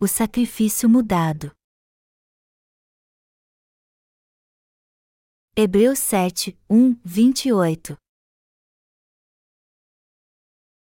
o 0.00 0.06
sacrifício 0.06 0.88
mudado. 0.88 1.50
Hebreus 5.56 5.98
7, 5.98 6.56
1, 6.70 7.00
28 7.04 7.98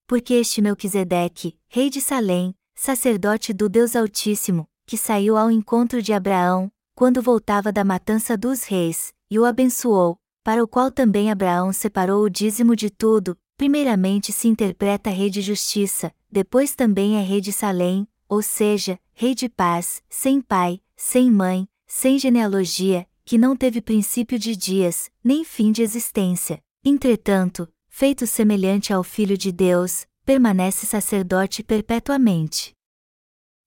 Porque 0.07 0.33
este 0.33 0.60
Melquisedeque, 0.60 1.55
rei 1.68 1.91
de 1.91 2.02
Salém, 2.02 2.55
sacerdote 2.73 3.54
do 3.54 3.70
Deus 3.70 3.96
Altíssimo, 3.96 4.68
que 4.88 4.98
saiu 4.98 5.38
ao 5.38 5.52
encontro 5.52 6.02
de 6.02 6.12
Abraão, 6.12 6.72
quando 6.96 7.22
voltava 7.22 7.72
da 7.72 7.84
matança 7.84 8.36
dos 8.36 8.64
reis, 8.64 9.14
e 9.30 9.38
o 9.38 9.46
abençoou, 9.46 10.18
para 10.44 10.64
o 10.64 10.68
qual 10.68 10.92
também 10.92 11.30
Abraão 11.30 11.72
separou 11.72 12.24
o 12.24 12.30
dízimo 12.30 12.76
de 12.76 12.90
tudo, 12.90 13.38
primeiramente 13.56 14.34
se 14.34 14.48
interpreta 14.48 15.12
rei 15.12 15.30
de 15.30 15.42
justiça, 15.42 16.12
depois 16.32 16.76
também 16.76 17.18
é 17.18 17.22
rei 17.22 17.40
de 17.40 17.54
Salém, 17.54 18.08
ou 18.27 18.41
seja, 18.41 18.99
rei 19.13 19.35
de 19.35 19.47
paz, 19.49 20.03
sem 20.09 20.41
pai, 20.41 20.81
sem 20.95 21.31
mãe, 21.31 21.67
sem 21.85 22.17
genealogia, 22.17 23.07
que 23.23 23.38
não 23.38 23.55
teve 23.55 23.81
princípio 23.81 24.38
de 24.38 24.55
dias, 24.55 25.09
nem 25.23 25.43
fim 25.43 25.71
de 25.71 25.81
existência. 25.81 26.61
Entretanto, 26.84 27.67
feito 27.88 28.27
semelhante 28.27 28.93
ao 28.93 29.03
Filho 29.03 29.38
de 29.38 29.51
Deus, 29.51 30.05
permanece 30.23 30.85
sacerdote 30.85 31.63
perpetuamente. 31.63 32.73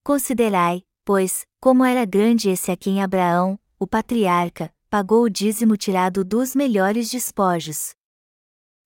Considerai, 0.05 0.83
pois, 1.05 1.47
como 1.61 1.85
era 1.85 2.05
grande 2.05 2.51
esse 2.51 2.71
a 2.71 2.77
quem 2.77 3.03
Abraão, 3.03 3.59
o 3.79 3.87
patriarca, 3.87 4.73
pagou 4.91 5.23
o 5.23 5.31
dízimo 5.31 5.77
tirado 5.77 6.25
dos 6.25 6.55
melhores 6.55 7.11
despojos. 7.11 7.95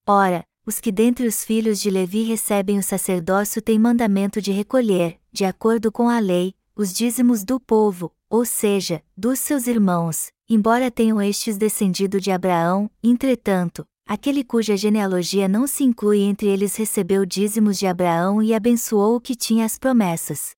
Ora, 0.06 0.44
os 0.64 0.80
que 0.80 0.92
dentre 0.92 1.26
os 1.26 1.44
filhos 1.44 1.80
de 1.80 1.90
Levi 1.90 2.22
recebem 2.22 2.78
o 2.78 2.82
sacerdócio 2.82 3.60
têm 3.60 3.78
mandamento 3.78 4.40
de 4.40 4.52
recolher, 4.52 5.18
de 5.32 5.44
acordo 5.44 5.90
com 5.90 6.08
a 6.08 6.18
lei, 6.18 6.54
os 6.74 6.92
dízimos 6.92 7.44
do 7.44 7.58
povo, 7.58 8.12
ou 8.30 8.44
seja, 8.44 9.02
dos 9.16 9.40
seus 9.40 9.66
irmãos, 9.66 10.30
embora 10.48 10.90
tenham 10.90 11.20
estes 11.20 11.56
descendido 11.56 12.20
de 12.20 12.30
Abraão, 12.30 12.90
entretanto, 13.02 13.84
aquele 14.06 14.44
cuja 14.44 14.76
genealogia 14.76 15.48
não 15.48 15.66
se 15.66 15.84
inclui 15.84 16.20
entre 16.20 16.46
eles 16.46 16.76
recebeu 16.76 17.26
dízimos 17.26 17.78
de 17.78 17.86
Abraão 17.86 18.42
e 18.42 18.54
abençoou 18.54 19.16
o 19.16 19.20
que 19.20 19.34
tinha 19.34 19.64
as 19.64 19.78
promessas. 19.78 20.52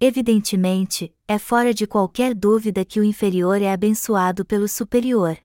Evidentemente, 0.00 1.12
é 1.28 1.38
fora 1.38 1.74
de 1.74 1.86
qualquer 1.86 2.34
dúvida 2.34 2.84
que 2.84 2.98
o 2.98 3.04
inferior 3.04 3.60
é 3.60 3.70
abençoado 3.70 4.44
pelo 4.46 4.66
superior. 4.66 5.36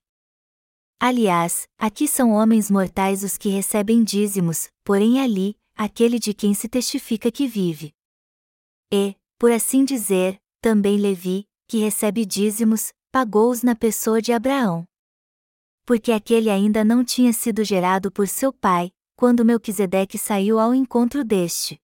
Aliás, 0.98 1.68
aqui 1.78 2.08
são 2.08 2.30
homens 2.32 2.70
mortais 2.70 3.22
os 3.22 3.36
que 3.36 3.50
recebem 3.50 4.02
dízimos, 4.02 4.68
porém 4.82 5.20
ali, 5.20 5.54
aquele 5.76 6.18
de 6.18 6.32
quem 6.32 6.54
se 6.54 6.68
testifica 6.68 7.30
que 7.30 7.46
vive. 7.46 7.92
E, 8.90 9.14
por 9.38 9.52
assim 9.52 9.84
dizer, 9.84 10.40
também 10.60 10.96
Levi, 10.96 11.46
que 11.68 11.78
recebe 11.78 12.24
dízimos, 12.24 12.92
pagou-os 13.12 13.62
na 13.62 13.74
pessoa 13.74 14.22
de 14.22 14.32
Abraão. 14.32 14.84
Porque 15.84 16.12
aquele 16.12 16.48
ainda 16.48 16.82
não 16.82 17.04
tinha 17.04 17.32
sido 17.32 17.62
gerado 17.62 18.10
por 18.10 18.26
seu 18.26 18.52
pai, 18.52 18.90
quando 19.14 19.44
Melquisedeque 19.44 20.16
saiu 20.16 20.58
ao 20.58 20.74
encontro 20.74 21.22
deste. 21.22 21.78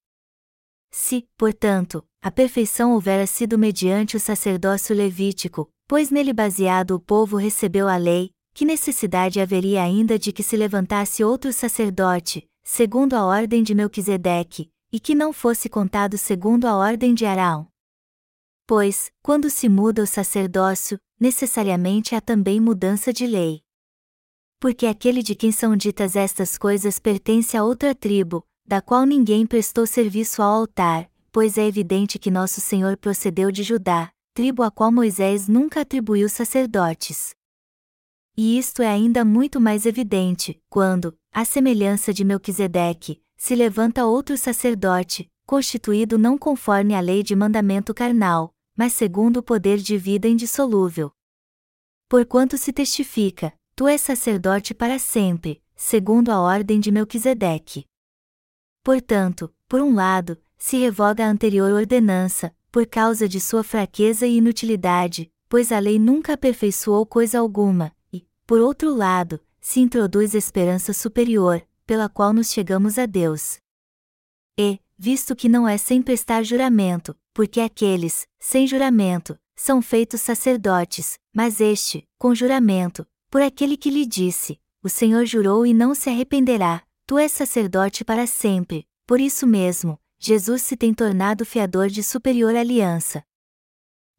Se, 0.90 1.28
portanto, 1.36 2.06
a 2.22 2.30
perfeição 2.30 2.92
houvera 2.94 3.26
sido 3.26 3.58
mediante 3.58 4.16
o 4.16 4.20
sacerdócio 4.20 4.94
levítico, 4.94 5.70
pois 5.86 6.10
nele 6.10 6.32
baseado 6.32 6.92
o 6.92 7.00
povo 7.00 7.36
recebeu 7.36 7.88
a 7.88 7.96
lei, 7.96 8.30
que 8.54 8.64
necessidade 8.64 9.40
haveria 9.40 9.82
ainda 9.82 10.18
de 10.18 10.32
que 10.32 10.42
se 10.42 10.56
levantasse 10.56 11.24
outro 11.24 11.52
sacerdote, 11.52 12.48
segundo 12.62 13.14
a 13.14 13.24
ordem 13.24 13.62
de 13.62 13.74
Melquisedeque, 13.74 14.70
e 14.92 15.00
que 15.00 15.14
não 15.14 15.32
fosse 15.32 15.68
contado 15.68 16.18
segundo 16.18 16.66
a 16.66 16.76
ordem 16.76 17.14
de 17.14 17.24
Arão? 17.24 17.66
Pois, 18.66 19.10
quando 19.22 19.48
se 19.50 19.68
muda 19.68 20.02
o 20.02 20.06
sacerdócio, 20.06 20.98
necessariamente 21.18 22.14
há 22.14 22.20
também 22.20 22.60
mudança 22.60 23.12
de 23.12 23.26
lei. 23.26 23.62
Porque 24.60 24.86
aquele 24.86 25.22
de 25.22 25.34
quem 25.34 25.50
são 25.50 25.74
ditas 25.74 26.14
estas 26.14 26.56
coisas 26.56 26.98
pertence 26.98 27.56
a 27.56 27.64
outra 27.64 27.94
tribo, 27.94 28.44
da 28.66 28.80
qual 28.80 29.04
ninguém 29.04 29.46
prestou 29.46 29.86
serviço 29.86 30.42
ao 30.42 30.52
altar, 30.54 31.10
pois 31.32 31.58
é 31.58 31.66
evidente 31.66 32.18
que 32.18 32.30
nosso 32.30 32.60
Senhor 32.60 32.96
procedeu 32.96 33.50
de 33.50 33.62
Judá, 33.62 34.12
tribo 34.34 34.62
a 34.62 34.70
qual 34.70 34.92
Moisés 34.92 35.48
nunca 35.48 35.80
atribuiu 35.80 36.28
sacerdotes. 36.28 37.34
E 38.36 38.58
isto 38.58 38.80
é 38.80 38.88
ainda 38.88 39.24
muito 39.24 39.60
mais 39.60 39.84
evidente, 39.84 40.60
quando, 40.68 41.16
à 41.30 41.44
semelhança 41.44 42.14
de 42.14 42.24
Melquisedeque, 42.24 43.22
se 43.36 43.54
levanta 43.54 44.06
outro 44.06 44.38
sacerdote, 44.38 45.30
constituído 45.44 46.16
não 46.16 46.38
conforme 46.38 46.94
a 46.94 47.00
lei 47.00 47.22
de 47.22 47.36
mandamento 47.36 47.92
carnal, 47.92 48.54
mas 48.74 48.94
segundo 48.94 49.38
o 49.38 49.42
poder 49.42 49.78
de 49.78 49.98
vida 49.98 50.28
indissolúvel. 50.28 51.12
Porquanto 52.08 52.56
se 52.56 52.72
testifica, 52.72 53.52
tu 53.76 53.86
és 53.86 54.00
sacerdote 54.00 54.72
para 54.72 54.98
sempre, 54.98 55.62
segundo 55.74 56.30
a 56.30 56.40
ordem 56.40 56.80
de 56.80 56.90
Melquisedeque. 56.90 57.84
Portanto, 58.82 59.52
por 59.68 59.80
um 59.80 59.94
lado, 59.94 60.38
se 60.56 60.76
revoga 60.78 61.24
a 61.24 61.28
anterior 61.28 61.72
ordenança, 61.72 62.54
por 62.70 62.86
causa 62.86 63.28
de 63.28 63.40
sua 63.40 63.62
fraqueza 63.62 64.26
e 64.26 64.38
inutilidade, 64.38 65.30
pois 65.48 65.70
a 65.70 65.78
lei 65.78 65.98
nunca 65.98 66.32
aperfeiçoou 66.32 67.04
coisa 67.04 67.38
alguma, 67.38 67.94
por 68.52 68.60
outro 68.60 68.94
lado, 68.94 69.40
se 69.62 69.80
introduz 69.80 70.34
esperança 70.34 70.92
superior, 70.92 71.66
pela 71.86 72.06
qual 72.06 72.34
nos 72.34 72.52
chegamos 72.52 72.98
a 72.98 73.06
Deus. 73.06 73.56
E, 74.58 74.78
visto 74.98 75.34
que 75.34 75.48
não 75.48 75.66
é 75.66 75.78
sem 75.78 76.02
prestar 76.02 76.42
juramento, 76.42 77.16
porque 77.32 77.60
aqueles, 77.62 78.28
sem 78.38 78.66
juramento, 78.66 79.38
são 79.56 79.80
feitos 79.80 80.20
sacerdotes, 80.20 81.18
mas 81.32 81.62
este, 81.62 82.06
com 82.18 82.34
juramento, 82.34 83.06
por 83.30 83.40
aquele 83.40 83.74
que 83.74 83.88
lhe 83.88 84.04
disse: 84.04 84.60
O 84.82 84.88
Senhor 84.90 85.24
jurou 85.24 85.64
e 85.64 85.72
não 85.72 85.94
se 85.94 86.10
arrependerá, 86.10 86.82
tu 87.06 87.16
és 87.16 87.32
sacerdote 87.32 88.04
para 88.04 88.26
sempre, 88.26 88.86
por 89.06 89.18
isso 89.18 89.46
mesmo, 89.46 89.98
Jesus 90.18 90.60
se 90.60 90.76
tem 90.76 90.92
tornado 90.92 91.46
fiador 91.46 91.88
de 91.88 92.02
superior 92.02 92.54
aliança. 92.54 93.24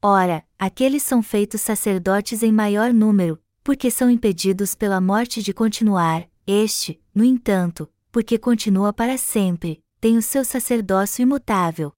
Ora, 0.02 0.44
aqueles 0.58 1.04
são 1.04 1.22
feitos 1.22 1.62
sacerdotes 1.62 2.42
em 2.42 2.52
maior 2.52 2.92
número, 2.92 3.40
porque 3.64 3.90
são 3.90 4.10
impedidos 4.10 4.76
pela 4.76 5.00
morte 5.00 5.42
de 5.42 5.54
continuar, 5.54 6.30
este, 6.46 7.02
no 7.16 7.24
entanto, 7.24 7.90
porque 8.12 8.38
continua 8.38 8.92
para 8.92 9.18
sempre, 9.18 9.82
tem 10.02 10.18
o 10.18 10.22
seu 10.22 10.44
sacerdócio 10.44 11.24
imutável. 11.24 11.94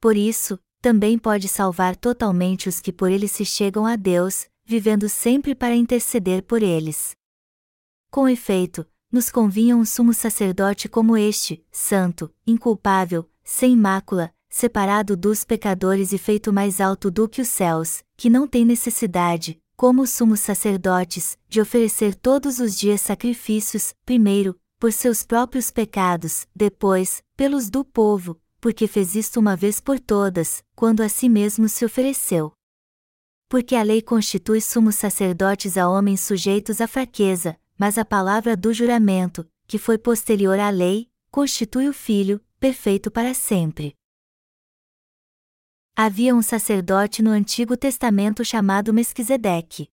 Por 0.00 0.16
isso, 0.16 0.58
também 0.80 1.18
pode 1.18 1.48
salvar 1.48 1.96
totalmente 1.96 2.68
os 2.68 2.80
que 2.80 2.92
por 2.92 3.10
ele 3.10 3.26
se 3.26 3.44
chegam 3.44 3.86
a 3.86 3.96
Deus, 3.96 4.46
vivendo 4.64 5.08
sempre 5.08 5.54
para 5.54 5.74
interceder 5.74 6.42
por 6.42 6.62
eles. 6.62 7.16
Com 8.10 8.28
efeito, 8.28 8.86
nos 9.10 9.30
convinha 9.30 9.74
um 9.74 9.84
sumo 9.84 10.12
sacerdote 10.12 10.88
como 10.88 11.16
este, 11.16 11.64
santo, 11.72 12.32
inculpável, 12.46 13.28
sem 13.42 13.74
mácula, 13.74 14.32
separado 14.48 15.16
dos 15.16 15.44
pecadores 15.44 16.12
e 16.12 16.18
feito 16.18 16.52
mais 16.52 16.80
alto 16.80 17.10
do 17.10 17.26
que 17.26 17.40
os 17.40 17.48
céus, 17.48 18.04
que 18.16 18.28
não 18.28 18.46
tem 18.46 18.64
necessidade, 18.64 19.60
como 19.78 20.02
os 20.02 20.10
sumos 20.10 20.40
sacerdotes, 20.40 21.38
de 21.48 21.60
oferecer 21.60 22.16
todos 22.16 22.58
os 22.58 22.76
dias 22.76 23.00
sacrifícios, 23.00 23.94
primeiro, 24.04 24.58
por 24.76 24.92
seus 24.92 25.22
próprios 25.22 25.70
pecados, 25.70 26.48
depois, 26.52 27.22
pelos 27.36 27.70
do 27.70 27.84
povo, 27.84 28.40
porque 28.60 28.88
fez 28.88 29.14
isto 29.14 29.38
uma 29.38 29.54
vez 29.54 29.78
por 29.78 30.00
todas, 30.00 30.64
quando 30.74 31.00
a 31.00 31.08
si 31.08 31.28
mesmo 31.28 31.68
se 31.68 31.84
ofereceu. 31.84 32.52
Porque 33.48 33.76
a 33.76 33.84
lei 33.84 34.02
constitui 34.02 34.60
sumos 34.60 34.96
sacerdotes 34.96 35.78
a 35.78 35.88
homens 35.88 36.22
sujeitos 36.22 36.80
à 36.80 36.88
fraqueza, 36.88 37.56
mas 37.78 37.98
a 37.98 38.04
palavra 38.04 38.56
do 38.56 38.74
juramento, 38.74 39.48
que 39.64 39.78
foi 39.78 39.96
posterior 39.96 40.58
à 40.58 40.70
lei, 40.70 41.08
constitui 41.30 41.88
o 41.88 41.92
Filho, 41.92 42.40
perfeito 42.58 43.12
para 43.12 43.32
sempre. 43.32 43.94
Havia 46.00 46.32
um 46.32 46.40
sacerdote 46.40 47.24
no 47.24 47.30
Antigo 47.30 47.76
Testamento 47.76 48.44
chamado 48.44 48.94
Mesquisedeque. 48.94 49.88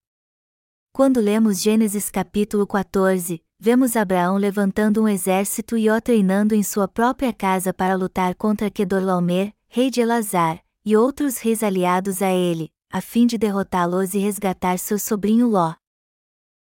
Quando 0.94 1.20
lemos 1.20 1.60
Gênesis 1.60 2.12
capítulo 2.12 2.68
14, 2.68 3.44
vemos 3.60 3.96
Abraão 3.96 4.38
levantando 4.38 5.02
um 5.02 5.08
exército 5.08 5.76
e 5.76 5.90
o 5.90 6.00
treinando 6.00 6.54
em 6.54 6.62
sua 6.62 6.88
própria 6.88 7.34
casa 7.34 7.74
para 7.74 7.96
lutar 7.96 8.36
contra 8.36 8.70
Kedorlaomer, 8.70 9.52
rei 9.68 9.90
de 9.90 10.00
Elazar, 10.00 10.64
e 10.86 10.96
outros 10.96 11.40
reis 11.40 11.64
aliados 11.64 12.22
a 12.22 12.30
ele, 12.30 12.72
a 12.92 13.02
fim 13.02 13.26
de 13.26 13.36
derrotá-los 13.36 14.14
e 14.14 14.20
resgatar 14.20 14.78
seu 14.78 15.00
sobrinho 15.00 15.48
Ló. 15.48 15.74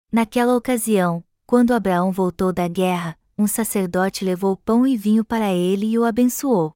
Naquela 0.09 0.55
ocasião, 0.55 1.21
quando 1.45 1.73
Abraão 1.73 2.13
voltou 2.13 2.53
da 2.53 2.69
guerra, 2.69 3.17
um 3.37 3.45
sacerdote 3.45 4.23
levou 4.23 4.55
pão 4.55 4.87
e 4.87 4.95
vinho 4.95 5.25
para 5.25 5.51
ele 5.51 5.87
e 5.87 5.99
o 5.99 6.05
abençoou. 6.05 6.73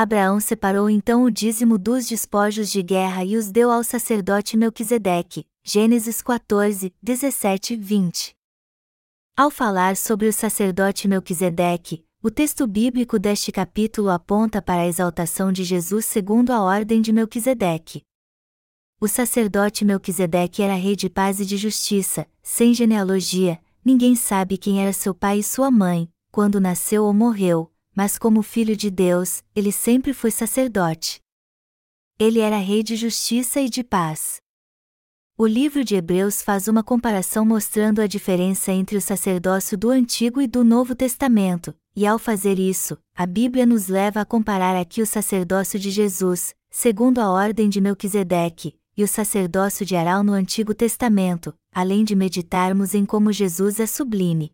Abraão 0.00 0.38
separou 0.38 0.88
então 0.88 1.24
o 1.24 1.30
dízimo 1.30 1.76
dos 1.76 2.06
despojos 2.06 2.70
de 2.70 2.84
guerra 2.84 3.24
e 3.24 3.36
os 3.36 3.50
deu 3.50 3.68
ao 3.68 3.82
sacerdote 3.82 4.56
Melquisedeque. 4.56 5.44
Gênesis 5.64 6.22
14, 6.22 6.94
17 7.02 7.74
20. 7.74 8.32
Ao 9.36 9.50
falar 9.50 9.96
sobre 9.96 10.28
o 10.28 10.32
sacerdote 10.32 11.08
Melquisedeque, 11.08 12.04
o 12.22 12.30
texto 12.30 12.64
bíblico 12.64 13.18
deste 13.18 13.50
capítulo 13.50 14.08
aponta 14.10 14.62
para 14.62 14.82
a 14.82 14.86
exaltação 14.86 15.50
de 15.50 15.64
Jesus 15.64 16.04
segundo 16.04 16.52
a 16.52 16.62
ordem 16.62 17.02
de 17.02 17.12
Melquisedeque. 17.12 18.02
O 19.00 19.08
sacerdote 19.08 19.84
Melquisedeque 19.84 20.62
era 20.62 20.74
rei 20.74 20.94
de 20.94 21.10
paz 21.10 21.40
e 21.40 21.44
de 21.44 21.56
justiça, 21.56 22.24
sem 22.40 22.72
genealogia, 22.72 23.58
ninguém 23.84 24.14
sabe 24.14 24.58
quem 24.58 24.80
era 24.80 24.92
seu 24.92 25.12
pai 25.12 25.40
e 25.40 25.42
sua 25.42 25.72
mãe, 25.72 26.08
quando 26.30 26.60
nasceu 26.60 27.02
ou 27.02 27.12
morreu, 27.12 27.68
mas 27.98 28.16
como 28.16 28.42
filho 28.42 28.76
de 28.76 28.92
Deus, 28.92 29.42
ele 29.56 29.72
sempre 29.72 30.12
foi 30.12 30.30
sacerdote. 30.30 31.20
Ele 32.16 32.38
era 32.38 32.56
rei 32.56 32.80
de 32.80 32.94
justiça 32.94 33.60
e 33.60 33.68
de 33.68 33.82
paz. 33.82 34.36
O 35.36 35.44
livro 35.44 35.82
de 35.82 35.96
Hebreus 35.96 36.40
faz 36.40 36.68
uma 36.68 36.84
comparação 36.84 37.44
mostrando 37.44 38.00
a 38.00 38.06
diferença 38.06 38.70
entre 38.70 38.96
o 38.96 39.00
sacerdócio 39.00 39.76
do 39.76 39.90
Antigo 39.90 40.40
e 40.40 40.46
do 40.46 40.62
Novo 40.62 40.94
Testamento, 40.94 41.74
e 41.96 42.06
ao 42.06 42.20
fazer 42.20 42.56
isso, 42.56 42.96
a 43.16 43.26
Bíblia 43.26 43.66
nos 43.66 43.88
leva 43.88 44.20
a 44.20 44.24
comparar 44.24 44.76
aqui 44.76 45.02
o 45.02 45.06
sacerdócio 45.06 45.76
de 45.76 45.90
Jesus, 45.90 46.54
segundo 46.70 47.18
a 47.18 47.28
ordem 47.28 47.68
de 47.68 47.80
Melquisedeque, 47.80 48.78
e 48.96 49.02
o 49.02 49.08
sacerdócio 49.08 49.84
de 49.84 49.96
Arão 49.96 50.22
no 50.22 50.34
Antigo 50.34 50.72
Testamento, 50.72 51.52
além 51.72 52.04
de 52.04 52.14
meditarmos 52.14 52.94
em 52.94 53.04
como 53.04 53.32
Jesus 53.32 53.80
é 53.80 53.86
sublime. 53.86 54.52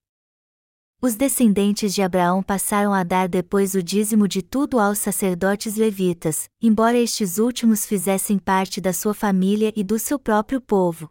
Os 1.05 1.17
descendentes 1.17 1.93
de 1.95 2.01
Abraão 2.01 2.43
passaram 2.43 2.95
a 2.95 3.05
dar 3.05 3.29
depois 3.29 3.75
o 3.75 3.83
dízimo 3.83 4.27
de 4.27 4.41
tudo 4.41 4.81
aos 4.81 4.99
sacerdotes 4.99 5.77
levitas, 5.77 6.49
embora 6.63 6.97
estes 6.97 7.37
últimos 7.37 7.85
fizessem 7.85 8.39
parte 8.39 8.81
da 8.81 8.91
sua 8.91 9.13
família 9.13 9.71
e 9.77 9.85
do 9.85 9.99
seu 9.99 10.19
próprio 10.19 10.63
povo. 10.63 11.11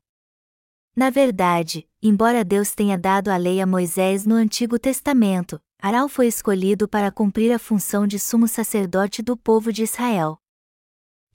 Na 0.96 1.12
verdade, 1.12 1.88
embora 2.02 2.44
Deus 2.44 2.74
tenha 2.74 2.98
dado 2.98 3.30
a 3.30 3.38
lei 3.38 3.62
a 3.62 3.68
Moisés 3.68 4.26
no 4.26 4.34
Antigo 4.34 4.80
Testamento, 4.80 5.62
Arão 5.80 6.10
foi 6.10 6.26
escolhido 6.26 6.88
para 6.88 7.12
cumprir 7.12 7.52
a 7.52 7.60
função 7.60 8.08
de 8.08 8.18
sumo 8.18 8.48
sacerdote 8.48 9.22
do 9.22 9.38
povo 9.38 9.72
de 9.72 9.84
Israel. 9.84 10.40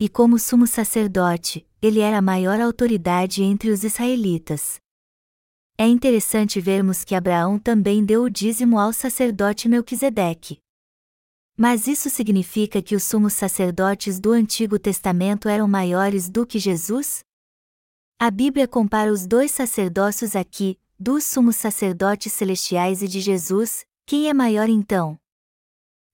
E 0.01 0.09
como 0.09 0.37
sumo 0.37 0.67
sacerdote, 0.67 1.65
ele 1.81 2.01
era 2.01 2.19
a 2.19 2.23
maior 2.23 2.61
autoridade 2.61 3.41
entre 3.41 3.71
os 3.71 3.85
israelitas. 3.85 4.81
É 5.81 5.87
interessante 5.87 6.61
vermos 6.61 7.05
que 7.05 7.15
Abraão 7.15 7.57
também 7.57 8.05
deu 8.05 8.25
o 8.25 8.29
dízimo 8.29 8.81
ao 8.81 8.93
sacerdote 8.93 9.69
Melquisedeque. 9.69 10.59
Mas 11.57 11.87
isso 11.87 12.11
significa 12.11 12.83
que 12.83 12.97
os 12.97 13.05
sumos 13.05 13.33
sacerdotes 13.33 14.19
do 14.19 14.33
Antigo 14.33 14.77
Testamento 14.77 15.49
eram 15.49 15.69
maiores 15.69 16.29
do 16.29 16.45
que 16.45 16.59
Jesus? 16.59 17.21
A 18.19 18.29
Bíblia 18.29 18.67
compara 18.67 19.13
os 19.13 19.25
dois 19.25 19.53
sacerdócios 19.53 20.35
aqui, 20.35 20.77
dos 20.99 21.23
sumos 21.23 21.55
sacerdotes 21.55 22.33
celestiais 22.33 23.01
e 23.01 23.07
de 23.07 23.21
Jesus, 23.21 23.87
quem 24.05 24.29
é 24.29 24.35
maior 24.35 24.69
então? 24.69 25.17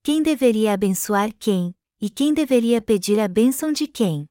Quem 0.03 0.23
deveria 0.23 0.75
abençoar 0.75 1.33
quem, 1.39 1.75
e 1.99 2.11
quem 2.11 2.35
deveria 2.35 2.83
pedir 2.83 3.19
a 3.19 3.27
bênção 3.27 3.73
de 3.73 3.87
quem? 3.87 4.29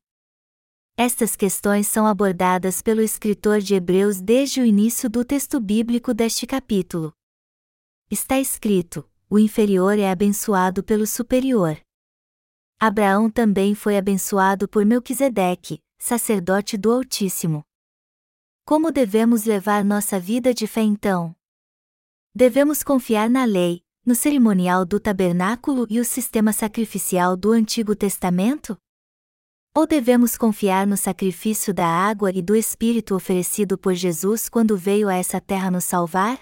Estas 0.95 1.35
questões 1.35 1.87
são 1.87 2.05
abordadas 2.05 2.79
pelo 2.79 3.01
escritor 3.01 3.59
de 3.59 3.73
Hebreus 3.73 4.21
desde 4.21 4.61
o 4.61 4.65
início 4.65 5.09
do 5.09 5.25
texto 5.25 5.59
bíblico 5.59 6.13
deste 6.13 6.45
capítulo. 6.45 7.11
Está 8.11 8.39
escrito: 8.39 9.09
o 9.27 9.39
inferior 9.39 9.97
é 9.97 10.11
abençoado 10.11 10.83
pelo 10.83 11.07
superior. 11.07 11.81
Abraão 12.79 13.27
também 13.27 13.73
foi 13.73 13.97
abençoado 13.97 14.67
por 14.67 14.85
Melquisedeque, 14.85 15.79
sacerdote 15.97 16.77
do 16.77 16.91
Altíssimo. 16.91 17.63
Como 18.63 18.91
devemos 18.91 19.45
levar 19.45 19.83
nossa 19.83 20.19
vida 20.19 20.53
de 20.53 20.67
fé 20.67 20.81
então? 20.81 21.35
Devemos 22.35 22.83
confiar 22.83 23.31
na 23.31 23.45
lei, 23.45 23.83
no 24.05 24.13
cerimonial 24.13 24.85
do 24.85 24.99
tabernáculo 24.99 25.87
e 25.89 25.99
o 25.99 26.05
sistema 26.05 26.53
sacrificial 26.53 27.35
do 27.35 27.51
Antigo 27.51 27.95
Testamento? 27.95 28.77
Ou 29.75 29.87
devemos 29.87 30.37
confiar 30.37 30.85
no 30.85 30.95
sacrifício 30.95 31.73
da 31.73 31.87
água 31.87 32.31
e 32.31 32.43
do 32.43 32.55
Espírito 32.55 33.15
oferecido 33.15 33.75
por 33.75 33.95
Jesus 33.95 34.47
quando 34.47 34.77
veio 34.77 35.09
a 35.09 35.15
essa 35.15 35.41
terra 35.41 35.71
nos 35.71 35.83
salvar? 35.83 36.39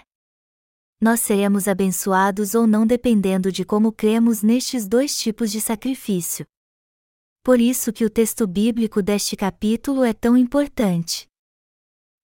Nós 1.00 1.20
seremos 1.20 1.66
abençoados 1.66 2.54
ou 2.54 2.66
não 2.66 2.86
dependendo 2.86 3.50
de 3.50 3.64
como 3.64 3.90
cremos 3.90 4.42
nestes 4.42 4.86
dois 4.86 5.18
tipos 5.18 5.50
de 5.50 5.62
sacrifício. 5.62 6.44
Por 7.42 7.58
isso 7.58 7.90
que 7.90 8.04
o 8.04 8.10
texto 8.10 8.46
bíblico 8.46 9.02
deste 9.02 9.34
capítulo 9.34 10.04
é 10.04 10.12
tão 10.12 10.36
importante. 10.36 11.26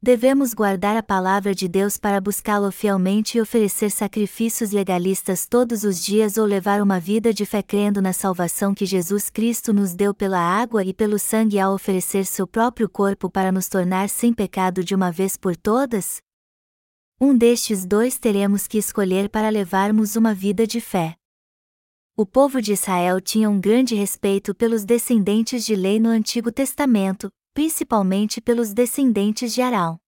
Devemos 0.00 0.54
guardar 0.54 0.96
a 0.96 1.02
palavra 1.02 1.52
de 1.52 1.66
Deus 1.66 1.96
para 1.96 2.20
buscá-lo 2.20 2.70
fielmente 2.70 3.36
e 3.36 3.40
oferecer 3.40 3.90
sacrifícios 3.90 4.70
legalistas 4.70 5.44
todos 5.44 5.82
os 5.82 6.00
dias 6.00 6.36
ou 6.36 6.46
levar 6.46 6.80
uma 6.80 7.00
vida 7.00 7.34
de 7.34 7.44
fé 7.44 7.64
crendo 7.64 8.00
na 8.00 8.12
salvação 8.12 8.72
que 8.72 8.86
Jesus 8.86 9.28
Cristo 9.28 9.72
nos 9.72 9.94
deu 9.96 10.14
pela 10.14 10.38
água 10.38 10.84
e 10.84 10.94
pelo 10.94 11.18
sangue 11.18 11.58
ao 11.58 11.74
oferecer 11.74 12.26
seu 12.26 12.46
próprio 12.46 12.88
corpo 12.88 13.28
para 13.28 13.50
nos 13.50 13.68
tornar 13.68 14.08
sem 14.08 14.32
pecado 14.32 14.84
de 14.84 14.94
uma 14.94 15.10
vez 15.10 15.36
por 15.36 15.56
todas? 15.56 16.22
Um 17.20 17.36
destes 17.36 17.84
dois 17.84 18.20
teremos 18.20 18.68
que 18.68 18.78
escolher 18.78 19.28
para 19.28 19.48
levarmos 19.48 20.14
uma 20.14 20.32
vida 20.32 20.64
de 20.64 20.80
fé. 20.80 21.16
O 22.16 22.24
povo 22.24 22.62
de 22.62 22.72
Israel 22.72 23.20
tinha 23.20 23.50
um 23.50 23.60
grande 23.60 23.96
respeito 23.96 24.54
pelos 24.54 24.84
descendentes 24.84 25.64
de 25.64 25.74
lei 25.74 25.98
no 25.98 26.08
Antigo 26.08 26.52
Testamento, 26.52 27.28
principalmente 27.58 28.40
pelos 28.40 28.72
descendentes 28.72 29.52
de 29.52 29.60
Arão. 29.60 29.98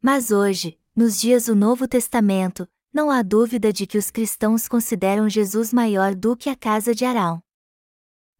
Mas 0.00 0.30
hoje, 0.30 0.78
nos 0.94 1.20
dias 1.20 1.46
do 1.46 1.56
Novo 1.56 1.88
Testamento, 1.88 2.68
não 2.94 3.10
há 3.10 3.20
dúvida 3.20 3.72
de 3.72 3.84
que 3.84 3.98
os 3.98 4.12
cristãos 4.12 4.68
consideram 4.68 5.28
Jesus 5.28 5.72
maior 5.72 6.14
do 6.14 6.36
que 6.36 6.48
a 6.48 6.54
casa 6.54 6.94
de 6.94 7.04
Arão. 7.04 7.42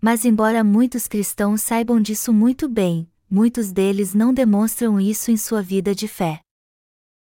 Mas, 0.01 0.25
embora 0.25 0.63
muitos 0.63 1.09
cristãos 1.09 1.63
saibam 1.63 2.01
disso 2.01 2.33
muito 2.33 2.69
bem, 2.69 3.11
muitos 3.29 3.73
deles 3.73 4.15
não 4.15 4.33
demonstram 4.33 5.01
isso 5.01 5.33
em 5.33 5.37
sua 5.37 5.61
vida 5.61 5.93
de 5.93 6.07
fé. 6.07 6.43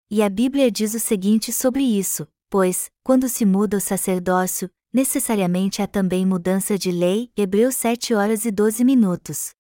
E 0.10 0.24
a 0.24 0.30
Bíblia 0.30 0.72
diz 0.72 0.94
o 0.94 1.00
seguinte 1.02 1.52
sobre 1.52 1.84
isso: 1.84 2.26
pois, 2.50 2.90
quando 3.04 3.28
se 3.28 3.46
muda 3.46 3.76
o 3.76 3.82
sacerdócio, 3.82 4.72
necessariamente 4.94 5.82
há 5.82 5.88
também 5.88 6.26
mudança 6.26 6.78
de 6.78 6.90
lei. 6.90 7.30
Hebreus 7.36 7.76
7 7.76 8.14
horas 8.14 8.46
e 8.46 8.50
12 8.50 8.86
minutos. 8.86 9.55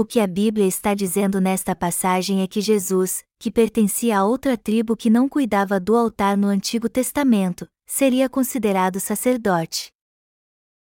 O 0.00 0.04
que 0.06 0.18
a 0.18 0.26
Bíblia 0.26 0.66
está 0.66 0.94
dizendo 0.94 1.42
nesta 1.42 1.76
passagem 1.76 2.40
é 2.40 2.46
que 2.46 2.62
Jesus, 2.62 3.22
que 3.38 3.50
pertencia 3.50 4.18
a 4.18 4.24
outra 4.24 4.56
tribo 4.56 4.96
que 4.96 5.10
não 5.10 5.28
cuidava 5.28 5.78
do 5.78 5.94
altar 5.94 6.38
no 6.38 6.46
Antigo 6.46 6.88
Testamento, 6.88 7.68
seria 7.86 8.26
considerado 8.26 8.98
sacerdote. 8.98 9.92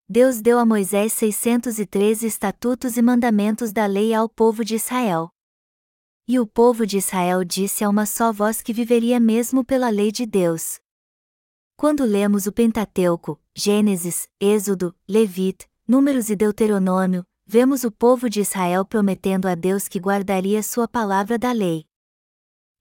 Deus 0.10 0.42
deu 0.42 0.60
a 0.60 0.66
Moisés 0.66 1.14
613 1.14 2.28
estatutos 2.28 2.98
e 2.98 3.02
mandamentos 3.02 3.72
da 3.72 3.86
lei 3.86 4.14
ao 4.14 4.28
povo 4.28 4.66
de 4.66 4.76
Israel. 4.76 5.30
E 6.28 6.38
o 6.38 6.46
povo 6.46 6.86
de 6.86 6.98
Israel 6.98 7.46
disse 7.46 7.86
a 7.86 7.90
uma 7.90 8.06
só 8.06 8.34
voz 8.34 8.62
que 8.62 8.74
viveria 8.74 9.18
mesmo 9.18 9.64
pela 9.64 9.88
lei 9.90 10.12
de 10.12 10.26
Deus. 10.26 10.78
Quando 11.78 12.04
lemos 12.04 12.48
o 12.48 12.52
Pentateuco, 12.52 13.40
Gênesis, 13.56 14.28
Êxodo, 14.42 14.94
Levite, 15.08 15.70
Números 15.88 16.30
e 16.30 16.36
Deuteronômio, 16.36 17.26
vemos 17.48 17.84
o 17.84 17.92
povo 17.92 18.30
de 18.30 18.42
Israel 18.42 18.84
prometendo 18.84 19.48
a 19.48 19.54
Deus 19.54 19.88
que 19.88 20.00
guardaria 20.00 20.64
sua 20.64 20.88
palavra 20.88 21.38
da 21.38 21.52
lei. 21.52 21.86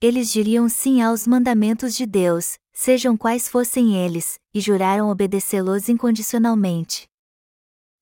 Eles 0.01 0.33
diriam 0.33 0.69
sim 0.69 1.03
aos 1.03 1.27
mandamentos 1.27 1.95
de 1.95 2.07
Deus, 2.07 2.59
sejam 2.73 3.17
quais 3.17 3.49
fossem 3.49 3.97
eles, 3.97 4.39
e 4.55 4.61
juraram 4.61 5.09
obedecê-los 5.11 5.89
incondicionalmente. 5.89 7.09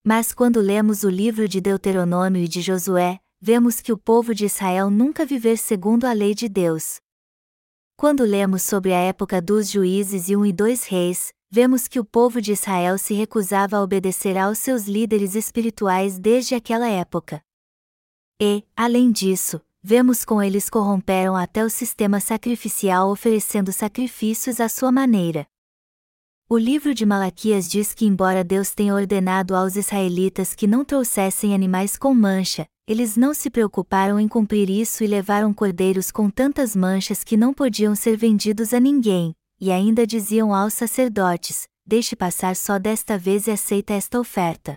Mas 0.05 0.33
quando 0.33 0.61
lemos 0.61 1.03
o 1.03 1.11
livro 1.11 1.49
de 1.49 1.61
Deuteronômio 1.61 2.43
e 2.43 2.49
de 2.49 2.61
Josué, 2.61 3.21
vemos 3.41 3.81
que 3.81 3.93
o 3.93 3.99
povo 3.99 4.35
de 4.35 4.47
Israel 4.47 4.89
nunca 4.89 5.27
viver 5.27 5.59
segundo 5.59 6.05
a 6.05 6.13
lei 6.13 6.35
de 6.35 6.49
Deus. 6.49 7.01
Quando 7.97 8.25
lemos 8.25 8.63
sobre 8.63 8.93
a 8.93 8.99
época 8.99 9.41
dos 9.41 9.71
juízes 9.71 10.29
e 10.29 10.37
um 10.37 10.47
e 10.47 10.53
dois 10.53 10.85
reis, 10.85 11.33
vemos 11.55 11.87
que 11.87 12.01
o 12.01 12.05
povo 12.05 12.41
de 12.41 12.53
Israel 12.53 12.97
se 12.97 13.13
recusava 13.13 13.77
a 13.77 13.83
obedecer 13.83 14.39
aos 14.39 14.57
seus 14.57 14.85
líderes 14.85 15.35
espirituais 15.35 16.19
desde 16.19 16.55
aquela 16.55 16.89
época. 16.89 17.43
E, 18.41 18.65
além 18.75 19.13
disso, 19.13 19.61
vemos 19.83 20.25
como 20.25 20.43
eles 20.43 20.71
corromperam 20.71 21.37
até 21.37 21.63
o 21.63 21.69
sistema 21.69 22.21
sacrificial 22.21 23.11
oferecendo 23.11 23.71
sacrifícios 23.71 24.61
à 24.61 24.69
sua 24.71 24.91
maneira. 24.91 25.47
O 26.49 26.57
livro 26.57 26.95
de 26.95 27.05
Malaquias 27.05 27.69
diz 27.69 27.93
que, 27.93 28.07
embora 28.07 28.43
Deus 28.43 28.75
tenha 28.75 28.95
ordenado 28.95 29.55
aos 29.55 29.77
israelitas 29.77 30.55
que 30.55 30.67
não 30.67 30.83
trouxessem 30.83 31.55
animais 31.55 31.99
com 31.99 32.15
mancha, 32.15 32.67
eles 32.89 33.15
não 33.15 33.35
se 33.35 33.51
preocuparam 33.51 34.19
em 34.19 34.27
cumprir 34.27 34.71
isso 34.71 35.05
e 35.05 35.07
levaram 35.07 35.53
cordeiros 35.53 36.11
com 36.11 36.31
tantas 36.31 36.75
manchas 36.75 37.23
que 37.23 37.37
não 37.37 37.53
podiam 37.53 37.95
ser 37.95 38.17
vendidos 38.17 38.73
a 38.73 38.81
ninguém, 38.81 39.35
e 39.63 39.71
ainda 39.71 40.05
diziam 40.05 40.53
aos 40.53 40.75
sacerdotes: 40.75 41.69
Deixe 41.87 42.17
passar 42.17 42.57
só 42.57 42.81
desta 42.81 43.17
vez 43.17 43.47
e 43.47 43.53
aceita 43.53 43.95
esta 43.95 44.19
oferta. 44.19 44.77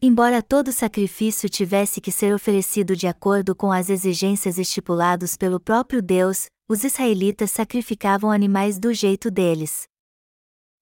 Embora 0.00 0.42
todo 0.42 0.70
sacrifício 0.70 1.48
tivesse 1.48 1.98
que 1.98 2.12
ser 2.12 2.34
oferecido 2.34 2.94
de 2.94 3.06
acordo 3.06 3.56
com 3.56 3.72
as 3.72 3.88
exigências 3.88 4.58
estipuladas 4.58 5.38
pelo 5.38 5.58
próprio 5.58 6.02
Deus, 6.02 6.50
os 6.68 6.84
israelitas 6.84 7.50
sacrificavam 7.50 8.30
animais 8.30 8.78
do 8.78 8.92
jeito 8.92 9.30
deles. 9.30 9.88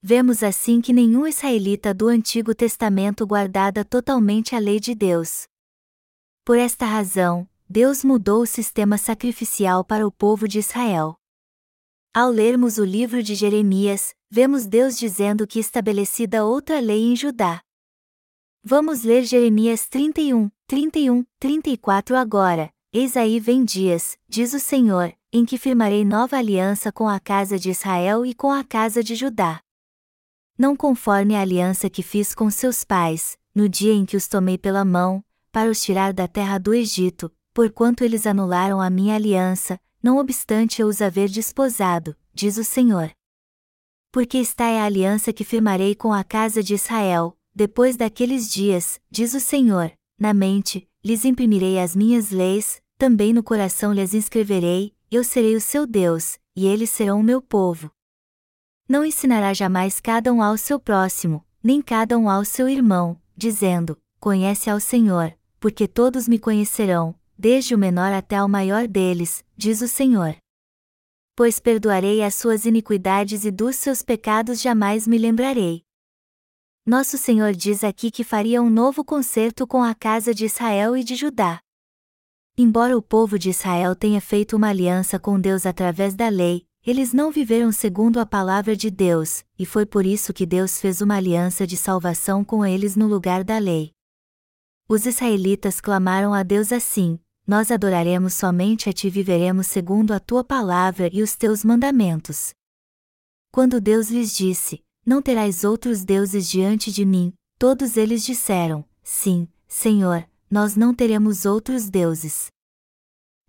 vemos 0.03 0.43
assim 0.43 0.81
que 0.81 0.93
nenhum 0.93 1.27
israelita 1.29 1.95
do 1.95 2.09
Antigo 2.09 2.55
Testamento 2.55 3.25
guardava 3.25 3.85
totalmente 3.85 4.55
a 4.57 4.59
lei 4.59 4.81
de 4.81 4.97
Deus. 4.97 5.47
Por 6.45 6.59
esta 6.59 6.85
razão, 6.85 7.49
Deus 7.69 8.05
mudou 8.05 8.43
o 8.43 8.47
sistema 8.47 8.99
sacrificial 8.99 9.85
para 9.85 10.07
o 10.07 10.13
povo 10.13 10.47
de 10.47 10.59
Israel. 10.59 11.17
Ao 12.19 12.31
lermos 12.31 12.79
o 12.79 12.83
livro 12.83 13.23
de 13.23 13.35
Jeremias, 13.35 14.15
vemos 14.31 14.65
Deus 14.65 14.97
dizendo 14.97 15.47
que 15.47 15.61
estabelecida 15.61 16.47
outra 16.47 16.81
lei 16.81 17.03
em 17.03 17.15
Judá. 17.15 17.61
Vamos 18.65 19.03
ler 19.03 19.25
Jeremias 19.25 19.87
31, 19.87 20.51
31, 20.67 21.27
34 21.39 22.17
agora. 22.17 22.71
Eis 22.91 23.19
aí 23.19 23.39
vem 23.39 23.67
dias, 23.67 24.17
diz 24.27 24.55
o 24.55 24.59
Senhor, 24.59 25.13
em 25.31 25.45
que 25.45 25.59
firmarei 25.59 26.07
nova 26.07 26.39
aliança 26.39 26.91
com 26.91 27.07
a 27.07 27.21
casa 27.21 27.59
de 27.59 27.69
Israel 27.69 28.25
e 28.25 28.33
com 28.33 28.51
a 28.51 28.65
casa 28.65 29.05
de 29.05 29.15
Judá. 29.15 29.61
Não 30.59 30.75
conforme 30.75 31.37
a 31.37 31.43
aliança 31.43 31.91
que 31.91 32.03
fiz 32.03 32.35
com 32.35 32.51
seus 32.51 32.83
pais, 32.83 33.37
no 33.55 33.69
dia 33.69 33.93
em 33.93 34.07
que 34.07 34.17
os 34.17 34.27
tomei 34.27 34.57
pela 34.57 34.87
mão, 34.87 35.23
para 35.53 35.69
os 35.69 35.83
tirar 35.83 36.15
da 36.15 36.27
terra 36.27 36.57
do 36.57 36.73
Egito, 36.73 37.31
porquanto 37.53 38.03
eles 38.03 38.27
anularam 38.27 38.81
a 38.81 38.89
minha 38.89 39.15
aliança, 39.15 39.79
não 40.07 40.19
obstante 40.19 40.81
eu 40.81 40.87
os 40.87 41.03
haver 41.03 41.29
desposado, 41.29 42.17
diz 42.33 42.59
o 42.59 42.63
Senhor. 42.63 43.11
Porque 44.13 44.39
está 44.39 44.67
é 44.67 44.81
a 44.81 44.85
aliança 44.85 45.33
que 45.33 45.43
firmarei 45.43 45.97
com 45.97 46.13
a 46.13 46.23
casa 46.23 46.63
de 46.63 46.75
Israel, 46.75 47.37
depois 47.53 47.97
daqueles 47.97 48.49
dias, 48.49 49.01
diz 49.11 49.35
o 49.35 49.41
Senhor, 49.41 49.91
na 50.17 50.33
mente, 50.33 50.89
lhes 51.05 51.25
imprimirei 51.25 51.81
as 51.81 51.97
minhas 51.97 52.31
leis, 52.31 52.81
também 52.97 53.33
no 53.33 53.43
coração 53.43 53.93
lhes 53.93 54.15
inscreverei, 54.15 54.95
eu 55.11 55.25
serei 55.25 55.57
o 55.57 55.61
seu 55.61 55.85
Deus, 55.85 56.39
e 56.55 56.69
eles 56.69 56.91
serão 56.91 57.19
o 57.19 57.25
meu 57.25 57.43
povo. 57.43 57.91
Não 58.89 59.05
ensinará 59.05 59.53
jamais 59.53 59.99
cada 59.99 60.33
um 60.33 60.41
ao 60.41 60.57
seu 60.57 60.79
próximo, 60.79 61.45
nem 61.61 61.83
cada 61.83 62.17
um 62.17 62.31
ao 62.31 62.45
seu 62.45 62.69
irmão, 62.69 63.21
dizendo: 63.37 63.99
Conhece 64.21 64.71
ao 64.71 64.79
Senhor, 64.79 65.37
porque 65.59 65.89
todos 65.89 66.29
me 66.29 66.39
conhecerão, 66.39 67.13
desde 67.39 67.75
o 67.75 67.79
menor 67.79 68.13
até 68.13 68.37
ao 68.37 68.49
maior 68.49 68.87
deles, 68.87 69.45
diz 69.57 69.81
o 69.81 69.89
Senhor. 69.89 70.37
Pois 71.35 71.61
perdoarei 71.61 72.23
as 72.23 72.35
suas 72.35 72.65
iniquidades 72.65 73.45
e 73.45 73.51
dos 73.51 73.77
seus 73.77 74.03
pecados 74.03 74.61
jamais 74.61 75.07
me 75.07 75.19
lembrarei. 75.19 75.83
Nosso 76.85 77.19
Senhor 77.19 77.53
diz 77.53 77.83
aqui 77.83 78.11
que 78.11 78.23
faria 78.23 78.63
um 78.63 78.71
novo 78.71 79.05
concerto 79.05 79.67
com 79.67 79.83
a 79.83 79.95
casa 79.95 80.33
de 80.33 80.45
Israel 80.45 80.97
e 80.97 81.03
de 81.03 81.15
Judá. 81.15 81.61
Embora 82.57 82.97
o 82.97 83.03
povo 83.03 83.39
de 83.39 83.51
Israel 83.51 83.95
tenha 83.95 84.21
feito 84.21 84.57
uma 84.57 84.69
aliança 84.69 85.19
com 85.19 85.39
Deus 85.39 85.67
através 85.67 86.15
da 86.15 86.29
lei, 86.29 86.67
eles 86.87 87.13
não 87.13 87.33
viveram 87.33 87.73
segundo 87.73 88.21
a 88.21 88.25
palavra 88.25 88.77
de 88.77 88.89
Deus, 88.89 89.45
e 89.59 89.67
foi 89.67 89.85
por 89.85 90.07
isso 90.07 90.33
que 90.33 90.47
Deus 90.47 90.81
fez 90.81 91.01
uma 91.01 91.17
aliança 91.17 91.67
de 91.67 91.77
salvação 91.77 92.45
com 92.45 92.65
eles 92.65 92.95
no 92.95 93.09
lugar 93.09 93.43
da 93.43 93.59
lei. 93.59 93.91
Os 94.89 95.05
israelitas 95.05 95.81
clamaram 95.81 96.33
a 96.33 96.45
Deus 96.45 96.71
assim: 96.71 97.19
Nós 97.47 97.71
adoraremos 97.71 98.35
somente 98.35 98.89
a 98.89 98.93
ti 98.93 99.07
e 99.07 99.11
viveremos 99.11 99.67
segundo 99.67 100.13
a 100.13 100.19
tua 100.19 100.43
palavra 100.43 101.09
e 101.13 101.23
os 101.23 101.37
teus 101.37 101.65
mandamentos. 101.65 102.51
Quando 103.53 103.81
Deus 103.81 104.11
lhes 104.11 104.35
disse: 104.37 104.85
não 105.07 105.23
terás 105.23 105.63
outros 105.63 106.05
deuses 106.05 106.49
diante 106.49 106.91
de 106.91 107.05
mim. 107.05 107.33
Todos 107.57 107.97
eles 107.97 108.25
disseram: 108.25 108.85
Sim, 109.05 109.49
Senhor, 109.69 110.29
nós 110.51 110.75
não 110.75 110.93
teremos 110.93 111.45
outros 111.45 111.89
deuses. 111.89 112.49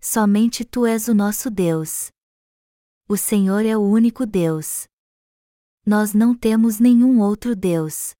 Somente 0.00 0.64
tu 0.64 0.86
és 0.86 1.08
o 1.08 1.14
nosso 1.14 1.50
Deus. 1.50 2.12
O 3.08 3.16
Senhor 3.16 3.66
é 3.66 3.76
o 3.76 3.80
único 3.80 4.24
Deus. 4.24 4.86
Nós 5.84 6.14
não 6.14 6.32
temos 6.32 6.78
nenhum 6.78 7.20
outro 7.20 7.56
Deus. 7.56 8.14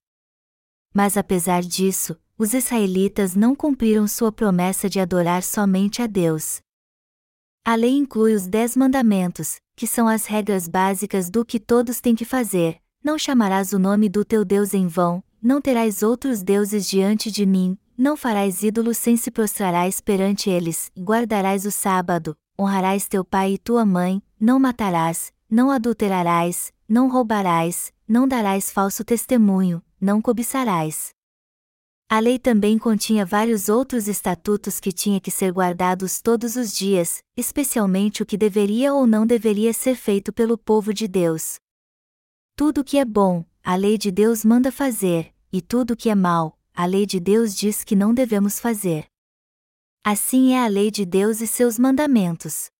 Mas 0.92 1.16
apesar 1.16 1.62
disso, 1.62 2.18
os 2.38 2.54
israelitas 2.54 3.34
não 3.34 3.52
cumpriram 3.52 4.06
sua 4.06 4.30
promessa 4.30 4.88
de 4.88 5.00
adorar 5.00 5.42
somente 5.42 6.00
a 6.00 6.06
Deus. 6.06 6.60
A 7.64 7.74
lei 7.74 7.96
inclui 7.96 8.32
os 8.32 8.46
Dez 8.46 8.76
Mandamentos, 8.76 9.56
que 9.74 9.88
são 9.88 10.06
as 10.06 10.24
regras 10.24 10.68
básicas 10.68 11.28
do 11.28 11.44
que 11.44 11.58
todos 11.58 12.00
têm 12.00 12.14
que 12.14 12.24
fazer, 12.24 12.80
não 13.02 13.18
chamarás 13.18 13.72
o 13.72 13.78
nome 13.78 14.08
do 14.08 14.24
teu 14.24 14.44
Deus 14.44 14.72
em 14.72 14.86
vão, 14.86 15.22
não 15.42 15.60
terás 15.60 16.02
outros 16.02 16.40
deuses 16.40 16.88
diante 16.88 17.28
de 17.28 17.44
mim, 17.44 17.76
não 17.96 18.16
farás 18.16 18.62
ídolos 18.62 18.96
sem 18.98 19.16
se 19.16 19.32
prostrarás 19.32 20.00
perante 20.00 20.48
eles, 20.48 20.92
guardarás 20.96 21.66
o 21.66 21.72
sábado, 21.72 22.36
honrarás 22.58 23.08
teu 23.08 23.24
pai 23.24 23.54
e 23.54 23.58
tua 23.58 23.84
mãe, 23.84 24.22
não 24.40 24.60
matarás, 24.60 25.32
não 25.50 25.72
adulterarás, 25.72 26.72
não 26.88 27.10
roubarás, 27.10 27.92
não 28.06 28.28
darás 28.28 28.70
falso 28.70 29.04
testemunho, 29.04 29.82
não 30.00 30.22
cobiçarás. 30.22 31.17
A 32.10 32.20
lei 32.20 32.38
também 32.38 32.78
continha 32.78 33.26
vários 33.26 33.68
outros 33.68 34.08
estatutos 34.08 34.80
que 34.80 34.90
tinha 34.90 35.20
que 35.20 35.30
ser 35.30 35.52
guardados 35.52 36.22
todos 36.22 36.56
os 36.56 36.72
dias, 36.74 37.22
especialmente 37.36 38.22
o 38.22 38.26
que 38.26 38.38
deveria 38.38 38.94
ou 38.94 39.06
não 39.06 39.26
deveria 39.26 39.74
ser 39.74 39.94
feito 39.94 40.32
pelo 40.32 40.56
povo 40.56 40.94
de 40.94 41.06
Deus. 41.06 41.58
Tudo 42.56 42.82
que 42.82 42.96
é 42.96 43.04
bom, 43.04 43.44
a 43.62 43.76
lei 43.76 43.98
de 43.98 44.10
Deus 44.10 44.42
manda 44.42 44.72
fazer, 44.72 45.34
e 45.52 45.60
tudo 45.60 45.94
que 45.94 46.08
é 46.08 46.14
mal, 46.14 46.58
a 46.74 46.86
lei 46.86 47.04
de 47.04 47.20
Deus 47.20 47.54
diz 47.54 47.84
que 47.84 47.94
não 47.94 48.14
devemos 48.14 48.58
fazer. 48.58 49.06
Assim 50.02 50.54
é 50.54 50.64
a 50.64 50.66
lei 50.66 50.90
de 50.90 51.04
Deus 51.04 51.42
e 51.42 51.46
seus 51.46 51.78
mandamentos. 51.78 52.70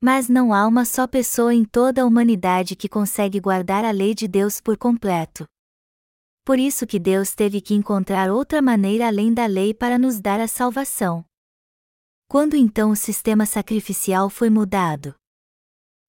Mas 0.00 0.30
não 0.30 0.54
há 0.54 0.66
uma 0.66 0.86
só 0.86 1.06
pessoa 1.06 1.52
em 1.54 1.62
toda 1.62 2.00
a 2.00 2.06
humanidade 2.06 2.74
que 2.74 2.88
consegue 2.88 3.38
guardar 3.38 3.84
a 3.84 3.90
lei 3.90 4.14
de 4.14 4.26
Deus 4.26 4.62
por 4.62 4.78
completo. 4.78 5.44
Por 6.50 6.58
isso 6.58 6.84
que 6.84 6.98
Deus 6.98 7.32
teve 7.32 7.60
que 7.60 7.74
encontrar 7.74 8.28
outra 8.28 8.60
maneira 8.60 9.06
além 9.06 9.32
da 9.32 9.46
lei 9.46 9.72
para 9.72 9.96
nos 9.96 10.20
dar 10.20 10.40
a 10.40 10.48
salvação. 10.48 11.24
Quando 12.26 12.56
então 12.56 12.90
o 12.90 12.96
sistema 12.96 13.46
sacrificial 13.46 14.28
foi 14.28 14.50
mudado? 14.50 15.14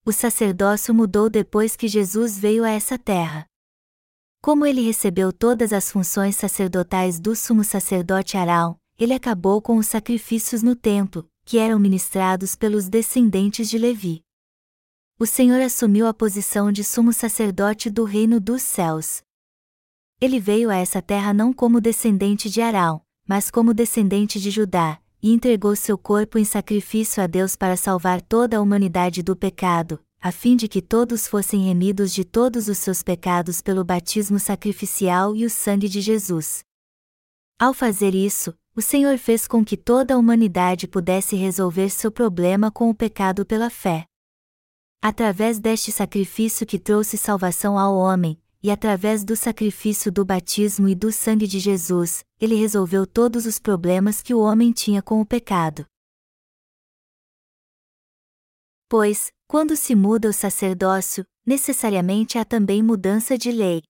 o 0.04 0.12
sacerdócio 0.12 0.96
mudou 0.96 1.30
depois 1.30 1.76
que 1.76 1.88
Jesus 1.88 2.40
veio 2.40 2.64
a 2.64 2.72
essa 2.72 2.98
terra. 2.98 3.46
Como 4.42 4.66
ele 4.66 4.82
recebeu 4.82 5.32
todas 5.32 5.72
as 5.72 5.92
funções 5.92 6.38
sacerdotais 6.38 7.20
do 7.20 7.36
sumo 7.36 7.64
sacerdote 7.64 8.36
Arão, 8.36 8.80
ele 8.98 9.14
acabou 9.14 9.62
com 9.62 9.78
os 9.78 9.86
sacrifícios 9.86 10.64
no 10.64 10.76
templo, 10.76 11.30
que 11.46 11.60
eram 11.60 11.78
ministrados 11.78 12.56
pelos 12.56 12.90
descendentes 12.90 13.70
de 13.70 13.78
Levi. 13.78 14.24
O 15.20 15.28
Senhor 15.28 15.62
assumiu 15.62 16.08
a 16.08 16.16
posição 16.16 16.72
de 16.72 16.84
sumo 16.84 17.14
sacerdote 17.14 17.92
do 17.92 18.06
reino 18.06 18.40
dos 18.40 18.64
céus. 18.64 19.22
Ele 20.22 20.40
veio 20.40 20.70
a 20.70 20.76
essa 20.76 21.02
terra 21.02 21.34
não 21.34 21.52
como 21.52 21.82
descendente 21.82 22.48
de 22.48 22.62
Arão, 22.62 23.02
mas 23.28 23.50
como 23.50 23.74
descendente 23.74 24.40
de 24.40 24.52
Judá, 24.52 25.02
e 25.20 25.34
entregou 25.34 25.76
seu 25.76 25.98
corpo 25.98 26.38
em 26.38 26.46
sacrifício 26.46 27.24
a 27.24 27.26
Deus 27.26 27.56
para 27.56 27.76
salvar 27.76 28.22
toda 28.22 28.58
a 28.58 28.62
humanidade 28.62 29.24
do 29.24 29.36
pecado, 29.36 30.00
a 30.22 30.32
fim 30.32 30.56
de 30.56 30.68
que 30.68 30.80
todos 30.80 31.28
fossem 31.28 31.66
remidos 31.66 32.14
de 32.14 32.24
todos 32.24 32.68
os 32.68 32.78
seus 32.78 33.02
pecados 33.02 33.62
pelo 33.62 33.84
batismo 33.84 34.38
sacrificial 34.38 35.36
e 35.36 35.44
o 35.44 35.50
sangue 35.50 35.90
de 35.90 36.00
Jesus. 36.02 36.64
Ao 37.58 37.74
fazer 37.74 38.14
isso, 38.14 38.54
o 38.76 38.82
Senhor 38.82 39.18
fez 39.18 39.48
com 39.48 39.66
que 39.66 39.76
toda 39.76 40.14
a 40.14 40.18
humanidade 40.18 40.88
pudesse 40.88 41.36
resolver 41.36 41.90
seu 41.90 42.12
problema 42.12 42.70
com 42.70 42.92
o 42.92 42.96
pecado 42.96 43.44
pela 43.44 43.72
fé. 43.72 44.06
Através 45.02 45.60
deste 45.60 45.92
sacrifício 45.92 46.66
que 46.66 46.78
trouxe 46.78 47.18
salvação 47.18 47.78
ao 47.78 47.96
homem, 47.96 48.41
e 48.64 48.70
através 48.70 49.24
do 49.24 49.36
sacrifício 49.36 50.12
do 50.12 50.24
batismo 50.24 50.88
e 50.88 50.96
do 50.96 51.12
sangue 51.12 51.48
de 51.48 51.60
Jesus, 51.60 52.24
ele 52.40 52.56
resolveu 52.56 53.08
todos 53.08 53.46
os 53.46 53.58
problemas 53.58 54.22
que 54.22 54.34
o 54.34 54.40
homem 54.40 54.72
tinha 54.72 55.02
com 55.02 55.20
o 55.20 55.26
pecado. 55.26 55.86
Pois, 58.88 59.32
quando 59.48 59.76
se 59.76 59.96
muda 59.96 60.30
o 60.30 60.34
sacerdócio, 60.34 61.26
necessariamente 61.46 62.38
há 62.38 62.46
também 62.46 62.84
mudança 62.84 63.38
de 63.38 63.52
lei. 63.52 63.82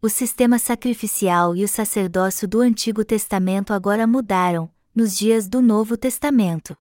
O 0.00 0.08
sistema 0.08 0.58
sacrificial 0.58 1.54
e 1.54 1.62
o 1.62 1.68
sacerdócio 1.68 2.48
do 2.48 2.60
Antigo 2.60 3.04
Testamento 3.04 3.72
agora 3.72 4.06
mudaram, 4.06 4.68
nos 4.92 5.16
dias 5.16 5.46
do 5.46 5.62
Novo 5.62 5.96
Testamento. 5.96 6.76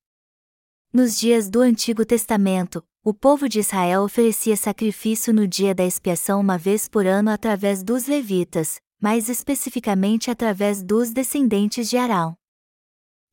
Nos 0.93 1.17
dias 1.17 1.49
do 1.49 1.61
Antigo 1.61 2.03
Testamento, 2.03 2.83
o 3.01 3.13
povo 3.13 3.47
de 3.47 3.59
Israel 3.59 4.03
oferecia 4.03 4.57
sacrifício 4.57 5.33
no 5.33 5.47
dia 5.47 5.73
da 5.73 5.85
expiação 5.85 6.41
uma 6.41 6.57
vez 6.57 6.89
por 6.89 7.07
ano 7.07 7.29
através 7.29 7.81
dos 7.81 8.07
levitas, 8.07 8.77
mais 8.99 9.29
especificamente 9.29 10.29
através 10.29 10.83
dos 10.83 11.11
descendentes 11.11 11.89
de 11.89 11.95
Arão. 11.95 12.35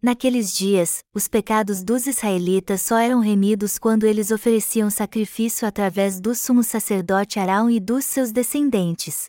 Naqueles 0.01 0.55
dias, 0.55 1.01
os 1.13 1.27
pecados 1.27 1.83
dos 1.83 2.07
israelitas 2.07 2.81
só 2.83 2.97
eram 2.97 3.19
remidos 3.19 3.77
quando 3.77 4.05
eles 4.05 4.31
ofereciam 4.31 4.89
sacrifício 4.89 5.67
através 5.67 6.21
do 6.21 6.37
sumo 6.37 6.63
sacerdote 6.63 7.41
Arão 7.41 7.69
e 7.69 7.81
dos 7.81 8.05
seus 8.05 8.31
descendentes. 8.31 9.29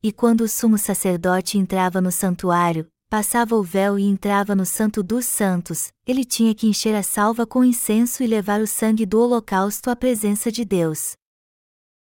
E 0.00 0.12
quando 0.12 0.42
o 0.42 0.48
sumo 0.48 0.78
sacerdote 0.78 1.58
entrava 1.58 2.00
no 2.00 2.12
santuário, 2.12 2.86
passava 3.14 3.54
o 3.54 3.62
véu 3.62 3.96
e 3.96 4.02
entrava 4.02 4.56
no 4.56 4.66
Santo 4.66 5.00
dos 5.00 5.24
Santos, 5.24 5.92
ele 6.04 6.24
tinha 6.24 6.52
que 6.52 6.66
encher 6.66 6.96
a 6.96 7.02
salva 7.04 7.46
com 7.46 7.62
incenso 7.62 8.24
e 8.24 8.26
levar 8.26 8.60
o 8.60 8.66
sangue 8.66 9.06
do 9.06 9.20
holocausto 9.20 9.88
à 9.88 9.94
presença 9.94 10.50
de 10.50 10.64
Deus. 10.64 11.12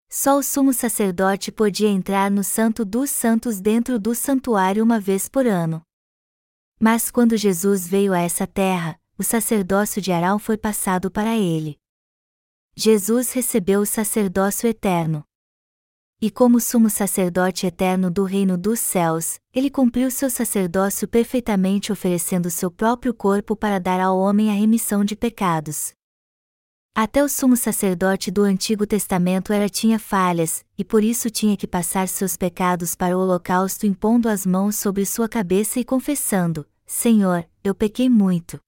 Só 0.08 0.38
o 0.38 0.42
sumo 0.44 0.72
sacerdote 0.72 1.50
podia 1.50 1.88
entrar 1.88 2.30
no 2.30 2.44
Santo 2.44 2.84
dos 2.84 3.10
Santos 3.10 3.60
dentro 3.60 3.98
do 3.98 4.14
santuário 4.14 4.84
uma 4.84 5.00
vez 5.00 5.28
por 5.28 5.48
ano. 5.48 5.82
Mas 6.78 7.10
quando 7.10 7.36
Jesus 7.36 7.88
veio 7.88 8.12
a 8.12 8.20
essa 8.20 8.46
terra, 8.46 8.96
o 9.18 9.24
sacerdócio 9.24 10.00
de 10.00 10.12
Arão 10.12 10.38
foi 10.38 10.56
passado 10.56 11.10
para 11.10 11.36
ele. 11.36 11.76
Jesus 12.76 13.32
recebeu 13.32 13.80
o 13.80 13.86
sacerdócio 13.86 14.68
eterno. 14.68 15.24
E 16.22 16.30
como 16.30 16.60
sumo 16.60 16.90
sacerdote 16.90 17.66
eterno 17.66 18.10
do 18.10 18.24
reino 18.24 18.58
dos 18.58 18.78
céus, 18.78 19.40
ele 19.54 19.70
cumpriu 19.70 20.10
seu 20.10 20.28
sacerdócio 20.28 21.08
perfeitamente 21.08 21.90
oferecendo 21.90 22.50
seu 22.50 22.70
próprio 22.70 23.14
corpo 23.14 23.56
para 23.56 23.80
dar 23.80 23.98
ao 23.98 24.18
homem 24.18 24.50
a 24.50 24.52
remissão 24.52 25.02
de 25.02 25.16
pecados. 25.16 25.94
Até 26.94 27.24
o 27.24 27.28
sumo 27.28 27.56
sacerdote 27.56 28.30
do 28.30 28.42
Antigo 28.42 28.86
Testamento 28.86 29.50
era 29.50 29.66
tinha 29.66 29.98
falhas, 29.98 30.62
e 30.76 30.84
por 30.84 31.02
isso 31.02 31.30
tinha 31.30 31.56
que 31.56 31.66
passar 31.66 32.06
seus 32.06 32.36
pecados 32.36 32.94
para 32.94 33.16
o 33.16 33.20
holocausto 33.22 33.86
impondo 33.86 34.28
as 34.28 34.44
mãos 34.44 34.76
sobre 34.76 35.06
sua 35.06 35.26
cabeça 35.26 35.80
e 35.80 35.84
confessando: 35.84 36.66
Senhor, 36.84 37.48
eu 37.64 37.74
pequei 37.74 38.10
muito. 38.10 38.60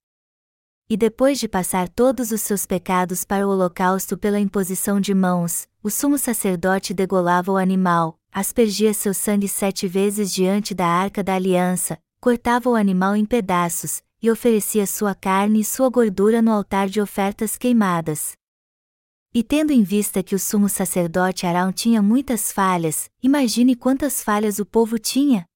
E 0.92 0.96
depois 0.98 1.40
de 1.40 1.48
passar 1.48 1.88
todos 1.88 2.32
os 2.32 2.42
seus 2.42 2.66
pecados 2.66 3.24
para 3.24 3.48
o 3.48 3.50
holocausto 3.50 4.18
pela 4.18 4.38
imposição 4.38 5.00
de 5.00 5.14
mãos, 5.14 5.66
o 5.82 5.88
sumo 5.88 6.18
sacerdote 6.18 6.92
degolava 6.92 7.50
o 7.50 7.56
animal, 7.56 8.18
aspergia 8.30 8.92
seu 8.92 9.14
sangue 9.14 9.48
sete 9.48 9.88
vezes 9.88 10.30
diante 10.30 10.74
da 10.74 10.86
arca 10.86 11.24
da 11.24 11.34
aliança, 11.34 11.98
cortava 12.20 12.68
o 12.68 12.74
animal 12.74 13.16
em 13.16 13.24
pedaços, 13.24 14.02
e 14.20 14.30
oferecia 14.30 14.86
sua 14.86 15.14
carne 15.14 15.60
e 15.60 15.64
sua 15.64 15.88
gordura 15.88 16.42
no 16.42 16.52
altar 16.52 16.90
de 16.90 17.00
ofertas 17.00 17.56
queimadas. 17.56 18.32
E 19.32 19.42
tendo 19.42 19.72
em 19.72 19.82
vista 19.82 20.22
que 20.22 20.34
o 20.34 20.38
sumo 20.38 20.68
sacerdote 20.68 21.46
Arão 21.46 21.72
tinha 21.72 22.02
muitas 22.02 22.52
falhas, 22.52 23.08
imagine 23.22 23.74
quantas 23.74 24.22
falhas 24.22 24.58
o 24.58 24.66
povo 24.66 24.98
tinha. 24.98 25.46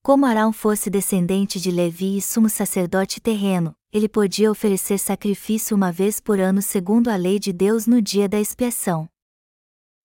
Como 0.00 0.26
Arão 0.26 0.52
fosse 0.52 0.90
descendente 0.90 1.58
de 1.58 1.72
Levi 1.72 2.18
e 2.18 2.22
sumo 2.22 2.48
sacerdote 2.48 3.20
terreno, 3.20 3.74
ele 3.94 4.08
podia 4.08 4.50
oferecer 4.50 4.98
sacrifício 4.98 5.76
uma 5.76 5.92
vez 5.92 6.18
por 6.18 6.40
ano 6.40 6.60
segundo 6.60 7.06
a 7.08 7.14
lei 7.14 7.38
de 7.38 7.52
Deus 7.52 7.86
no 7.86 8.02
dia 8.02 8.28
da 8.28 8.40
expiação. 8.40 9.08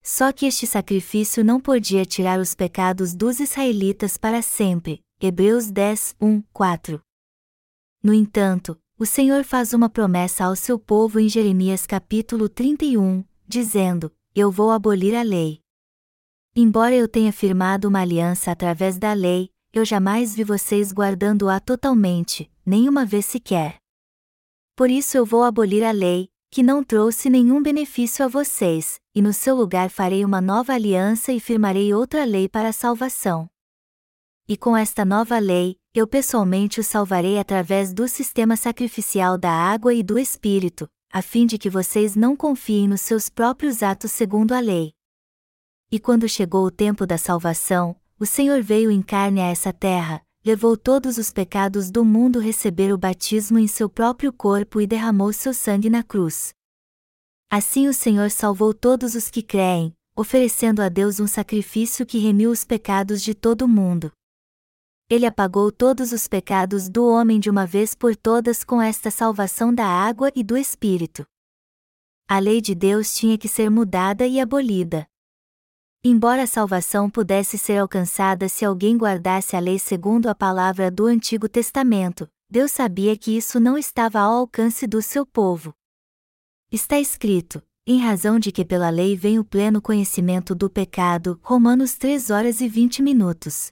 Só 0.03 0.31
que 0.31 0.45
este 0.45 0.67
sacrifício 0.67 1.43
não 1.43 1.59
podia 1.59 2.05
tirar 2.05 2.39
os 2.39 2.53
pecados 2.53 3.15
dos 3.15 3.39
israelitas 3.39 4.15
para 4.15 4.43
sempre. 4.43 5.01
Hebreus 5.19 5.71
10, 5.71 6.15
1, 6.21 6.41
4. 6.53 7.01
No 8.03 8.13
entanto, 8.13 8.79
o 8.95 9.07
Senhor 9.07 9.43
faz 9.43 9.73
uma 9.73 9.89
promessa 9.89 10.45
ao 10.45 10.55
seu 10.55 10.77
povo 10.77 11.19
em 11.19 11.27
Jeremias 11.27 11.87
capítulo 11.87 12.47
31, 12.47 13.25
dizendo: 13.47 14.11
Eu 14.35 14.51
vou 14.51 14.69
abolir 14.69 15.15
a 15.15 15.23
lei. 15.23 15.61
Embora 16.55 16.93
eu 16.93 17.07
tenha 17.07 17.33
firmado 17.33 17.87
uma 17.87 18.01
aliança 18.01 18.51
através 18.51 18.99
da 18.99 19.13
lei, 19.13 19.49
eu 19.71 19.85
jamais 19.85 20.35
vi 20.35 20.43
vocês 20.43 20.91
guardando-a 20.91 21.59
totalmente, 21.59 22.51
nenhuma 22.65 23.05
vez 23.05 23.25
sequer. 23.25 23.77
Por 24.75 24.89
isso 24.89 25.17
eu 25.17 25.25
vou 25.25 25.43
abolir 25.43 25.83
a 25.83 25.91
lei, 25.91 26.29
que 26.51 26.63
não 26.63 26.83
trouxe 26.83 27.29
nenhum 27.29 27.61
benefício 27.61 28.25
a 28.25 28.27
vocês, 28.27 28.99
e 29.13 29.21
no 29.21 29.31
seu 29.31 29.55
lugar 29.55 29.89
farei 29.89 30.25
uma 30.25 30.41
nova 30.41 30.73
aliança 30.73 31.31
e 31.31 31.39
firmarei 31.39 31.93
outra 31.93 32.25
lei 32.25 32.49
para 32.49 32.69
a 32.69 32.73
salvação. 32.73 33.47
E 34.47 34.57
com 34.57 34.75
esta 34.75 35.05
nova 35.05 35.37
lei, 35.37 35.77
eu 35.93 36.07
pessoalmente 36.07 36.79
o 36.79 36.83
salvarei 36.83 37.37
através 37.37 37.93
do 37.93 38.07
sistema 38.07 38.55
sacrificial 38.55 39.37
da 39.37 39.51
água 39.51 39.93
e 39.93 40.01
do 40.01 40.17
Espírito, 40.17 40.89
a 41.11 41.21
fim 41.21 41.45
de 41.45 41.57
que 41.57 41.69
vocês 41.69 42.15
não 42.15 42.35
confiem 42.35 42.87
nos 42.87 43.01
seus 43.01 43.29
próprios 43.29 43.83
atos 43.83 44.11
segundo 44.11 44.53
a 44.53 44.59
lei. 44.59 44.93
E 45.91 45.99
quando 45.99 46.27
chegou 46.27 46.65
o 46.65 46.71
tempo 46.71 47.05
da 47.05 47.17
salvação, 47.17 47.98
o 48.19 48.25
Senhor 48.25 48.61
veio 48.61 48.91
em 48.91 49.01
carne 49.01 49.39
a 49.39 49.45
essa 49.45 49.71
terra, 49.71 50.21
levou 50.43 50.75
todos 50.75 51.17
os 51.17 51.31
pecados 51.31 51.89
do 51.89 52.03
mundo 52.03 52.37
receber 52.39 52.91
o 52.91 52.97
batismo 52.97 53.57
em 53.57 53.65
seu 53.65 53.89
próprio 53.89 54.33
corpo 54.33 54.81
e 54.81 54.87
derramou 54.87 55.31
seu 55.31 55.53
sangue 55.53 55.89
na 55.89 56.03
cruz. 56.03 56.53
Assim 57.49 57.87
o 57.87 57.93
Senhor 57.93 58.29
salvou 58.29 58.73
todos 58.73 59.15
os 59.15 59.29
que 59.29 59.41
creem, 59.41 59.95
oferecendo 60.17 60.81
a 60.81 60.89
Deus 60.89 61.21
um 61.21 61.27
sacrifício 61.27 62.05
que 62.05 62.19
remiu 62.19 62.51
os 62.51 62.65
pecados 62.65 63.21
de 63.21 63.33
todo 63.33 63.61
o 63.61 63.69
mundo. 63.69 64.11
Ele 65.09 65.25
apagou 65.25 65.71
todos 65.71 66.11
os 66.11 66.27
pecados 66.27 66.89
do 66.89 67.07
homem 67.07 67.39
de 67.39 67.49
uma 67.49 67.65
vez 67.65 67.95
por 67.95 68.17
todas 68.17 68.65
com 68.65 68.81
esta 68.81 69.09
salvação 69.09 69.73
da 69.73 69.85
água 69.85 70.29
e 70.35 70.43
do 70.43 70.57
Espírito. 70.57 71.25
A 72.27 72.37
lei 72.37 72.59
de 72.59 72.75
Deus 72.75 73.13
tinha 73.15 73.37
que 73.37 73.47
ser 73.47 73.71
mudada 73.71 74.27
e 74.27 74.39
abolida. 74.41 75.07
Embora 76.01 76.43
a 76.43 76.47
salvação 76.47 77.09
pudesse 77.09 77.57
ser 77.57 77.77
alcançada 77.77 78.47
se 78.47 78.63
alguém 78.63 78.97
guardasse 78.97 79.57
a 79.57 79.59
lei 79.59 79.77
segundo 79.77 80.29
a 80.29 80.35
palavra 80.35 80.89
do 80.89 81.05
Antigo 81.05 81.49
Testamento, 81.49 82.25
Deus 82.49 82.71
sabia 82.71 83.17
que 83.17 83.35
isso 83.35 83.59
não 83.59 83.77
estava 83.77 84.21
ao 84.21 84.31
alcance 84.31 84.87
do 84.87 85.01
seu 85.01 85.25
povo. 85.25 85.73
Está 86.71 86.97
escrito: 86.97 87.61
em 87.85 87.99
razão 87.99 88.39
de 88.39 88.49
que 88.49 88.63
pela 88.63 88.89
lei 88.89 89.13
vem 89.17 89.39
o 89.39 89.43
pleno 89.43 89.81
conhecimento 89.81 90.55
do 90.55 90.69
pecado. 90.69 91.37
Romanos 91.43 91.97
3 91.97 92.29
horas 92.29 92.61
e 92.61 92.69
20 92.69 93.01
minutos. 93.01 93.69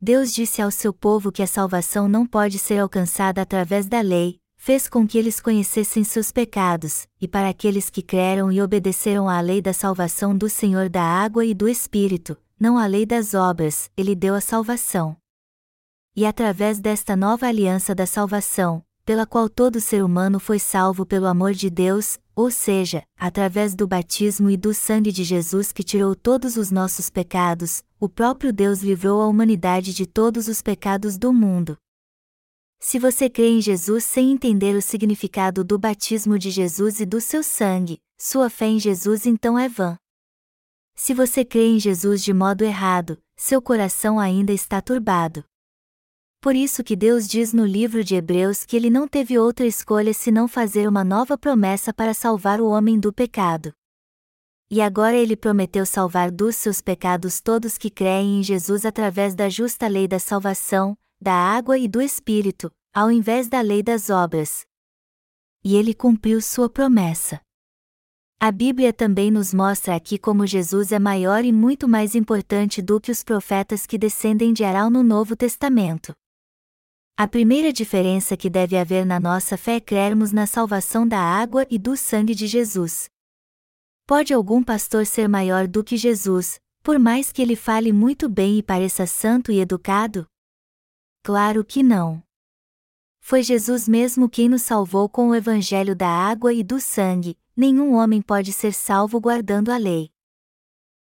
Deus 0.00 0.32
disse 0.32 0.60
ao 0.60 0.70
seu 0.72 0.92
povo 0.92 1.30
que 1.30 1.44
a 1.44 1.46
salvação 1.46 2.08
não 2.08 2.26
pode 2.26 2.58
ser 2.58 2.78
alcançada 2.78 3.40
através 3.40 3.86
da 3.86 4.00
lei, 4.00 4.40
fez 4.62 4.86
com 4.86 5.06
que 5.06 5.16
eles 5.16 5.40
conhecessem 5.40 6.04
seus 6.04 6.30
pecados, 6.30 7.08
e 7.18 7.26
para 7.26 7.48
aqueles 7.48 7.88
que 7.88 8.02
creram 8.02 8.52
e 8.52 8.60
obedeceram 8.60 9.26
à 9.26 9.40
lei 9.40 9.62
da 9.62 9.72
salvação 9.72 10.36
do 10.36 10.50
Senhor 10.50 10.90
da 10.90 11.02
água 11.02 11.46
e 11.46 11.54
do 11.54 11.66
Espírito, 11.66 12.36
não 12.60 12.76
à 12.76 12.84
lei 12.84 13.06
das 13.06 13.32
obras, 13.32 13.90
ele 13.96 14.14
deu 14.14 14.34
a 14.34 14.40
salvação. 14.40 15.16
E 16.14 16.26
através 16.26 16.78
desta 16.78 17.16
nova 17.16 17.46
aliança 17.46 17.94
da 17.94 18.04
salvação, 18.04 18.84
pela 19.02 19.24
qual 19.24 19.48
todo 19.48 19.80
ser 19.80 20.04
humano 20.04 20.38
foi 20.38 20.58
salvo 20.58 21.06
pelo 21.06 21.26
amor 21.26 21.54
de 21.54 21.70
Deus, 21.70 22.18
ou 22.36 22.50
seja, 22.50 23.02
através 23.18 23.74
do 23.74 23.88
batismo 23.88 24.50
e 24.50 24.58
do 24.58 24.74
sangue 24.74 25.10
de 25.10 25.24
Jesus 25.24 25.72
que 25.72 25.82
tirou 25.82 26.14
todos 26.14 26.58
os 26.58 26.70
nossos 26.70 27.08
pecados, 27.08 27.82
o 27.98 28.10
próprio 28.10 28.52
Deus 28.52 28.82
livrou 28.82 29.22
a 29.22 29.26
humanidade 29.26 29.94
de 29.94 30.04
todos 30.04 30.48
os 30.48 30.60
pecados 30.60 31.16
do 31.16 31.32
mundo. 31.32 31.78
Se 32.82 32.98
você 32.98 33.28
crê 33.28 33.48
em 33.48 33.60
Jesus 33.60 34.04
sem 34.04 34.32
entender 34.32 34.74
o 34.74 34.80
significado 34.80 35.62
do 35.62 35.78
batismo 35.78 36.38
de 36.38 36.50
Jesus 36.50 36.98
e 36.98 37.04
do 37.04 37.20
seu 37.20 37.42
sangue, 37.42 38.00
sua 38.18 38.48
fé 38.48 38.66
em 38.66 38.80
Jesus 38.80 39.26
então 39.26 39.58
é 39.58 39.68
vã. 39.68 39.98
Se 40.94 41.12
você 41.12 41.44
crê 41.44 41.66
em 41.66 41.78
Jesus 41.78 42.24
de 42.24 42.32
modo 42.32 42.62
errado, 42.64 43.18
seu 43.36 43.60
coração 43.60 44.18
ainda 44.18 44.50
está 44.52 44.80
turbado. 44.80 45.44
Por 46.40 46.56
isso 46.56 46.82
que 46.82 46.96
Deus 46.96 47.28
diz 47.28 47.52
no 47.52 47.66
livro 47.66 48.02
de 48.02 48.14
Hebreus 48.14 48.64
que 48.64 48.76
ele 48.76 48.88
não 48.88 49.06
teve 49.06 49.38
outra 49.38 49.66
escolha 49.66 50.14
senão 50.14 50.48
fazer 50.48 50.88
uma 50.88 51.04
nova 51.04 51.36
promessa 51.36 51.92
para 51.92 52.14
salvar 52.14 52.62
o 52.62 52.68
homem 52.68 52.98
do 52.98 53.12
pecado. 53.12 53.74
E 54.70 54.80
agora 54.80 55.16
ele 55.16 55.36
prometeu 55.36 55.84
salvar 55.84 56.30
dos 56.30 56.56
seus 56.56 56.80
pecados 56.80 57.42
todos 57.42 57.76
que 57.76 57.90
creem 57.90 58.40
em 58.40 58.42
Jesus 58.42 58.86
através 58.86 59.34
da 59.34 59.50
justa 59.50 59.86
lei 59.86 60.08
da 60.08 60.18
salvação, 60.18 60.96
da 61.20 61.34
água 61.34 61.76
e 61.76 61.86
do 61.86 62.00
Espírito, 62.00 62.72
ao 62.94 63.10
invés 63.10 63.48
da 63.48 63.60
lei 63.60 63.82
das 63.82 64.08
obras. 64.08 64.64
E 65.62 65.76
ele 65.76 65.92
cumpriu 65.92 66.40
sua 66.40 66.70
promessa. 66.70 67.40
A 68.40 68.50
Bíblia 68.50 68.90
também 68.90 69.30
nos 69.30 69.52
mostra 69.52 69.94
aqui 69.94 70.18
como 70.18 70.46
Jesus 70.46 70.92
é 70.92 70.98
maior 70.98 71.44
e 71.44 71.52
muito 71.52 71.86
mais 71.86 72.14
importante 72.14 72.80
do 72.80 72.98
que 72.98 73.12
os 73.12 73.22
profetas 73.22 73.84
que 73.84 73.98
descendem 73.98 74.54
de 74.54 74.64
Arão 74.64 74.88
no 74.88 75.02
Novo 75.02 75.36
Testamento. 75.36 76.14
A 77.18 77.28
primeira 77.28 77.70
diferença 77.70 78.34
que 78.34 78.48
deve 78.48 78.78
haver 78.78 79.04
na 79.04 79.20
nossa 79.20 79.58
fé 79.58 79.76
é 79.76 79.80
crermos 79.80 80.32
na 80.32 80.46
salvação 80.46 81.06
da 81.06 81.20
água 81.20 81.66
e 81.68 81.78
do 81.78 81.94
sangue 81.98 82.34
de 82.34 82.46
Jesus. 82.46 83.10
Pode 84.06 84.32
algum 84.32 84.64
pastor 84.64 85.04
ser 85.04 85.28
maior 85.28 85.68
do 85.68 85.84
que 85.84 85.98
Jesus, 85.98 86.58
por 86.82 86.98
mais 86.98 87.30
que 87.30 87.42
ele 87.42 87.54
fale 87.54 87.92
muito 87.92 88.26
bem 88.26 88.56
e 88.56 88.62
pareça 88.62 89.06
santo 89.06 89.52
e 89.52 89.60
educado? 89.60 90.29
Claro 91.22 91.64
que 91.64 91.82
não. 91.82 92.22
Foi 93.20 93.42
Jesus 93.42 93.86
mesmo 93.86 94.28
quem 94.28 94.48
nos 94.48 94.62
salvou 94.62 95.08
com 95.08 95.28
o 95.28 95.34
evangelho 95.34 95.94
da 95.94 96.08
água 96.08 96.52
e 96.52 96.64
do 96.64 96.80
sangue, 96.80 97.38
nenhum 97.54 97.94
homem 97.94 98.22
pode 98.22 98.52
ser 98.52 98.72
salvo 98.72 99.20
guardando 99.20 99.70
a 99.70 99.76
lei. 99.76 100.10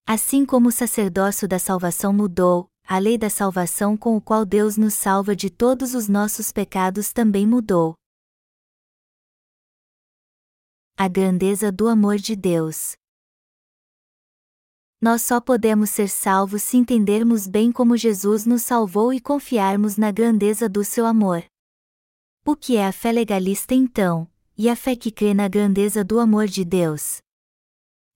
Assim 0.05 0.45
como 0.45 0.69
o 0.69 0.71
sacerdócio 0.71 1.47
da 1.47 1.57
salvação 1.57 2.11
mudou, 2.11 2.69
a 2.85 2.97
lei 2.97 3.17
da 3.17 3.29
salvação 3.29 3.95
com 3.95 4.17
o 4.17 4.21
qual 4.21 4.45
Deus 4.45 4.75
nos 4.75 4.93
salva 4.93 5.35
de 5.35 5.49
todos 5.49 5.93
os 5.93 6.09
nossos 6.09 6.51
pecados 6.51 7.13
também 7.13 7.47
mudou. 7.47 7.95
A 10.97 11.07
grandeza 11.07 11.71
do 11.71 11.87
amor 11.87 12.17
de 12.17 12.35
Deus. 12.35 12.97
Nós 15.01 15.21
só 15.21 15.39
podemos 15.39 15.89
ser 15.89 16.09
salvos 16.09 16.61
se 16.61 16.75
entendermos 16.75 17.47
bem 17.47 17.71
como 17.71 17.95
Jesus 17.95 18.45
nos 18.45 18.63
salvou 18.63 19.13
e 19.13 19.21
confiarmos 19.21 19.95
na 19.95 20.11
grandeza 20.11 20.67
do 20.67 20.83
seu 20.83 21.05
amor. 21.05 21.41
O 22.45 22.53
que 22.53 22.75
é 22.75 22.85
a 22.85 22.91
fé 22.91 23.13
legalista 23.13 23.73
então, 23.73 24.27
e 24.57 24.69
a 24.69 24.75
fé 24.75 24.97
que 24.97 25.09
crê 25.09 25.33
na 25.33 25.47
grandeza 25.47 26.03
do 26.03 26.19
amor 26.19 26.47
de 26.47 26.65
Deus? 26.65 27.19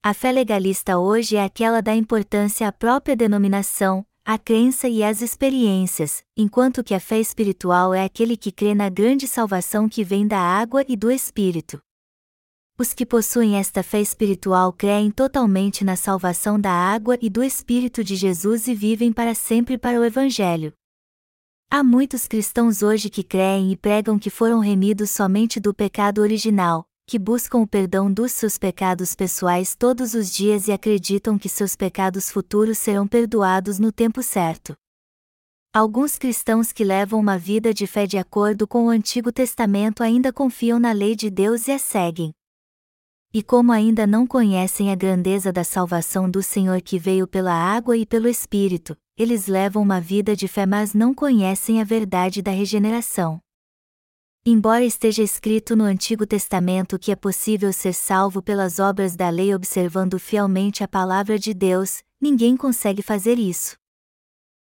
A 0.02 0.12
fé 0.12 0.30
legalista 0.30 0.98
hoje 0.98 1.36
é 1.36 1.42
aquela 1.42 1.80
da 1.80 1.96
importância 1.96 2.68
à 2.68 2.72
própria 2.72 3.16
denominação, 3.16 4.04
à 4.22 4.38
crença 4.38 4.86
e 4.86 5.02
às 5.02 5.22
experiências, 5.22 6.22
enquanto 6.36 6.84
que 6.84 6.92
a 6.92 7.00
fé 7.00 7.18
espiritual 7.18 7.94
é 7.94 8.04
aquele 8.04 8.36
que 8.36 8.52
crê 8.52 8.74
na 8.74 8.90
grande 8.90 9.26
salvação 9.26 9.88
que 9.88 10.04
vem 10.04 10.26
da 10.26 10.38
água 10.38 10.84
e 10.86 10.96
do 10.96 11.10
Espírito. 11.10 11.80
Os 12.76 12.92
que 12.92 13.06
possuem 13.06 13.56
esta 13.56 13.84
fé 13.84 14.00
espiritual 14.00 14.72
creem 14.72 15.08
totalmente 15.08 15.84
na 15.84 15.94
salvação 15.94 16.58
da 16.60 16.72
água 16.72 17.16
e 17.22 17.30
do 17.30 17.40
Espírito 17.40 18.02
de 18.02 18.16
Jesus 18.16 18.66
e 18.66 18.74
vivem 18.74 19.12
para 19.12 19.32
sempre 19.32 19.78
para 19.78 20.00
o 20.00 20.04
Evangelho. 20.04 20.72
Há 21.70 21.84
muitos 21.84 22.26
cristãos 22.26 22.82
hoje 22.82 23.08
que 23.08 23.22
creem 23.22 23.70
e 23.70 23.76
pregam 23.76 24.18
que 24.18 24.28
foram 24.28 24.58
remidos 24.58 25.10
somente 25.10 25.60
do 25.60 25.72
pecado 25.72 26.20
original, 26.20 26.84
que 27.06 27.16
buscam 27.16 27.58
o 27.58 27.66
perdão 27.66 28.12
dos 28.12 28.32
seus 28.32 28.58
pecados 28.58 29.14
pessoais 29.14 29.76
todos 29.76 30.12
os 30.12 30.34
dias 30.34 30.66
e 30.66 30.72
acreditam 30.72 31.38
que 31.38 31.48
seus 31.48 31.76
pecados 31.76 32.28
futuros 32.28 32.78
serão 32.78 33.06
perdoados 33.06 33.78
no 33.78 33.92
tempo 33.92 34.20
certo. 34.20 34.74
Alguns 35.72 36.18
cristãos 36.18 36.72
que 36.72 36.82
levam 36.82 37.20
uma 37.20 37.38
vida 37.38 37.72
de 37.72 37.86
fé 37.86 38.04
de 38.04 38.18
acordo 38.18 38.66
com 38.66 38.86
o 38.86 38.90
Antigo 38.90 39.30
Testamento 39.30 40.02
ainda 40.02 40.32
confiam 40.32 40.80
na 40.80 40.90
lei 40.90 41.14
de 41.14 41.30
Deus 41.30 41.68
e 41.68 41.70
a 41.70 41.78
seguem. 41.78 42.34
E 43.36 43.42
como 43.42 43.72
ainda 43.72 44.06
não 44.06 44.28
conhecem 44.28 44.92
a 44.92 44.94
grandeza 44.94 45.52
da 45.52 45.64
salvação 45.64 46.30
do 46.30 46.40
Senhor 46.40 46.80
que 46.80 47.00
veio 47.00 47.26
pela 47.26 47.52
água 47.52 47.96
e 47.96 48.06
pelo 48.06 48.28
Espírito, 48.28 48.96
eles 49.18 49.48
levam 49.48 49.82
uma 49.82 50.00
vida 50.00 50.36
de 50.36 50.46
fé 50.46 50.64
mas 50.64 50.94
não 50.94 51.12
conhecem 51.12 51.80
a 51.80 51.84
verdade 51.84 52.40
da 52.40 52.52
regeneração. 52.52 53.40
Embora 54.46 54.84
esteja 54.84 55.20
escrito 55.20 55.74
no 55.74 55.82
Antigo 55.82 56.24
Testamento 56.24 56.96
que 56.96 57.10
é 57.10 57.16
possível 57.16 57.72
ser 57.72 57.92
salvo 57.92 58.40
pelas 58.40 58.78
obras 58.78 59.16
da 59.16 59.28
lei 59.30 59.52
observando 59.52 60.16
fielmente 60.16 60.84
a 60.84 60.86
palavra 60.86 61.36
de 61.36 61.52
Deus, 61.52 62.04
ninguém 62.20 62.56
consegue 62.56 63.02
fazer 63.02 63.36
isso. 63.36 63.76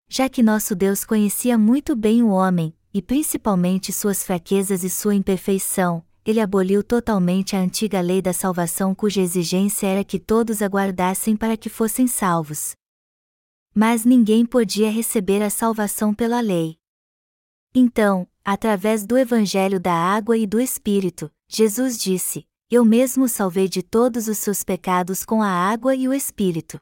Já 0.08 0.28
que 0.28 0.44
nosso 0.44 0.76
Deus 0.76 1.04
conhecia 1.04 1.58
muito 1.58 1.96
bem 1.96 2.22
o 2.22 2.28
homem, 2.28 2.72
e 2.94 3.02
principalmente 3.02 3.92
suas 3.92 4.22
fraquezas 4.22 4.84
e 4.84 4.90
sua 4.90 5.16
imperfeição, 5.16 6.04
ele 6.24 6.40
aboliu 6.40 6.82
totalmente 6.82 7.56
a 7.56 7.60
antiga 7.60 8.00
lei 8.00 8.20
da 8.20 8.32
salvação 8.32 8.94
cuja 8.94 9.20
exigência 9.20 9.86
era 9.86 10.04
que 10.04 10.18
todos 10.18 10.60
aguardassem 10.62 11.36
para 11.36 11.56
que 11.56 11.68
fossem 11.68 12.06
salvos. 12.06 12.74
Mas 13.74 14.04
ninguém 14.04 14.44
podia 14.44 14.90
receber 14.90 15.42
a 15.42 15.50
salvação 15.50 16.12
pela 16.12 16.40
lei. 16.40 16.76
Então, 17.74 18.26
através 18.44 19.06
do 19.06 19.16
Evangelho 19.16 19.78
da 19.78 19.94
Água 19.94 20.36
e 20.36 20.46
do 20.46 20.60
Espírito, 20.60 21.30
Jesus 21.48 21.96
disse: 21.96 22.46
Eu 22.70 22.84
mesmo 22.84 23.28
salvei 23.28 23.68
de 23.68 23.82
todos 23.82 24.28
os 24.28 24.38
seus 24.38 24.64
pecados 24.64 25.24
com 25.24 25.42
a 25.42 25.48
água 25.48 25.94
e 25.94 26.08
o 26.08 26.12
Espírito. 26.12 26.80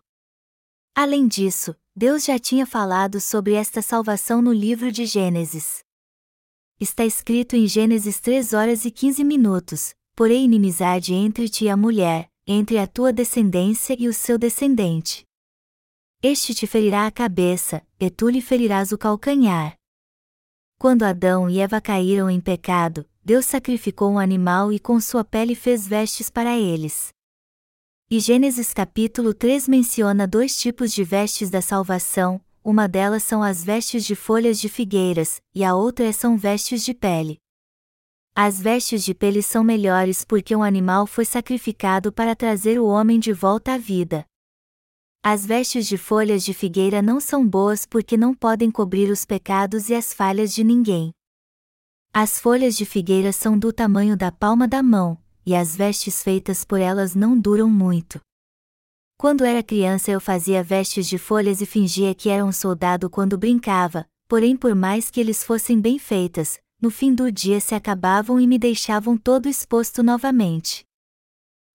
Além 0.95 1.29
disso, 1.29 1.77
Deus 1.95 2.25
já 2.25 2.39
tinha 2.39 2.67
falado 2.67 3.21
sobre 3.21 3.55
esta 3.55 3.83
salvação 3.83 4.41
no 4.41 4.53
livro 4.53 4.91
de 4.91 5.05
Gênesis. 5.05 5.85
Está 6.81 7.05
escrito 7.05 7.57
em 7.57 7.67
Gênesis 7.67 8.21
3 8.21 8.53
horas 8.53 8.85
e 8.85 8.91
15 8.93 9.25
minutos: 9.25 9.95
Porém, 10.15 10.45
inimizade 10.45 11.13
entre 11.13 11.49
ti 11.49 11.65
e 11.65 11.69
a 11.69 11.77
mulher, 11.77 12.31
entre 12.47 12.79
a 12.79 12.87
tua 12.87 13.13
descendência 13.13 13.97
e 13.99 14.07
o 14.07 14.15
seu 14.15 14.39
descendente. 14.39 15.25
Este 16.23 16.55
te 16.55 16.69
ferirá 16.69 17.05
a 17.05 17.11
cabeça, 17.11 17.85
e 17.99 18.09
tu 18.09 18.29
lhe 18.29 18.41
ferirás 18.41 18.93
o 18.93 18.99
calcanhar. 18.99 19.75
Quando 20.79 21.03
Adão 21.03 21.51
e 21.51 21.59
Eva 21.59 21.81
caíram 21.81 22.31
em 22.31 22.41
pecado, 22.41 23.05
Deus 23.25 23.45
sacrificou 23.47 24.13
um 24.13 24.19
animal 24.19 24.73
e 24.73 24.79
com 24.79 25.01
sua 25.01 25.25
pele 25.25 25.57
fez 25.57 25.85
vestes 25.85 26.31
para 26.31 26.57
eles. 26.57 27.09
E 28.09 28.21
Gênesis 28.21 28.73
capítulo 28.73 29.35
3 29.35 29.67
menciona 29.67 30.29
dois 30.29 30.57
tipos 30.57 30.93
de 30.93 31.03
vestes 31.03 31.51
da 31.51 31.61
salvação, 31.61 32.41
uma 32.69 32.87
delas 32.87 33.23
são 33.23 33.43
as 33.43 33.65
vestes 33.65 34.05
de 34.05 34.15
folhas 34.15 34.61
de 34.61 34.69
figueiras, 34.69 35.41
e 35.55 35.65
a 35.65 35.75
outra 35.75 36.13
são 36.13 36.37
vestes 36.37 36.85
de 36.85 36.93
pele. 36.93 37.39
As 38.35 38.61
vestes 38.61 39.03
de 39.03 39.15
pele 39.15 39.43
são 39.43 39.65
melhores 39.65 40.23
porque 40.23 40.55
um 40.55 40.63
animal 40.63 41.07
foi 41.07 41.25
sacrificado 41.25 42.13
para 42.13 42.37
trazer 42.37 42.79
o 42.79 42.85
homem 42.85 43.19
de 43.19 43.33
volta 43.33 43.73
à 43.73 43.79
vida. 43.79 44.23
As 45.23 45.47
vestes 45.47 45.87
de 45.87 45.97
folhas 45.97 46.45
de 46.45 46.53
figueira 46.53 47.01
não 47.01 47.21
são 47.21 47.49
boas 47.49 47.87
porque 47.87 48.19
não 48.19 48.35
podem 48.35 48.71
cobrir 48.71 49.11
os 49.11 49.25
pecados 49.25 49.89
e 49.89 49.95
as 49.95 50.13
falhas 50.13 50.53
de 50.55 50.63
ninguém. 50.63 51.11
As 52.13 52.39
folhas 52.39 52.77
de 52.77 52.85
figueira 52.85 53.33
são 53.33 53.59
do 53.59 53.73
tamanho 53.73 54.15
da 54.15 54.31
palma 54.31 54.69
da 54.69 54.83
mão, 54.83 55.17
e 55.47 55.55
as 55.55 55.75
vestes 55.75 56.23
feitas 56.23 56.67
por 56.67 56.81
elas 56.81 57.15
não 57.15 57.41
duram 57.41 57.71
muito. 57.71 58.21
Quando 59.21 59.45
era 59.45 59.65
criança 59.65 60.13
eu 60.13 60.21
fazia 60.21 60.63
vestes 60.63 61.09
de 61.09 61.19
folhas 61.19 61.61
e 61.61 61.67
fingia 61.67 62.15
que 62.15 62.29
era 62.29 62.45
um 62.45 62.53
soldado 62.53 63.11
quando 63.11 63.37
brincava, 63.37 64.07
porém 64.29 64.57
por 64.57 64.77
mais 64.77 65.11
que 65.11 65.19
eles 65.19 65.43
fossem 65.43 65.81
bem 65.81 65.99
feitas, 65.99 66.61
no 66.81 66.89
fim 66.89 67.13
do 67.13 67.33
dia 67.33 67.59
se 67.59 67.75
acabavam 67.75 68.39
e 68.39 68.47
me 68.47 68.57
deixavam 68.57 69.19
todo 69.19 69.49
exposto 69.49 70.05
novamente. 70.05 70.85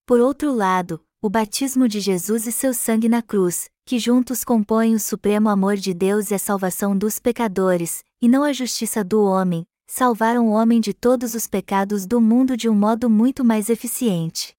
Por 0.05 0.21
outro 0.21 0.53
lado, 0.53 1.03
o 1.21 1.29
batismo 1.29 1.85
de 1.85 1.99
Jesus 1.99 2.47
e 2.47 2.51
seu 2.53 2.73
sangue 2.73 3.09
na 3.09 3.21
cruz, 3.21 3.69
que 3.85 3.99
juntos 3.99 4.45
compõem 4.45 4.95
o 4.95 4.99
supremo 4.99 5.49
amor 5.49 5.75
de 5.75 5.93
Deus 5.93 6.31
e 6.31 6.35
a 6.35 6.39
salvação 6.39 6.97
dos 6.97 7.19
pecadores, 7.19 8.05
e 8.21 8.29
não 8.29 8.45
a 8.45 8.53
justiça 8.53 9.03
do 9.03 9.21
homem, 9.21 9.67
salvaram 9.85 10.47
o 10.47 10.51
homem 10.51 10.79
de 10.79 10.93
todos 10.93 11.35
os 11.35 11.45
pecados 11.45 12.05
do 12.05 12.21
mundo 12.21 12.55
de 12.55 12.69
um 12.69 12.73
modo 12.73 13.09
muito 13.09 13.43
mais 13.43 13.69
eficiente. 13.69 14.55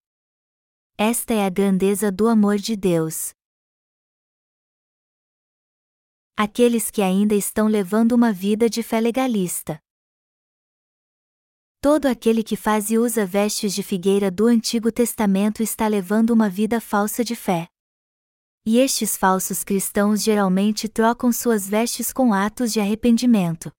Esta 0.96 1.34
é 1.34 1.44
a 1.44 1.50
grandeza 1.50 2.12
do 2.12 2.28
amor 2.28 2.56
de 2.56 2.76
Deus. 2.76 3.32
Aqueles 6.36 6.88
que 6.88 7.02
ainda 7.02 7.34
estão 7.34 7.66
levando 7.66 8.12
uma 8.12 8.32
vida 8.32 8.70
de 8.70 8.80
fé 8.80 9.00
legalista. 9.00 9.80
Todo 11.80 12.06
aquele 12.06 12.44
que 12.44 12.54
faz 12.54 12.92
e 12.92 12.98
usa 12.98 13.26
vestes 13.26 13.74
de 13.74 13.82
figueira 13.82 14.30
do 14.30 14.46
Antigo 14.46 14.92
Testamento 14.92 15.64
está 15.64 15.88
levando 15.88 16.30
uma 16.30 16.48
vida 16.48 16.80
falsa 16.80 17.24
de 17.24 17.34
fé. 17.34 17.66
E 18.64 18.78
estes 18.78 19.16
falsos 19.16 19.64
cristãos 19.64 20.22
geralmente 20.22 20.88
trocam 20.88 21.32
suas 21.32 21.68
vestes 21.68 22.12
com 22.12 22.32
atos 22.32 22.72
de 22.72 22.78
arrependimento. 22.78 23.72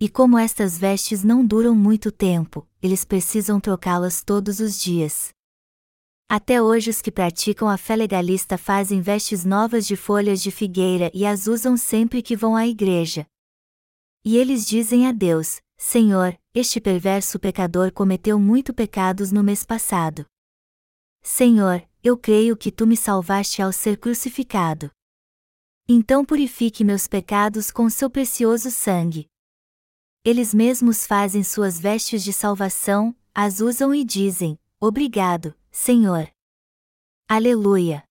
E 0.00 0.08
como 0.08 0.38
estas 0.38 0.78
vestes 0.78 1.22
não 1.22 1.44
duram 1.44 1.74
muito 1.74 2.10
tempo, 2.10 2.66
eles 2.80 3.04
precisam 3.04 3.60
trocá-las 3.60 4.24
todos 4.24 4.58
os 4.58 4.80
dias. 4.80 5.33
Até 6.28 6.62
hoje 6.62 6.90
os 6.90 7.02
que 7.02 7.12
praticam 7.12 7.68
a 7.68 7.76
fé 7.76 7.94
legalista 7.94 8.56
fazem 8.56 9.00
vestes 9.00 9.44
novas 9.44 9.86
de 9.86 9.94
folhas 9.94 10.42
de 10.42 10.50
figueira 10.50 11.10
e 11.14 11.26
as 11.26 11.46
usam 11.46 11.76
sempre 11.76 12.22
que 12.22 12.34
vão 12.34 12.56
à 12.56 12.66
igreja. 12.66 13.26
E 14.24 14.36
eles 14.36 14.66
dizem 14.66 15.06
a 15.06 15.12
Deus: 15.12 15.60
Senhor, 15.76 16.36
este 16.54 16.80
perverso 16.80 17.38
pecador 17.38 17.92
cometeu 17.92 18.38
muito 18.38 18.72
pecados 18.72 19.30
no 19.30 19.44
mês 19.44 19.64
passado. 19.64 20.24
Senhor, 21.22 21.86
eu 22.02 22.16
creio 22.16 22.56
que 22.56 22.72
tu 22.72 22.86
me 22.86 22.96
salvaste 22.96 23.60
ao 23.60 23.72
ser 23.72 23.98
crucificado. 23.98 24.90
Então 25.86 26.24
purifique 26.24 26.82
meus 26.82 27.06
pecados 27.06 27.70
com 27.70 27.90
seu 27.90 28.08
precioso 28.08 28.70
sangue. 28.70 29.26
Eles 30.24 30.54
mesmos 30.54 31.06
fazem 31.06 31.44
suas 31.44 31.78
vestes 31.78 32.24
de 32.24 32.32
salvação, 32.32 33.14
as 33.34 33.60
usam 33.60 33.94
e 33.94 34.02
dizem: 34.02 34.58
Obrigado, 34.80 35.54
Senhor. 35.76 36.30
Aleluia. 37.28 38.04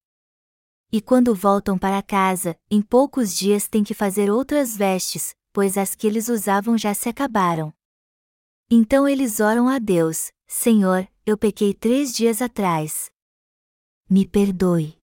E 0.91 1.01
quando 1.01 1.33
voltam 1.33 1.79
para 1.79 2.03
casa, 2.03 2.59
em 2.69 2.81
poucos 2.81 3.33
dias 3.33 3.69
têm 3.69 3.85
que 3.85 3.93
fazer 3.93 4.29
outras 4.29 4.75
vestes, 4.75 5.33
pois 5.53 5.77
as 5.77 5.95
que 5.95 6.05
eles 6.05 6.27
usavam 6.27 6.77
já 6.77 6.93
se 6.93 7.07
acabaram. 7.07 7.73
Então 8.69 9.07
eles 9.07 9.39
oram 9.39 9.69
a 9.69 9.79
Deus: 9.79 10.29
Senhor, 10.45 11.07
eu 11.25 11.37
pequei 11.37 11.73
três 11.73 12.13
dias 12.13 12.41
atrás. 12.41 13.09
Me 14.09 14.27
perdoe. 14.27 14.97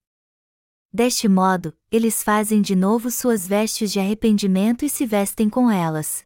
Deste 0.92 1.28
modo, 1.28 1.74
eles 1.90 2.22
fazem 2.22 2.60
de 2.60 2.76
novo 2.76 3.10
suas 3.10 3.48
vestes 3.48 3.90
de 3.90 3.98
arrependimento 3.98 4.84
e 4.84 4.90
se 4.90 5.06
vestem 5.06 5.48
com 5.48 5.70
elas. 5.70 6.24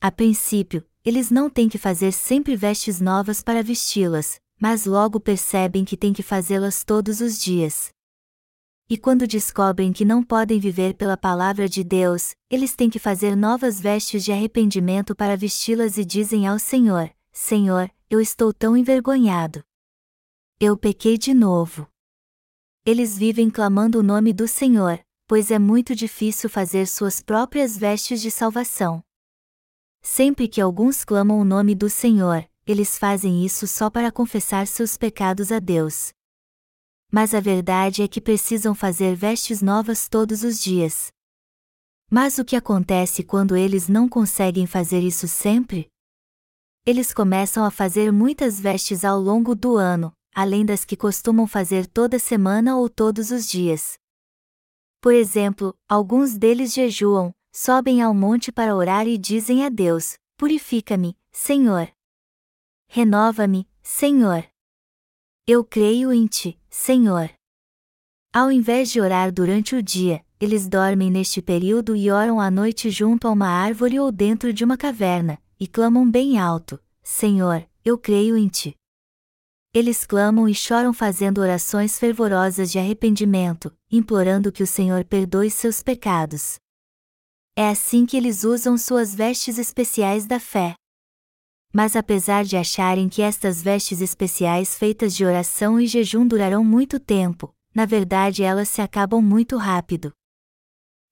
A 0.00 0.12
princípio, 0.12 0.88
eles 1.04 1.28
não 1.28 1.50
têm 1.50 1.68
que 1.68 1.76
fazer 1.76 2.12
sempre 2.12 2.54
vestes 2.54 3.00
novas 3.00 3.42
para 3.42 3.64
vesti-las, 3.64 4.40
mas 4.64 4.86
logo 4.86 5.20
percebem 5.20 5.84
que 5.84 5.94
têm 5.94 6.14
que 6.14 6.22
fazê-las 6.22 6.82
todos 6.82 7.20
os 7.20 7.38
dias. 7.38 7.90
E 8.88 8.96
quando 8.96 9.26
descobrem 9.26 9.92
que 9.92 10.06
não 10.06 10.22
podem 10.22 10.58
viver 10.58 10.94
pela 10.94 11.18
palavra 11.18 11.68
de 11.68 11.84
Deus, 11.84 12.34
eles 12.48 12.74
têm 12.74 12.88
que 12.88 12.98
fazer 12.98 13.36
novas 13.36 13.78
vestes 13.78 14.24
de 14.24 14.32
arrependimento 14.32 15.14
para 15.14 15.36
vesti-las 15.36 15.98
e 15.98 16.04
dizem 16.04 16.46
ao 16.46 16.58
Senhor: 16.58 17.14
Senhor, 17.30 17.90
eu 18.08 18.22
estou 18.22 18.54
tão 18.54 18.74
envergonhado. 18.74 19.62
Eu 20.58 20.78
pequei 20.78 21.18
de 21.18 21.34
novo. 21.34 21.86
Eles 22.86 23.18
vivem 23.18 23.50
clamando 23.50 23.98
o 23.98 24.02
nome 24.02 24.32
do 24.32 24.48
Senhor, 24.48 24.98
pois 25.26 25.50
é 25.50 25.58
muito 25.58 25.94
difícil 25.94 26.48
fazer 26.48 26.86
suas 26.86 27.20
próprias 27.20 27.76
vestes 27.76 28.18
de 28.18 28.30
salvação. 28.30 29.04
Sempre 30.00 30.48
que 30.48 30.58
alguns 30.58 31.04
clamam 31.04 31.38
o 31.38 31.44
nome 31.44 31.74
do 31.74 31.90
Senhor, 31.90 32.48
eles 32.66 32.98
fazem 32.98 33.44
isso 33.44 33.66
só 33.66 33.90
para 33.90 34.10
confessar 34.12 34.66
seus 34.66 34.96
pecados 34.96 35.52
a 35.52 35.58
Deus. 35.58 36.12
mas 37.12 37.32
a 37.32 37.38
verdade 37.38 38.02
é 38.02 38.08
que 38.08 38.20
precisam 38.20 38.74
fazer 38.74 39.14
vestes 39.14 39.62
novas 39.62 40.08
todos 40.08 40.42
os 40.42 40.60
dias. 40.60 41.12
Mas 42.10 42.38
o 42.38 42.44
que 42.44 42.56
acontece 42.56 43.22
quando 43.22 43.56
eles 43.56 43.86
não 43.86 44.08
conseguem 44.08 44.66
fazer 44.66 45.00
isso 45.00 45.28
sempre? 45.28 45.86
Eles 46.84 47.14
começam 47.14 47.64
a 47.64 47.70
fazer 47.70 48.10
muitas 48.12 48.58
vestes 48.58 49.04
ao 49.04 49.20
longo 49.20 49.54
do 49.54 49.76
ano, 49.76 50.12
além 50.34 50.66
das 50.66 50.84
que 50.84 50.96
costumam 50.96 51.46
fazer 51.46 51.86
toda 51.86 52.18
semana 52.18 52.76
ou 52.76 52.88
todos 52.88 53.30
os 53.30 53.48
dias. 53.48 53.94
Por 55.00 55.14
exemplo, 55.14 55.72
alguns 55.88 56.36
deles 56.36 56.72
jejuam, 56.74 57.32
sobem 57.54 58.02
ao 58.02 58.12
monte 58.12 58.50
para 58.50 58.74
orar 58.74 59.06
e 59.06 59.16
dizem 59.16 59.64
a 59.64 59.68
Deus: 59.68 60.18
Purifica-me, 60.36 61.16
Senhor. 61.30 61.88
Renova-me, 62.96 63.68
Senhor. 63.82 64.46
Eu 65.48 65.64
creio 65.64 66.12
em 66.12 66.28
Ti, 66.28 66.56
Senhor. 66.70 67.28
Ao 68.32 68.52
invés 68.52 68.88
de 68.88 69.00
orar 69.00 69.32
durante 69.32 69.74
o 69.74 69.82
dia, 69.82 70.24
eles 70.38 70.68
dormem 70.68 71.10
neste 71.10 71.42
período 71.42 71.96
e 71.96 72.08
oram 72.08 72.38
à 72.38 72.52
noite 72.52 72.90
junto 72.90 73.26
a 73.26 73.32
uma 73.32 73.48
árvore 73.48 73.98
ou 73.98 74.12
dentro 74.12 74.52
de 74.52 74.62
uma 74.62 74.76
caverna, 74.76 75.42
e 75.58 75.66
clamam 75.66 76.08
bem 76.08 76.38
alto: 76.38 76.80
Senhor, 77.02 77.68
eu 77.84 77.98
creio 77.98 78.36
em 78.36 78.46
Ti. 78.46 78.76
Eles 79.74 80.06
clamam 80.06 80.48
e 80.48 80.54
choram 80.54 80.92
fazendo 80.92 81.40
orações 81.40 81.98
fervorosas 81.98 82.70
de 82.70 82.78
arrependimento, 82.78 83.76
implorando 83.90 84.52
que 84.52 84.62
o 84.62 84.68
Senhor 84.68 85.04
perdoe 85.04 85.50
seus 85.50 85.82
pecados. 85.82 86.60
É 87.56 87.68
assim 87.68 88.06
que 88.06 88.16
eles 88.16 88.44
usam 88.44 88.78
suas 88.78 89.12
vestes 89.12 89.58
especiais 89.58 90.26
da 90.28 90.38
fé. 90.38 90.76
Mas 91.76 91.96
apesar 91.96 92.44
de 92.44 92.56
acharem 92.56 93.08
que 93.08 93.20
estas 93.20 93.60
vestes 93.60 94.00
especiais 94.00 94.78
feitas 94.78 95.12
de 95.12 95.24
oração 95.24 95.80
e 95.80 95.88
jejum 95.88 96.24
durarão 96.24 96.64
muito 96.64 97.00
tempo, 97.00 97.52
na 97.74 97.84
verdade 97.84 98.44
elas 98.44 98.68
se 98.68 98.80
acabam 98.80 99.20
muito 99.20 99.56
rápido. 99.56 100.12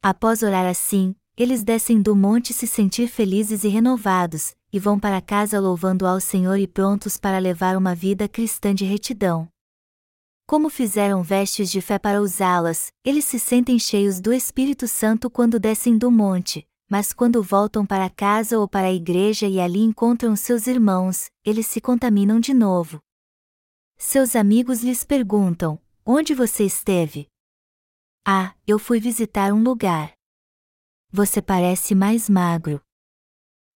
Após 0.01 0.41
orar 0.41 0.65
assim, 0.65 1.17
eles 1.37 1.65
descem 1.65 2.01
do 2.01 2.15
monte 2.15 2.53
se 2.53 2.69
sentir 2.69 3.09
felizes 3.09 3.65
e 3.65 3.69
renovados, 3.69 4.55
e 4.73 4.79
vão 4.79 5.01
para 5.01 5.21
casa 5.21 5.59
louvando 5.59 6.07
ao 6.07 6.21
Senhor 6.21 6.57
e 6.57 6.69
prontos 6.69 7.17
para 7.17 7.41
levar 7.41 7.77
uma 7.77 7.93
vida 7.93 8.29
cristã 8.29 8.73
de 8.73 8.85
retidão. 8.85 9.49
Como 10.47 10.71
fizeram 10.71 11.25
vestes 11.25 11.73
de 11.73 11.81
fé 11.81 11.99
para 11.99 12.23
usá-las, 12.23 12.93
eles 13.05 13.25
se 13.25 13.41
sentem 13.41 13.81
cheios 13.81 14.21
do 14.21 14.33
Espírito 14.33 14.87
Santo 14.87 15.29
quando 15.29 15.59
descem 15.59 15.99
do 15.99 16.09
monte, 16.09 16.65
mas 16.93 17.11
quando 17.11 17.43
voltam 17.43 17.87
para 17.87 18.11
casa 18.11 18.59
ou 18.59 18.69
para 18.69 18.89
a 18.89 18.93
igreja 18.93 19.47
e 19.47 19.59
ali 19.59 19.79
encontram 19.79 20.37
seus 20.37 20.67
irmãos, 20.67 21.31
eles 21.43 21.67
se 21.67 21.81
contaminam 21.81 22.39
de 22.39 22.53
novo. 22.53 23.01
Seus 23.97 24.37
amigos 24.37 24.83
lhes 24.83 25.03
perguntam: 25.03 25.81
Onde 26.05 26.35
você 26.35 26.65
esteve? 26.65 27.29
Ah, 28.27 28.55
eu 28.67 28.79
fui 28.79 29.01
visitar 29.01 29.55
um 29.55 29.63
lugar. 29.63 30.13
Você 31.11 31.41
parece 31.41 31.95
mais 31.95 32.29
magro. 32.29 32.79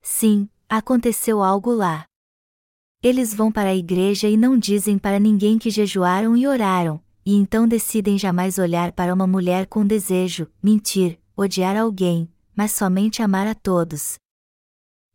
Sim, 0.03 0.47
aconteceu 0.69 1.43
algo 1.43 1.73
lá. 1.73 2.05
Eles 3.03 3.33
vão 3.33 3.51
para 3.51 3.71
a 3.71 3.75
igreja 3.75 4.29
e 4.29 4.37
não 4.37 4.59
dizem 4.59 4.99
para 4.99 5.19
ninguém 5.19 5.59
que 5.59 5.71
jejuaram 5.71 6.37
e 6.37 6.47
oraram, 6.47 7.03
e 7.25 7.35
então 7.35 7.67
decidem 7.67 8.19
jamais 8.19 8.59
olhar 8.59 8.93
para 8.93 9.15
uma 9.15 9.27
mulher 9.27 9.67
com 9.67 9.87
desejo, 9.87 10.53
mentir, 10.63 11.19
odiar 11.35 11.79
alguém, 11.79 12.31
mas 12.57 12.73
somente 12.73 13.23
amar 13.23 13.47
a 13.47 13.55
todos. 13.55 14.19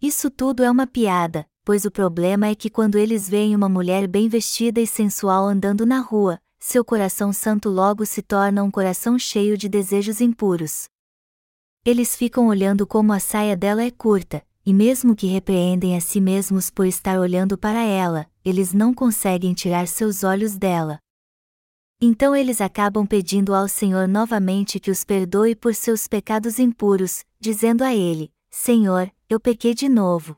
Isso 0.02 0.30
tudo 0.30 0.64
é 0.64 0.70
uma 0.70 0.86
piada, 0.86 1.46
pois 1.66 1.84
o 1.86 1.92
problema 1.92 2.48
é 2.48 2.56
que 2.56 2.70
quando 2.70 2.98
eles 2.98 3.28
veem 3.28 3.56
uma 3.56 3.68
mulher 3.68 4.08
bem 4.08 4.30
vestida 4.30 4.80
e 4.80 4.88
sensual 4.88 5.46
andando 5.46 5.86
na 5.86 6.00
rua, 6.00 6.40
seu 6.60 6.86
coração 6.86 7.34
santo 7.34 7.70
logo 7.70 8.06
se 8.06 8.22
torna 8.22 8.64
um 8.64 8.70
coração 8.70 9.18
cheio 9.18 9.58
de 9.58 9.68
desejos 9.68 10.22
impuros. 10.22 10.88
Eles 11.84 12.16
ficam 12.16 12.48
olhando 12.48 12.86
como 12.86 13.12
a 13.12 13.20
saia 13.20 13.58
dela 13.58 13.84
é 13.84 13.90
curta, 13.90 14.46
e 14.64 14.72
mesmo 14.72 15.16
que 15.16 15.26
repreendem 15.26 15.98
a 15.98 16.02
si 16.02 16.22
mesmos 16.22 16.70
por 16.70 16.86
estar 16.86 17.20
olhando 17.20 17.58
para 17.58 17.82
ela, 17.84 18.28
eles 18.46 18.74
não 18.74 18.94
conseguem 18.94 19.56
tirar 19.56 19.88
seus 19.88 20.24
olhos 20.24 20.56
dela. 20.56 21.00
Então 22.04 22.36
eles 22.36 22.60
acabam 22.60 23.06
pedindo 23.06 23.54
ao 23.54 23.68
Senhor 23.68 24.08
novamente 24.08 24.80
que 24.80 24.90
os 24.90 25.04
perdoe 25.04 25.56
por 25.56 25.76
seus 25.76 26.08
pecados 26.08 26.58
impuros, 26.58 27.24
dizendo 27.40 27.84
a 27.84 27.94
Ele: 27.94 28.32
Senhor, 28.50 29.12
eu 29.30 29.40
pequei 29.40 29.76
de 29.76 29.88
novo. 29.88 30.36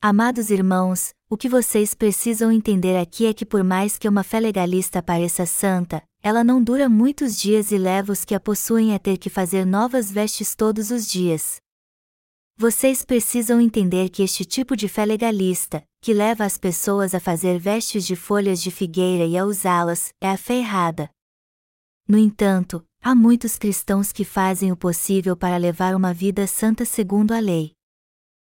Amados 0.00 0.48
irmãos, 0.50 1.12
o 1.28 1.36
que 1.36 1.50
vocês 1.50 1.92
precisam 1.92 2.50
entender 2.50 2.96
aqui 2.96 3.26
é 3.26 3.34
que, 3.34 3.44
por 3.44 3.62
mais 3.62 3.98
que 3.98 4.08
uma 4.08 4.24
fé 4.24 4.40
legalista 4.40 5.02
pareça 5.02 5.44
santa, 5.44 6.02
ela 6.22 6.42
não 6.42 6.62
dura 6.62 6.88
muitos 6.88 7.38
dias 7.38 7.70
e 7.70 7.76
leva 7.76 8.12
os 8.12 8.24
que 8.24 8.34
a 8.34 8.40
possuem 8.40 8.94
a 8.94 8.98
ter 8.98 9.18
que 9.18 9.28
fazer 9.28 9.66
novas 9.66 10.10
vestes 10.10 10.54
todos 10.54 10.90
os 10.90 11.06
dias. 11.06 11.56
Vocês 12.56 13.04
precisam 13.04 13.60
entender 13.60 14.08
que 14.08 14.22
este 14.22 14.46
tipo 14.46 14.74
de 14.74 14.88
fé 14.88 15.04
legalista, 15.04 15.84
que 16.04 16.12
leva 16.12 16.44
as 16.44 16.58
pessoas 16.58 17.14
a 17.14 17.18
fazer 17.18 17.58
vestes 17.58 18.04
de 18.04 18.14
folhas 18.14 18.60
de 18.60 18.70
figueira 18.70 19.24
e 19.24 19.38
a 19.38 19.46
usá-las, 19.46 20.12
é 20.20 20.28
a 20.28 20.36
fé 20.36 20.56
errada. 20.56 21.08
No 22.06 22.18
entanto, 22.18 22.86
há 23.00 23.14
muitos 23.14 23.56
cristãos 23.56 24.12
que 24.12 24.22
fazem 24.22 24.70
o 24.70 24.76
possível 24.76 25.34
para 25.34 25.56
levar 25.56 25.94
uma 25.94 26.12
vida 26.12 26.46
santa 26.46 26.84
segundo 26.84 27.32
a 27.32 27.38
lei. 27.38 27.72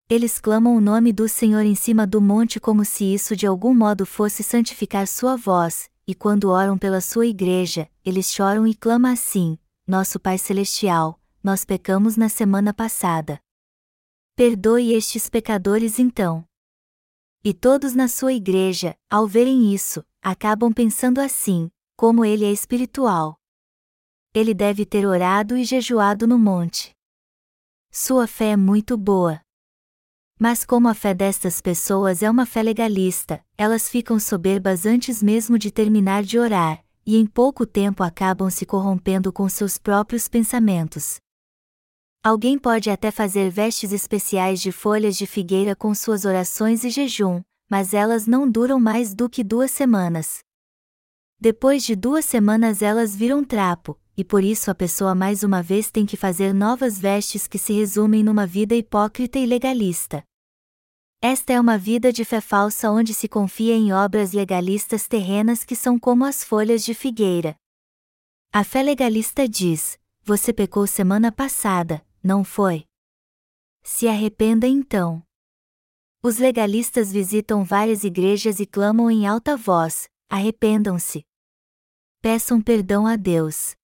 Eles 0.09 0.41
clamam 0.41 0.75
o 0.75 0.81
nome 0.81 1.13
do 1.13 1.29
Senhor 1.29 1.67
em 1.67 1.75
cima 1.75 2.07
do 2.07 2.19
monte 2.19 2.59
como 2.59 2.83
se 2.83 3.13
isso 3.13 3.37
de 3.37 3.47
algum 3.47 3.75
modo 3.75 4.07
fosse 4.07 4.43
santificar 4.43 5.07
sua 5.07 5.37
voz, 5.37 5.91
e 6.07 6.15
quando 6.15 6.49
oram 6.49 6.79
pela 6.79 7.03
sua 7.03 7.27
igreja, 7.27 7.91
eles 8.03 8.33
choram 8.33 8.67
e 8.67 8.75
clamam 8.75 9.13
assim: 9.13 9.59
Nosso 9.87 10.19
Pai 10.19 10.39
Celestial, 10.39 11.21
nós 11.43 11.63
pecamos 11.63 12.17
na 12.17 12.31
semana 12.31 12.73
passada. 12.73 13.39
Perdoe 14.35 14.95
estes 14.95 15.29
pecadores 15.29 15.99
então. 15.99 16.43
E 17.47 17.53
todos 17.53 17.95
na 17.95 18.09
sua 18.09 18.33
igreja, 18.33 18.97
ao 19.11 19.29
verem 19.29 19.75
isso, 19.75 20.03
acabam 20.23 20.73
pensando 20.73 21.21
assim: 21.21 21.71
como 21.95 22.25
ele 22.25 22.47
é 22.47 22.51
espiritual. 22.51 23.39
Ele 24.33 24.55
deve 24.55 24.87
ter 24.87 25.07
orado 25.07 25.55
e 25.55 25.63
jejuado 25.63 26.27
no 26.27 26.39
monte. 26.39 26.97
Sua 27.93 28.27
fé 28.27 28.53
é 28.53 28.57
muito 28.57 28.97
boa. 28.97 29.43
Mas 30.41 30.65
como 30.65 30.89
a 30.89 30.95
fé 30.95 31.13
destas 31.13 31.61
pessoas 31.61 32.23
é 32.23 32.31
uma 32.31 32.47
fé 32.47 32.63
legalista, 32.63 33.45
elas 33.59 33.91
ficam 33.91 34.19
soberbas 34.19 34.87
antes 34.87 35.23
mesmo 35.23 35.59
de 35.59 35.71
terminar 35.71 36.23
de 36.23 36.39
orar, 36.39 36.83
e 37.05 37.19
em 37.19 37.27
pouco 37.27 37.67
tempo 37.67 38.03
acabam 38.03 38.49
se 38.49 38.65
corrompendo 38.65 39.31
com 39.31 39.47
seus 39.51 39.77
próprios 39.77 40.29
pensamentos. 40.29 41.21
Alguém 42.27 42.59
pode 42.59 42.89
até 42.89 43.11
fazer 43.11 43.51
vestes 43.51 43.93
especiais 43.93 44.59
de 44.59 44.73
folhas 44.73 45.15
de 45.15 45.27
figueira 45.27 45.77
com 45.77 45.95
suas 45.95 46.25
orações 46.25 46.83
e 46.83 46.89
jejum, 46.89 47.43
mas 47.69 47.93
elas 47.93 48.27
não 48.27 48.51
duram 48.51 48.81
mais 48.81 49.15
do 49.15 49.29
que 49.29 49.45
duas 49.45 49.71
semanas. 49.71 50.39
Depois 51.39 51.85
de 51.85 51.95
duas 51.95 52.25
semanas 52.25 52.81
elas 52.81 53.15
viram 53.15 53.45
trapo, 53.45 54.01
e 54.17 54.25
por 54.25 54.43
isso 54.43 54.71
a 54.71 54.75
pessoa 54.75 55.15
mais 55.15 55.43
uma 55.43 55.63
vez 55.63 55.91
tem 55.91 56.07
que 56.07 56.17
fazer 56.17 56.55
novas 56.55 56.99
vestes 56.99 57.47
que 57.47 57.59
se 57.59 57.75
resumem 57.75 58.25
numa 58.25 58.47
vida 58.47 58.75
hipócrita 58.75 59.39
e 59.39 59.45
legalista. 59.45 60.25
Esta 61.21 61.53
é 61.53 61.61
uma 61.61 61.77
vida 61.77 62.11
de 62.11 62.25
fé 62.25 62.41
falsa 62.41 62.91
onde 62.91 63.13
se 63.13 63.29
confia 63.29 63.75
em 63.75 63.93
obras 63.93 64.33
legalistas 64.33 65.07
terrenas 65.07 65.63
que 65.63 65.77
são 65.77 65.99
como 65.99 66.25
as 66.25 66.43
folhas 66.43 66.87
de 66.87 66.95
figueira. 66.95 67.55
A 68.51 68.65
fé 68.65 68.83
legalista 68.83 69.47
diz: 69.47 69.99
Você 70.23 70.55
pecou 70.55 70.87
semana 70.87 71.31
passada, 71.31 72.03
não 72.25 72.43
foi? 72.43 72.87
Se 73.83 74.09
arrependa 74.09 74.67
então. 74.67 75.23
Os 76.23 76.39
legalistas 76.39 77.13
visitam 77.13 77.63
várias 77.63 78.03
igrejas 78.03 78.59
e 78.59 78.65
clamam 78.65 79.11
em 79.11 79.27
alta 79.27 79.59
voz: 79.59 80.09
arrependam-se. 80.31 81.23
Peçam 82.23 82.63
perdão 82.63 83.07
a 83.07 83.17
Deus. 83.17 83.77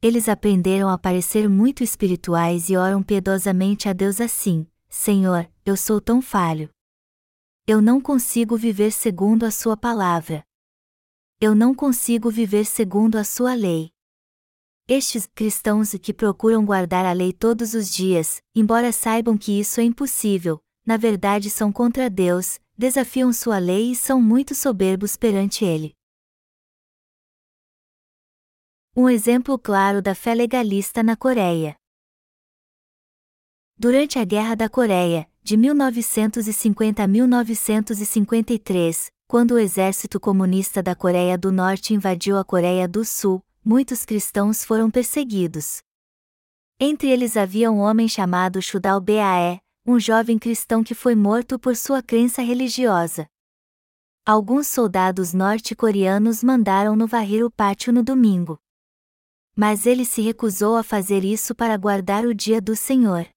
Eles 0.00 0.30
aprenderam 0.30 0.88
a 0.88 0.96
parecer 0.96 1.46
muito 1.50 1.84
espirituais 1.84 2.70
e 2.70 2.76
oram 2.76 3.02
piedosamente 3.02 3.86
a 3.86 3.92
Deus 3.92 4.18
assim: 4.18 4.66
Senhor, 4.88 5.46
eu 5.62 5.76
sou 5.76 6.00
tão 6.00 6.22
falho. 6.22 6.70
Eu 7.66 7.82
não 7.82 8.00
consigo 8.00 8.56
viver 8.56 8.90
segundo 8.90 9.44
a 9.44 9.50
Sua 9.50 9.76
palavra. 9.76 10.42
Eu 11.38 11.54
não 11.54 11.74
consigo 11.74 12.30
viver 12.30 12.64
segundo 12.64 13.16
a 13.16 13.24
Sua 13.24 13.52
lei. 13.52 13.91
Estes 14.88 15.26
cristãos 15.26 15.92
que 16.02 16.12
procuram 16.12 16.64
guardar 16.64 17.06
a 17.06 17.12
lei 17.12 17.32
todos 17.32 17.72
os 17.72 17.88
dias, 17.88 18.42
embora 18.52 18.90
saibam 18.90 19.38
que 19.38 19.60
isso 19.60 19.80
é 19.80 19.84
impossível, 19.84 20.60
na 20.84 20.96
verdade 20.96 21.48
são 21.48 21.72
contra 21.72 22.10
Deus, 22.10 22.58
desafiam 22.76 23.32
sua 23.32 23.58
lei 23.58 23.92
e 23.92 23.96
são 23.96 24.20
muito 24.20 24.56
soberbos 24.56 25.16
perante 25.16 25.64
ele. 25.64 25.94
Um 28.96 29.08
exemplo 29.08 29.56
claro 29.56 30.02
da 30.02 30.16
fé 30.16 30.34
legalista 30.34 31.00
na 31.02 31.16
Coreia. 31.16 31.76
Durante 33.78 34.18
a 34.18 34.24
Guerra 34.24 34.56
da 34.56 34.68
Coreia, 34.68 35.30
de 35.44 35.56
1950 35.56 37.02
a 37.02 37.06
1953, 37.06 39.12
quando 39.28 39.52
o 39.52 39.58
exército 39.58 40.20
comunista 40.20 40.82
da 40.82 40.94
Coreia 40.94 41.38
do 41.38 41.50
Norte 41.52 41.94
invadiu 41.94 42.36
a 42.36 42.44
Coreia 42.44 42.86
do 42.86 43.02
Sul, 43.04 43.42
muitos 43.64 44.04
cristãos 44.04 44.64
foram 44.64 44.90
perseguidos. 44.90 45.80
Entre 46.78 47.08
eles 47.08 47.36
havia 47.36 47.70
um 47.70 47.78
homem 47.78 48.08
chamado 48.08 48.60
Shudal 48.60 49.00
Bae, 49.00 49.60
um 49.86 49.98
jovem 49.98 50.38
cristão 50.38 50.82
que 50.82 50.94
foi 50.94 51.14
morto 51.14 51.58
por 51.58 51.76
sua 51.76 52.02
crença 52.02 52.42
religiosa. 52.42 53.26
Alguns 54.24 54.68
soldados 54.68 55.32
norte-coreanos 55.32 56.42
mandaram-no 56.42 57.06
varrer 57.06 57.44
o 57.44 57.50
pátio 57.50 57.92
no 57.92 58.02
domingo. 58.02 58.58
Mas 59.54 59.84
ele 59.84 60.04
se 60.04 60.22
recusou 60.22 60.76
a 60.76 60.82
fazer 60.82 61.24
isso 61.24 61.54
para 61.54 61.76
guardar 61.76 62.24
o 62.24 62.34
dia 62.34 62.60
do 62.60 62.76
Senhor. 62.76 63.28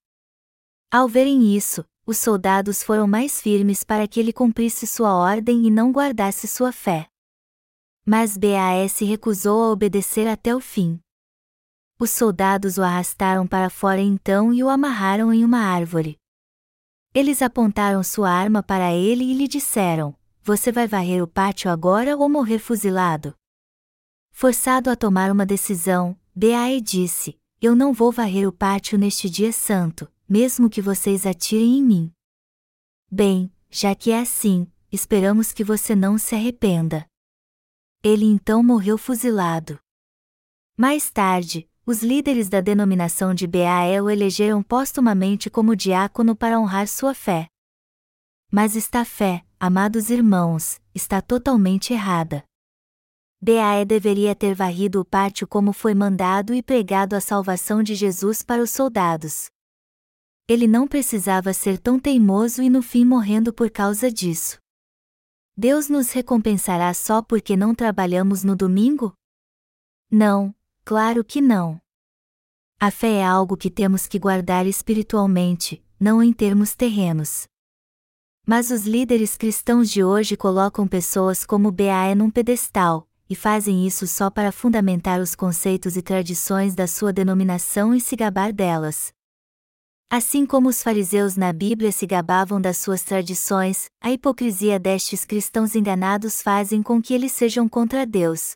Ao 0.92 1.08
verem 1.08 1.56
isso, 1.56 1.84
os 2.06 2.20
soldados 2.20 2.84
foram 2.84 3.08
mais 3.08 3.42
firmes 3.42 3.84
para 3.84 4.08
que 4.08 4.20
ele 4.20 4.32
cumprisse 4.32 4.86
sua 4.86 5.16
ordem 5.16 5.66
e 5.66 5.72
não 5.72 5.92
guardasse 5.92 6.48
sua 6.48 6.72
fé. 6.72 7.08
Mas 8.08 8.38
BAS 8.38 9.00
recusou 9.00 9.63
a 9.63 9.72
obedecer 9.72 10.28
até 10.28 10.56
o 10.56 10.60
fim. 10.60 11.00
Os 12.00 12.12
soldados 12.12 12.78
o 12.78 12.84
arrastaram 12.84 13.48
para 13.48 13.68
fora 13.68 14.00
então 14.00 14.54
e 14.54 14.63
o 14.63 14.70
amarraram 14.70 15.34
em 15.34 15.44
uma 15.44 15.60
árvore. 15.60 16.18
Eles 17.15 17.41
apontaram 17.41 18.04
sua 18.04 18.30
arma 18.30 18.62
para 18.62 18.94
ele 18.94 19.24
e 19.24 19.34
lhe 19.34 19.48
disseram: 19.48 20.15
Você 20.44 20.72
vai 20.72 20.88
varrer 20.88 21.24
o 21.24 21.28
pátio 21.28 21.72
agora 21.72 22.15
ou 22.15 22.30
morrer 22.30 22.60
fuzilado? 22.60 23.34
Forçado 24.32 24.91
a 24.91 24.96
tomar 24.96 25.32
uma 25.32 25.46
decisão, 25.46 26.15
Bae 26.36 26.80
disse: 26.82 27.39
Eu 27.60 27.76
não 27.76 27.91
vou 27.91 28.12
varrer 28.12 28.48
o 28.48 28.52
pátio 28.52 29.00
neste 29.00 29.28
dia 29.30 29.52
santo, 29.52 30.08
mesmo 30.30 30.70
que 30.70 30.82
vocês 30.82 31.26
atirem 31.26 31.80
em 31.80 31.84
mim. 31.84 32.12
Bem, 33.10 33.52
já 33.68 33.96
que 33.96 34.12
é 34.12 34.20
assim, 34.20 34.68
esperamos 34.91 35.52
que 35.52 35.63
você 35.63 35.96
não 35.96 36.20
se 36.20 36.36
arrependa. 36.36 37.08
Ele 38.08 38.26
então 38.26 38.62
morreu 38.62 39.00
fuzilado. 39.00 39.80
Mais 40.78 41.10
tarde, 41.10 41.68
os 41.88 42.04
líderes 42.04 42.48
da 42.48 42.62
denominação 42.62 43.34
de 43.34 43.48
Bae 43.48 44.00
o 44.00 44.12
elegeram 44.12 44.62
postumamente 44.62 45.50
como 45.50 45.76
diácono 45.76 46.36
para 46.36 46.60
honrar 46.60 46.88
sua 46.88 47.15
fé. 47.15 47.48
Mas 48.52 48.76
esta 48.76 49.04
fé, 49.04 49.44
amados 49.60 50.12
irmãos, 50.12 50.80
está 50.94 51.20
totalmente 51.20 51.94
errada. 51.94 52.44
Bae 53.41 53.84
deveria 53.84 54.36
ter 54.36 54.54
varrido 54.54 55.02
o 55.02 55.06
pátio 55.06 55.48
como 55.48 55.74
foi 55.74 55.96
mandado 55.96 56.54
e 56.54 56.62
pregado 56.62 57.15
a 57.15 57.20
salvação 57.20 57.82
de 57.82 57.96
Jesus 57.96 58.44
para 58.44 58.62
os 58.62 58.70
soldados. 58.70 59.50
Ele 60.48 60.68
não 60.68 60.88
precisava 60.88 61.54
ser 61.54 61.80
tão 61.80 62.00
teimoso 62.00 62.62
e 62.62 62.70
no 62.70 62.84
fim 62.84 63.04
morrendo 63.04 63.52
por 63.52 63.72
causa 63.72 64.12
disso. 64.12 64.63
Deus 65.58 65.88
nos 65.88 66.12
recompensará 66.12 66.94
só 66.94 67.22
porque 67.22 67.56
não 67.56 67.74
trabalhamos 67.74 68.44
no 68.44 68.58
domingo? 68.58 69.13
Não, 70.12 70.54
claro 70.84 71.24
que 71.24 71.39
não. 71.39 71.80
A 72.78 72.91
fé 72.91 73.20
é 73.20 73.26
algo 73.26 73.56
que 73.56 73.72
temos 73.72 74.06
que 74.06 74.20
guardar 74.20 74.68
espiritualmente, 74.68 75.82
não 75.98 76.22
em 76.22 76.34
termos 76.34 76.76
terrenos. 76.76 77.48
Mas 78.46 78.70
os 78.70 78.86
líderes 78.86 79.38
cristãos 79.38 79.89
de 79.89 80.04
hoje 80.04 80.36
colocam 80.36 80.86
pessoas 80.86 81.46
como 81.46 81.72
Bae 81.72 82.13
num 82.15 82.30
pedestal, 82.30 83.08
e 83.30 83.34
fazem 83.34 83.88
isso 83.88 84.06
só 84.06 84.30
para 84.30 84.52
fundamentar 84.52 85.22
os 85.22 85.36
conceitos 85.36 85.96
e 85.96 86.02
tradições 86.02 86.76
da 86.76 86.86
sua 86.86 87.13
denominação 87.13 87.96
e 87.96 88.02
se 88.02 88.18
gabar 88.18 88.52
delas. 88.52 89.14
Assim 90.10 90.46
como 90.46 90.70
os 90.70 90.84
fariseus 90.84 91.36
na 91.36 91.52
Bíblia 91.52 91.91
se 91.91 92.06
gabavam 92.06 92.62
das 92.62 92.78
suas 92.78 93.02
tradições, 93.04 93.89
a 94.00 94.12
hipocrisia 94.12 94.80
destes 94.80 95.26
cristãos 95.26 95.76
enganados 95.76 96.41
fazem 96.41 96.84
com 96.84 97.02
que 97.02 97.13
eles 97.13 97.32
sejam 97.32 97.68
contra 97.68 98.06
Deus. 98.06 98.54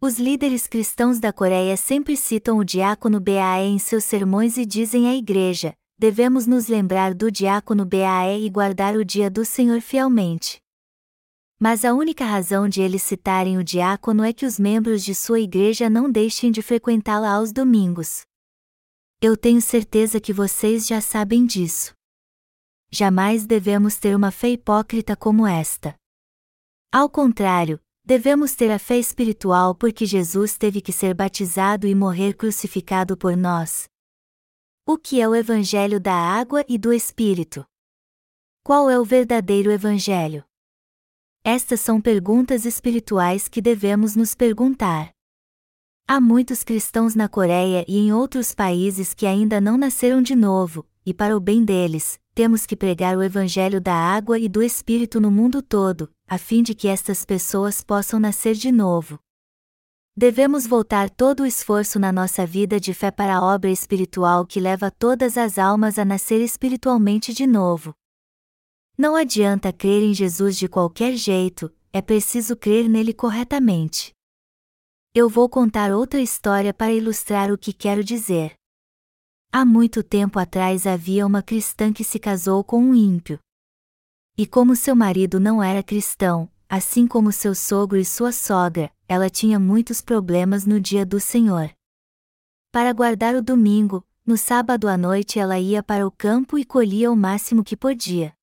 Os 0.00 0.18
líderes 0.18 0.66
cristãos 0.66 1.18
da 1.18 1.32
Coreia 1.32 1.76
sempre 1.76 2.16
citam 2.16 2.58
o 2.58 2.64
diácono 2.64 3.18
Bae 3.18 3.66
em 3.66 3.78
seus 3.78 4.04
sermões 4.04 4.56
e 4.56 4.64
dizem 4.64 5.08
à 5.08 5.16
igreja: 5.16 5.74
devemos 5.98 6.46
nos 6.46 6.68
lembrar 6.68 7.12
do 7.12 7.30
diácono 7.30 7.84
Bae 7.84 8.44
e 8.44 8.48
guardar 8.48 8.94
o 8.94 9.04
dia 9.04 9.28
do 9.28 9.44
Senhor 9.44 9.80
fielmente. 9.80 10.58
Mas 11.58 11.84
a 11.84 11.92
única 11.92 12.24
razão 12.24 12.68
de 12.68 12.82
eles 12.82 13.02
citarem 13.02 13.58
o 13.58 13.64
diácono 13.64 14.22
é 14.22 14.32
que 14.32 14.46
os 14.46 14.60
membros 14.60 15.02
de 15.02 15.14
sua 15.14 15.40
igreja 15.40 15.90
não 15.90 16.10
deixem 16.10 16.52
de 16.52 16.62
frequentá-la 16.62 17.32
aos 17.32 17.50
domingos. 17.50 18.22
Eu 19.18 19.34
tenho 19.34 19.62
certeza 19.62 20.20
que 20.20 20.30
vocês 20.30 20.86
já 20.86 21.00
sabem 21.00 21.46
disso. 21.46 21.94
Jamais 22.90 23.46
devemos 23.46 23.96
ter 23.96 24.14
uma 24.14 24.30
fé 24.30 24.50
hipócrita 24.50 25.16
como 25.16 25.46
esta. 25.46 25.96
Ao 26.92 27.08
contrário, 27.08 27.80
devemos 28.04 28.54
ter 28.54 28.70
a 28.70 28.78
fé 28.78 28.98
espiritual 28.98 29.74
porque 29.74 30.04
Jesus 30.04 30.58
teve 30.58 30.82
que 30.82 30.92
ser 30.92 31.14
batizado 31.14 31.86
e 31.86 31.94
morrer 31.94 32.34
crucificado 32.34 33.16
por 33.16 33.34
nós. 33.34 33.88
O 34.86 34.98
que 34.98 35.18
é 35.18 35.26
o 35.26 35.34
Evangelho 35.34 35.98
da 35.98 36.14
água 36.14 36.62
e 36.68 36.76
do 36.76 36.92
Espírito? 36.92 37.66
Qual 38.62 38.90
é 38.90 39.00
o 39.00 39.04
verdadeiro 39.04 39.72
Evangelho? 39.72 40.44
Estas 41.42 41.80
são 41.80 42.02
perguntas 42.02 42.66
espirituais 42.66 43.48
que 43.48 43.62
devemos 43.62 44.14
nos 44.14 44.34
perguntar. 44.34 45.15
Há 46.08 46.20
muitos 46.20 46.62
cristãos 46.62 47.16
na 47.16 47.28
Coreia 47.28 47.84
e 47.88 47.98
em 47.98 48.12
outros 48.12 48.54
países 48.54 49.12
que 49.12 49.26
ainda 49.26 49.60
não 49.60 49.76
nasceram 49.76 50.22
de 50.22 50.36
novo, 50.36 50.86
e 51.04 51.12
para 51.12 51.36
o 51.36 51.40
bem 51.40 51.64
deles, 51.64 52.16
temos 52.32 52.64
que 52.64 52.76
pregar 52.76 53.18
o 53.18 53.24
Evangelho 53.24 53.80
da 53.80 53.92
água 53.92 54.38
e 54.38 54.48
do 54.48 54.62
Espírito 54.62 55.20
no 55.20 55.32
mundo 55.32 55.60
todo, 55.60 56.08
a 56.28 56.38
fim 56.38 56.62
de 56.62 56.76
que 56.76 56.86
estas 56.86 57.24
pessoas 57.24 57.82
possam 57.82 58.20
nascer 58.20 58.54
de 58.54 58.70
novo. 58.70 59.18
Devemos 60.16 60.64
voltar 60.64 61.10
todo 61.10 61.42
o 61.42 61.46
esforço 61.46 61.98
na 61.98 62.12
nossa 62.12 62.46
vida 62.46 62.78
de 62.78 62.94
fé 62.94 63.10
para 63.10 63.38
a 63.38 63.44
obra 63.44 63.68
espiritual 63.68 64.46
que 64.46 64.60
leva 64.60 64.92
todas 64.92 65.36
as 65.36 65.58
almas 65.58 65.98
a 65.98 66.04
nascer 66.04 66.40
espiritualmente 66.40 67.34
de 67.34 67.48
novo. 67.48 67.92
Não 68.96 69.16
adianta 69.16 69.72
crer 69.72 70.04
em 70.04 70.14
Jesus 70.14 70.56
de 70.56 70.68
qualquer 70.68 71.16
jeito, 71.16 71.68
é 71.92 72.00
preciso 72.00 72.54
crer 72.54 72.88
nele 72.88 73.12
corretamente. 73.12 74.15
Eu 75.18 75.30
vou 75.30 75.48
contar 75.48 75.92
outra 75.92 76.20
história 76.20 76.74
para 76.74 76.92
ilustrar 76.92 77.50
o 77.50 77.56
que 77.56 77.72
quero 77.72 78.04
dizer. 78.04 78.52
Há 79.50 79.64
muito 79.64 80.02
tempo 80.02 80.38
atrás 80.38 80.86
havia 80.86 81.26
uma 81.26 81.42
cristã 81.42 81.90
que 81.90 82.04
se 82.04 82.18
casou 82.18 82.62
com 82.62 82.82
um 82.82 82.94
ímpio. 82.94 83.38
E 84.36 84.46
como 84.46 84.76
seu 84.76 84.94
marido 84.94 85.40
não 85.40 85.62
era 85.62 85.82
cristão, 85.82 86.52
assim 86.68 87.06
como 87.06 87.32
seu 87.32 87.54
sogro 87.54 87.98
e 87.98 88.04
sua 88.04 88.30
sogra, 88.30 88.92
ela 89.08 89.30
tinha 89.30 89.58
muitos 89.58 90.02
problemas 90.02 90.66
no 90.66 90.78
dia 90.78 91.06
do 91.06 91.18
Senhor. 91.18 91.74
Para 92.70 92.92
guardar 92.92 93.34
o 93.34 93.40
domingo, 93.40 94.06
no 94.22 94.36
sábado 94.36 94.86
à 94.86 94.98
noite 94.98 95.38
ela 95.38 95.58
ia 95.58 95.82
para 95.82 96.06
o 96.06 96.10
campo 96.10 96.58
e 96.58 96.64
colhia 96.66 97.10
o 97.10 97.16
máximo 97.16 97.64
que 97.64 97.74
podia. 97.74 98.34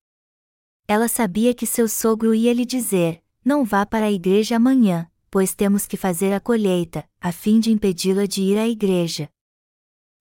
Ela 0.88 1.08
sabia 1.08 1.54
que 1.54 1.68
seu 1.68 1.88
sogro 1.88 2.34
ia 2.34 2.52
lhe 2.52 2.66
dizer: 2.66 3.22
Não 3.46 3.64
vá 3.64 3.86
para 3.86 4.08
a 4.08 4.12
igreja 4.12 4.56
amanhã, 4.56 5.08
pois 5.34 5.56
temos 5.56 5.88
que 5.88 5.98
fazer 5.98 6.32
a 6.32 6.40
colheita, 6.40 7.10
a 7.20 7.32
fim 7.32 7.60
de 7.60 7.72
impedi-la 7.72 8.28
de 8.28 8.44
ir 8.44 8.56
à 8.56 8.68
igreja. 8.68 9.28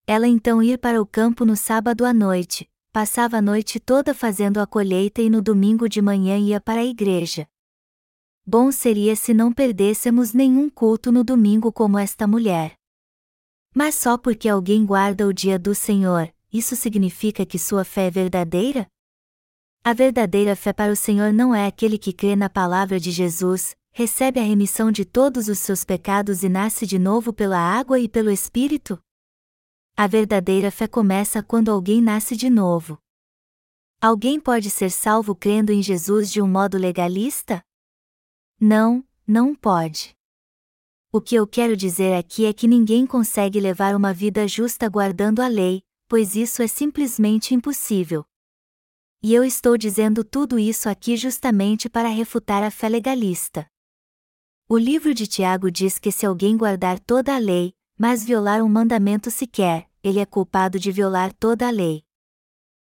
Ela 0.07 0.27
então 0.27 0.62
ia 0.62 0.79
para 0.79 1.03
o 1.03 1.05
campo 1.05 1.44
no 1.44 1.55
sábado 1.55 2.07
à 2.07 2.14
noite, 2.14 2.66
passava 2.90 3.37
a 3.37 3.42
noite 3.42 3.79
toda 3.79 4.14
fazendo 4.14 4.59
a 4.59 4.66
colheita 4.66 5.20
e 5.20 5.29
no 5.29 5.42
domingo 5.42 5.87
de 5.87 6.01
manhã 6.01 6.38
ia 6.38 6.59
para 6.62 6.81
a 6.81 6.85
igreja. 6.87 7.46
Bom 8.46 8.72
seria 8.72 9.14
se 9.14 9.35
não 9.35 9.53
perdêssemos 9.53 10.33
nenhum 10.33 10.70
culto 10.70 11.12
no 11.12 11.22
domingo 11.22 11.70
como 11.70 11.98
esta 11.98 12.27
mulher. 12.27 12.72
Mas 13.75 13.96
só 13.96 14.16
porque 14.16 14.48
alguém 14.48 14.83
guarda 14.87 15.27
o 15.27 15.33
dia 15.35 15.59
do 15.59 15.75
Senhor, 15.75 16.33
isso 16.51 16.75
significa 16.75 17.44
que 17.44 17.59
sua 17.59 17.85
fé 17.85 18.07
é 18.07 18.11
verdadeira? 18.11 18.87
A 19.85 19.92
verdadeira 19.92 20.57
fé 20.57 20.72
para 20.72 20.90
o 20.90 20.96
Senhor 20.96 21.35
não 21.35 21.55
é 21.55 21.66
aquele 21.66 21.99
que 21.99 22.14
crê 22.14 22.34
na 22.34 22.49
palavra 22.49 22.99
de 22.99 23.11
Jesus, 23.11 23.76
recebe 23.93 24.40
a 24.40 24.43
remissão 24.43 24.90
de 24.90 25.05
todos 25.05 25.49
os 25.49 25.59
seus 25.59 25.84
pecados 25.84 26.43
e 26.43 26.49
nasce 26.49 26.86
de 26.86 26.99
novo 26.99 27.32
pela 27.32 27.59
água 27.59 28.01
e 28.01 28.09
pelo 28.09 28.30
Espírito? 28.30 28.99
A 29.95 30.07
verdadeira 30.07 30.70
fé 30.70 30.88
começa 30.88 31.43
quando 31.43 31.70
alguém 31.70 32.01
nasce 32.01 32.34
de 32.34 32.49
novo. 32.49 32.99
Alguém 34.01 34.40
pode 34.40 34.70
ser 34.70 34.90
salvo 34.90 35.34
crendo 35.34 35.70
em 35.70 35.82
Jesus 35.82 36.32
de 36.32 36.40
um 36.40 36.49
modo 36.49 36.78
legalista? 36.78 37.62
Não, 38.59 39.05
não 39.26 39.55
pode. 39.55 40.16
O 41.12 41.20
que 41.20 41.34
eu 41.34 41.47
quero 41.47 41.76
dizer 41.76 42.14
aqui 42.14 42.47
é 42.47 42.53
que 42.55 42.66
ninguém 42.66 43.07
consegue 43.07 43.61
levar 43.61 43.95
uma 43.95 44.14
vida 44.14 44.49
justa 44.49 44.88
guardando 44.88 45.43
a 45.43 45.47
lei, 45.47 45.82
pois 46.09 46.34
isso 46.34 46.62
é 46.62 46.66
simplesmente 46.66 47.55
impossível. 47.55 48.24
E 49.22 49.34
eu 49.34 49.45
estou 49.45 49.76
dizendo 49.76 50.24
tudo 50.24 50.59
isso 50.59 50.88
aqui 50.88 51.16
justamente 51.16 51.88
para 51.88 52.09
refutar 52.09 52.64
a 52.64 52.70
fé 52.70 52.88
legalista. 52.88 53.70
O 54.73 54.79
livro 54.79 55.12
de 55.12 55.27
Tiago 55.27 55.70
diz 55.70 55.99
que 55.99 56.11
se 56.11 56.25
alguém 56.25 56.57
guardar 56.57 56.99
toda 56.99 57.35
a 57.35 57.39
lei, 57.39 57.75
mas 57.99 58.25
violar 58.25 58.62
um 58.62 58.68
mandamento 58.70 59.31
sequer, 59.31 59.87
ele 60.03 60.18
é 60.18 60.25
culpado 60.25 60.79
de 60.79 60.91
violar 60.91 61.31
toda 61.31 61.68
a 61.68 61.70
lei. 61.70 62.03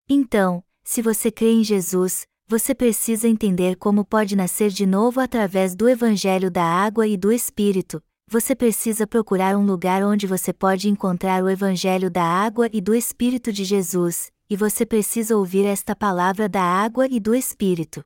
Então, 0.07 0.63
se 0.85 1.01
você 1.01 1.33
crê 1.33 1.53
em 1.53 1.65
Jesus, 1.65 2.27
você 2.47 2.75
precisa 2.75 3.27
entender 3.27 3.77
como 3.77 4.05
pode 4.05 4.37
nascer 4.37 4.69
de 4.69 4.85
novo 4.85 5.21
através 5.21 5.75
do 5.75 5.89
Evangelho 5.89 6.51
da 6.51 6.63
Água 6.63 7.07
e 7.07 7.17
do 7.17 7.33
Espírito. 7.33 8.03
Você 8.29 8.55
precisa 8.55 9.07
procurar 9.07 9.57
um 9.57 9.65
lugar 9.65 10.05
onde 10.05 10.27
você 10.27 10.53
pode 10.53 10.87
encontrar 10.87 11.43
o 11.43 11.49
Evangelho 11.49 12.11
da 12.11 12.25
Água 12.25 12.69
e 12.75 12.83
do 12.83 12.95
Espírito 12.95 13.51
de 13.51 13.65
Jesus, 13.65 14.31
e 14.51 14.55
você 14.55 14.85
precisa 14.85 15.35
ouvir 15.35 15.65
esta 15.65 15.97
palavra 15.97 16.47
da 16.47 16.63
água 16.63 17.07
e 17.11 17.19
do 17.19 17.35
Espírito. 17.35 18.05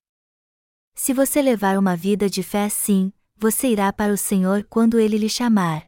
Se 0.94 1.12
você 1.12 1.42
levar 1.42 1.76
uma 1.76 1.96
vida 1.96 2.30
de 2.30 2.40
fé 2.40 2.66
assim, 2.66 3.12
você 3.36 3.68
irá 3.68 3.92
para 3.92 4.12
o 4.12 4.16
Senhor 4.16 4.64
quando 4.64 4.98
Ele 4.98 5.18
lhe 5.18 5.28
chamar. 5.28 5.84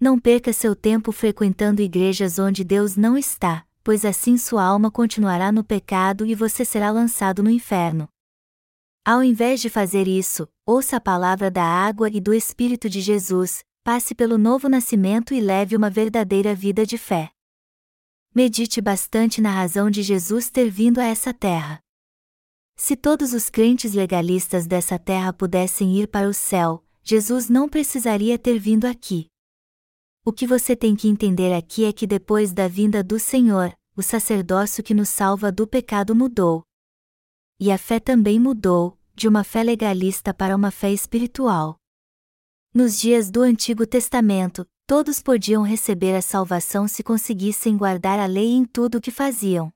Não 0.00 0.18
perca 0.18 0.52
seu 0.52 0.74
tempo 0.74 1.12
frequentando 1.12 1.82
igrejas 1.82 2.38
onde 2.38 2.64
Deus 2.64 2.96
não 2.96 3.18
está, 3.18 3.66
pois 3.82 4.04
assim 4.04 4.36
sua 4.36 4.64
alma 4.64 4.90
continuará 4.90 5.52
no 5.52 5.62
pecado 5.62 6.24
e 6.24 6.34
você 6.34 6.64
será 6.64 6.90
lançado 6.90 7.42
no 7.42 7.50
inferno. 7.50 8.08
Ao 9.04 9.22
invés 9.22 9.60
de 9.60 9.68
fazer 9.68 10.06
isso, 10.06 10.48
ouça 10.66 10.96
a 10.96 11.00
palavra 11.00 11.50
da 11.50 11.64
água 11.64 12.08
e 12.10 12.20
do 12.20 12.34
Espírito 12.34 12.88
de 12.88 13.00
Jesus, 13.00 13.64
passe 13.82 14.14
pelo 14.14 14.36
novo 14.36 14.68
nascimento 14.68 15.34
e 15.34 15.40
leve 15.40 15.74
uma 15.74 15.90
verdadeira 15.90 16.54
vida 16.54 16.84
de 16.84 16.98
fé. 16.98 17.30
Medite 18.34 18.80
bastante 18.80 19.40
na 19.40 19.50
razão 19.50 19.90
de 19.90 20.02
Jesus 20.02 20.50
ter 20.50 20.70
vindo 20.70 21.00
a 21.00 21.04
essa 21.04 21.34
terra. 21.34 21.82
Se 22.82 22.96
todos 22.96 23.34
os 23.34 23.50
crentes 23.50 23.92
legalistas 23.92 24.66
dessa 24.66 24.98
terra 24.98 25.34
pudessem 25.34 25.98
ir 25.98 26.08
para 26.08 26.26
o 26.26 26.32
céu, 26.32 26.82
Jesus 27.02 27.50
não 27.50 27.68
precisaria 27.68 28.38
ter 28.38 28.58
vindo 28.58 28.86
aqui. 28.86 29.26
O 30.24 30.32
que 30.32 30.46
você 30.46 30.74
tem 30.74 30.96
que 30.96 31.06
entender 31.06 31.52
aqui 31.52 31.84
é 31.84 31.92
que 31.92 32.06
depois 32.06 32.54
da 32.54 32.66
vinda 32.68 33.04
do 33.04 33.18
Senhor, 33.18 33.76
o 33.94 34.02
sacerdócio 34.02 34.82
que 34.82 34.94
nos 34.94 35.10
salva 35.10 35.52
do 35.52 35.66
pecado 35.66 36.16
mudou. 36.16 36.62
E 37.60 37.70
a 37.70 37.76
fé 37.76 38.00
também 38.00 38.40
mudou, 38.40 38.98
de 39.14 39.28
uma 39.28 39.44
fé 39.44 39.62
legalista 39.62 40.32
para 40.32 40.56
uma 40.56 40.70
fé 40.70 40.90
espiritual. 40.90 41.76
Nos 42.72 42.98
dias 42.98 43.30
do 43.30 43.42
Antigo 43.42 43.86
Testamento, 43.86 44.66
todos 44.86 45.20
podiam 45.20 45.62
receber 45.62 46.16
a 46.16 46.22
salvação 46.22 46.88
se 46.88 47.02
conseguissem 47.02 47.76
guardar 47.76 48.18
a 48.18 48.24
lei 48.24 48.52
em 48.52 48.64
tudo 48.64 48.96
o 48.96 49.00
que 49.02 49.10
faziam. 49.10 49.70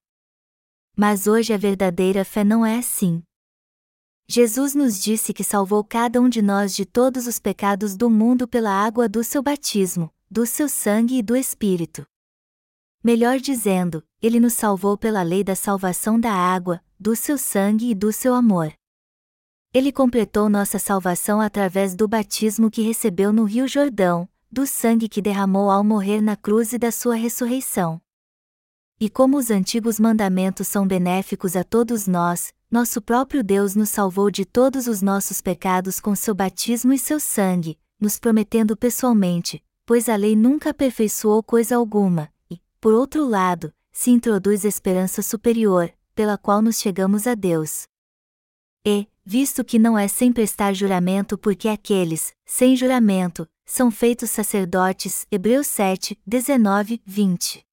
Mas 0.96 1.26
hoje 1.26 1.52
a 1.52 1.56
verdadeira 1.56 2.24
fé 2.24 2.44
não 2.44 2.64
é 2.64 2.78
assim. 2.78 3.22
Jesus 4.26 4.74
nos 4.74 5.02
disse 5.02 5.34
que 5.34 5.44
salvou 5.44 5.82
cada 5.84 6.20
um 6.20 6.28
de 6.28 6.40
nós 6.40 6.74
de 6.74 6.86
todos 6.86 7.26
os 7.26 7.38
pecados 7.38 7.96
do 7.96 8.08
mundo 8.08 8.48
pela 8.48 8.70
água 8.70 9.08
do 9.08 9.22
seu 9.22 9.42
batismo, 9.42 10.10
do 10.30 10.46
seu 10.46 10.68
sangue 10.68 11.18
e 11.18 11.22
do 11.22 11.36
Espírito. 11.36 12.06
Melhor 13.02 13.38
dizendo, 13.38 14.02
ele 14.22 14.40
nos 14.40 14.54
salvou 14.54 14.96
pela 14.96 15.22
lei 15.22 15.44
da 15.44 15.54
salvação 15.54 16.18
da 16.18 16.32
água, 16.32 16.80
do 16.98 17.14
seu 17.14 17.36
sangue 17.36 17.90
e 17.90 17.94
do 17.94 18.12
seu 18.12 18.32
amor. 18.32 18.72
Ele 19.74 19.92
completou 19.92 20.48
nossa 20.48 20.78
salvação 20.78 21.40
através 21.40 21.94
do 21.94 22.08
batismo 22.08 22.70
que 22.70 22.80
recebeu 22.80 23.32
no 23.32 23.44
Rio 23.44 23.66
Jordão, 23.66 24.28
do 24.50 24.66
sangue 24.66 25.08
que 25.08 25.20
derramou 25.20 25.68
ao 25.68 25.82
morrer 25.82 26.20
na 26.20 26.36
cruz 26.36 26.72
e 26.72 26.78
da 26.78 26.92
sua 26.92 27.16
ressurreição. 27.16 28.00
E 29.00 29.10
como 29.10 29.36
os 29.36 29.50
antigos 29.50 29.98
mandamentos 29.98 30.68
são 30.68 30.86
benéficos 30.86 31.56
a 31.56 31.64
todos 31.64 32.06
nós, 32.06 32.52
nosso 32.70 33.02
próprio 33.02 33.42
Deus 33.42 33.74
nos 33.74 33.90
salvou 33.90 34.30
de 34.30 34.44
todos 34.44 34.86
os 34.86 35.02
nossos 35.02 35.40
pecados 35.40 36.00
com 36.00 36.14
seu 36.14 36.34
batismo 36.34 36.92
e 36.92 36.98
seu 36.98 37.18
sangue, 37.18 37.78
nos 38.00 38.18
prometendo 38.18 38.76
pessoalmente, 38.76 39.62
pois 39.84 40.08
a 40.08 40.16
lei 40.16 40.36
nunca 40.36 40.70
aperfeiçoou 40.70 41.42
coisa 41.42 41.76
alguma, 41.76 42.32
e, 42.50 42.60
por 42.80 42.92
outro 42.94 43.26
lado, 43.26 43.72
se 43.92 44.10
introduz 44.10 44.64
esperança 44.64 45.22
superior, 45.22 45.92
pela 46.14 46.38
qual 46.38 46.62
nos 46.62 46.78
chegamos 46.78 47.26
a 47.26 47.34
Deus. 47.34 47.86
E, 48.86 49.08
visto 49.24 49.64
que 49.64 49.78
não 49.78 49.98
é 49.98 50.06
sem 50.08 50.32
prestar 50.32 50.74
juramento 50.74 51.38
porque 51.38 51.68
aqueles, 51.68 52.34
sem 52.44 52.76
juramento, 52.76 53.48
são 53.64 53.90
feitos 53.90 54.30
sacerdotes, 54.30 55.26
Hebreus 55.30 55.66
7, 55.68 56.18
19, 56.26 57.00
20. 57.04 57.64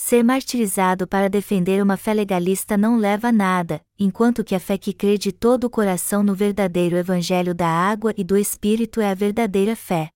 Ser 0.00 0.22
martirizado 0.22 1.08
para 1.08 1.28
defender 1.28 1.82
uma 1.82 1.96
fé 1.96 2.14
legalista 2.14 2.76
não 2.76 2.96
leva 2.96 3.28
a 3.28 3.32
nada, 3.32 3.84
enquanto 3.98 4.44
que 4.44 4.54
a 4.54 4.60
fé 4.60 4.78
que 4.78 4.92
crê 4.92 5.18
de 5.18 5.32
todo 5.32 5.64
o 5.64 5.70
coração 5.70 6.22
no 6.22 6.36
verdadeiro 6.36 6.96
Evangelho 6.96 7.52
da 7.52 7.66
água 7.66 8.14
e 8.16 8.22
do 8.22 8.36
Espírito 8.36 9.00
é 9.00 9.10
a 9.10 9.14
verdadeira 9.14 9.74
fé. 9.74 10.08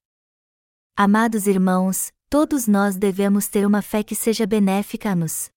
Amados 0.96 1.48
irmãos, 1.48 2.12
todos 2.30 2.68
nós 2.68 2.96
devemos 2.96 3.48
ter 3.48 3.66
uma 3.66 3.82
fé 3.82 4.04
que 4.04 4.14
seja 4.14 4.46
benéfica 4.46 5.10
a 5.10 5.16
nos. 5.16 5.50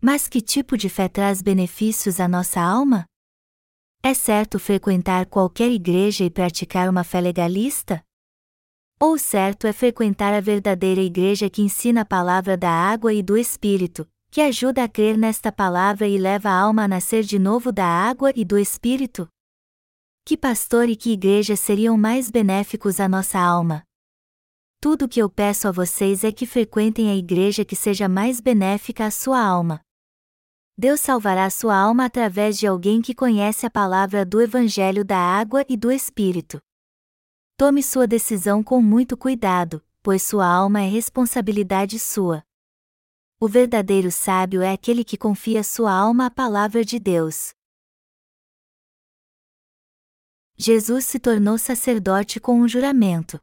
Mas 0.00 0.28
que 0.28 0.40
tipo 0.40 0.76
de 0.78 0.88
fé 0.88 1.08
traz 1.08 1.42
benefícios 1.42 2.20
à 2.20 2.28
nossa 2.28 2.60
alma? 2.60 3.04
É 4.00 4.14
certo 4.14 4.60
frequentar 4.60 5.26
qualquer 5.26 5.72
igreja 5.72 6.24
e 6.24 6.30
praticar 6.30 6.88
uma 6.88 7.02
fé 7.02 7.20
legalista? 7.20 8.00
Ou 9.00 9.18
certo 9.18 9.66
é 9.66 9.72
frequentar 9.72 10.32
a 10.32 10.40
verdadeira 10.40 11.00
igreja 11.00 11.50
que 11.50 11.62
ensina 11.62 12.02
a 12.02 12.04
palavra 12.04 12.56
da 12.56 12.70
água 12.70 13.12
e 13.12 13.22
do 13.22 13.36
Espírito, 13.36 14.08
que 14.30 14.40
ajuda 14.40 14.84
a 14.84 14.88
crer 14.88 15.16
nesta 15.16 15.52
palavra 15.52 16.06
e 16.08 16.16
leva 16.16 16.48
a 16.48 16.58
alma 16.58 16.84
a 16.84 16.88
nascer 16.88 17.22
de 17.22 17.38
novo 17.38 17.70
da 17.70 17.86
água 17.86 18.32
e 18.34 18.44
do 18.44 18.58
Espírito? 18.58 19.28
Que 20.24 20.36
pastor 20.36 20.88
e 20.88 20.96
que 20.96 21.12
igreja 21.12 21.54
seriam 21.54 21.98
mais 21.98 22.30
benéficos 22.30 22.98
à 22.98 23.08
nossa 23.08 23.38
alma? 23.38 23.82
Tudo 24.80 25.04
o 25.04 25.08
que 25.08 25.20
eu 25.20 25.28
peço 25.28 25.68
a 25.68 25.72
vocês 25.72 26.24
é 26.24 26.32
que 26.32 26.46
frequentem 26.46 27.10
a 27.10 27.16
igreja 27.16 27.64
que 27.64 27.76
seja 27.76 28.08
mais 28.08 28.40
benéfica 28.40 29.06
à 29.06 29.10
sua 29.10 29.40
alma. 29.40 29.80
Deus 30.76 31.00
salvará 31.00 31.48
sua 31.50 31.76
alma 31.76 32.06
através 32.06 32.58
de 32.58 32.66
alguém 32.66 33.00
que 33.00 33.14
conhece 33.14 33.64
a 33.64 33.70
palavra 33.70 34.24
do 34.24 34.40
Evangelho 34.42 35.04
da 35.04 35.18
água 35.18 35.64
e 35.68 35.76
do 35.76 35.92
Espírito. 35.92 36.60
Tome 37.56 37.82
sua 37.82 38.06
decisão 38.06 38.62
com 38.62 38.82
muito 38.82 39.16
cuidado, 39.16 39.84
pois 40.02 40.22
sua 40.22 40.46
alma 40.46 40.82
é 40.82 40.88
responsabilidade 40.88 41.98
sua. 41.98 42.44
O 43.40 43.48
verdadeiro 43.48 44.10
sábio 44.10 44.62
é 44.62 44.72
aquele 44.72 45.04
que 45.04 45.16
confia 45.16 45.62
sua 45.62 45.92
alma 45.92 46.26
à 46.26 46.30
palavra 46.30 46.84
de 46.84 46.98
Deus. 46.98 47.54
Jesus 50.56 51.04
se 51.04 51.18
tornou 51.18 51.58
sacerdote 51.58 52.38
com 52.40 52.60
um 52.60 52.68
juramento 52.68 53.40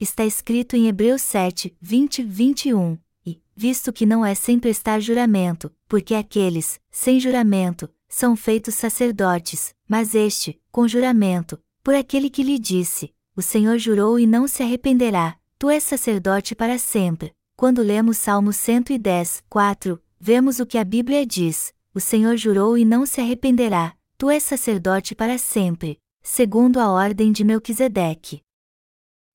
está 0.00 0.24
escrito 0.24 0.74
em 0.74 0.88
Hebreus 0.88 1.20
7, 1.20 1.76
20, 1.78 2.22
21, 2.22 2.98
e, 3.26 3.42
visto 3.54 3.92
que 3.92 4.06
não 4.06 4.24
é 4.24 4.34
sem 4.34 4.58
prestar 4.58 4.98
juramento, 4.98 5.70
porque 5.86 6.14
aqueles, 6.14 6.80
sem 6.90 7.20
juramento, 7.20 7.88
são 8.08 8.34
feitos 8.34 8.74
sacerdotes, 8.74 9.74
mas 9.86 10.14
este, 10.14 10.58
com 10.72 10.88
juramento, 10.88 11.62
por 11.82 11.94
aquele 11.94 12.30
que 12.30 12.42
lhe 12.42 12.58
disse: 12.58 13.14
O 13.36 13.42
Senhor 13.42 13.78
jurou 13.78 14.18
e 14.18 14.26
não 14.26 14.46
se 14.46 14.62
arrependerá, 14.62 15.36
tu 15.58 15.68
és 15.70 15.82
sacerdote 15.82 16.54
para 16.54 16.78
sempre. 16.78 17.32
Quando 17.56 17.82
lemos 17.82 18.16
Salmo 18.16 18.52
110, 18.52 19.42
4, 19.48 20.02
vemos 20.18 20.60
o 20.60 20.66
que 20.66 20.78
a 20.78 20.84
Bíblia 20.84 21.26
diz: 21.26 21.72
O 21.94 22.00
Senhor 22.00 22.36
jurou 22.36 22.76
e 22.76 22.84
não 22.84 23.04
se 23.04 23.20
arrependerá, 23.20 23.94
tu 24.16 24.30
és 24.30 24.42
sacerdote 24.42 25.14
para 25.14 25.38
sempre, 25.38 25.98
segundo 26.22 26.78
a 26.78 26.90
ordem 26.90 27.32
de 27.32 27.44
Melquisedeque 27.44 28.42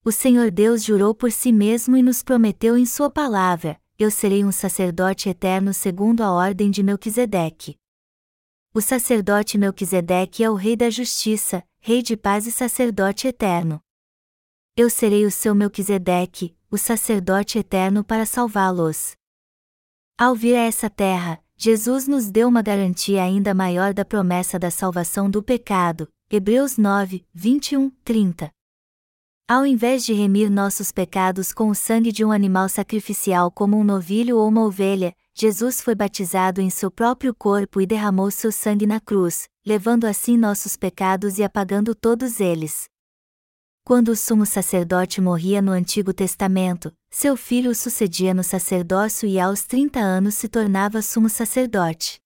o 0.07 0.11
Senhor 0.11 0.51
Deus 0.51 0.83
jurou 0.83 1.15
por 1.15 1.31
si 1.31 1.51
mesmo 1.51 1.97
e 1.97 2.03
nos 2.03 2.21
prometeu 2.21 2.77
em 2.77 2.85
Sua 2.85 3.09
palavra: 3.09 3.81
Eu 3.97 4.11
serei 4.11 4.45
um 4.45 4.51
sacerdote 4.51 5.29
eterno 5.29 5.73
segundo 5.73 6.21
a 6.21 6.31
ordem 6.31 6.69
de 6.69 6.83
Melquisedeque. 6.83 7.75
O 8.71 8.81
sacerdote 8.81 9.57
Melquisedeque 9.57 10.43
é 10.43 10.49
o 10.49 10.53
Rei 10.53 10.75
da 10.75 10.91
Justiça, 10.91 11.63
Rei 11.87 12.01
de 12.01 12.17
paz 12.17 12.47
e 12.47 12.51
sacerdote 12.51 13.27
eterno. 13.27 13.79
Eu 14.75 14.89
serei 14.89 15.23
o 15.23 15.29
seu 15.29 15.53
Melquisedeque, 15.53 16.57
o 16.71 16.79
sacerdote 16.79 17.59
eterno 17.59 18.03
para 18.03 18.25
salvá-los. 18.25 19.15
Ao 20.17 20.33
vir 20.33 20.55
a 20.55 20.61
essa 20.61 20.89
terra, 20.89 21.39
Jesus 21.55 22.07
nos 22.07 22.31
deu 22.31 22.47
uma 22.47 22.63
garantia 22.63 23.21
ainda 23.21 23.53
maior 23.53 23.93
da 23.93 24.03
promessa 24.03 24.57
da 24.57 24.71
salvação 24.71 25.29
do 25.29 25.43
pecado. 25.43 26.09
Hebreus 26.27 26.75
9, 26.75 27.23
21, 27.31 27.91
30. 28.03 28.49
Ao 29.47 29.63
invés 29.63 30.03
de 30.03 30.11
remir 30.11 30.49
nossos 30.49 30.91
pecados 30.91 31.53
com 31.53 31.69
o 31.69 31.75
sangue 31.75 32.11
de 32.11 32.25
um 32.25 32.31
animal 32.31 32.67
sacrificial 32.67 33.51
como 33.51 33.77
um 33.77 33.83
novilho 33.83 34.39
ou 34.39 34.47
uma 34.47 34.65
ovelha, 34.65 35.15
Jesus 35.35 35.81
foi 35.81 35.93
batizado 35.93 36.61
em 36.61 36.69
seu 36.71 36.89
próprio 36.89 37.35
corpo 37.35 37.79
e 37.79 37.85
derramou 37.85 38.31
seu 38.31 38.51
sangue 38.51 38.87
na 38.87 38.99
cruz, 38.99 39.47
levando 39.65 40.05
assim 40.05 40.37
nossos 40.37 40.75
pecados 40.75 41.39
e 41.39 41.43
apagando 41.43 41.95
todos 41.95 42.39
eles. 42.39 42.87
Quando 43.83 44.09
o 44.09 44.15
sumo 44.15 44.45
sacerdote 44.45 45.19
morria 45.19 45.61
no 45.61 45.71
Antigo 45.71 46.13
Testamento, 46.13 46.93
seu 47.09 47.35
filho 47.35 47.71
o 47.71 47.75
sucedia 47.75 48.33
no 48.33 48.43
sacerdócio 48.43 49.27
e 49.27 49.39
aos 49.39 49.63
30 49.65 49.99
anos 49.99 50.35
se 50.35 50.47
tornava 50.47 51.01
sumo 51.01 51.29
sacerdote. 51.29 52.19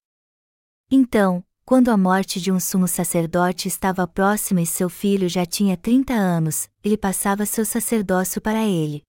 Então, 0.92 1.44
quando 1.66 1.90
a 1.90 1.98
morte 1.98 2.42
de 2.42 2.52
um 2.52 2.60
sumo 2.60 2.88
sacerdote 2.88 3.68
estava 3.68 4.08
próxima 4.08 4.62
e 4.62 4.66
seu 4.66 4.90
filho 4.90 5.30
já 5.30 5.46
tinha 5.46 5.78
30 5.78 6.14
anos, 6.14 6.70
ele 6.84 6.98
passava 6.98 7.46
seu 7.46 7.64
sacerdócio 7.64 8.42
para 8.42 8.66
ele. 8.66 9.04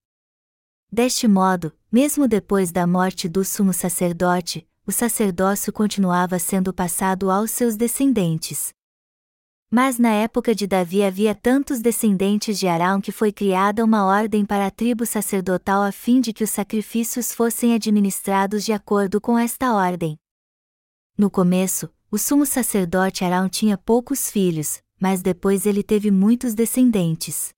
Deste 0.93 1.27
modo, 1.27 1.73
mesmo 1.91 2.29
depois 2.29 2.71
da 2.71 2.87
morte 2.87 3.29
do 3.29 3.45
sumo 3.45 3.73
sacerdote, 3.73 4.69
o 4.91 4.93
sacerdócio 4.93 5.73
continuava 5.73 6.37
sendo 6.41 6.75
passado 6.75 7.31
aos 7.31 7.53
seus 7.53 7.77
descendentes. 7.77 8.71
Mas 9.71 10.01
na 10.01 10.11
época 10.11 10.53
de 10.53 10.67
Davi 10.67 11.05
havia 11.05 11.33
tantos 11.33 11.81
descendentes 11.81 12.59
de 12.59 12.67
Arão 12.67 13.01
que 13.01 13.13
foi 13.13 13.31
criada 13.31 13.85
uma 13.85 14.05
ordem 14.05 14.45
para 14.45 14.67
a 14.67 14.71
tribo 14.71 15.07
sacerdotal 15.07 15.85
a 15.85 15.93
fim 15.93 16.21
de 16.21 16.33
que 16.33 16.43
os 16.43 16.51
sacrifícios 16.51 17.33
fossem 17.33 17.73
administrados 17.73 18.65
de 18.65 18.73
acordo 18.73 19.21
com 19.21 19.39
esta 19.39 19.73
ordem. 19.73 20.19
No 21.17 21.31
começo, 21.31 21.89
o 22.11 22.19
sumo 22.19 22.45
sacerdote 22.45 23.25
Arão 23.25 23.49
tinha 23.49 23.79
poucos 23.79 24.29
filhos, 24.29 24.83
mas 25.01 25.23
depois 25.23 25.67
ele 25.67 25.85
teve 25.85 26.11
muitos 26.11 26.53
descendentes. 26.53 27.55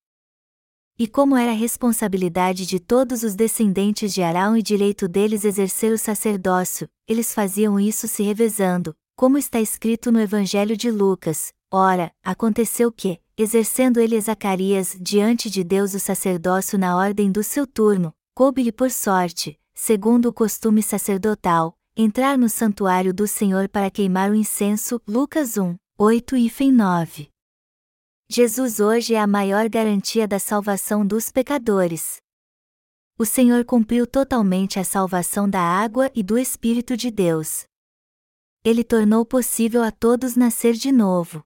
E 1.03 1.09
como 1.09 1.37
era 1.37 1.51
responsabilidade 1.51 2.65
de 2.65 2.79
todos 2.79 3.25
os 3.25 3.35
descendentes 3.35 4.15
de 4.15 4.23
Arão 4.23 4.57
e 4.57 4.63
direito 4.63 5.09
deles 5.09 5.45
exercer 5.45 5.93
o 5.93 5.99
sacerdócio, 5.99 6.89
eles 7.09 7.35
faziam 7.35 7.81
isso 7.81 8.07
se 8.07 8.23
revezando, 8.23 8.95
como 9.17 9.37
está 9.37 9.61
escrito 9.61 10.13
no 10.13 10.21
Evangelho 10.21 10.77
de 10.77 10.93
Lucas. 10.93 11.53
Ora, 11.73 12.13
aconteceu 12.23 12.93
que, 12.93 13.19
exercendo 13.37 13.99
ele 13.99 14.21
Zacarias 14.21 14.97
diante 15.01 15.51
de 15.51 15.65
Deus 15.65 15.93
o 15.93 15.99
sacerdócio 15.99 16.79
na 16.79 16.97
ordem 16.97 17.33
do 17.33 17.43
seu 17.43 17.67
turno, 17.67 18.15
coube-lhe 18.33 18.71
por 18.71 18.93
sorte, 18.93 19.59
segundo 19.75 20.27
o 20.27 20.33
costume 20.33 20.85
sacerdotal, 20.85 21.77
entrar 21.97 22.39
no 22.39 22.49
santuário 22.49 23.13
do 23.13 23.27
Senhor 23.27 23.69
para 23.69 23.91
queimar 23.91 24.31
o 24.31 24.37
incenso. 24.37 25.03
Lucas 25.05 25.59
1, 25.59 25.75
8 25.99 26.37
e 26.37 26.71
9. 26.71 27.32
Jesus 28.35 28.81
hoje 28.81 29.13
é 29.13 29.21
a 29.21 29.27
maior 29.27 29.69
garantia 29.69 30.27
da 30.27 30.39
salvação 30.39 31.07
dos 31.07 31.31
pecadores. 31.31 32.17
O 33.19 33.27
Senhor 33.27 33.63
cumpriu 33.63 34.07
totalmente 34.07 34.79
a 34.79 34.85
salvação 34.85 35.47
da 35.47 35.61
água 35.61 36.11
e 36.15 36.23
do 36.23 36.39
Espírito 36.39 36.97
de 36.97 37.11
Deus. 37.11 37.65
Ele 38.65 38.83
tornou 38.83 39.27
possível 39.27 39.83
a 39.83 39.91
todos 39.91 40.35
nascer 40.35 40.73
de 40.73 40.91
novo. 40.91 41.45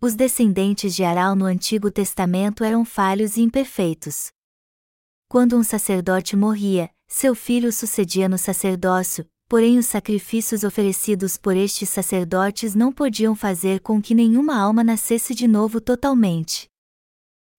Os 0.00 0.14
descendentes 0.14 0.94
de 0.94 1.04
Arão 1.04 1.34
no 1.36 1.44
Antigo 1.44 1.90
Testamento 1.90 2.64
eram 2.64 2.86
falhos 2.86 3.36
e 3.36 3.42
imperfeitos. 3.42 4.30
Quando 5.28 5.58
um 5.58 5.62
sacerdote 5.62 6.34
morria, 6.34 6.88
seu 7.06 7.34
filho 7.34 7.70
sucedia 7.70 8.30
no 8.30 8.38
sacerdócio, 8.38 9.28
porém 9.52 9.76
os 9.76 9.84
sacrifícios 9.84 10.64
oferecidos 10.64 11.36
por 11.36 11.54
estes 11.54 11.90
sacerdotes 11.90 12.74
não 12.74 12.90
podiam 12.90 13.36
fazer 13.36 13.80
com 13.80 14.00
que 14.00 14.14
nenhuma 14.14 14.58
alma 14.58 14.82
nascesse 14.82 15.34
de 15.34 15.46
novo 15.46 15.78
totalmente. 15.78 16.70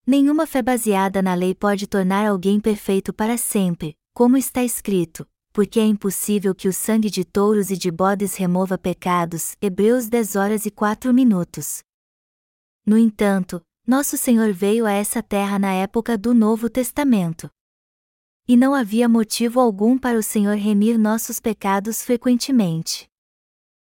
Nenhuma 0.04 0.48
fé 0.48 0.64
baseada 0.64 1.22
na 1.22 1.36
lei 1.36 1.54
pode 1.54 1.86
tornar 1.86 2.26
alguém 2.26 2.60
perfeito 2.60 3.14
para 3.14 3.38
sempre, 3.38 3.96
como 4.12 4.36
está 4.36 4.64
escrito, 4.64 5.24
porque 5.54 5.80
é 5.80 5.86
impossível 5.86 6.56
que 6.56 6.68
o 6.68 6.74
sangue 6.74 7.12
de 7.12 7.24
touros 7.24 7.70
e 7.70 7.78
de 7.78 7.92
bodes 7.92 8.34
remova 8.34 8.76
pecados. 8.76 9.56
Hebreus 9.62 10.10
10 10.10 10.36
horas 10.36 10.66
e 10.66 10.72
4 10.72 11.14
minutos. 11.14 11.84
No 12.84 12.98
entanto, 12.98 13.62
nosso 13.86 14.18
Senhor 14.18 14.52
veio 14.52 14.88
a 14.88 14.92
essa 14.92 15.22
terra 15.22 15.60
na 15.60 15.74
época 15.74 16.18
do 16.18 16.34
Novo 16.34 16.72
Testamento. 16.72 17.52
E 18.46 18.58
não 18.58 18.76
havia 18.76 19.08
motivo 19.08 19.60
algum 19.60 19.98
para 19.98 20.18
o 20.18 20.24
Senhor 20.24 20.58
remir 20.58 20.98
nossos 20.98 21.40
pecados 21.40 22.04
frequentemente. 22.04 23.08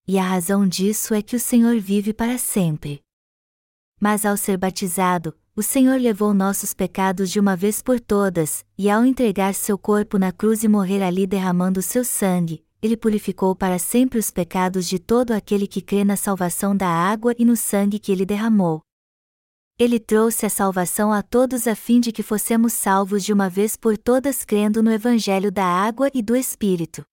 E 0.07 0.19
a 0.19 0.23
razão 0.23 0.69
disso 0.69 1.15
é 1.15 1.21
que 1.21 1.35
o 1.35 1.41
Senhor 1.41 1.81
vive 1.81 2.15
para 2.15 2.39
sempre. 2.39 3.01
Mas 4.01 4.25
ao 4.25 4.37
ser 4.37 4.57
batizado, 4.57 5.37
o 5.57 5.65
Senhor 5.65 6.01
levou 6.01 6.33
nossos 6.33 6.73
pecados 6.73 7.29
de 7.29 7.41
uma 7.41 7.57
vez 7.57 7.83
por 7.83 7.99
todas, 7.99 8.65
e 8.79 8.89
ao 8.89 9.05
entregar 9.05 9.53
seu 9.53 9.77
corpo 9.77 10.17
na 10.17 10.31
cruz 10.31 10.63
e 10.63 10.69
morrer 10.69 11.03
ali 11.03 11.27
derramando 11.27 11.83
seu 11.83 12.05
sangue, 12.05 12.65
ele 12.81 12.97
purificou 12.97 13.57
para 13.57 13.81
sempre 13.81 14.17
os 14.19 14.31
pecados 14.31 14.87
de 14.87 15.01
todo 15.01 15.33
aquele 15.33 15.67
que 15.67 15.81
crê 15.81 16.05
na 16.05 16.17
salvação 16.17 16.77
da 16.77 16.89
água 16.89 17.35
e 17.37 17.45
no 17.45 17.57
sangue 17.57 17.99
que 17.99 18.13
ele 18.13 18.25
derramou. 18.25 18.86
Ele 19.79 20.01
trouxe 20.01 20.47
a 20.47 20.49
salvação 20.49 21.13
a 21.13 21.23
todos 21.23 21.67
a 21.67 21.75
fim 21.75 22.01
de 22.01 22.11
que 22.11 22.23
fossemos 22.23 22.73
salvos 22.73 23.23
de 23.23 23.31
uma 23.31 23.51
vez 23.51 23.77
por 23.77 23.99
todas 23.99 24.43
crendo 24.43 24.83
no 24.83 24.91
Evangelho 24.91 25.53
da 25.53 25.67
água 25.67 26.11
e 26.15 26.23
do 26.23 26.35
Espírito. 26.35 27.05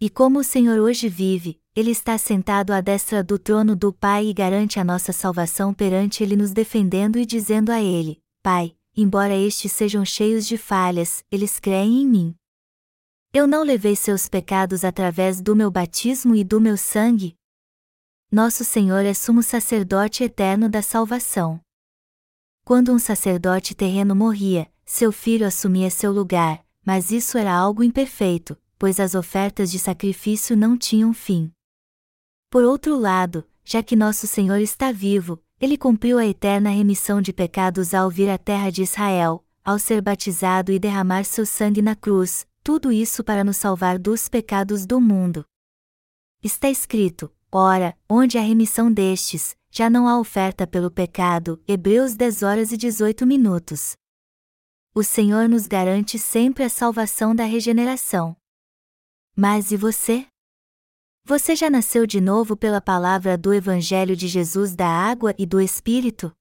E 0.00 0.08
como 0.08 0.38
o 0.38 0.44
Senhor 0.44 0.78
hoje 0.78 1.08
vive, 1.08 1.60
Ele 1.74 1.90
está 1.90 2.16
sentado 2.16 2.72
à 2.72 2.80
destra 2.80 3.24
do 3.24 3.40
trono 3.40 3.74
do 3.74 3.92
Pai 3.92 4.26
e 4.26 4.32
garante 4.32 4.78
a 4.78 4.84
nossa 4.84 5.12
salvação 5.12 5.74
perante 5.74 6.22
Ele, 6.22 6.36
nos 6.36 6.52
defendendo 6.52 7.18
e 7.18 7.26
dizendo 7.26 7.72
a 7.72 7.82
Ele: 7.82 8.22
Pai, 8.40 8.76
embora 8.96 9.34
estes 9.34 9.72
sejam 9.72 10.04
cheios 10.04 10.46
de 10.46 10.56
falhas, 10.56 11.24
eles 11.28 11.58
creem 11.58 12.02
em 12.02 12.06
mim. 12.06 12.34
Eu 13.32 13.48
não 13.48 13.64
levei 13.64 13.96
seus 13.96 14.28
pecados 14.28 14.84
através 14.84 15.40
do 15.40 15.56
meu 15.56 15.72
batismo 15.72 16.36
e 16.36 16.44
do 16.44 16.60
meu 16.60 16.76
sangue? 16.76 17.34
Nosso 18.30 18.64
Senhor 18.64 19.04
é 19.04 19.14
sumo 19.14 19.42
sacerdote 19.42 20.22
eterno 20.22 20.68
da 20.68 20.82
salvação. 20.82 21.63
Quando 22.64 22.92
um 22.92 22.98
sacerdote 22.98 23.74
terreno 23.74 24.16
morria, 24.16 24.66
seu 24.86 25.12
filho 25.12 25.46
assumia 25.46 25.90
seu 25.90 26.10
lugar, 26.10 26.64
mas 26.82 27.10
isso 27.10 27.36
era 27.36 27.52
algo 27.52 27.84
imperfeito, 27.84 28.56
pois 28.78 28.98
as 28.98 29.14
ofertas 29.14 29.70
de 29.70 29.78
sacrifício 29.78 30.56
não 30.56 30.74
tinham 30.74 31.12
fim. 31.12 31.52
Por 32.48 32.64
outro 32.64 32.96
lado, 32.96 33.44
já 33.62 33.82
que 33.82 33.94
nosso 33.94 34.26
Senhor 34.26 34.60
está 34.60 34.90
vivo, 34.90 35.38
ele 35.60 35.76
cumpriu 35.76 36.16
a 36.18 36.24
eterna 36.24 36.70
remissão 36.70 37.20
de 37.20 37.34
pecados 37.34 37.92
ao 37.92 38.08
vir 38.08 38.30
à 38.30 38.38
terra 38.38 38.70
de 38.70 38.82
Israel, 38.82 39.44
ao 39.62 39.78
ser 39.78 40.00
batizado 40.00 40.72
e 40.72 40.78
derramar 40.78 41.24
seu 41.24 41.44
sangue 41.44 41.82
na 41.82 41.94
cruz, 41.94 42.46
tudo 42.62 42.90
isso 42.90 43.22
para 43.22 43.44
nos 43.44 43.58
salvar 43.58 43.98
dos 43.98 44.26
pecados 44.26 44.86
do 44.86 44.98
mundo. 45.02 45.44
Está 46.42 46.70
escrito: 46.70 47.30
ora, 47.52 47.94
onde 48.08 48.38
há 48.38 48.40
remissão 48.40 48.90
destes, 48.90 49.54
já 49.76 49.90
não 49.90 50.06
há 50.06 50.20
oferta 50.20 50.68
pelo 50.68 50.88
pecado. 50.88 51.60
Hebreus 51.66 52.14
10 52.14 52.44
horas 52.44 52.70
e 52.70 52.76
18 52.76 53.26
minutos. 53.26 53.96
O 54.94 55.02
Senhor 55.02 55.48
nos 55.48 55.66
garante 55.66 56.16
sempre 56.16 56.62
a 56.62 56.68
salvação 56.68 57.34
da 57.34 57.42
regeneração. 57.42 58.36
Mas 59.36 59.72
e 59.72 59.76
você? 59.76 60.28
Você 61.24 61.56
já 61.56 61.68
nasceu 61.68 62.06
de 62.06 62.20
novo 62.20 62.56
pela 62.56 62.80
palavra 62.80 63.36
do 63.36 63.52
Evangelho 63.52 64.14
de 64.14 64.28
Jesus 64.28 64.76
da 64.76 64.86
água 64.86 65.34
e 65.36 65.44
do 65.44 65.60
Espírito? 65.60 66.32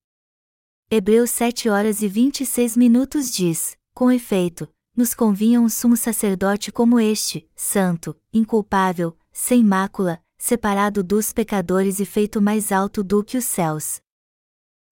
Hebreus 0.91 1.31
7 1.31 1.69
horas 1.69 2.03
e 2.03 2.07
26 2.07 2.77
minutos 2.77 3.31
diz: 3.31 3.75
Com 3.95 4.11
efeito, 4.11 4.71
nos 4.95 5.15
convinha 5.15 5.59
um 5.59 5.69
sumo 5.69 5.97
sacerdote 5.97 6.71
como 6.71 6.99
este, 6.99 7.49
santo, 7.55 8.15
inculpável, 8.31 9.17
sem 9.31 9.63
mácula, 9.63 10.22
separado 10.43 11.01
dos 11.01 11.31
pecadores 11.31 12.01
e 12.01 12.05
feito 12.05 12.41
mais 12.41 12.69
alto 12.69 13.01
do 13.01 13.23
que 13.23 13.37
os 13.37 13.45
céus. 13.45 14.01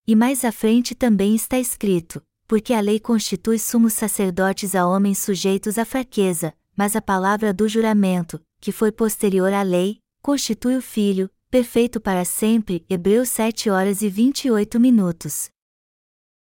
E 0.07 0.15
mais 0.15 0.45
à 0.45 0.51
frente 0.51 0.95
também 0.95 1.35
está 1.35 1.59
escrito: 1.59 2.23
porque 2.47 2.73
a 2.73 2.79
lei 2.79 3.01
constitui 3.01 3.59
sumos 3.59 3.91
sacerdotes 3.91 4.75
a 4.75 4.87
homens 4.87 5.17
sujeitos 5.17 5.77
à 5.77 5.83
fraqueza, 5.83 6.53
mas 6.73 6.95
a 6.95 7.01
palavra 7.01 7.53
do 7.53 7.67
juramento, 7.67 8.41
que 8.61 8.71
foi 8.71 8.93
posterior 8.93 9.51
à 9.51 9.61
lei, 9.61 9.99
constitui 10.21 10.77
o 10.77 10.81
Filho, 10.81 11.29
perfeito 11.49 11.99
para 11.99 12.23
sempre. 12.23 12.85
Hebreus 12.89 13.27
7 13.27 13.69
horas 13.69 14.01
e 14.01 14.07
28 14.07 14.79
minutos. 14.79 15.49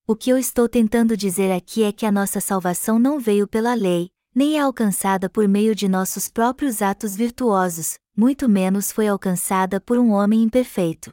O 0.07 0.17
que 0.17 0.31
eu 0.31 0.39
estou 0.39 0.67
tentando 0.67 1.15
dizer 1.15 1.53
aqui 1.53 1.83
é 1.83 1.93
que 1.93 2.07
a 2.07 2.13
nossa 2.13 2.41
salvação 2.41 2.99
não 2.99 3.21
veio 3.21 3.47
pela 3.47 3.75
lei, 3.75 4.09
nem 4.35 4.57
é 4.57 4.61
alcançada 4.61 5.29
por 5.29 5.47
meio 5.47 5.75
de 5.75 5.89
nossos 5.89 6.31
próprios 6.31 6.81
atos 6.81 7.15
virtuosos, 7.15 7.99
muito 8.17 8.49
menos 8.49 8.93
foi 8.93 9.09
alcançada 9.09 9.81
por 9.81 9.99
um 9.99 10.11
homem 10.11 10.43
imperfeito. 10.43 11.11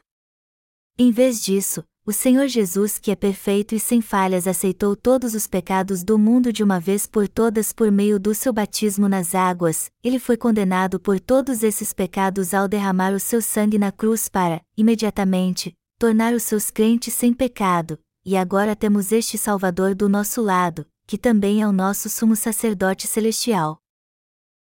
Em 0.98 1.10
vez 1.10 1.42
disso, 1.42 1.84
o 2.04 2.12
Senhor 2.12 2.48
Jesus, 2.48 2.98
que 2.98 3.12
é 3.12 3.16
perfeito 3.16 3.76
e 3.76 3.80
sem 3.80 4.00
falhas, 4.00 4.48
aceitou 4.48 4.96
todos 4.96 5.34
os 5.34 5.46
pecados 5.46 6.02
do 6.02 6.18
mundo 6.18 6.52
de 6.52 6.62
uma 6.62 6.80
vez 6.80 7.06
por 7.06 7.28
todas 7.28 7.72
por 7.72 7.92
meio 7.92 8.18
do 8.18 8.34
seu 8.34 8.52
batismo 8.52 9.08
nas 9.08 9.34
águas, 9.34 9.90
ele 10.02 10.18
foi 10.18 10.36
condenado 10.36 10.98
por 10.98 11.20
todos 11.20 11.62
esses 11.62 11.92
pecados 11.92 12.52
ao 12.52 12.66
derramar 12.66 13.12
o 13.12 13.20
seu 13.20 13.40
sangue 13.40 13.78
na 13.78 13.92
cruz 13.92 14.28
para, 14.28 14.60
imediatamente, 14.76 15.72
tornar 15.96 16.34
os 16.34 16.42
seus 16.42 16.70
crentes 16.70 17.14
sem 17.14 17.32
pecado, 17.32 17.96
e 18.24 18.36
agora 18.36 18.74
temos 18.74 19.12
este 19.12 19.38
Salvador 19.38 19.94
do 19.94 20.08
nosso 20.08 20.42
lado, 20.42 20.84
que 21.06 21.16
também 21.16 21.62
é 21.62 21.68
o 21.68 21.72
nosso 21.72 22.10
sumo 22.10 22.34
sacerdote 22.34 23.06
celestial. 23.06 23.78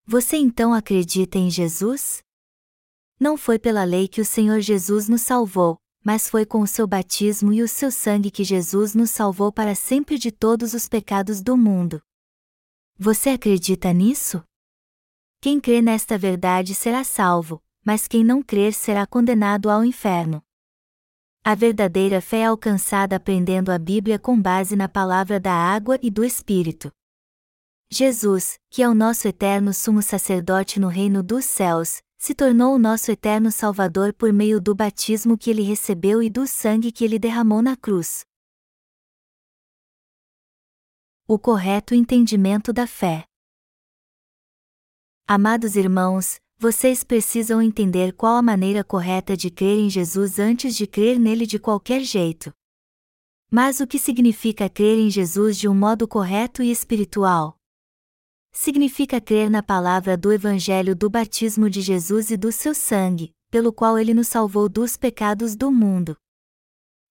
Você 0.06 0.38
então 0.38 0.74
acredita 0.74 1.38
em 1.38 1.50
Jesus? 1.50 2.23
Não 3.24 3.38
foi 3.38 3.58
pela 3.58 3.86
lei 3.86 4.06
que 4.06 4.20
o 4.20 4.26
Senhor 4.26 4.60
Jesus 4.60 5.08
nos 5.08 5.22
salvou, 5.22 5.78
mas 6.04 6.30
foi 6.30 6.46
com 6.46 6.60
o 6.60 6.68
seu 6.68 6.86
batismo 6.86 7.54
e 7.54 7.62
o 7.62 7.70
seu 7.70 7.90
sangue 7.90 8.30
que 8.30 8.44
Jesus 8.44 8.94
nos 8.94 9.12
salvou 9.12 9.50
para 9.50 9.74
sempre 9.76 10.18
de 10.18 10.30
todos 10.30 10.74
os 10.74 10.90
pecados 10.90 11.42
do 11.42 11.56
mundo. 11.56 12.02
Você 13.00 13.30
acredita 13.30 13.94
nisso? 13.94 14.44
Quem 15.40 15.58
crê 15.58 15.82
nesta 15.82 16.18
verdade 16.18 16.76
será 16.76 17.06
salvo, 17.06 17.64
mas 17.86 18.10
quem 18.10 18.26
não 18.26 18.44
crer 18.44 18.74
será 18.74 19.08
condenado 19.08 19.70
ao 19.70 19.86
inferno. 19.86 20.44
A 21.46 21.56
verdadeira 21.56 22.20
fé 22.20 22.40
é 22.40 22.46
alcançada 22.48 23.16
aprendendo 23.16 23.72
a 23.72 23.80
Bíblia 23.80 24.20
com 24.20 24.38
base 24.38 24.76
na 24.76 24.90
palavra 24.90 25.40
da 25.40 25.54
água 25.54 25.98
e 26.02 26.12
do 26.12 26.26
Espírito. 26.26 26.92
Jesus, 27.90 28.60
que 28.70 28.84
é 28.84 28.90
o 28.90 28.94
nosso 28.94 29.30
eterno 29.30 29.74
sumo 29.74 30.02
sacerdote 30.02 30.78
no 30.78 30.90
reino 30.90 31.24
dos 31.24 31.46
céus, 31.46 32.02
se 32.26 32.34
tornou 32.34 32.74
o 32.74 32.80
nosso 32.80 33.12
eterno 33.12 33.52
Salvador 33.52 34.14
por 34.14 34.32
meio 34.32 34.62
do 34.62 34.74
batismo 34.74 35.38
que 35.38 35.50
ele 35.50 35.62
recebeu 35.62 36.24
e 36.24 36.30
do 36.30 36.48
sangue 36.48 36.90
que 36.90 37.04
ele 37.04 37.20
derramou 37.20 37.62
na 37.62 37.76
cruz. 37.76 38.24
O 41.28 41.38
correto 41.38 41.94
entendimento 41.94 42.72
da 42.72 42.88
fé. 42.88 43.26
Amados 45.28 45.76
irmãos, 45.76 46.40
vocês 46.58 47.04
precisam 47.04 47.62
entender 47.62 48.14
qual 48.14 48.38
a 48.38 48.42
maneira 48.42 48.86
correta 48.86 49.36
de 49.36 49.52
crer 49.52 49.78
em 49.78 49.90
Jesus 49.90 50.40
antes 50.40 50.78
de 50.78 50.88
crer 50.88 51.20
nele 51.20 51.46
de 51.46 51.60
qualquer 51.60 52.00
jeito. 52.06 52.54
Mas 53.52 53.82
o 53.82 53.86
que 53.86 54.00
significa 54.00 54.70
crer 54.70 54.98
em 54.98 55.10
Jesus 55.10 55.58
de 55.58 55.68
um 55.68 55.76
modo 55.76 56.08
correto 56.08 56.64
e 56.64 56.72
espiritual? 56.72 57.60
Significa 58.54 59.20
crer 59.20 59.50
na 59.50 59.64
palavra 59.64 60.16
do 60.16 60.32
Evangelho 60.32 60.96
do 60.96 61.10
batismo 61.10 61.70
de 61.70 61.82
Jesus 61.82 62.30
e 62.30 62.38
do 62.38 62.52
seu 62.52 62.74
sangue, 62.74 63.34
pelo 63.50 63.74
qual 63.74 63.98
ele 63.98 64.14
nos 64.14 64.28
salvou 64.28 64.70
dos 64.70 64.96
pecados 64.96 65.56
do 65.56 65.72
mundo. 65.72 66.16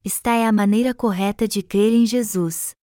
Esta 0.04 0.30
é 0.30 0.46
a 0.46 0.52
maneira 0.52 0.94
correta 0.94 1.46
de 1.46 1.62
crer 1.62 1.92
em 1.92 2.06
Jesus. 2.06 2.74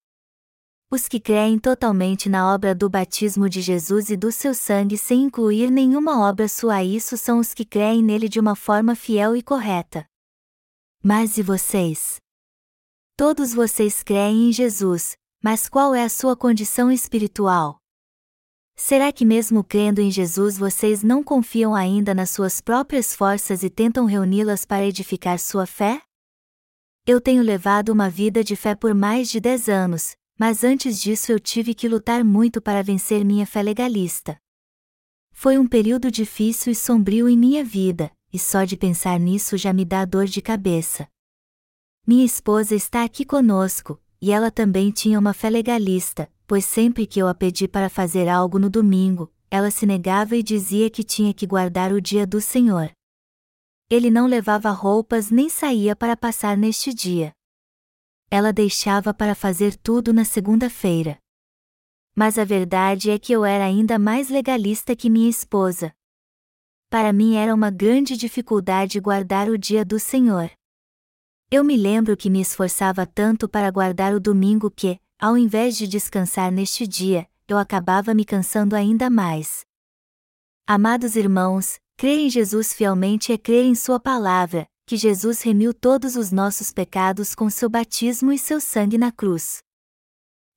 Os 0.91 1.07
que 1.07 1.19
creem 1.19 1.59
totalmente 1.59 2.27
na 2.27 2.53
obra 2.53 2.73
do 2.73 2.89
batismo 2.89 3.47
de 3.47 3.61
Jesus 3.61 4.09
e 4.09 4.17
do 4.17 4.31
seu 4.31 4.53
sangue 4.53 4.97
sem 4.97 5.23
incluir 5.23 5.69
nenhuma 5.69 6.19
obra 6.27 6.47
sua 6.47 6.83
isso 6.83 7.15
são 7.15 7.39
os 7.39 7.53
que 7.53 7.63
creem 7.63 8.03
nele 8.03 8.27
de 8.27 8.39
uma 8.39 8.55
forma 8.55 8.95
fiel 8.95 9.35
e 9.35 9.43
correta. 9.43 10.05
Mas 11.03 11.37
e 11.37 11.43
vocês? 11.43 12.19
Todos 13.15 13.53
vocês 13.53 14.01
creem 14.01 14.49
em 14.49 14.51
Jesus, 14.51 15.15
mas 15.43 15.69
qual 15.69 15.93
é 15.93 16.03
a 16.03 16.09
sua 16.09 16.35
condição 16.35 16.91
espiritual? 16.91 17.78
Será 18.81 19.11
que, 19.11 19.25
mesmo 19.25 19.61
crendo 19.61 19.99
em 19.99 20.09
Jesus, 20.09 20.57
vocês 20.57 21.03
não 21.03 21.21
confiam 21.21 21.75
ainda 21.75 22.13
nas 22.13 22.29
suas 22.29 22.61
próprias 22.61 23.13
forças 23.13 23.61
e 23.61 23.69
tentam 23.69 24.05
reuni-las 24.05 24.63
para 24.63 24.85
edificar 24.85 25.37
sua 25.37 25.65
fé? 25.65 26.01
Eu 27.05 27.19
tenho 27.19 27.43
levado 27.43 27.89
uma 27.89 28.09
vida 28.09 28.41
de 28.41 28.55
fé 28.55 28.73
por 28.73 28.95
mais 28.95 29.29
de 29.29 29.41
dez 29.41 29.67
anos, 29.67 30.15
mas 30.39 30.63
antes 30.63 30.97
disso 31.01 31.29
eu 31.29 31.41
tive 31.41 31.75
que 31.75 31.89
lutar 31.89 32.23
muito 32.23 32.61
para 32.61 32.81
vencer 32.81 33.25
minha 33.25 33.45
fé 33.45 33.61
legalista. 33.61 34.39
Foi 35.33 35.57
um 35.57 35.67
período 35.67 36.09
difícil 36.09 36.71
e 36.71 36.75
sombrio 36.75 37.27
em 37.27 37.37
minha 37.37 37.65
vida, 37.65 38.09
e 38.31 38.39
só 38.39 38.63
de 38.63 38.77
pensar 38.77 39.19
nisso 39.19 39.57
já 39.57 39.73
me 39.73 39.83
dá 39.83 40.05
dor 40.05 40.25
de 40.25 40.41
cabeça. 40.41 41.05
Minha 42.07 42.25
esposa 42.25 42.73
está 42.75 43.03
aqui 43.03 43.25
conosco, 43.25 44.01
e 44.21 44.31
ela 44.31 44.49
também 44.49 44.89
tinha 44.89 45.19
uma 45.19 45.33
fé 45.33 45.49
legalista, 45.49 46.31
pois 46.49 46.65
sempre 46.65 47.05
que 47.05 47.19
eu 47.19 47.27
a 47.27 47.35
pedi 47.35 47.67
para 47.67 47.91
fazer 47.91 48.27
algo 48.27 48.57
no 48.57 48.71
domingo, 48.71 49.31
ela 49.51 49.69
se 49.69 49.85
negava 49.85 50.35
e 50.35 50.41
dizia 50.41 50.89
que 50.89 51.03
tinha 51.03 51.31
que 51.31 51.45
guardar 51.45 51.93
o 51.93 52.01
dia 52.01 52.25
do 52.25 52.41
Senhor. 52.41 52.91
Ele 53.87 54.09
não 54.09 54.25
levava 54.25 54.71
roupas 54.71 55.29
nem 55.29 55.47
saía 55.47 55.95
para 55.95 56.17
passar 56.17 56.57
neste 56.57 56.91
dia. 56.91 57.31
Ela 58.31 58.51
deixava 58.51 59.13
para 59.13 59.35
fazer 59.35 59.75
tudo 59.75 60.11
na 60.11 60.25
segunda-feira. 60.25 61.19
Mas 62.15 62.39
a 62.39 62.43
verdade 62.43 63.11
é 63.11 63.19
que 63.19 63.31
eu 63.31 63.45
era 63.45 63.65
ainda 63.65 63.99
mais 63.99 64.27
legalista 64.27 64.95
que 64.95 65.07
minha 65.07 65.29
esposa. 65.29 65.93
Para 66.89 67.13
mim 67.13 67.35
era 67.35 67.53
uma 67.53 67.69
grande 67.69 68.17
dificuldade 68.17 68.99
guardar 68.99 69.49
o 69.49 69.57
dia 69.57 69.85
do 69.85 69.99
Senhor. 69.99 70.49
Eu 71.51 71.63
me 71.63 71.77
lembro 71.77 72.17
que 72.17 72.27
me 72.27 72.41
esforçava 72.41 73.05
tanto 73.05 73.47
para 73.47 73.69
guardar 73.69 74.15
o 74.15 74.19
domingo 74.19 74.71
que, 74.71 74.99
ao 75.19 75.37
invés 75.37 75.75
de 75.75 75.85
descansar 75.85 76.49
neste 76.49 76.87
dia, 76.87 77.27
eu 77.45 77.57
acabava 77.57 78.13
me 78.13 78.23
cansando 78.23 78.73
ainda 78.73 79.09
mais. 79.09 79.65
Amados 80.65 81.17
irmãos, 81.17 81.77
crer 81.97 82.19
em 82.19 82.29
Jesus 82.29 82.73
fielmente 82.73 83.33
é 83.33 83.37
crer 83.37 83.65
em 83.65 83.75
Sua 83.75 83.99
palavra, 83.99 84.65
que 84.85 84.95
Jesus 84.95 85.41
remiu 85.41 85.73
todos 85.73 86.15
os 86.15 86.31
nossos 86.31 86.71
pecados 86.71 87.35
com 87.35 87.49
seu 87.49 87.69
batismo 87.69 88.31
e 88.31 88.37
seu 88.39 88.61
sangue 88.61 88.97
na 88.97 89.11
cruz. 89.11 89.59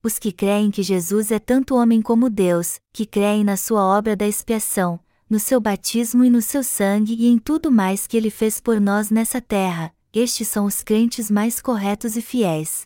Os 0.00 0.18
que 0.18 0.30
creem 0.30 0.70
que 0.70 0.82
Jesus 0.82 1.32
é 1.32 1.38
tanto 1.40 1.74
homem 1.74 2.00
como 2.00 2.30
Deus, 2.30 2.80
que 2.92 3.04
creem 3.04 3.42
na 3.42 3.56
sua 3.56 3.84
obra 3.84 4.14
da 4.14 4.26
expiação, 4.26 4.98
no 5.28 5.38
seu 5.38 5.60
batismo 5.60 6.24
e 6.24 6.30
no 6.30 6.42
seu 6.42 6.62
sangue 6.62 7.14
e 7.14 7.26
em 7.26 7.38
tudo 7.38 7.70
mais 7.70 8.06
que 8.06 8.16
ele 8.16 8.30
fez 8.30 8.60
por 8.60 8.80
nós 8.80 9.10
nessa 9.10 9.40
terra, 9.40 9.94
estes 10.12 10.46
são 10.46 10.66
os 10.66 10.82
crentes 10.82 11.30
mais 11.30 11.60
corretos 11.60 12.16
e 12.16 12.22
fiéis. 12.22 12.82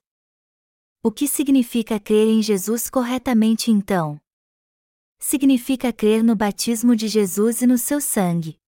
O 1.07 1.13
que 1.13 1.29
significa 1.29 2.01
crer 2.01 2.27
em 2.27 2.43
Jesus 2.43 2.91
corretamente 2.91 3.71
então? 3.71 4.21
Significa 5.21 5.93
crer 5.93 6.21
no 6.21 6.35
batismo 6.35 6.97
de 6.97 7.07
Jesus 7.07 7.63
e 7.63 7.67
no 7.69 7.79
seu 7.79 8.01
sangue. 8.01 8.59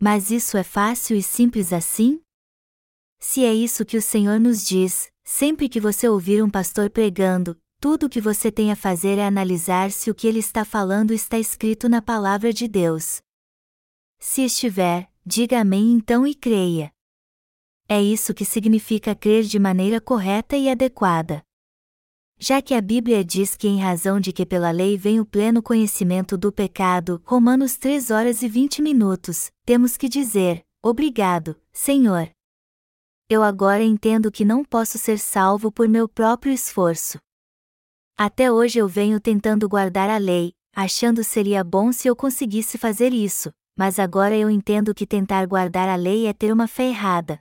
Mas 0.00 0.30
isso 0.30 0.56
é 0.56 0.62
fácil 0.62 1.14
e 1.14 1.22
simples 1.22 1.70
assim? 1.70 2.22
Se 3.20 3.44
é 3.44 3.52
isso 3.52 3.84
que 3.84 3.98
o 3.98 4.00
Senhor 4.00 4.40
nos 4.40 4.66
diz, 4.66 5.12
sempre 5.24 5.68
que 5.68 5.78
você 5.78 6.08
ouvir 6.08 6.42
um 6.42 6.48
pastor 6.48 6.88
pregando, 6.88 7.54
tudo 7.78 8.06
o 8.06 8.08
que 8.08 8.18
você 8.18 8.50
tem 8.50 8.72
a 8.72 8.74
fazer 8.74 9.18
é 9.18 9.26
analisar 9.26 9.90
se 9.90 10.10
o 10.10 10.14
que 10.14 10.26
ele 10.26 10.38
está 10.38 10.64
falando 10.64 11.12
está 11.12 11.38
escrito 11.38 11.86
na 11.86 12.00
palavra 12.00 12.50
de 12.50 12.66
Deus. 12.66 13.20
Se 14.18 14.40
estiver, 14.42 15.12
diga 15.22 15.60
amém 15.60 15.92
então 15.92 16.26
e 16.26 16.34
creia. 16.34 16.90
É 17.94 18.00
isso 18.00 18.32
que 18.32 18.46
significa 18.46 19.14
crer 19.14 19.42
de 19.42 19.58
maneira 19.58 20.00
correta 20.00 20.56
e 20.56 20.70
adequada. 20.70 21.42
Já 22.38 22.62
que 22.62 22.72
a 22.72 22.80
Bíblia 22.80 23.22
diz 23.22 23.54
que, 23.54 23.68
em 23.68 23.82
razão 23.82 24.18
de 24.18 24.32
que 24.32 24.46
pela 24.46 24.70
lei 24.70 24.96
vem 24.96 25.20
o 25.20 25.26
pleno 25.26 25.62
conhecimento 25.62 26.38
do 26.38 26.50
pecado, 26.50 27.20
Romanos 27.22 27.76
3 27.76 28.10
horas 28.10 28.40
e 28.40 28.48
20 28.48 28.80
minutos, 28.80 29.50
temos 29.66 29.98
que 29.98 30.08
dizer: 30.08 30.62
Obrigado, 30.82 31.54
Senhor. 31.70 32.30
Eu 33.28 33.42
agora 33.42 33.82
entendo 33.82 34.32
que 34.32 34.42
não 34.42 34.64
posso 34.64 34.96
ser 34.96 35.18
salvo 35.18 35.70
por 35.70 35.86
meu 35.86 36.08
próprio 36.08 36.50
esforço. 36.50 37.18
Até 38.16 38.50
hoje 38.50 38.78
eu 38.78 38.88
venho 38.88 39.20
tentando 39.20 39.68
guardar 39.68 40.08
a 40.08 40.16
lei, 40.16 40.54
achando 40.74 41.22
seria 41.22 41.62
bom 41.62 41.92
se 41.92 42.08
eu 42.08 42.16
conseguisse 42.16 42.78
fazer 42.78 43.12
isso, 43.12 43.52
mas 43.76 43.98
agora 43.98 44.34
eu 44.34 44.48
entendo 44.48 44.94
que 44.94 45.06
tentar 45.06 45.46
guardar 45.46 45.90
a 45.90 45.96
lei 45.96 46.26
é 46.26 46.32
ter 46.32 46.50
uma 46.50 46.66
fé 46.66 46.88
errada. 46.88 47.38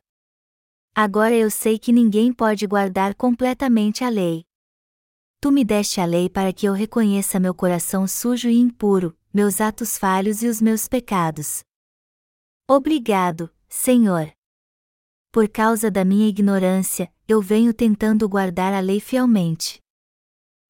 Agora 0.93 1.33
eu 1.33 1.49
sei 1.49 1.79
que 1.79 1.91
ninguém 1.93 2.33
pode 2.33 2.67
guardar 2.67 3.15
completamente 3.15 4.03
a 4.03 4.09
lei. 4.09 4.43
Tu 5.39 5.49
me 5.49 5.63
deste 5.63 6.01
a 6.01 6.05
lei 6.05 6.29
para 6.29 6.51
que 6.51 6.65
eu 6.65 6.73
reconheça 6.73 7.39
meu 7.39 7.55
coração 7.55 8.05
sujo 8.05 8.49
e 8.49 8.57
impuro, 8.57 9.17
meus 9.33 9.61
atos 9.61 9.97
falhos 9.97 10.43
e 10.43 10.47
os 10.47 10.61
meus 10.61 10.89
pecados. 10.89 11.63
Obrigado, 12.69 13.49
Senhor. 13.69 14.31
Por 15.31 15.47
causa 15.47 15.89
da 15.89 16.03
minha 16.03 16.27
ignorância, 16.27 17.11
eu 17.25 17.41
venho 17.41 17.73
tentando 17.73 18.27
guardar 18.27 18.73
a 18.73 18.81
lei 18.81 18.99
fielmente. 18.99 19.79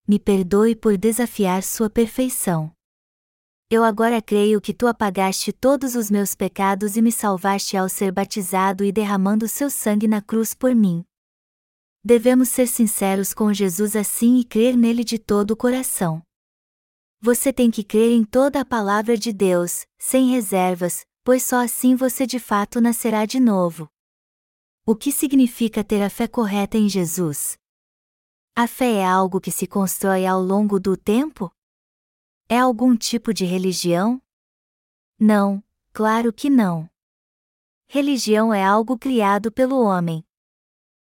Me 0.08 0.20
perdoe 0.20 0.76
por 0.76 0.98
desafiar 1.00 1.64
sua 1.64 1.90
perfeição. 1.90 2.72
Eu 3.74 3.86
agora 3.86 4.22
creio 4.22 4.60
que 4.60 4.74
tu 4.74 4.86
apagaste 4.86 5.54
todos 5.54 5.96
os 5.96 6.12
meus 6.12 6.36
pecados 6.36 6.98
e 6.98 7.02
me 7.02 7.10
salvaste 7.10 7.78
ao 7.78 7.88
ser 7.88 8.12
batizado 8.12 8.84
e 8.84 8.92
derramando 8.92 9.48
seu 9.48 9.70
sangue 9.70 10.10
na 10.10 10.22
cruz 10.22 10.54
por 10.54 10.76
mim. 10.76 11.06
Devemos 12.04 12.50
ser 12.50 12.68
sinceros 12.68 13.34
com 13.34 13.54
Jesus 13.54 13.96
assim 13.96 14.40
e 14.40 14.44
crer 14.44 14.76
nele 14.76 15.06
de 15.06 15.18
todo 15.18 15.52
o 15.52 15.56
coração. 15.56 16.22
Você 17.22 17.54
tem 17.54 17.72
que 17.72 17.82
crer 17.82 18.12
em 18.12 18.26
toda 18.26 18.60
a 18.60 18.66
palavra 18.66 19.16
de 19.16 19.32
Deus, 19.32 19.86
sem 19.98 20.32
reservas, 20.32 21.06
pois 21.24 21.42
só 21.42 21.64
assim 21.64 21.96
você 21.96 22.28
de 22.28 22.40
fato 22.40 22.82
nascerá 22.82 23.26
de 23.26 23.40
novo. 23.40 23.88
O 24.86 24.98
que 24.98 25.14
significa 25.14 25.82
ter 25.82 26.04
a 26.04 26.10
fé 26.10 26.28
correta 26.28 26.78
em 26.78 26.90
Jesus? 26.90 27.58
A 28.54 28.68
fé 28.68 28.96
é 28.96 29.06
algo 29.06 29.40
que 29.40 29.50
se 29.50 29.66
constrói 29.66 30.26
ao 30.26 30.42
longo 30.42 30.78
do 30.78 30.98
tempo? 30.98 31.50
É 32.54 32.60
algum 32.60 32.98
tipo 32.98 33.34
de 33.34 33.46
religião? 33.46 34.22
Não, 35.18 35.64
claro 35.94 36.34
que 36.34 36.50
não. 36.50 36.86
Religião 37.88 38.54
é 38.54 38.62
algo 38.62 38.98
criado 38.98 39.50
pelo 39.50 39.82
homem. 39.82 40.22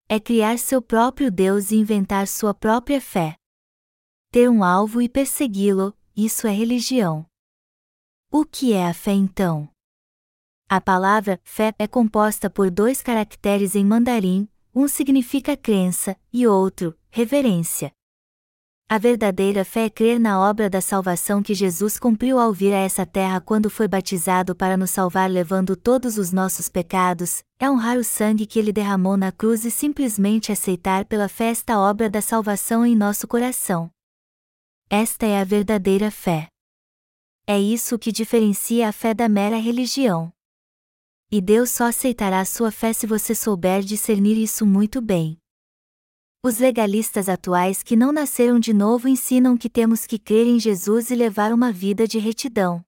É 0.08 0.18
criar 0.18 0.58
seu 0.58 0.80
próprio 0.80 1.30
Deus 1.30 1.70
e 1.70 1.76
inventar 1.76 2.26
sua 2.26 2.54
própria 2.54 3.02
fé. 3.02 3.36
Ter 4.30 4.48
um 4.48 4.64
alvo 4.64 5.02
e 5.02 5.10
persegui-lo, 5.10 5.94
isso 6.16 6.46
é 6.46 6.52
religião. 6.52 7.26
O 8.30 8.42
que 8.42 8.72
é 8.72 8.86
a 8.86 8.94
fé 8.94 9.12
então? 9.12 9.68
A 10.66 10.80
palavra 10.80 11.38
fé 11.44 11.74
é 11.78 11.86
composta 11.86 12.48
por 12.48 12.70
dois 12.70 13.02
caracteres 13.02 13.74
em 13.74 13.84
mandarim, 13.84 14.48
um 14.74 14.88
significa 14.88 15.54
crença 15.54 16.18
e 16.32 16.46
outro, 16.46 16.98
reverência. 17.10 17.92
A 18.88 18.98
verdadeira 18.98 19.64
fé 19.64 19.86
é 19.86 19.90
crer 19.90 20.20
na 20.20 20.40
obra 20.40 20.70
da 20.70 20.80
salvação 20.80 21.42
que 21.42 21.54
Jesus 21.54 21.98
cumpriu 21.98 22.38
ao 22.38 22.52
vir 22.52 22.72
a 22.72 22.78
essa 22.78 23.04
terra 23.04 23.40
quando 23.40 23.68
foi 23.68 23.88
batizado 23.88 24.54
para 24.54 24.76
nos 24.76 24.90
salvar 24.90 25.28
levando 25.28 25.74
todos 25.74 26.16
os 26.16 26.30
nossos 26.30 26.68
pecados, 26.68 27.42
é 27.58 27.68
honrar 27.68 27.98
o 27.98 28.04
sangue 28.04 28.46
que 28.46 28.60
ele 28.60 28.72
derramou 28.72 29.16
na 29.16 29.32
cruz 29.32 29.64
e 29.64 29.72
simplesmente 29.72 30.52
aceitar 30.52 31.04
pela 31.04 31.28
fé 31.28 31.46
esta 31.46 31.80
obra 31.80 32.08
da 32.08 32.20
salvação 32.20 32.86
em 32.86 32.94
nosso 32.94 33.26
coração. 33.26 33.90
Esta 34.88 35.26
é 35.26 35.40
a 35.40 35.44
verdadeira 35.44 36.08
fé. 36.08 36.46
É 37.44 37.58
isso 37.58 37.98
que 37.98 38.12
diferencia 38.12 38.88
a 38.88 38.92
fé 38.92 39.12
da 39.12 39.28
mera 39.28 39.56
religião. 39.56 40.32
E 41.28 41.40
Deus 41.40 41.70
só 41.70 41.88
aceitará 41.88 42.44
sua 42.44 42.70
fé 42.70 42.92
se 42.92 43.04
você 43.04 43.34
souber 43.34 43.82
discernir 43.82 44.40
isso 44.40 44.64
muito 44.64 45.00
bem. 45.00 45.36
Os 46.46 46.58
legalistas 46.58 47.28
atuais 47.28 47.82
que 47.82 47.96
não 47.96 48.12
nasceram 48.12 48.60
de 48.60 48.72
novo 48.72 49.08
ensinam 49.08 49.56
que 49.56 49.68
temos 49.68 50.06
que 50.06 50.16
crer 50.16 50.46
em 50.46 50.60
Jesus 50.60 51.10
e 51.10 51.16
levar 51.16 51.52
uma 51.52 51.72
vida 51.72 52.06
de 52.06 52.20
retidão. 52.20 52.84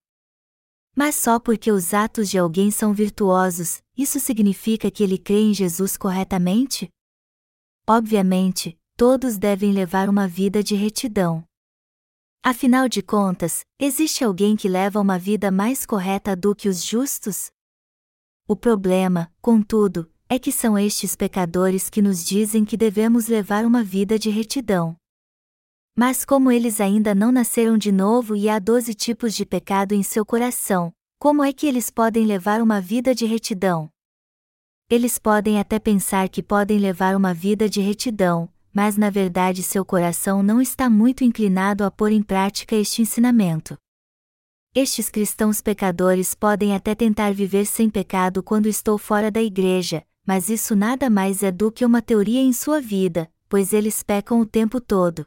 Mas 0.94 1.16
só 1.16 1.40
porque 1.40 1.72
os 1.72 1.92
atos 1.92 2.30
de 2.30 2.38
alguém 2.38 2.70
são 2.70 2.94
virtuosos, 2.94 3.82
isso 3.96 4.20
significa 4.20 4.92
que 4.92 5.02
ele 5.02 5.18
crê 5.18 5.40
em 5.40 5.52
Jesus 5.52 5.96
corretamente? 5.96 6.88
Obviamente, 7.84 8.78
todos 8.96 9.36
devem 9.36 9.72
levar 9.72 10.09
uma 10.09 10.28
vida 10.28 10.62
de 10.62 10.76
retidão. 10.76 11.42
Afinal 12.44 12.88
de 12.88 13.02
contas, 13.02 13.64
existe 13.76 14.22
alguém 14.22 14.54
que 14.54 14.68
leva 14.68 15.00
uma 15.00 15.18
vida 15.18 15.50
mais 15.50 15.84
correta 15.84 16.36
do 16.36 16.54
que 16.54 16.68
os 16.68 16.84
justos? 16.84 17.50
O 18.46 18.54
problema, 18.54 19.32
contudo, 19.42 20.09
é 20.30 20.38
que 20.38 20.52
são 20.52 20.78
estes 20.78 21.16
pecadores 21.16 21.88
que 21.88 22.02
nos 22.02 22.22
dizem 22.22 22.64
que 22.64 22.76
devemos 22.76 23.28
levar 23.28 23.64
uma 23.64 23.82
vida 23.82 24.18
de 24.18 24.28
retidão. 24.28 24.94
Mas 25.96 26.24
como 26.24 26.52
eles 26.52 26.80
ainda 26.80 27.14
não 27.14 27.32
nasceram 27.32 27.78
de 27.78 27.90
novo 27.90 28.36
e 28.36 28.48
há 28.48 28.58
doze 28.58 28.94
tipos 28.94 29.34
de 29.34 29.46
pecado 29.46 29.94
em 29.94 30.02
seu 30.02 30.26
coração, 30.26 30.92
como 31.18 31.42
é 31.42 31.52
que 31.52 31.66
eles 31.66 31.90
podem 31.90 32.26
levar 32.26 32.60
uma 32.60 32.80
vida 32.80 33.14
de 33.14 33.24
retidão? 33.24 33.90
Eles 34.90 35.18
podem 35.18 35.58
até 35.58 35.78
pensar 35.78 36.28
que 36.28 36.42
podem 36.42 36.78
levar 36.78 37.16
uma 37.16 37.32
vida 37.32 37.68
de 37.68 37.80
retidão, 37.80 38.48
mas 38.72 38.96
na 38.96 39.10
verdade 39.10 39.62
seu 39.62 39.84
coração 39.84 40.42
não 40.42 40.60
está 40.60 40.90
muito 40.90 41.24
inclinado 41.24 41.84
a 41.84 41.90
pôr 41.90 42.12
em 42.12 42.22
prática 42.22 42.76
este 42.76 43.02
ensinamento. 43.02 43.76
Estes 44.74 45.08
cristãos 45.08 45.60
pecadores 45.60 46.34
podem 46.34 46.76
até 46.76 46.94
tentar 46.94 47.32
viver 47.32 47.64
sem 47.64 47.88
pecado 47.88 48.42
quando 48.42 48.66
estou 48.66 48.96
fora 48.98 49.30
da 49.30 49.42
igreja, 49.42 50.04
mas 50.28 50.50
isso 50.50 50.76
nada 50.76 51.08
mais 51.08 51.42
é 51.42 51.50
do 51.50 51.72
que 51.72 51.86
uma 51.86 52.02
teoria 52.02 52.42
em 52.42 52.52
sua 52.52 52.82
vida, 52.82 53.32
pois 53.48 53.72
eles 53.72 54.02
pecam 54.02 54.42
o 54.42 54.44
tempo 54.44 54.78
todo. 54.78 55.24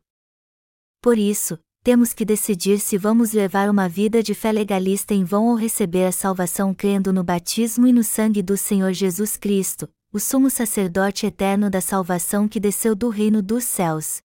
Por 1.01 1.17
isso, 1.17 1.57
temos 1.83 2.13
que 2.13 2.23
decidir 2.23 2.79
se 2.79 2.99
vamos 2.99 3.31
levar 3.31 3.67
uma 3.67 3.89
vida 3.89 4.21
de 4.21 4.35
fé 4.35 4.51
legalista 4.51 5.15
em 5.15 5.23
vão 5.23 5.47
ou 5.47 5.55
receber 5.55 6.05
a 6.05 6.11
salvação 6.11 6.71
crendo 6.71 7.11
no 7.11 7.23
batismo 7.23 7.87
e 7.87 7.91
no 7.91 8.03
sangue 8.03 8.43
do 8.43 8.55
Senhor 8.55 8.93
Jesus 8.93 9.35
Cristo, 9.35 9.89
o 10.13 10.19
sumo 10.19 10.51
sacerdote 10.51 11.25
eterno 11.25 11.67
da 11.67 11.81
salvação 11.81 12.47
que 12.47 12.59
desceu 12.59 12.93
do 12.93 13.09
reino 13.09 13.41
dos 13.41 13.63
céus, 13.63 14.21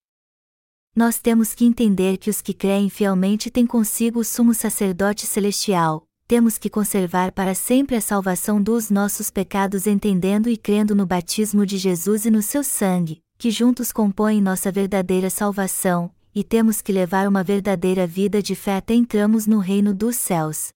nós 0.95 1.19
temos 1.19 1.55
que 1.55 1.67
entender 1.67 2.17
que 2.17 2.31
os 2.31 2.41
que 2.41 2.55
creem 2.55 2.89
fielmente 2.89 3.51
têm 3.51 3.67
consigo 3.67 4.21
o 4.21 4.25
sumo 4.25 4.55
sacerdote 4.55 5.27
celestial, 5.27 6.06
temos 6.27 6.59
que 6.59 6.69
conservar 6.69 7.31
para 7.31 7.55
sempre 7.55 7.95
a 7.95 8.01
salvação 8.01 8.61
dos 8.61 8.91
nossos 8.91 9.31
pecados 9.31 9.87
entendendo 9.87 10.49
e 10.49 10.57
crendo 10.57 10.95
no 10.95 11.07
batismo 11.07 11.65
de 11.65 11.79
Jesus 11.79 12.27
e 12.27 12.31
no 12.31 12.43
seu 12.43 12.65
sangue, 12.65 13.23
que 13.39 13.51
juntos 13.51 13.93
compõem 13.93 14.43
nossa 14.43 14.73
verdadeira 14.73 15.31
salvação, 15.31 16.13
e 16.35 16.43
temos 16.43 16.83
que 16.83 16.93
levar 16.93 17.29
uma 17.29 17.45
verdadeira 17.45 18.07
vida 18.07 18.43
de 18.43 18.57
fé 18.57 18.77
até 18.77 18.93
entramos 18.93 19.47
no 19.47 19.59
reino 19.59 19.95
dos 19.95 20.17
céus. 20.17 20.73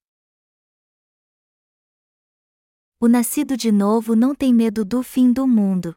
O 3.01 3.09
nascido 3.09 3.57
de 3.57 3.73
novo 3.73 4.15
não 4.15 4.35
tem 4.35 4.55
medo 4.55 4.85
do 4.85 5.03
fim 5.03 5.33
do 5.33 5.49
mundo. 5.49 5.97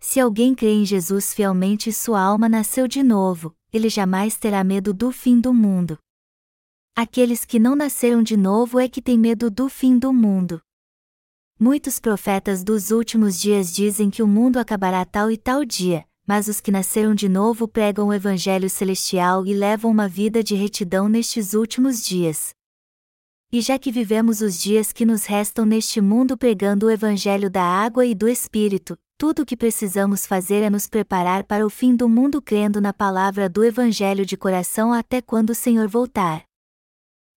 Se 0.00 0.18
alguém 0.18 0.54
crê 0.54 0.72
em 0.72 0.86
Jesus 0.86 1.34
fielmente 1.34 1.90
e 1.90 1.92
sua 1.92 2.20
alma 2.20 2.48
nasceu 2.48 2.88
de 2.88 3.02
novo, 3.02 3.54
ele 3.72 3.88
jamais 3.88 4.36
terá 4.36 4.64
medo 4.64 4.94
do 4.94 5.12
fim 5.12 5.38
do 5.38 5.52
mundo. 5.52 5.98
Aqueles 6.94 7.46
que 7.46 7.58
não 7.58 7.74
nasceram 7.74 8.22
de 8.22 8.36
novo 8.36 8.78
é 8.78 8.86
que 8.86 9.00
têm 9.00 9.18
medo 9.18 9.50
do 9.50 9.66
fim 9.70 9.98
do 9.98 10.12
mundo. 10.12 10.60
Muitos 11.58 11.98
profetas 11.98 12.62
dos 12.62 12.90
últimos 12.90 13.40
dias 13.40 13.72
dizem 13.72 14.10
que 14.10 14.22
o 14.22 14.26
mundo 14.26 14.58
acabará 14.58 15.02
tal 15.06 15.30
e 15.30 15.38
tal 15.38 15.64
dia, 15.64 16.04
mas 16.26 16.48
os 16.48 16.60
que 16.60 16.70
nasceram 16.70 17.14
de 17.14 17.30
novo 17.30 17.66
pregam 17.66 18.08
o 18.08 18.12
Evangelho 18.12 18.68
celestial 18.68 19.46
e 19.46 19.54
levam 19.54 19.90
uma 19.90 20.06
vida 20.06 20.44
de 20.44 20.54
retidão 20.54 21.08
nestes 21.08 21.54
últimos 21.54 22.04
dias. 22.04 22.54
E 23.50 23.62
já 23.62 23.78
que 23.78 23.90
vivemos 23.90 24.42
os 24.42 24.60
dias 24.60 24.92
que 24.92 25.06
nos 25.06 25.24
restam 25.24 25.64
neste 25.64 25.98
mundo 25.98 26.36
pregando 26.36 26.86
o 26.86 26.90
Evangelho 26.90 27.48
da 27.48 27.62
água 27.62 28.04
e 28.04 28.14
do 28.14 28.28
Espírito, 28.28 28.98
tudo 29.16 29.42
o 29.42 29.46
que 29.46 29.56
precisamos 29.56 30.26
fazer 30.26 30.62
é 30.62 30.68
nos 30.68 30.86
preparar 30.88 31.44
para 31.44 31.64
o 31.64 31.70
fim 31.70 31.96
do 31.96 32.06
mundo 32.06 32.42
crendo 32.42 32.82
na 32.82 32.92
palavra 32.92 33.48
do 33.48 33.64
Evangelho 33.64 34.26
de 34.26 34.36
coração 34.36 34.92
até 34.92 35.22
quando 35.22 35.50
o 35.50 35.54
Senhor 35.54 35.88
voltar. 35.88 36.51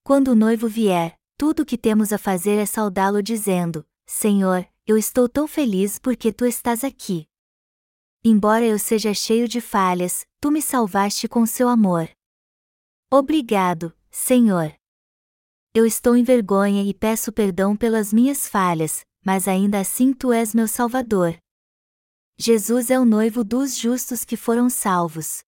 Quando 0.07 0.27
o 0.27 0.35
noivo 0.35 0.67
vier, 0.67 1.17
tudo 1.35 1.63
o 1.63 1.65
que 1.65 1.79
temos 1.79 2.13
a 2.13 2.19
fazer 2.19 2.59
é 2.59 2.65
saudá-lo 2.67 3.23
dizendo: 3.23 3.83
Senhor, 4.05 4.63
eu 4.85 4.99
estou 4.99 5.27
tão 5.27 5.47
feliz 5.47 5.97
porque 5.97 6.31
tu 6.31 6.45
estás 6.45 6.83
aqui. 6.83 7.27
Embora 8.23 8.63
eu 8.63 8.77
seja 8.77 9.15
cheio 9.15 9.47
de 9.47 9.59
falhas, 9.59 10.23
tu 10.39 10.51
me 10.51 10.61
salvaste 10.61 11.27
com 11.27 11.43
seu 11.47 11.67
amor. 11.67 12.07
Obrigado, 13.11 13.97
Senhor. 14.11 14.75
Eu 15.73 15.87
estou 15.87 16.15
em 16.15 16.23
vergonha 16.23 16.83
e 16.83 16.93
peço 16.93 17.31
perdão 17.31 17.75
pelas 17.75 18.13
minhas 18.13 18.47
falhas, 18.47 19.03
mas 19.25 19.47
ainda 19.47 19.79
assim 19.79 20.13
tu 20.13 20.31
és 20.31 20.53
meu 20.53 20.67
Salvador. 20.67 21.35
Jesus 22.37 22.91
é 22.91 22.99
o 22.99 23.05
noivo 23.05 23.43
dos 23.43 23.75
justos 23.75 24.23
que 24.23 24.37
foram 24.37 24.69
salvos. 24.69 25.43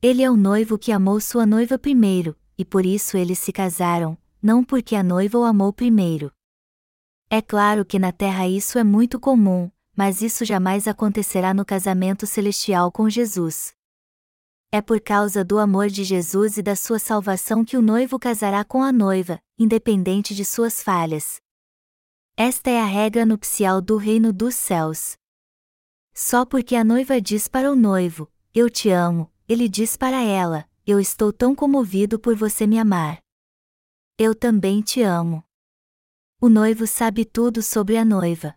Ele 0.00 0.22
é 0.22 0.30
o 0.30 0.36
noivo 0.36 0.78
que 0.78 0.92
amou 0.92 1.20
sua 1.20 1.44
noiva 1.44 1.78
primeiro, 1.78 2.39
e 2.60 2.64
por 2.66 2.84
isso 2.84 3.16
eles 3.16 3.38
se 3.38 3.54
casaram, 3.54 4.18
não 4.42 4.62
porque 4.62 4.94
a 4.94 5.02
noiva 5.02 5.38
o 5.38 5.44
amou 5.44 5.72
primeiro. 5.72 6.30
É 7.30 7.40
claro 7.40 7.86
que 7.86 7.98
na 7.98 8.12
terra 8.12 8.46
isso 8.46 8.78
é 8.78 8.84
muito 8.84 9.18
comum, 9.18 9.70
mas 9.96 10.20
isso 10.20 10.44
jamais 10.44 10.86
acontecerá 10.86 11.54
no 11.54 11.64
casamento 11.64 12.26
celestial 12.26 12.92
com 12.92 13.08
Jesus. 13.08 13.72
É 14.70 14.82
por 14.82 15.00
causa 15.00 15.42
do 15.42 15.58
amor 15.58 15.88
de 15.88 16.04
Jesus 16.04 16.58
e 16.58 16.62
da 16.62 16.76
sua 16.76 16.98
salvação 16.98 17.64
que 17.64 17.78
o 17.78 17.82
noivo 17.82 18.18
casará 18.18 18.62
com 18.62 18.82
a 18.82 18.92
noiva, 18.92 19.40
independente 19.58 20.34
de 20.34 20.44
suas 20.44 20.82
falhas. 20.82 21.40
Esta 22.36 22.68
é 22.68 22.78
a 22.78 22.84
regra 22.84 23.24
nupcial 23.24 23.80
do 23.80 23.96
reino 23.96 24.34
dos 24.34 24.54
céus. 24.54 25.16
Só 26.12 26.44
porque 26.44 26.76
a 26.76 26.84
noiva 26.84 27.22
diz 27.22 27.48
para 27.48 27.72
o 27.72 27.74
noivo: 27.74 28.30
Eu 28.52 28.68
te 28.68 28.90
amo, 28.90 29.32
ele 29.48 29.66
diz 29.66 29.96
para 29.96 30.22
ela: 30.22 30.69
Eu 30.90 30.98
estou 30.98 31.32
tão 31.32 31.54
comovido 31.54 32.18
por 32.18 32.34
você 32.34 32.66
me 32.66 32.76
amar. 32.76 33.22
Eu 34.18 34.34
também 34.34 34.82
te 34.82 35.00
amo. 35.02 35.44
O 36.40 36.48
noivo 36.48 36.84
sabe 36.84 37.24
tudo 37.24 37.62
sobre 37.62 37.96
a 37.96 38.04
noiva. 38.04 38.56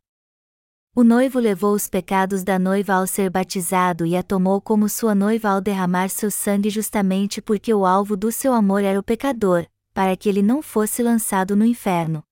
O 0.95 1.03
noivo 1.03 1.37
levou 1.37 1.75
os 1.75 1.87
pecados 1.87 2.43
da 2.43 2.57
noiva 2.57 2.95
ao 2.95 3.05
ser 3.05 3.29
batizado 3.29 4.03
e 4.03 4.17
a 4.17 4.23
tomou 4.23 4.59
como 4.59 4.89
sua 4.89 5.13
noiva 5.13 5.49
ao 5.49 5.61
derramar 5.61 6.09
seu 6.09 6.31
sangue 6.31 6.71
justamente 6.71 7.39
porque 7.39 7.71
o 7.71 7.85
alvo 7.85 8.17
do 8.17 8.31
seu 8.31 8.51
amor 8.51 8.83
era 8.83 8.99
o 8.99 9.03
pecador, 9.03 9.67
para 9.93 10.17
que 10.17 10.27
ele 10.27 10.41
não 10.41 10.59
fosse 10.59 11.03
lançado 11.03 11.55
no 11.55 11.63
inferno. 11.63 12.23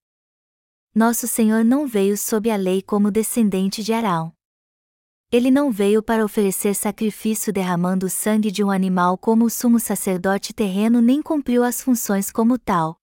Nosso 0.95 1.27
Senhor 1.27 1.63
não 1.63 1.85
veio 1.85 2.17
sob 2.17 2.49
a 2.49 2.55
lei 2.55 2.81
como 2.81 3.11
descendente 3.11 3.83
de 3.83 3.93
Arão. 3.93 4.33
Ele 5.31 5.49
não 5.49 5.71
veio 5.71 6.03
para 6.03 6.25
oferecer 6.25 6.75
sacrifício 6.75 7.53
derramando 7.53 8.07
o 8.07 8.09
sangue 8.09 8.51
de 8.51 8.61
um 8.61 8.69
animal 8.69 9.17
como 9.17 9.45
o 9.45 9.49
sumo 9.49 9.79
sacerdote 9.79 10.51
terreno 10.51 11.01
nem 11.01 11.21
cumpriu 11.21 11.63
as 11.63 11.81
funções 11.81 12.29
como 12.29 12.59
tal. 12.59 12.97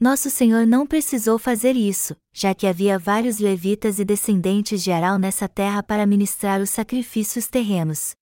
Nosso 0.00 0.30
Senhor 0.30 0.66
não 0.66 0.84
precisou 0.84 1.38
fazer 1.38 1.76
isso, 1.76 2.16
já 2.32 2.52
que 2.56 2.66
havia 2.66 2.98
vários 2.98 3.38
levitas 3.38 4.00
e 4.00 4.04
descendentes 4.04 4.82
de 4.82 4.90
Arão 4.90 5.16
nessa 5.16 5.48
terra 5.48 5.80
para 5.80 6.06
ministrar 6.06 6.60
os 6.60 6.70
sacrifícios 6.70 7.46
terrenos. 7.46 8.16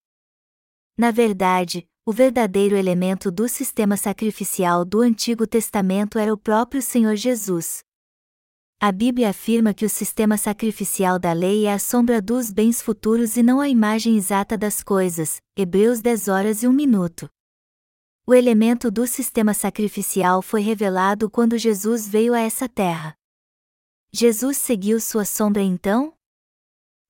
Na 0.99 1.11
verdade, 1.11 1.87
o 2.05 2.13
verdadeiro 2.13 2.77
elemento 2.77 3.31
do 3.31 3.49
sistema 3.49 3.97
sacrificial 3.97 4.85
do 4.85 5.01
Antigo 5.01 5.47
Testamento 5.47 6.19
era 6.19 6.33
o 6.33 6.37
próprio 6.37 6.83
Senhor 6.83 7.17
Jesus. 7.17 7.86
A 8.79 8.93
Bíblia 8.93 9.31
afirma 9.31 9.73
que 9.73 9.87
o 9.87 9.89
sistema 9.89 10.37
sacrificial 10.37 11.19
da 11.19 11.33
lei 11.33 11.65
é 11.65 11.73
a 11.73 11.79
sombra 11.79 12.21
dos 12.21 12.51
bens 12.51 12.83
futuros 12.83 13.39
e 13.39 13.43
não 13.43 13.59
a 13.59 13.71
imagem 13.71 14.19
exata 14.19 14.57
das 14.57 14.83
coisas. 14.83 15.41
Hebreus 15.57 16.03
10 16.03 16.29
horas 16.29 16.63
e 16.63 16.69
1 16.69 16.73
minuto. 16.73 17.27
O 18.27 18.35
elemento 18.35 18.91
do 18.91 19.07
sistema 19.07 19.55
sacrificial 19.55 20.43
foi 20.43 20.61
revelado 20.61 21.31
quando 21.31 21.57
Jesus 21.57 22.07
veio 22.07 22.35
a 22.35 22.41
essa 22.41 22.69
terra. 22.69 23.17
Jesus 24.13 24.59
seguiu 24.59 25.01
sua 25.01 25.25
sombra 25.25 25.63
então? 25.63 26.13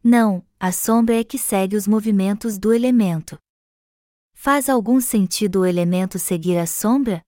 Não, 0.05 0.47
a 0.61 0.71
sombra 0.71 1.19
é 1.19 1.25
que 1.25 1.37
segue 1.37 1.75
os 1.75 1.89
movimentos 1.89 2.59
do 2.59 2.73
elemento. 2.73 3.37
Faz 4.35 4.69
algum 4.69 5.01
sentido 5.01 5.63
o 5.63 5.67
elemento 5.67 6.17
seguir 6.17 6.59
a 6.59 6.67
sombra? 6.67 7.23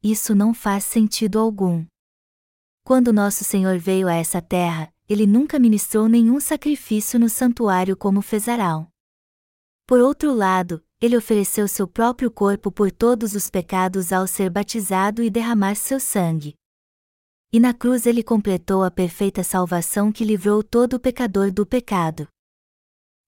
Isso 0.00 0.36
não 0.36 0.54
faz 0.54 0.84
sentido 0.84 1.40
algum. 1.40 1.84
Quando 2.84 3.12
nosso 3.12 3.44
Senhor 3.44 3.78
veio 3.78 4.08
a 4.08 4.14
essa 4.14 4.40
terra, 4.40 4.92
ele 5.08 5.26
nunca 5.26 5.58
ministrou 5.58 6.08
nenhum 6.08 6.40
sacrifício 6.40 7.18
no 7.18 7.28
santuário 7.28 7.96
como 7.96 8.22
fez 8.22 8.48
Arão. 8.48 8.88
Por 9.86 10.00
outro 10.00 10.32
lado, 10.32 10.82
ele 11.00 11.16
ofereceu 11.16 11.66
seu 11.66 11.88
próprio 11.88 12.30
corpo 12.30 12.70
por 12.70 12.92
todos 12.92 13.34
os 13.34 13.50
pecados 13.50 14.12
ao 14.12 14.26
ser 14.26 14.50
batizado 14.50 15.22
e 15.22 15.30
derramar 15.30 15.74
seu 15.74 15.98
sangue. 15.98 16.54
E 17.52 17.58
na 17.58 17.74
cruz 17.74 18.06
ele 18.06 18.22
completou 18.22 18.84
a 18.84 18.90
perfeita 18.90 19.42
salvação 19.42 20.12
que 20.12 20.24
livrou 20.24 20.62
todo 20.62 21.00
pecador 21.00 21.50
do 21.50 21.66
pecado. 21.66 22.28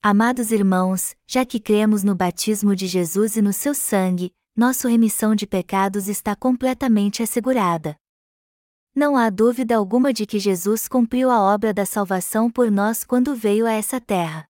Amados 0.01 0.53
irmãos, 0.53 1.17
já 1.27 1.45
que 1.45 1.59
cremos 1.59 2.05
no 2.05 2.15
batismo 2.15 2.77
de 2.77 2.87
Jesus 2.87 3.37
e 3.37 3.43
no 3.43 3.53
seu 3.53 3.75
sangue, 3.75 4.31
nossa 4.57 4.89
remissão 4.89 5.35
de 5.35 5.47
pecados 5.47 6.09
está 6.09 6.37
completamente 6.37 7.23
assegurada. 7.23 7.97
Não 8.95 9.17
há 9.17 9.31
dúvida 9.31 9.75
alguma 9.77 10.13
de 10.13 10.27
que 10.27 10.39
Jesus 10.39 10.87
cumpriu 10.87 11.31
a 11.31 11.41
obra 11.41 11.73
da 11.73 11.87
salvação 11.87 12.51
por 12.51 12.71
nós 12.71 13.05
quando 13.05 13.35
veio 13.35 13.67
a 13.67 13.73
essa 13.73 13.99
terra. 13.99 14.47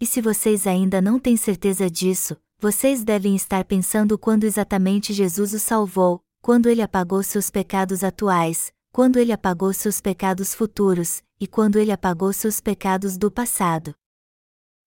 E 0.00 0.06
se 0.06 0.20
vocês 0.20 0.68
ainda 0.68 1.00
não 1.02 1.18
têm 1.18 1.36
certeza 1.36 1.90
disso, 1.90 2.36
vocês 2.60 3.02
devem 3.02 3.34
estar 3.34 3.64
pensando 3.64 4.16
quando 4.16 4.44
exatamente 4.44 5.12
Jesus 5.12 5.52
os 5.52 5.62
salvou, 5.62 6.22
quando 6.40 6.68
ele 6.68 6.80
apagou 6.80 7.22
seus 7.24 7.50
pecados 7.50 8.04
atuais, 8.04 8.72
quando 8.92 9.18
ele 9.18 9.32
apagou 9.32 9.72
seus 9.72 10.00
pecados 10.00 10.54
futuros, 10.54 11.22
e 11.40 11.46
quando 11.46 11.76
ele 11.76 11.90
apagou 11.90 12.32
seus 12.32 12.60
pecados 12.60 13.16
do 13.16 13.30
passado. 13.30 13.94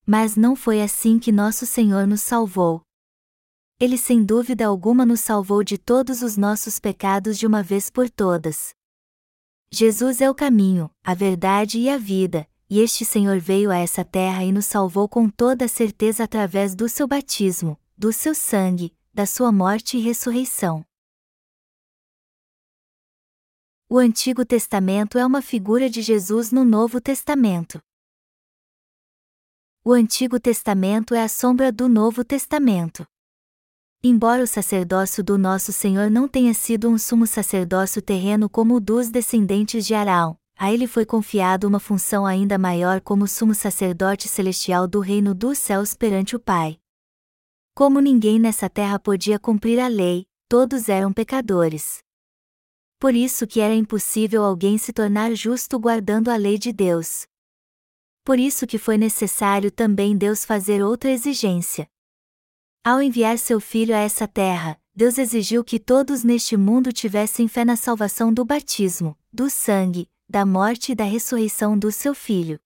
Mas 0.06 0.36
não 0.36 0.56
foi 0.56 0.82
assim 0.82 1.20
que 1.20 1.32
nosso 1.32 1.66
Senhor 1.66 2.08
nos 2.08 2.22
salvou. 2.22 2.82
Ele 3.80 3.98
sem 3.98 4.24
dúvida 4.24 4.66
alguma 4.66 5.06
nos 5.06 5.20
salvou 5.20 5.64
de 5.64 5.78
todos 5.78 6.22
os 6.22 6.38
nossos 6.38 6.80
pecados 6.80 7.38
de 7.38 7.48
uma 7.48 7.62
vez 7.62 7.90
por 7.90 8.10
todas. 8.10 8.74
Jesus 9.72 10.22
é 10.22 10.30
o 10.30 10.36
caminho, 10.36 10.90
a 11.04 11.14
verdade 11.14 11.80
e 11.80 11.90
a 11.90 11.98
vida, 11.98 12.48
e 12.70 12.80
este 12.80 13.04
Senhor 13.04 13.40
veio 13.40 13.72
a 13.72 13.78
essa 13.78 14.06
terra 14.06 14.44
e 14.44 14.52
nos 14.52 14.66
salvou 14.66 15.10
com 15.10 15.30
toda 15.30 15.66
a 15.66 15.68
certeza 15.68 16.24
através 16.24 16.76
do 16.76 16.88
seu 16.88 17.08
batismo, 17.08 17.80
do 17.98 18.14
seu 18.14 18.36
sangue, 18.36 18.96
da 19.14 19.26
sua 19.26 19.52
morte 19.52 19.98
e 19.98 20.00
ressurreição. 20.00 20.86
O 23.90 23.98
Antigo 24.00 24.44
Testamento 24.44 25.18
é 25.18 25.26
uma 25.26 25.42
figura 25.42 25.88
de 25.90 26.02
Jesus 26.02 26.52
no 26.52 26.66
Novo 26.66 27.00
Testamento. 27.00 27.80
O 29.84 29.92
Antigo 29.92 30.40
Testamento 30.40 31.14
é 31.14 31.22
a 31.22 31.28
sombra 31.28 31.72
do 31.72 31.88
Novo 31.88 32.24
Testamento. 32.24 33.06
Embora 34.06 34.44
o 34.44 34.48
sacerdócio 34.48 35.24
do 35.24 35.38
nosso 35.38 35.72
Senhor 35.72 36.12
não 36.12 36.28
tenha 36.28 36.54
sido 36.54 36.90
um 36.90 36.98
sumo 36.98 37.26
sacerdócio 37.26 38.02
terreno 38.02 38.50
como 38.50 38.76
o 38.76 38.80
dos 38.82 39.10
descendentes 39.10 39.86
de 39.86 39.94
Arão, 39.94 40.38
a 40.58 40.74
ele 40.74 40.88
foi 40.88 41.06
confiado 41.06 41.66
uma 41.66 41.80
função 41.80 42.26
ainda 42.26 42.58
maior 42.58 43.00
como 43.00 43.26
sumo 43.26 43.56
sacerdote 43.56 44.28
celestial 44.28 44.90
do 44.90 45.00
reino 45.00 45.34
dos 45.34 45.58
céus 45.58 45.94
perante 45.94 46.36
o 46.36 46.40
Pai. 46.40 46.78
Como 47.74 48.02
ninguém 48.02 48.38
nessa 48.40 48.70
terra 48.70 49.00
podia 49.00 49.40
cumprir 49.40 49.80
a 49.80 49.88
lei, 49.88 50.26
todos 50.50 50.90
eram 50.90 51.14
pecadores. 51.14 52.00
Por 53.00 53.16
isso 53.16 53.48
que 53.48 53.62
era 53.62 53.74
impossível 53.74 54.44
alguém 54.44 54.78
se 54.78 54.92
tornar 54.92 55.34
justo 55.34 55.80
guardando 55.80 56.28
a 56.28 56.36
lei 56.36 56.58
de 56.58 56.74
Deus. 56.74 57.26
Por 58.26 58.38
isso 58.38 58.68
que 58.68 58.78
foi 58.78 58.98
necessário 58.98 59.72
também 59.72 60.18
Deus 60.18 60.44
fazer 60.44 60.84
outra 60.84 61.10
exigência. 61.10 61.88
Ao 62.86 63.02
enviar 63.02 63.38
seu 63.38 63.62
filho 63.62 63.96
a 63.96 64.00
essa 64.00 64.28
terra, 64.28 64.78
Deus 64.94 65.18
exigiu 65.18 65.64
que 65.64 65.80
todos 65.80 66.22
neste 66.22 66.58
mundo 66.58 66.92
tivessem 66.92 67.48
fé 67.48 67.64
na 67.64 67.78
salvação 67.78 68.34
do 68.34 68.44
batismo, 68.44 69.18
do 69.32 69.50
sangue, 69.50 70.10
da 70.28 70.46
morte 70.46 70.92
e 70.92 70.96
da 70.96 71.06
ressurreição 71.06 71.80
do 71.80 71.94
seu 71.94 72.14
Filho. 72.14 72.60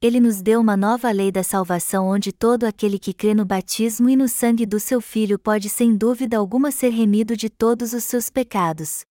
Ele 0.00 0.18
nos 0.18 0.40
deu 0.40 0.58
uma 0.58 0.78
nova 0.78 1.10
lei 1.10 1.30
da 1.30 1.42
salvação 1.42 2.08
onde 2.08 2.32
todo 2.32 2.64
aquele 2.64 2.98
que 2.98 3.12
crê 3.12 3.34
no 3.34 3.44
batismo 3.44 4.08
e 4.08 4.16
no 4.16 4.30
sangue 4.30 4.64
do 4.64 4.80
seu 4.80 4.98
Filho 4.98 5.38
pode 5.38 5.68
sem 5.68 5.94
dúvida 5.94 6.38
alguma 6.38 6.70
ser 6.70 6.88
remido 6.88 7.36
de 7.36 7.50
todos 7.50 7.92
os 7.92 8.04
seus 8.04 8.30
pecados. 8.30 9.04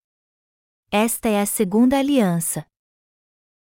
Esta 0.89 1.29
é 1.29 1.39
a 1.39 1.45
segunda 1.45 1.95
aliança. 1.95 2.65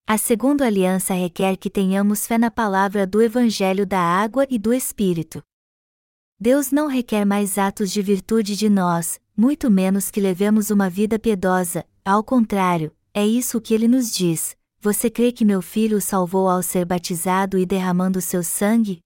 A 0.08 0.18
segunda 0.18 0.66
aliança 0.66 1.14
requer 1.14 1.58
que 1.58 1.70
tenhamos 1.70 2.26
fé 2.26 2.38
na 2.38 2.50
palavra 2.50 3.06
do 3.06 3.22
Evangelho 3.22 3.86
da 3.86 4.00
água 4.00 4.48
e 4.50 4.58
do 4.58 4.74
Espírito. 4.74 5.44
Deus 6.40 6.70
não 6.70 6.88
requer 6.88 7.24
mais 7.24 7.58
atos 7.58 7.90
de 7.90 8.02
virtude 8.02 8.58
de 8.58 8.70
nós, 8.70 9.22
muito 9.38 9.72
menos 9.72 10.12
que 10.12 10.20
levemos 10.20 10.70
uma 10.70 10.90
vida 10.90 11.18
piedosa, 11.18 11.86
ao 12.04 12.24
contrário, 12.24 12.94
é 13.14 13.26
isso 13.26 13.62
que 13.62 13.74
ele 13.74 13.88
nos 13.88 14.14
diz: 14.14 14.58
Você 14.82 15.10
crê 15.10 15.32
que 15.32 15.46
meu 15.46 15.62
filho 15.62 15.98
o 15.98 16.02
salvou 16.02 16.50
ao 16.50 16.62
ser 16.62 16.84
batizado 16.84 17.58
e 17.58 17.66
derramando 17.66 18.20
seu 18.20 18.44
sangue? 18.44 19.00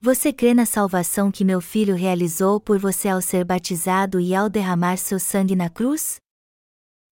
Você 0.00 0.32
crê 0.32 0.54
na 0.54 0.64
salvação 0.64 1.30
que 1.30 1.44
meu 1.44 1.60
filho 1.60 1.94
realizou 1.94 2.58
por 2.58 2.78
você 2.78 3.10
ao 3.10 3.20
ser 3.20 3.44
batizado 3.44 4.18
e 4.18 4.34
ao 4.34 4.48
derramar 4.48 4.96
seu 4.96 5.20
sangue 5.20 5.54
na 5.54 5.68
cruz? 5.68 6.16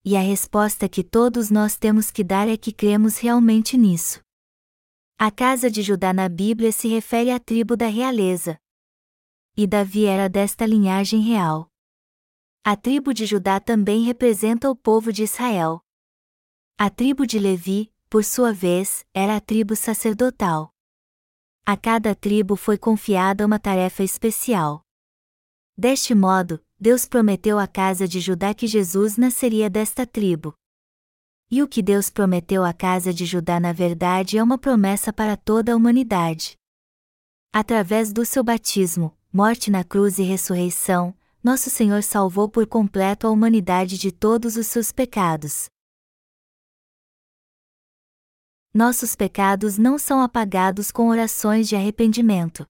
E 0.03 0.17
a 0.17 0.21
resposta 0.21 0.89
que 0.89 1.05
todos 1.05 1.51
nós 1.51 1.77
temos 1.77 2.11
que 2.11 2.25
dar 2.25 2.49
é 2.49 2.57
que 2.57 2.73
cremos 2.73 3.19
realmente 3.19 3.77
nisso. 3.77 4.21
A 5.19 5.31
casa 5.31 5.71
de 5.71 5.83
Judá 5.83 6.15
na 6.15 6.31
Bíblia 6.31 6.73
se 6.73 6.89
refere 6.89 7.31
à 7.31 7.39
tribo 7.39 7.77
da 7.77 7.89
realeza. 7.89 8.59
E 9.61 9.67
Davi 9.67 10.07
era 10.07 10.29
desta 10.29 10.65
linhagem 10.65 11.21
real. 11.21 11.69
A 12.63 12.77
tribo 12.77 13.13
de 13.13 13.27
Judá 13.27 13.59
também 13.59 14.05
representa 14.05 14.71
o 14.71 14.77
povo 14.77 15.13
de 15.13 15.25
Israel. 15.25 15.81
A 16.79 16.89
tribo 16.89 17.27
de 17.27 17.41
Levi, 17.41 17.93
por 18.09 18.23
sua 18.23 18.53
vez, 18.53 19.05
era 19.13 19.35
a 19.35 19.41
tribo 19.41 19.75
sacerdotal. 19.75 20.73
A 21.67 21.77
cada 21.77 22.15
tribo 22.15 22.55
foi 22.55 22.79
confiada 22.79 23.45
uma 23.45 23.59
tarefa 23.59 24.05
especial. 24.05 24.87
Deste 25.77 26.15
modo, 26.15 26.65
Deus 26.79 27.05
prometeu 27.05 27.59
à 27.59 27.67
casa 27.67 28.07
de 28.07 28.21
Judá 28.21 28.55
que 28.55 28.69
Jesus 28.69 29.17
nasceria 29.17 29.69
desta 29.69 30.07
tribo. 30.07 30.55
E 31.51 31.65
o 31.65 31.67
que 31.67 31.83
Deus 31.83 32.09
prometeu 32.09 32.63
à 32.63 32.73
casa 32.73 33.13
de 33.13 33.27
Judá 33.27 33.59
na 33.59 33.73
verdade 33.73 34.39
é 34.39 34.43
uma 34.43 34.57
promessa 34.57 35.13
para 35.13 35.37
toda 35.37 35.73
a 35.73 35.77
humanidade. 35.77 36.57
Através 37.53 38.13
do 38.13 38.25
seu 38.25 38.45
batismo, 38.45 39.18
morte 39.33 39.71
na 39.71 39.85
cruz 39.85 40.19
e 40.19 40.23
ressurreição, 40.23 41.15
nosso 41.43 41.71
Senhor 41.71 42.03
salvou 42.03 42.49
por 42.49 42.67
completo 42.67 43.27
a 43.27 43.31
humanidade 43.31 43.99
de 43.99 44.11
todos 44.13 44.57
os 44.57 44.67
seus 44.67 44.93
pecados 44.93 45.69
nossos 48.79 49.17
pecados 49.17 49.77
não 49.77 49.99
são 49.99 50.21
apagados 50.21 50.93
com 50.93 51.09
orações 51.09 51.69
de 51.69 51.75
arrependimento. 51.75 52.65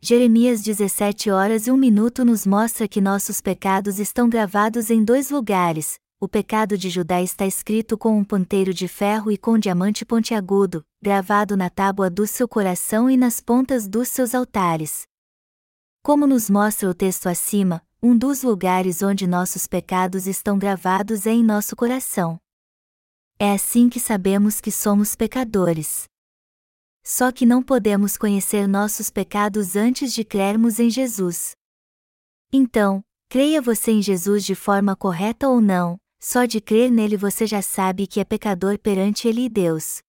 Jeremias 0.00 0.62
17 0.62 1.30
horas 1.30 1.68
e 1.68 1.70
1 1.70 1.76
minuto 1.76 2.24
nos 2.24 2.44
mostra 2.44 2.88
que 2.88 3.00
nossos 3.00 3.40
pecados 3.40 4.00
estão 4.00 4.28
gravados 4.28 4.90
em 4.90 5.04
dois 5.04 5.30
lugares. 5.30 5.96
O 6.22 6.28
pecado 6.28 6.76
de 6.76 6.90
Judá 6.90 7.22
está 7.22 7.46
escrito 7.46 7.96
com 7.96 8.18
um 8.18 8.22
ponteiro 8.22 8.74
de 8.74 8.86
ferro 8.86 9.32
e 9.32 9.38
com 9.38 9.58
diamante 9.58 10.04
pontiagudo, 10.04 10.84
gravado 11.00 11.56
na 11.56 11.70
tábua 11.70 12.10
do 12.10 12.26
seu 12.26 12.46
coração 12.46 13.08
e 13.08 13.16
nas 13.16 13.40
pontas 13.40 13.88
dos 13.88 14.08
seus 14.08 14.34
altares. 14.34 15.04
Como 16.02 16.26
nos 16.26 16.50
mostra 16.50 16.90
o 16.90 16.92
texto 16.92 17.26
acima, 17.26 17.82
um 18.02 18.14
dos 18.14 18.42
lugares 18.42 19.00
onde 19.00 19.26
nossos 19.26 19.66
pecados 19.66 20.26
estão 20.26 20.58
gravados 20.58 21.24
é 21.24 21.30
em 21.30 21.42
nosso 21.42 21.74
coração. 21.74 22.38
É 23.38 23.52
assim 23.52 23.88
que 23.88 23.98
sabemos 23.98 24.60
que 24.60 24.70
somos 24.70 25.16
pecadores. 25.16 26.04
Só 27.02 27.32
que 27.32 27.46
não 27.46 27.62
podemos 27.62 28.18
conhecer 28.18 28.68
nossos 28.68 29.08
pecados 29.08 29.74
antes 29.74 30.12
de 30.12 30.22
crermos 30.22 30.78
em 30.78 30.90
Jesus. 30.90 31.52
Então, 32.52 33.02
creia 33.30 33.62
você 33.62 33.92
em 33.92 34.02
Jesus 34.02 34.44
de 34.44 34.54
forma 34.54 34.94
correta 34.94 35.48
ou 35.48 35.62
não, 35.62 35.98
só 36.20 36.44
de 36.44 36.60
crer 36.60 36.90
nele 36.90 37.16
você 37.16 37.46
já 37.46 37.62
sabe 37.62 38.06
que 38.06 38.20
é 38.20 38.24
pecador 38.24 38.78
perante 38.78 39.26
ele 39.26 39.46
e 39.46 39.48
Deus. 39.48 40.02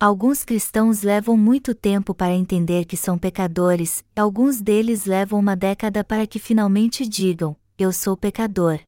Alguns 0.00 0.44
cristãos 0.44 1.02
levam 1.02 1.36
muito 1.36 1.74
tempo 1.74 2.14
para 2.14 2.32
entender 2.32 2.86
que 2.86 2.96
são 2.96 3.18
pecadores, 3.18 4.02
alguns 4.16 4.62
deles 4.62 5.04
levam 5.04 5.38
uma 5.38 5.54
década 5.54 6.02
para 6.02 6.26
que 6.26 6.38
finalmente 6.38 7.06
digam: 7.06 7.54
Eu 7.78 7.92
sou 7.92 8.16
pecador. 8.16 8.80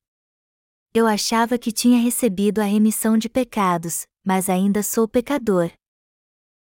Eu 0.95 1.07
achava 1.07 1.59
que 1.59 1.71
tinha 1.71 2.01
recebido 2.01 2.61
a 2.61 2.65
remissão 2.65 3.19
de 3.19 3.29
pecados, 3.29 4.07
mas 4.25 4.49
ainda 4.49 4.83
sou 4.83 5.07
pecador. 5.07 5.71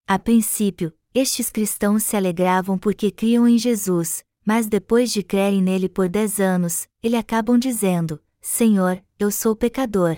A 0.07 0.17
princípio, 0.17 0.93
estes 1.13 1.49
cristãos 1.49 2.03
se 2.03 2.15
alegravam 2.15 2.77
porque 2.77 3.11
criam 3.11 3.45
em 3.45 3.57
Jesus, 3.57 4.23
mas 4.45 4.67
depois 4.67 5.11
de 5.11 5.23
crerem 5.23 5.61
nele 5.61 5.89
por 5.89 6.07
dez 6.07 6.39
anos, 6.39 6.87
eles 7.03 7.19
acabam 7.19 7.59
dizendo: 7.59 8.21
Senhor, 8.39 9.03
eu 9.19 9.31
sou 9.31 9.55
pecador. 9.55 10.17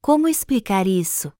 Como 0.00 0.26
explicar 0.26 0.84
isso? 0.84 1.32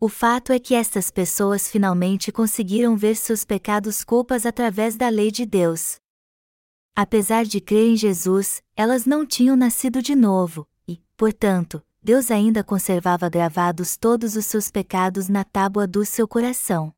O 0.00 0.08
fato 0.08 0.52
é 0.52 0.58
que 0.58 0.74
estas 0.74 1.08
pessoas 1.08 1.70
finalmente 1.70 2.32
conseguiram 2.32 2.96
ver 2.96 3.14
seus 3.14 3.44
pecados 3.44 4.02
culpas 4.02 4.44
através 4.44 4.96
da 4.96 5.08
lei 5.08 5.30
de 5.30 5.46
Deus. 5.46 6.00
Apesar 6.96 7.44
de 7.44 7.60
crer 7.60 7.90
em 7.90 7.96
Jesus, 7.96 8.60
elas 8.74 9.06
não 9.06 9.24
tinham 9.24 9.56
nascido 9.56 10.02
de 10.02 10.16
novo, 10.16 10.68
e, 10.86 11.00
portanto, 11.16 11.80
Deus 12.02 12.32
ainda 12.32 12.64
conservava 12.64 13.28
gravados 13.28 13.96
todos 13.96 14.34
os 14.34 14.44
seus 14.44 14.68
pecados 14.68 15.28
na 15.28 15.44
tábua 15.44 15.86
do 15.86 16.04
seu 16.04 16.26
coração. 16.26 16.92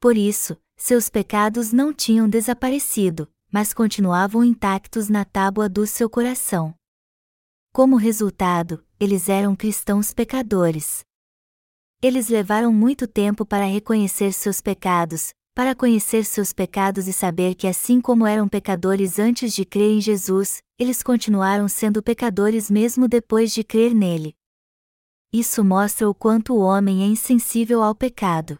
Por 0.00 0.16
isso, 0.16 0.56
seus 0.76 1.08
pecados 1.08 1.72
não 1.72 1.94
tinham 1.94 2.28
desaparecido, 2.28 3.30
mas 3.52 3.72
continuavam 3.72 4.42
intactos 4.42 5.08
na 5.08 5.24
tábua 5.24 5.68
do 5.68 5.86
seu 5.86 6.10
coração. 6.10 6.74
Como 7.72 7.94
resultado, 7.94 8.84
eles 8.98 9.28
eram 9.28 9.54
cristãos 9.54 10.12
pecadores. 10.12 11.04
Eles 12.02 12.28
levaram 12.28 12.72
muito 12.72 13.06
tempo 13.06 13.46
para 13.46 13.64
reconhecer 13.64 14.32
seus 14.32 14.60
pecados, 14.60 15.32
para 15.54 15.72
conhecer 15.72 16.24
seus 16.24 16.52
pecados 16.52 17.06
e 17.06 17.12
saber 17.12 17.54
que, 17.54 17.68
assim 17.68 18.00
como 18.00 18.26
eram 18.26 18.48
pecadores 18.48 19.20
antes 19.20 19.54
de 19.54 19.64
crer 19.64 19.92
em 19.92 20.00
Jesus, 20.00 20.60
eles 20.80 21.00
continuaram 21.00 21.68
sendo 21.68 22.02
pecadores 22.02 22.68
mesmo 22.68 23.06
depois 23.06 23.52
de 23.52 23.62
crer 23.62 23.94
nele. 23.94 24.34
Isso 25.32 25.64
mostra 25.64 26.10
o 26.10 26.14
quanto 26.14 26.54
o 26.54 26.58
homem 26.58 27.04
é 27.04 27.06
insensível 27.06 27.84
ao 27.84 27.94
pecado. 27.94 28.58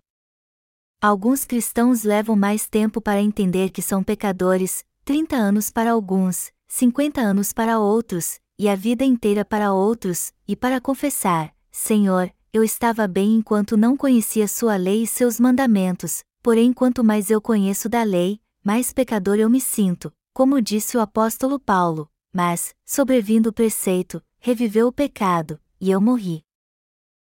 Alguns 1.02 1.44
cristãos 1.44 2.04
levam 2.04 2.36
mais 2.36 2.68
tempo 2.68 3.00
para 3.00 3.20
entender 3.20 3.70
que 3.70 3.82
são 3.82 4.04
pecadores, 4.04 4.84
30 5.04 5.34
anos 5.34 5.68
para 5.68 5.90
alguns, 5.90 6.52
50 6.68 7.20
anos 7.20 7.52
para 7.52 7.80
outros, 7.80 8.38
e 8.60 8.68
a 8.68 8.76
vida 8.76 9.06
inteira 9.06 9.42
para 9.42 9.72
outros, 9.72 10.34
e 10.46 10.54
para 10.54 10.82
confessar: 10.82 11.50
Senhor, 11.72 12.30
eu 12.52 12.62
estava 12.62 13.08
bem 13.08 13.36
enquanto 13.36 13.74
não 13.74 13.96
conhecia 13.96 14.46
Sua 14.46 14.76
lei 14.76 15.04
e 15.04 15.06
seus 15.06 15.40
mandamentos, 15.40 16.22
porém, 16.42 16.70
quanto 16.70 17.02
mais 17.02 17.30
eu 17.30 17.40
conheço 17.40 17.88
da 17.88 18.02
lei, 18.02 18.38
mais 18.62 18.92
pecador 18.92 19.38
eu 19.38 19.48
me 19.48 19.62
sinto, 19.62 20.12
como 20.34 20.60
disse 20.60 20.94
o 20.94 21.00
apóstolo 21.00 21.58
Paulo. 21.58 22.10
Mas, 22.30 22.74
sobrevindo 22.84 23.48
o 23.48 23.52
preceito, 23.52 24.22
reviveu 24.38 24.88
o 24.88 24.92
pecado, 24.92 25.58
e 25.80 25.90
eu 25.90 25.98
morri. 25.98 26.44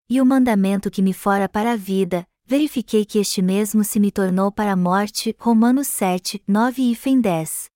E 0.10 0.20
o 0.20 0.26
mandamento 0.26 0.90
que 0.90 1.04
me 1.04 1.14
fora 1.14 1.48
para 1.48 1.74
a 1.74 1.76
vida, 1.76 2.28
verifiquei 2.44 3.06
que 3.06 3.20
este 3.20 3.40
mesmo 3.40 3.84
se 3.84 4.00
me 4.00 4.12
tornou 4.12 4.52
para 4.52 4.72
a 4.72 4.76
morte. 4.76 5.36
Romanos 5.38 5.90
7, 5.90 6.42
9 6.48 6.92
e 6.92 6.96
Fem 6.96 7.22
10. 7.22 7.70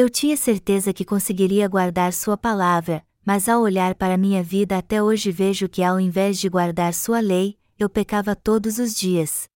Eu 0.00 0.08
tinha 0.08 0.36
certeza 0.36 0.92
que 0.92 1.04
conseguiria 1.04 1.66
guardar 1.66 2.12
Sua 2.12 2.36
palavra, 2.36 3.04
mas 3.26 3.48
ao 3.48 3.60
olhar 3.60 3.96
para 3.96 4.16
minha 4.16 4.44
vida 4.44 4.78
até 4.78 5.02
hoje 5.02 5.32
vejo 5.32 5.68
que 5.68 5.82
ao 5.82 5.98
invés 5.98 6.38
de 6.38 6.48
guardar 6.48 6.94
Sua 6.94 7.18
lei, 7.18 7.58
eu 7.76 7.90
pecava 7.90 8.36
todos 8.36 8.78
os 8.78 8.94
dias. 8.94 9.48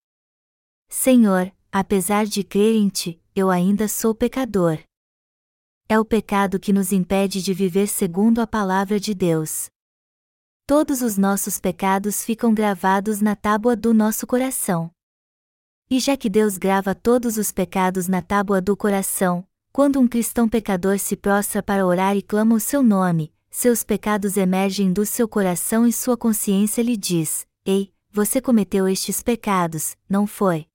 Senhor, 0.88 1.53
apesar 1.70 2.26
de 2.26 2.43
crer 2.43 2.74
em 2.74 2.88
Ti, 2.88 3.22
eu 3.36 3.51
ainda 3.51 3.86
sou 3.86 4.16
pecador. 4.16 4.80
É 5.88 5.97
o 6.01 6.05
pecado 6.05 6.59
que 6.59 6.72
nos 6.72 6.90
impede 6.90 7.40
de 7.40 7.55
viver 7.55 7.86
segundo 7.86 8.40
a 8.40 8.47
palavra 8.47 8.99
de 8.99 9.14
Deus 9.14 9.70
todos 10.66 11.03
os 11.03 11.18
nossos 11.18 11.61
pecados 11.61 12.24
ficam 12.24 12.55
gravados 12.55 13.20
na 13.20 13.36
tábua 13.36 13.76
do 13.76 13.93
nosso 13.93 14.26
coração. 14.26 14.90
E 15.90 16.01
já 16.01 16.16
que 16.16 16.30
Deus 16.30 16.57
grava 16.57 16.95
todos 16.95 17.36
os 17.36 17.53
pecados 17.53 18.09
na 18.09 18.22
tábua 18.22 18.59
do 18.59 18.74
coração, 18.74 19.47
quando 19.73 19.99
um 19.99 20.07
cristão 20.07 20.47
pecador 20.47 20.99
se 20.99 21.16
prostra 21.16 21.62
para 21.62 21.87
orar 21.87 22.14
e 22.14 22.20
clama 22.20 22.55
o 22.55 22.61
seu 22.61 22.83
nome, 22.83 23.33
seus 23.51 23.83
pecados 23.83 24.37
emergem 24.37 24.93
do 24.93 25.07
seu 25.07 25.27
coração 25.27 25.87
e 25.87 25.93
sua 25.93 26.14
consciência 26.14 26.83
lhe 26.83 26.97
diz: 26.97 27.47
Ei, 27.64 27.91
você 28.11 28.41
cometeu 28.41 28.87
estes 28.87 29.23
pecados, 29.23 29.97
não 30.07 30.27
foi? 30.27 30.66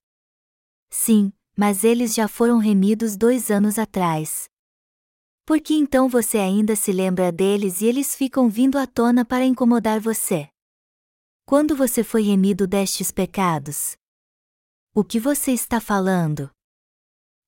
Sim, 0.89 1.31
mas 1.55 1.83
eles 1.83 2.15
já 2.15 2.27
foram 2.27 2.57
remidos 2.57 3.15
dois 3.15 3.51
anos 3.51 3.77
atrás. 3.77 4.49
Por 5.45 5.61
que 5.61 5.75
então 5.75 6.09
você 6.09 6.39
ainda 6.39 6.75
se 6.75 6.91
lembra 6.91 7.31
deles 7.31 7.81
e 7.81 7.85
eles 7.85 8.15
ficam 8.15 8.49
vindo 8.49 8.77
à 8.77 8.87
tona 8.87 9.23
para 9.23 9.45
incomodar 9.45 9.99
você? 9.99 10.49
Quando 11.45 11.75
você 11.75 12.03
foi 12.03 12.23
remido 12.23 12.67
destes 12.67 13.11
pecados? 13.11 13.95
O 14.93 15.03
que 15.03 15.19
você 15.19 15.51
está 15.51 15.79
falando? 15.79 16.49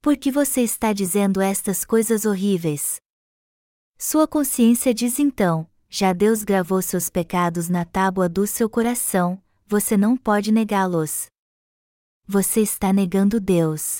Por 0.02 0.16
que 0.16 0.32
você 0.32 0.62
está 0.62 0.93
dizendo 0.93 1.41
estas 1.41 1.84
coisas 1.84 2.24
horríveis? 2.24 3.02
Sua 3.97 4.26
consciência 4.26 4.93
diz 4.93 5.20
então: 5.20 5.70
já 5.89 6.14
Deus 6.14 6.41
gravou 6.45 6.82
seus 6.82 7.10
pecados 7.10 7.68
na 7.68 7.84
tábua 7.84 8.30
do 8.30 8.47
seu 8.47 8.70
coração, 8.70 9.43
você 9.68 9.97
não 9.97 10.16
pode 10.16 10.54
negá-los. 10.54 11.28
Você 12.26 12.62
está 12.62 12.93
negando 12.93 13.41
Deus. 13.41 14.00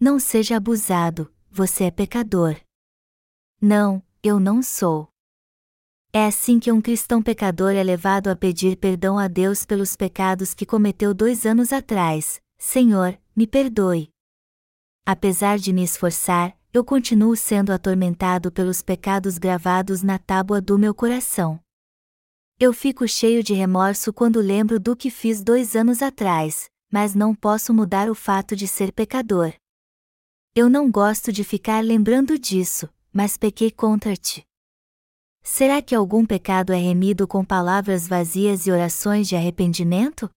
Não 0.00 0.18
seja 0.18 0.56
abusado, 0.56 1.32
você 1.48 1.84
é 1.84 1.90
pecador. 1.92 2.56
Não, 3.60 4.02
eu 4.20 4.40
não 4.40 4.60
sou. 4.60 5.08
É 6.12 6.26
assim 6.26 6.58
que 6.58 6.72
um 6.72 6.80
cristão 6.80 7.22
pecador 7.22 7.72
é 7.72 7.84
levado 7.84 8.28
a 8.28 8.34
pedir 8.34 8.76
perdão 8.76 9.16
a 9.16 9.28
Deus 9.28 9.64
pelos 9.64 9.94
pecados 9.94 10.54
que 10.54 10.66
cometeu 10.66 11.14
dois 11.14 11.46
anos 11.46 11.72
atrás. 11.72 12.40
Senhor, 12.58 13.16
me 13.36 13.46
perdoe. 13.46 14.10
Apesar 15.10 15.58
de 15.58 15.72
me 15.72 15.82
esforçar, 15.82 16.54
eu 16.70 16.84
continuo 16.84 17.34
sendo 17.34 17.72
atormentado 17.72 18.52
pelos 18.52 18.82
pecados 18.82 19.38
gravados 19.38 20.02
na 20.02 20.18
tábua 20.18 20.60
do 20.60 20.78
meu 20.78 20.94
coração. 20.94 21.58
Eu 22.60 22.74
fico 22.74 23.08
cheio 23.08 23.42
de 23.42 23.54
remorso 23.54 24.12
quando 24.12 24.38
lembro 24.38 24.78
do 24.78 24.94
que 24.94 25.08
fiz 25.08 25.42
dois 25.42 25.74
anos 25.74 26.02
atrás, 26.02 26.68
mas 26.92 27.14
não 27.14 27.34
posso 27.34 27.72
mudar 27.72 28.10
o 28.10 28.14
fato 28.14 28.54
de 28.54 28.68
ser 28.68 28.92
pecador. 28.92 29.54
Eu 30.54 30.68
não 30.68 30.90
gosto 30.90 31.32
de 31.32 31.42
ficar 31.42 31.82
lembrando 31.82 32.38
disso, 32.38 32.86
mas 33.10 33.38
pequei 33.38 33.70
contra 33.70 34.14
ti. 34.14 34.44
Será 35.42 35.80
que 35.80 35.94
algum 35.94 36.26
pecado 36.26 36.70
é 36.70 36.76
remido 36.76 37.26
com 37.26 37.42
palavras 37.42 38.06
vazias 38.06 38.66
e 38.66 38.70
orações 38.70 39.26
de 39.26 39.34
arrependimento? 39.34 40.30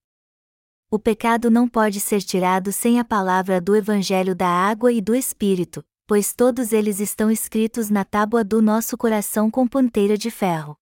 O 0.93 0.99
pecado 0.99 1.49
não 1.49 1.69
pode 1.69 2.01
ser 2.01 2.21
tirado 2.21 2.73
sem 2.73 2.99
a 2.99 3.05
palavra 3.05 3.61
do 3.61 3.73
Evangelho 3.73 4.35
da 4.35 4.49
água 4.49 4.91
e 4.91 4.99
do 4.99 5.15
Espírito, 5.15 5.81
pois 6.05 6.33
todos 6.33 6.73
eles 6.73 6.99
estão 6.99 7.31
escritos 7.31 7.89
na 7.89 8.03
tábua 8.03 8.43
do 8.43 8.61
nosso 8.61 8.97
coração 8.97 9.49
com 9.49 9.65
ponteira 9.65 10.17
de 10.17 10.29
ferro. 10.29 10.75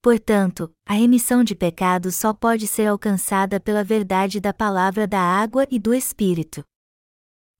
Portanto, 0.00 0.74
a 0.86 0.94
remissão 0.94 1.44
de 1.44 1.54
pecados 1.54 2.16
só 2.16 2.32
pode 2.32 2.66
ser 2.66 2.86
alcançada 2.86 3.60
pela 3.60 3.84
verdade 3.84 4.40
da 4.40 4.54
palavra 4.54 5.06
da 5.06 5.20
água 5.20 5.66
e 5.70 5.78
do 5.78 5.92
Espírito. 5.92 6.64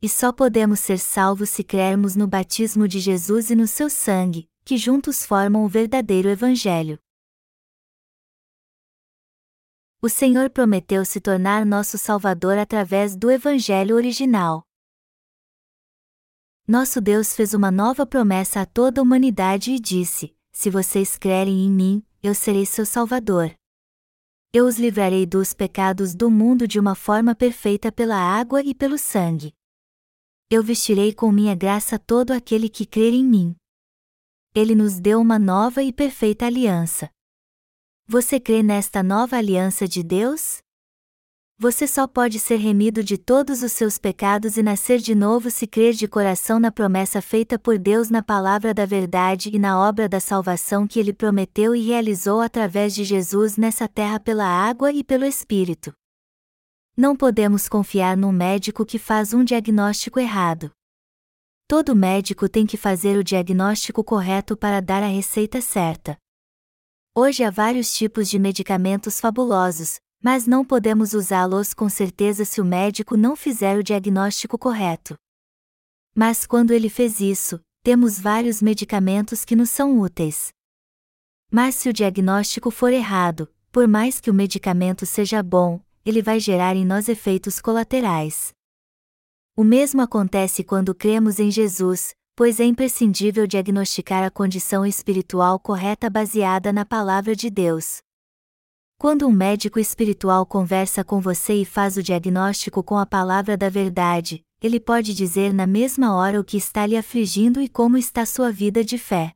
E 0.01 0.09
só 0.09 0.33
podemos 0.33 0.81
ser 0.81 0.99
salvos 0.99 1.51
se 1.51 1.63
crermos 1.63 2.17
no 2.17 2.27
batismo 2.27 2.89
de 2.89 2.99
Jesus 2.99 3.51
e 3.51 3.55
no 3.55 3.67
seu 3.67 3.91
sangue, 3.91 4.49
que 4.65 4.79
juntos 4.79 5.27
formam 5.27 5.63
o 5.63 5.69
verdadeiro 5.69 6.31
Evangelho. 6.31 6.99
O 10.03 10.09
Senhor 10.09 10.49
prometeu 10.51 11.05
se 11.05 11.21
tornar 11.21 11.65
nosso 11.67 11.99
Salvador 11.99 12.57
através 12.59 13.15
do 13.15 13.31
Evangelho 13.31 13.95
original. 13.95 14.65
Nosso 16.67 17.01
Deus 17.01 17.35
fez 17.35 17.53
uma 17.53 17.71
nova 17.71 18.07
promessa 18.07 18.63
a 18.63 18.67
toda 18.67 19.01
a 19.01 19.03
humanidade 19.03 19.73
e 19.73 19.79
disse: 19.79 20.35
Se 20.53 20.71
vocês 20.71 21.17
crerem 21.17 21.67
em 21.67 21.71
mim, 21.71 22.05
eu 22.23 22.35
serei 22.35 22.65
seu 22.65 22.87
Salvador. 22.87 23.55
Eu 24.53 24.67
os 24.67 24.79
livrarei 24.79 25.27
dos 25.27 25.53
pecados 25.53 26.15
do 26.15 26.31
mundo 26.31 26.67
de 26.67 26.79
uma 26.79 26.95
forma 26.95 27.35
perfeita 27.35 27.93
pela 27.93 28.17
água 28.17 28.63
e 28.63 28.75
pelo 28.75 28.99
sangue 28.99 29.55
eu 30.53 30.65
vestirei 30.65 31.15
com 31.15 31.31
minha 31.31 31.55
graça 31.55 31.97
todo 31.97 32.33
aquele 32.33 32.69
que 32.69 32.85
crer 32.85 33.15
em 33.15 33.25
mim. 33.25 33.55
Ele 34.53 34.75
nos 34.75 34.99
deu 34.99 35.21
uma 35.21 35.39
nova 35.39 35.81
e 35.81 35.93
perfeita 35.93 36.45
aliança. 36.45 37.09
Você 38.13 38.41
crê 38.41 38.61
nesta 38.61 39.05
nova 39.05 39.37
aliança 39.37 39.87
de 39.87 40.03
Deus? 40.03 40.59
Você 41.57 41.87
só 41.87 42.09
pode 42.09 42.41
ser 42.41 42.57
remido 42.57 43.05
de 43.05 43.17
todos 43.17 43.63
os 43.63 43.71
seus 43.71 43.99
pecados 43.99 44.57
e 44.57 44.65
nascer 44.65 44.99
de 44.99 45.15
novo 45.15 45.49
se 45.49 45.65
crer 45.65 45.95
de 45.95 46.09
coração 46.09 46.59
na 46.59 46.73
promessa 46.73 47.23
feita 47.23 47.57
por 47.57 47.79
Deus 47.79 48.11
na 48.11 48.21
palavra 48.21 48.75
da 48.75 48.85
verdade 48.85 49.49
e 49.55 49.61
na 49.61 49.79
obra 49.81 50.09
da 50.09 50.19
salvação 50.19 50.89
que 50.89 50.99
ele 50.99 51.13
prometeu 51.13 51.73
e 51.73 51.87
realizou 51.87 52.41
através 52.41 52.97
de 52.97 53.05
Jesus 53.05 53.57
nessa 53.57 53.87
terra 53.87 54.19
pela 54.19 54.45
água 54.45 54.91
e 54.91 55.05
pelo 55.05 55.25
Espírito. 55.25 55.93
Não 56.97 57.15
podemos 57.15 57.69
confiar 57.69 58.17
num 58.17 58.33
médico 58.33 58.85
que 58.85 58.99
faz 58.99 59.33
um 59.33 59.45
diagnóstico 59.45 60.19
errado. 60.19 60.73
Todo 61.69 61.95
médico 61.95 62.49
tem 62.49 62.67
que 62.67 62.77
fazer 62.77 63.17
o 63.17 63.23
diagnóstico 63.23 64.03
correto 64.03 64.57
para 64.57 64.81
dar 64.81 65.01
a 65.01 65.07
receita 65.07 65.61
certa. 65.61 66.19
Hoje 67.23 67.45
há 67.45 67.51
vários 67.51 67.93
tipos 67.93 68.31
de 68.31 68.39
medicamentos 68.39 69.21
fabulosos, 69.21 70.01
mas 70.23 70.47
não 70.47 70.65
podemos 70.65 71.13
usá-los 71.13 71.75
com 71.75 71.87
certeza 71.87 72.47
se 72.47 72.63
o 72.63 72.65
médico 72.65 73.15
não 73.15 73.37
fizer 73.37 73.77
o 73.77 73.83
diagnóstico 73.83 74.57
correto. 74.57 75.19
Mas 76.15 76.47
quando 76.47 76.71
ele 76.71 76.89
fez 76.89 77.21
isso, 77.21 77.61
temos 77.83 78.19
vários 78.19 78.63
medicamentos 78.63 79.45
que 79.45 79.55
nos 79.55 79.69
são 79.69 80.01
úteis. 80.01 80.49
Mas 81.53 81.75
se 81.75 81.91
o 81.91 81.93
diagnóstico 81.93 82.71
for 82.71 82.91
errado, 82.91 83.53
por 83.71 83.87
mais 83.87 84.19
que 84.19 84.31
o 84.31 84.35
medicamento 84.35 85.05
seja 85.05 85.43
bom, 85.43 85.79
ele 86.07 86.23
vai 86.23 86.41
gerar 86.41 86.75
em 86.75 86.87
nós 86.87 87.07
efeitos 87.07 87.61
colaterais. 87.61 88.55
O 89.55 89.63
mesmo 89.63 90.01
acontece 90.01 90.65
quando 90.65 90.95
cremos 90.95 91.39
em 91.39 91.51
Jesus, 91.51 92.15
pois 92.41 92.59
é 92.59 92.65
imprescindível 92.65 93.47
diagnosticar 93.47 94.25
a 94.25 94.31
condição 94.31 94.87
espiritual 94.87 95.61
correta 95.61 96.09
baseada 96.09 96.73
na 96.73 96.87
palavra 96.87 97.37
de 97.37 97.51
Deus. 97.51 97.99
Quando 98.97 99.29
um 99.29 99.31
médico 99.31 99.79
espiritual 99.79 100.47
conversa 100.47 101.05
com 101.05 101.21
você 101.21 101.53
e 101.57 101.65
faz 101.67 101.99
o 101.99 102.03
diagnóstico 102.03 102.83
com 102.83 102.97
a 102.97 103.05
palavra 103.05 103.59
da 103.59 103.69
verdade, 103.69 104.43
ele 104.59 104.81
pode 104.81 105.13
dizer 105.13 105.53
na 105.53 105.67
mesma 105.67 106.17
hora 106.17 106.41
o 106.41 106.43
que 106.43 106.57
está 106.57 106.87
lhe 106.87 106.97
afligindo 106.97 107.61
e 107.61 107.69
como 107.69 107.99
está 107.99 108.25
sua 108.25 108.51
vida 108.51 108.83
de 108.83 108.97
fé. 108.97 109.35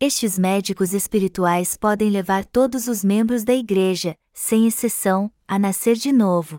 Estes 0.00 0.36
médicos 0.36 0.92
espirituais 0.92 1.76
podem 1.76 2.10
levar 2.10 2.44
todos 2.44 2.88
os 2.88 3.04
membros 3.04 3.44
da 3.44 3.54
igreja, 3.54 4.16
sem 4.32 4.66
exceção, 4.66 5.32
a 5.46 5.60
nascer 5.60 5.94
de 5.94 6.10
novo. 6.10 6.58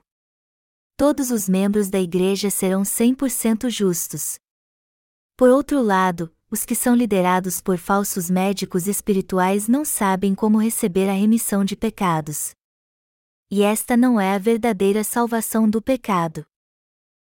Todos 0.95 1.29
os 1.29 1.49
membros 1.49 1.89
da 1.89 1.99
igreja 1.99 2.49
serão 2.49 2.83
100% 2.83 3.69
justos. 3.69 4.39
Por 5.41 5.49
outro 5.49 5.81
lado, 5.81 6.31
os 6.51 6.63
que 6.63 6.75
são 6.75 6.93
liderados 6.93 7.61
por 7.61 7.79
falsos 7.79 8.29
médicos 8.29 8.85
espirituais 8.85 9.67
não 9.67 9.83
sabem 9.83 10.35
como 10.35 10.59
receber 10.59 11.09
a 11.09 11.13
remissão 11.13 11.65
de 11.65 11.75
pecados. 11.75 12.51
E 13.49 13.63
esta 13.63 13.97
não 13.97 14.21
é 14.21 14.35
a 14.35 14.37
verdadeira 14.37 15.03
salvação 15.03 15.67
do 15.67 15.81
pecado. 15.81 16.45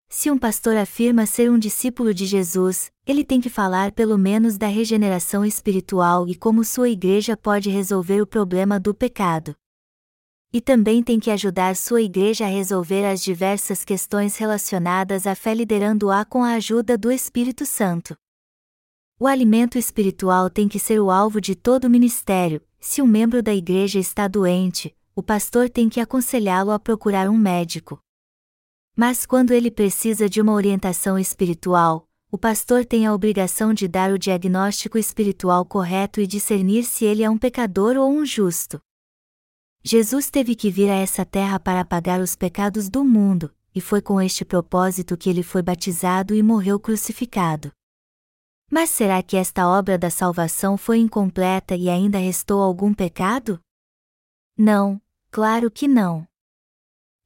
Se 0.08 0.30
um 0.30 0.38
pastor 0.38 0.74
afirma 0.74 1.26
ser 1.26 1.50
um 1.50 1.58
discípulo 1.58 2.14
de 2.14 2.24
Jesus, 2.24 2.90
ele 3.06 3.22
tem 3.22 3.42
que 3.42 3.50
falar 3.50 3.92
pelo 3.92 4.16
menos 4.16 4.56
da 4.56 4.68
regeneração 4.68 5.44
espiritual 5.44 6.26
e 6.26 6.34
como 6.34 6.64
sua 6.64 6.88
igreja 6.88 7.36
pode 7.36 7.68
resolver 7.68 8.22
o 8.22 8.26
problema 8.26 8.80
do 8.80 8.94
pecado. 8.94 9.54
E 10.50 10.62
também 10.62 11.02
tem 11.02 11.20
que 11.20 11.30
ajudar 11.30 11.76
sua 11.76 12.00
igreja 12.00 12.46
a 12.46 12.48
resolver 12.48 13.04
as 13.04 13.22
diversas 13.22 13.84
questões 13.84 14.36
relacionadas 14.38 15.26
à 15.26 15.34
fé 15.34 15.54
liderando-a 15.54 16.24
com 16.24 16.42
a 16.42 16.54
ajuda 16.54 16.96
do 16.96 17.12
Espírito 17.12 17.66
Santo. 17.66 18.16
O 19.20 19.26
alimento 19.26 19.76
espiritual 19.76 20.48
tem 20.48 20.66
que 20.66 20.78
ser 20.78 21.00
o 21.00 21.10
alvo 21.10 21.38
de 21.40 21.54
todo 21.54 21.84
o 21.84 21.90
ministério. 21.90 22.62
Se 22.80 23.02
um 23.02 23.06
membro 23.06 23.42
da 23.42 23.52
igreja 23.52 23.98
está 23.98 24.26
doente, 24.26 24.96
o 25.14 25.22
pastor 25.22 25.68
tem 25.68 25.88
que 25.88 26.00
aconselhá-lo 26.00 26.70
a 26.70 26.78
procurar 26.78 27.28
um 27.28 27.36
médico. 27.36 28.00
Mas 28.96 29.26
quando 29.26 29.50
ele 29.50 29.70
precisa 29.70 30.28
de 30.28 30.40
uma 30.40 30.54
orientação 30.54 31.18
espiritual, 31.18 32.08
o 32.30 32.38
pastor 32.38 32.86
tem 32.86 33.06
a 33.06 33.12
obrigação 33.12 33.74
de 33.74 33.86
dar 33.86 34.12
o 34.12 34.18
diagnóstico 34.18 34.96
espiritual 34.96 35.64
correto 35.64 36.20
e 36.20 36.26
discernir 36.26 36.84
se 36.84 37.04
ele 37.04 37.22
é 37.22 37.28
um 37.28 37.36
pecador 37.36 37.96
ou 37.96 38.10
um 38.10 38.24
justo. 38.24 38.80
Jesus 39.90 40.28
teve 40.28 40.54
que 40.54 40.70
vir 40.70 40.90
a 40.90 40.96
essa 40.96 41.24
terra 41.24 41.58
para 41.58 41.82
pagar 41.82 42.20
os 42.20 42.36
pecados 42.36 42.90
do 42.90 43.02
mundo, 43.02 43.50
e 43.74 43.80
foi 43.80 44.02
com 44.02 44.20
este 44.20 44.44
propósito 44.44 45.16
que 45.16 45.30
ele 45.30 45.42
foi 45.42 45.62
batizado 45.62 46.34
e 46.34 46.42
morreu 46.42 46.78
crucificado. 46.78 47.72
Mas 48.70 48.90
será 48.90 49.22
que 49.22 49.34
esta 49.34 49.66
obra 49.66 49.96
da 49.96 50.10
salvação 50.10 50.76
foi 50.76 50.98
incompleta 50.98 51.74
e 51.74 51.88
ainda 51.88 52.18
restou 52.18 52.62
algum 52.62 52.92
pecado? 52.92 53.58
Não, 54.58 55.00
claro 55.30 55.70
que 55.70 55.88
não. 55.88 56.28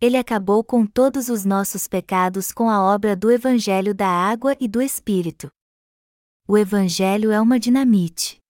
Ele 0.00 0.16
acabou 0.16 0.62
com 0.62 0.86
todos 0.86 1.28
os 1.28 1.44
nossos 1.44 1.88
pecados 1.88 2.52
com 2.52 2.70
a 2.70 2.80
obra 2.80 3.16
do 3.16 3.28
Evangelho 3.28 3.92
da 3.92 4.06
Água 4.06 4.56
e 4.60 4.68
do 4.68 4.80
Espírito. 4.80 5.50
O 6.46 6.56
Evangelho 6.56 7.32
é 7.32 7.40
uma 7.40 7.58
dinamite. 7.58 8.41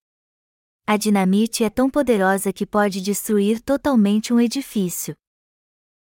A 0.86 0.96
dinamite 0.96 1.62
é 1.62 1.70
tão 1.70 1.88
poderosa 1.88 2.52
que 2.52 2.66
pode 2.66 3.00
destruir 3.00 3.60
totalmente 3.60 4.32
um 4.32 4.40
edifício. 4.40 5.14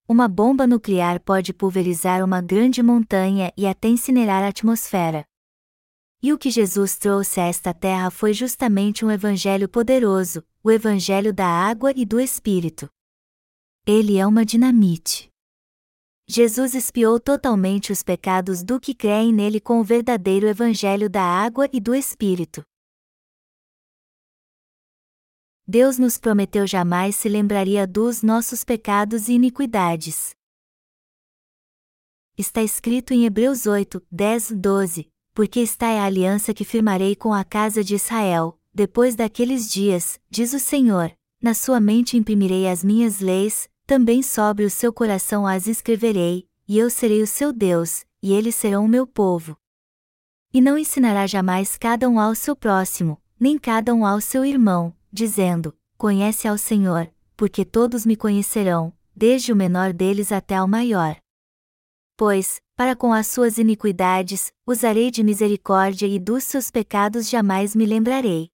Uma 0.07 0.29
bomba 0.29 0.67
nuclear 0.67 1.19
pode 1.19 1.53
pulverizar 1.53 2.23
uma 2.23 2.41
grande 2.41 2.83
montanha 2.83 3.53
e 3.57 3.67
até 3.67 3.89
incinerar 3.89 4.45
a 4.45 4.49
atmosfera. 4.49 5.25
E 6.23 6.33
o 6.33 6.39
que 6.39 6.51
Jesus 6.51 6.97
trouxe 6.97 7.41
a 7.41 7.47
esta 7.47 7.73
terra 7.73 8.11
foi 8.11 8.33
justamente 8.33 9.05
um 9.05 9.11
evangelho 9.11 9.69
poderoso, 9.69 10.45
o 10.63 10.71
evangelho 10.71 11.33
da 11.33 11.47
água 11.47 11.93
e 11.97 12.05
do 12.05 12.21
Espírito. 12.21 12.89
Ele 13.87 14.19
é 14.19 14.27
uma 14.27 14.45
dinamite. 14.45 15.31
Jesus 16.29 16.75
espiou 16.75 17.19
totalmente 17.19 17.93
os 17.93 18.03
pecados 18.03 18.63
do 18.63 18.79
que 18.79 18.95
creem 18.95 19.33
nele 19.33 19.61
com 19.61 19.81
o 19.81 19.85
verdadeiro 19.85 20.47
evangelho 20.47 21.09
da 21.09 21.23
água 21.23 21.69
e 21.73 21.81
do 21.81 21.95
Espírito. 21.95 22.63
Deus 25.69 25.99
nos 25.99 26.17
prometeu 26.17 26.65
jamais 26.65 27.17
se 27.17 27.29
lembraria 27.29 27.89
dos 27.89 28.23
nossos 28.23 28.63
pecados 28.63 29.29
e 29.29 29.33
iniquidades. 29.33 30.37
Está 32.39 32.63
escrito 32.63 33.13
em 33.13 33.25
Hebreus 33.25 33.67
8, 33.67 34.01
10, 34.09 34.53
12: 34.53 35.11
porque 35.35 35.61
está 35.61 35.89
é 35.89 35.99
a 35.99 36.05
aliança 36.05 36.55
que 36.55 36.65
firmarei 36.65 37.17
com 37.17 37.35
a 37.35 37.45
casa 37.45 37.83
de 37.83 37.97
Israel, 37.97 38.59
depois 38.73 39.17
daqueles 39.17 39.71
dias, 39.71 40.21
diz 40.31 40.55
o 40.55 40.61
Senhor, 40.61 41.13
na 41.43 41.53
sua 41.53 41.81
mente 41.81 42.17
imprimirei 42.17 42.69
as 42.69 42.85
minhas 42.85 43.21
leis, 43.21 43.69
também 43.87 44.23
sobre 44.23 44.65
o 44.65 44.71
seu 44.71 44.93
coração 44.93 45.47
as 45.47 45.67
escreverei, 45.67 46.49
e 46.69 46.79
eu 46.79 46.89
serei 46.89 47.23
o 47.23 47.27
seu 47.27 47.53
Deus, 47.53 48.05
e 48.23 48.33
eles 48.33 48.55
serão 48.55 48.85
o 48.85 48.89
meu 48.89 49.07
povo. 49.07 49.57
E 50.55 50.61
não 50.61 50.79
ensinará 50.79 51.27
jamais 51.27 51.77
cada 51.77 52.09
um 52.09 52.19
ao 52.19 52.35
seu 52.35 52.55
próximo, 52.55 53.21
nem 53.39 53.59
cada 53.59 53.93
um 53.93 54.07
ao 54.07 54.21
seu 54.21 54.43
irmão, 54.43 54.96
dizendo: 55.17 55.77
Conhece 55.97 56.47
ao 56.47 56.59
Senhor, 56.59 57.11
porque 57.37 57.65
todos 57.65 58.05
me 58.05 58.15
conhecerão, 58.15 58.93
desde 59.15 59.51
o 59.51 59.57
menor 59.57 59.93
deles 59.93 60.31
até 60.31 60.57
ao 60.57 60.69
maior. 60.69 61.17
Pois, 62.17 62.61
para 62.77 62.95
com 62.95 63.13
as 63.13 63.27
suas 63.27 63.57
iniquidades, 63.57 64.53
usarei 64.67 65.11
de 65.11 65.25
misericórdia 65.25 66.07
e 66.07 66.19
dos 66.19 66.45
seus 66.45 66.71
pecados 66.71 67.29
jamais 67.29 67.75
me 67.75 67.87
lembrarei. 67.87 68.51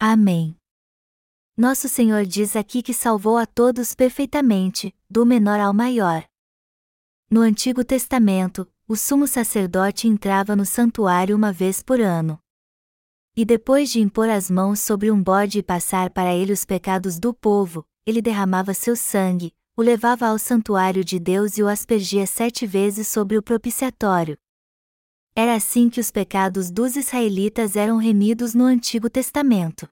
Amém. 0.00 0.56
Nosso 1.56 1.88
Senhor 1.88 2.24
diz 2.24 2.56
aqui 2.56 2.82
que 2.82 2.94
salvou 2.94 3.36
a 3.36 3.44
todos 3.44 3.94
perfeitamente, 3.94 4.94
do 5.10 5.26
menor 5.26 5.60
ao 5.60 5.74
maior. 5.74 6.24
No 7.30 7.40
Antigo 7.42 7.84
Testamento, 7.84 8.66
o 8.86 8.96
sumo 8.96 9.26
sacerdote 9.26 10.08
entrava 10.08 10.56
no 10.56 10.64
santuário 10.64 11.36
uma 11.36 11.52
vez 11.52 11.82
por 11.82 12.00
ano. 12.00 12.40
E 13.38 13.44
depois 13.44 13.88
de 13.88 14.00
impor 14.00 14.28
as 14.28 14.50
mãos 14.50 14.80
sobre 14.80 15.12
um 15.12 15.22
bode 15.22 15.60
e 15.60 15.62
passar 15.62 16.10
para 16.10 16.34
ele 16.34 16.52
os 16.52 16.64
pecados 16.64 17.20
do 17.20 17.32
povo, 17.32 17.86
ele 18.04 18.20
derramava 18.20 18.74
seu 18.74 18.96
sangue, 18.96 19.54
o 19.76 19.80
levava 19.80 20.26
ao 20.26 20.40
santuário 20.40 21.04
de 21.04 21.20
Deus 21.20 21.56
e 21.56 21.62
o 21.62 21.68
aspergia 21.68 22.26
sete 22.26 22.66
vezes 22.66 23.06
sobre 23.06 23.38
o 23.38 23.42
propiciatório. 23.42 24.36
Era 25.36 25.54
assim 25.54 25.88
que 25.88 26.00
os 26.00 26.10
pecados 26.10 26.68
dos 26.68 26.96
israelitas 26.96 27.76
eram 27.76 27.96
remidos 27.96 28.54
no 28.54 28.64
Antigo 28.64 29.08
Testamento. 29.08 29.88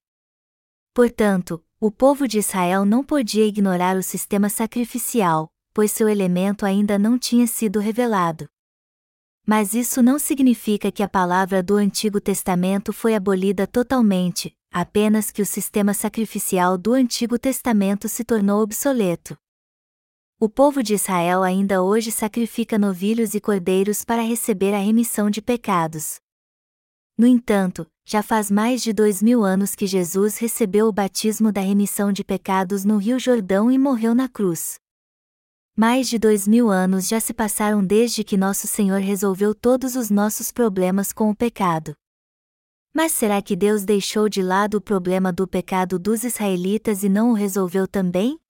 Portanto, 0.93 1.65
o 1.79 1.89
povo 1.89 2.27
de 2.27 2.41
Israel 2.41 2.85
não 2.85 3.05
podia 3.05 3.47
ignorar 3.47 3.97
o 3.97 4.03
sistema 4.03 4.49
sacrificial, 4.49 5.53
pois 5.73 5.93
seu 5.93 6.09
elemento 6.09 6.67
ainda 6.67 6.99
não 6.99 7.17
tinha 7.17 7.47
sido 7.47 7.79
revelado. 7.79 8.49
Mas 9.47 9.75
isso 9.75 10.03
não 10.03 10.19
significa 10.19 10.91
que 10.91 11.05
a 11.05 11.09
palavra 11.09 11.63
do 11.63 11.77
Antigo 11.77 12.21
Testamento 12.21 12.93
foi 12.93 13.15
abolida 13.15 13.65
totalmente, 13.65 14.53
apenas 14.73 15.31
que 15.31 15.41
o 15.41 15.47
sistema 15.47 15.95
sacrificial 15.95 16.77
do 16.77 16.93
Antigo 16.93 17.39
Testamento 17.39 18.09
se 18.09 18.25
tornou 18.25 18.61
obsoleto. 18.61 19.39
O 20.41 20.49
povo 20.49 20.83
de 20.83 20.95
Israel 20.95 21.45
ainda 21.45 21.81
hoje 21.81 22.11
sacrifica 22.11 22.77
novilhos 22.77 23.35
e 23.35 23.41
cordeiros 23.41 24.05
para 24.05 24.21
receber 24.21 24.75
a 24.75 24.79
remissão 24.79 25.31
de 25.31 25.41
pecados. 25.41 26.17
No 27.17 27.27
entanto, 27.27 27.87
já 28.05 28.23
faz 28.23 28.51
mais 28.51 28.83
de 28.83 28.93
dois 28.93 29.23
mil 29.23 29.45
anos 29.45 29.77
que 29.77 29.87
Jesus 29.87 30.39
recebeu 30.39 30.89
o 30.89 30.93
batismo 30.93 31.53
da 31.53 31.61
remissão 31.61 32.13
de 32.13 32.25
pecados 32.25 32.85
no 32.85 32.99
Rio 32.99 33.19
Jordão 33.19 33.71
e 33.71 33.79
morreu 33.79 34.13
na 34.13 34.29
cruz. 34.29 34.79
Mais 35.79 36.09
de 36.09 36.19
dois 36.19 36.49
mil 36.49 36.71
anos 36.71 37.07
já 37.07 37.21
se 37.21 37.35
passaram 37.35 37.85
desde 37.85 38.25
que 38.25 38.35
nosso 38.35 38.67
Senhor 38.67 38.99
resolveu 38.99 39.55
todos 39.55 39.95
os 39.95 40.09
nossos 40.09 40.51
problemas 40.51 41.13
com 41.13 41.29
o 41.29 41.37
pecado. 41.37 41.95
Mas 42.95 43.13
será 43.13 43.43
que 43.43 43.55
Deus 43.55 43.85
deixou 43.85 44.27
de 44.27 44.43
lado 44.43 44.79
o 44.79 44.81
problema 44.81 45.31
do 45.31 45.47
pecado 45.47 45.99
dos 45.99 46.25
israelitas 46.25 47.05
e 47.05 47.11
não 47.11 47.31
o 47.31 47.35
resolveu 47.35 47.87
também? 47.87 48.41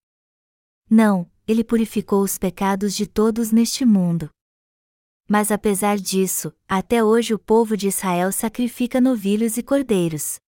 Não, 0.88 1.28
ele 1.48 1.64
purificou 1.64 2.22
os 2.22 2.38
pecados 2.38 2.94
de 2.94 3.08
todos 3.08 3.50
neste 3.50 3.84
mundo. 3.84 4.30
Mas 5.28 5.50
apesar 5.50 5.98
disso, 5.98 6.54
até 6.68 7.02
hoje 7.02 7.34
o 7.34 7.40
povo 7.40 7.76
de 7.76 7.88
Israel 7.88 8.30
sacrifica 8.30 9.00
novilhos 9.00 9.56
e 9.56 9.64
cordeiros. 9.64 10.38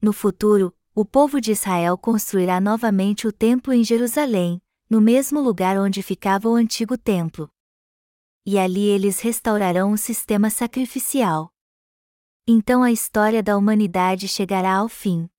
No 0.00 0.12
futuro, 0.12 0.72
o 0.94 1.04
povo 1.04 1.40
de 1.40 1.50
Israel 1.50 1.98
construirá 1.98 2.60
novamente 2.60 3.26
o 3.26 3.32
templo 3.32 3.72
em 3.72 3.82
Jerusalém, 3.82 4.62
no 4.90 5.00
mesmo 5.00 5.40
lugar 5.40 5.78
onde 5.78 6.02
ficava 6.02 6.48
o 6.48 6.54
antigo 6.56 6.98
templo. 6.98 7.48
E 8.44 8.58
ali 8.58 8.86
eles 8.88 9.20
restaurarão 9.20 9.92
o 9.92 9.96
sistema 9.96 10.50
sacrificial. 10.50 11.54
Então 12.44 12.82
a 12.82 12.90
história 12.90 13.40
da 13.40 13.56
humanidade 13.56 14.26
chegará 14.26 14.74
ao 14.74 14.88
fim. 14.88 15.30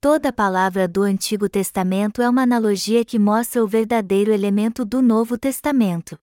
Toda 0.00 0.32
palavra 0.32 0.88
do 0.88 1.02
Antigo 1.02 1.48
Testamento 1.48 2.20
é 2.20 2.28
uma 2.28 2.42
analogia 2.42 3.04
que 3.04 3.16
mostra 3.16 3.62
o 3.62 3.68
verdadeiro 3.68 4.32
elemento 4.32 4.84
do 4.84 5.00
Novo 5.00 5.38
Testamento. 5.38 6.18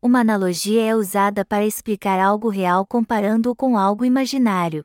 Uma 0.00 0.20
analogia 0.20 0.82
é 0.82 0.96
usada 0.96 1.44
para 1.44 1.66
explicar 1.66 2.18
algo 2.18 2.48
real 2.48 2.86
comparando-o 2.86 3.54
com 3.54 3.76
algo 3.76 4.02
imaginário. 4.02 4.82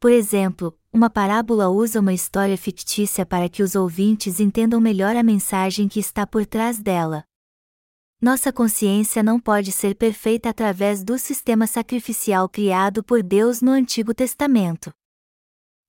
Por 0.00 0.10
exemplo, 0.10 0.76
uma 0.92 1.08
parábola 1.08 1.70
usa 1.70 2.00
uma 2.00 2.12
história 2.12 2.56
fictícia 2.58 3.24
para 3.24 3.48
que 3.48 3.62
os 3.62 3.74
ouvintes 3.74 4.38
entendam 4.38 4.78
melhor 4.78 5.16
a 5.16 5.22
mensagem 5.22 5.88
que 5.88 5.98
está 5.98 6.26
por 6.26 6.44
trás 6.44 6.78
dela. 6.78 7.24
Nossa 8.20 8.52
consciência 8.52 9.22
não 9.22 9.40
pode 9.40 9.72
ser 9.72 9.96
perfeita 9.96 10.50
através 10.50 11.02
do 11.02 11.18
sistema 11.18 11.66
sacrificial 11.66 12.48
criado 12.48 13.02
por 13.02 13.22
Deus 13.22 13.62
no 13.62 13.70
Antigo 13.70 14.14
Testamento. 14.14 14.92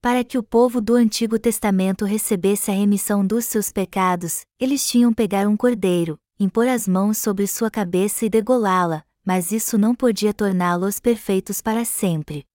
Para 0.01 0.23
que 0.23 0.37
o 0.37 0.43
povo 0.43 0.81
do 0.81 0.95
Antigo 0.95 1.37
Testamento 1.37 2.05
recebesse 2.05 2.71
a 2.71 2.73
remissão 2.73 3.27
dos 3.27 3.45
seus 3.45 3.71
pecados, 3.71 4.45
eles 4.59 4.87
tinham 4.87 5.13
pegar 5.13 5.47
um 5.47 5.55
cordeiro, 5.55 6.17
impor 6.39 6.67
as 6.67 6.87
mãos 6.87 7.17
sobre 7.17 7.45
sua 7.45 7.69
cabeça 7.69 8.25
e 8.25 8.29
degolá-la, 8.29 9.03
mas 9.23 9.51
isso 9.51 9.77
não 9.77 9.93
podia 9.93 10.33
torná-los 10.33 10.99
perfeitos 10.99 11.61
para 11.61 11.85
sempre. 11.85 12.45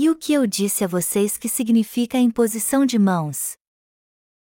E 0.00 0.08
o 0.08 0.14
que 0.14 0.32
eu 0.32 0.46
disse 0.46 0.84
a 0.84 0.86
vocês 0.86 1.36
que 1.36 1.48
significa 1.48 2.18
a 2.18 2.20
imposição 2.20 2.86
de 2.86 2.96
mãos? 2.96 3.56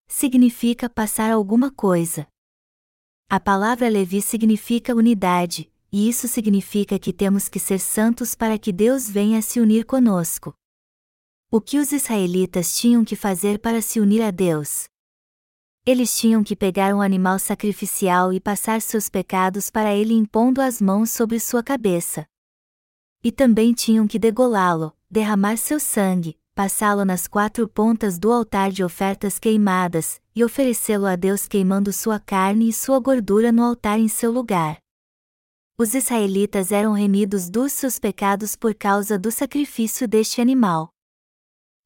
Significa 0.09 0.89
passar 0.89 1.31
alguma 1.31 1.71
coisa. 1.71 2.27
A 3.29 3.39
palavra 3.39 3.87
Levi 3.87 4.23
significa 4.23 4.95
unidade, 4.95 5.71
e 5.93 6.09
isso 6.09 6.27
significa 6.27 6.99
que 6.99 7.13
temos 7.13 7.51
que 7.51 7.59
ser 7.59 7.81
santos 7.81 8.35
para 8.35 8.59
que 8.59 8.73
Deus 8.73 9.11
venha 9.11 9.43
se 9.43 9.61
unir 9.61 9.85
conosco. 9.85 10.55
O 11.51 11.61
que 11.61 11.79
os 11.79 11.93
israelitas 11.93 12.75
tinham 12.75 13.05
que 13.05 13.15
fazer 13.15 13.59
para 13.59 13.83
se 13.83 14.01
unir 14.01 14.23
a 14.23 14.31
Deus? 14.31 14.85
Eles 15.85 16.17
tinham 16.17 16.43
que 16.43 16.57
pegar 16.57 16.95
um 16.95 17.03
animal 17.03 17.39
sacrificial 17.39 18.33
e 18.33 18.41
passar 18.41 18.81
seus 18.81 19.11
pecados 19.11 19.69
para 19.69 19.95
ele 19.95 20.15
impondo 20.15 20.63
as 20.63 20.81
mãos 20.81 21.11
sobre 21.11 21.39
sua 21.39 21.63
cabeça. 21.63 22.27
E 23.23 23.31
também 23.31 23.75
tinham 23.75 24.09
que 24.09 24.19
degolá-lo, 24.19 24.97
derramar 25.13 25.59
seu 25.59 25.79
sangue, 25.79 26.39
passá-lo 26.55 27.05
nas 27.05 27.29
quatro 27.29 27.69
pontas 27.69 28.19
do 28.19 28.33
altar 28.33 28.73
de 28.73 28.83
ofertas 28.83 29.39
queimadas, 29.39 30.19
e 30.35 30.43
oferecê-lo 30.43 31.05
a 31.05 31.17
Deus 31.17 31.47
queimando 31.47 31.93
sua 31.93 32.19
carne 32.19 32.71
e 32.71 32.73
sua 32.73 32.99
gordura 32.99 33.53
no 33.53 33.63
altar 33.63 33.99
em 33.99 34.09
seu 34.09 34.33
lugar. 34.33 34.79
Os 35.77 35.95
israelitas 35.95 36.73
eram 36.73 36.95
remidos 36.95 37.51
dos 37.51 37.73
seus 37.73 37.99
pecados 37.99 38.57
por 38.57 38.75
causa 38.75 39.19
do 39.19 39.31
sacrifício 39.31 40.09
deste 40.09 40.41
animal. 40.41 40.89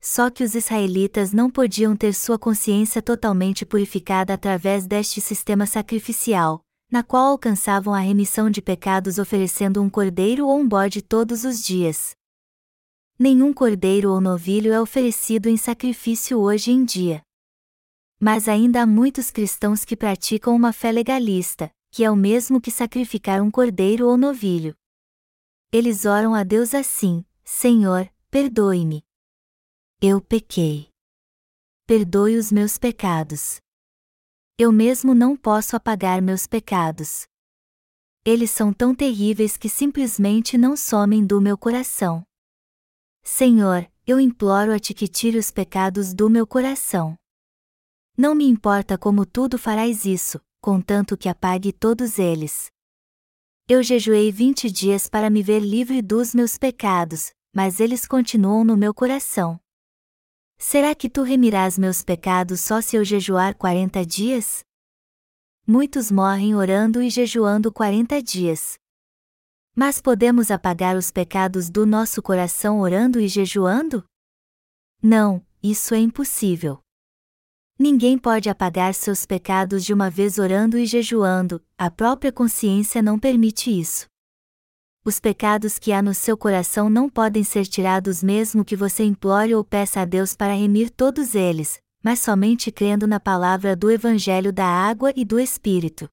Só 0.01 0.31
que 0.31 0.44
os 0.44 0.55
israelitas 0.55 1.32
não 1.32 1.51
podiam 1.51 1.97
ter 1.97 2.15
sua 2.15 2.39
consciência 2.39 3.03
totalmente 3.03 3.66
purificada 3.66 4.35
através 4.35 4.86
deste 4.86 5.20
sistema 5.20 5.66
sacrificial, 5.66 6.61
na 6.89 7.03
qual 7.03 7.27
alcançavam 7.32 7.93
a 7.93 7.98
remissão 7.98 8.48
de 8.48 8.62
pecados 8.62 9.19
oferecendo 9.19 9.82
um 9.82 9.90
cordeiro 9.90 10.47
ou 10.47 10.61
um 10.61 10.69
bode 10.69 11.03
todos 11.03 11.43
os 11.44 11.61
dias. 11.61 12.15
Nenhum 13.18 13.51
cordeiro 13.51 14.12
ou 14.12 14.20
novilho 14.20 14.74
é 14.74 14.80
oferecido 14.80 15.48
em 15.48 15.56
sacrifício 15.56 16.38
hoje 16.38 16.70
em 16.70 16.84
dia. 16.84 17.22
Mas 18.20 18.47
ainda 18.47 18.82
há 18.82 18.86
muitos 18.86 19.30
cristãos 19.30 19.86
que 19.86 19.97
praticam 19.97 20.55
uma 20.55 20.70
fé 20.70 20.93
legalista, 20.93 21.70
que 21.90 22.05
é 22.05 22.10
o 22.10 22.16
mesmo 22.16 22.60
que 22.60 22.70
sacrificar 22.70 23.43
um 23.43 23.51
cordeiro 23.51 24.06
ou 24.06 24.18
novilho. 24.18 24.76
Eles 25.72 26.05
oram 26.05 26.34
a 26.34 26.44
Deus 26.44 26.74
assim: 26.74 27.24
Senhor, 27.43 28.06
perdoe-me. 28.30 29.02
Eu 29.98 30.20
pequei. 30.20 30.90
Perdoe 31.86 32.36
os 32.36 32.52
meus 32.52 32.76
pecados. 32.76 33.60
Eu 34.59 34.70
mesmo 34.70 35.14
não 35.14 35.34
posso 35.34 35.74
apagar 35.74 36.20
meus 36.20 36.47
pecados. 36.47 37.26
Eles 38.26 38.51
são 38.51 38.74
tão 38.74 38.94
terríveis 38.94 39.56
que 39.56 39.70
simplesmente 39.70 40.59
não 40.59 40.76
somem 40.76 41.26
do 41.26 41.40
meu 41.40 41.56
coração. 41.56 42.26
Senhor, 43.28 43.90
eu 44.07 44.20
imploro 44.20 44.73
a 44.73 44.78
ti 44.78 44.94
que 44.94 45.09
tire 45.09 45.36
os 45.36 45.51
pecados 45.51 46.15
do 46.15 46.31
meu 46.31 46.47
coração. 46.47 47.19
Não 48.16 48.36
me 48.36 48.47
importa 48.47 48.97
como 48.97 49.27
tudo 49.27 49.59
farás 49.59 50.05
isso, 50.05 50.40
contanto 50.61 51.19
que 51.19 51.28
apague 51.28 51.73
todos 51.73 52.20
eles. 52.20 52.70
Eu 53.69 53.82
jejuei 53.82 54.31
vinte 54.31 54.70
dias 54.70 55.09
para 55.09 55.28
me 55.28 55.43
ver 55.43 55.59
livre 55.59 56.01
dos 56.01 56.36
meus 56.36 56.57
pecados, 56.57 57.32
mas 57.53 57.81
eles 57.81 58.07
continuam 58.07 58.62
no 58.62 58.77
meu 58.77 58.94
coração. 58.94 59.59
Será 60.57 60.94
que 60.94 61.11
tu 61.11 61.24
remirás 61.24 61.77
meus 61.77 62.05
pecados 62.05 62.61
só 62.61 62.81
se 62.81 62.94
eu 62.94 63.05
jejuar 63.05 63.57
quarenta 63.57 64.07
dias? 64.07 64.61
Muitos 65.66 66.12
morrem 66.12 66.55
orando 66.55 67.03
e 67.03 67.11
jejuando 67.11 67.73
quarenta 67.73 68.23
dias. 68.23 68.78
Mas 69.78 70.01
podemos 70.01 70.51
apagar 70.51 70.97
os 70.97 71.11
pecados 71.11 71.69
do 71.69 71.85
nosso 71.85 72.23
coração 72.23 72.81
orando 72.81 73.20
e 73.20 73.28
jejuando? 73.28 74.03
Não, 75.03 75.44
isso 75.62 75.94
é 75.94 75.98
impossível. 75.98 76.81
Ninguém 77.78 78.16
pode 78.16 78.48
apagar 78.48 78.94
seus 78.94 79.27
pecados 79.27 79.85
de 79.85 79.93
uma 79.93 80.09
vez 80.09 80.39
orando 80.39 80.78
e 80.78 80.86
jejuando, 80.86 81.62
a 81.77 81.90
própria 81.90 82.32
consciência 82.32 83.03
não 83.03 83.19
permite 83.19 83.70
isso. 83.70 84.07
Os 85.05 85.20
pecados 85.20 85.78
que 85.78 85.93
há 85.93 86.01
no 86.01 86.15
seu 86.15 86.39
coração 86.39 86.89
não 86.89 87.11
podem 87.11 87.44
ser 87.44 87.66
tirados 87.66 88.23
mesmo 88.23 88.65
que 88.65 88.74
você 88.74 89.05
implore 89.05 89.55
ou 89.55 89.62
peça 89.62 90.01
a 90.01 90.05
Deus 90.07 90.35
para 90.35 90.55
remir 90.55 90.89
todos 90.89 91.35
eles, 91.35 91.78
mas 92.03 92.20
somente 92.20 92.73
crendo 92.73 93.07
na 93.07 93.20
palavra 93.20 93.77
do 93.77 93.90
Evangelho 93.90 94.55
da 94.55 94.66
Água 94.66 95.12
e 95.15 95.23
do 95.23 95.39
Espírito. 95.39 96.09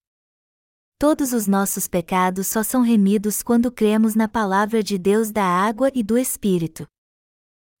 Todos 0.98 1.32
os 1.32 1.46
nossos 1.46 1.88
pecados 1.88 2.46
só 2.46 2.62
são 2.62 2.80
remidos 2.80 3.42
quando 3.42 3.70
cremos 3.70 4.14
na 4.14 4.28
palavra 4.28 4.82
de 4.82 4.96
Deus 4.96 5.30
da 5.30 5.44
água 5.44 5.90
e 5.94 6.02
do 6.02 6.16
Espírito. 6.16 6.86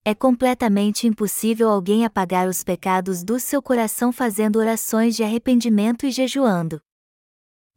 É 0.04 0.14
completamente 0.14 1.06
impossível 1.06 1.70
alguém 1.70 2.04
apagar 2.04 2.48
os 2.48 2.62
pecados 2.62 3.24
do 3.24 3.40
seu 3.40 3.62
coração 3.62 4.12
fazendo 4.12 4.56
orações 4.56 5.16
de 5.16 5.22
arrependimento 5.22 6.04
e 6.04 6.10
jejuando. 6.10 6.80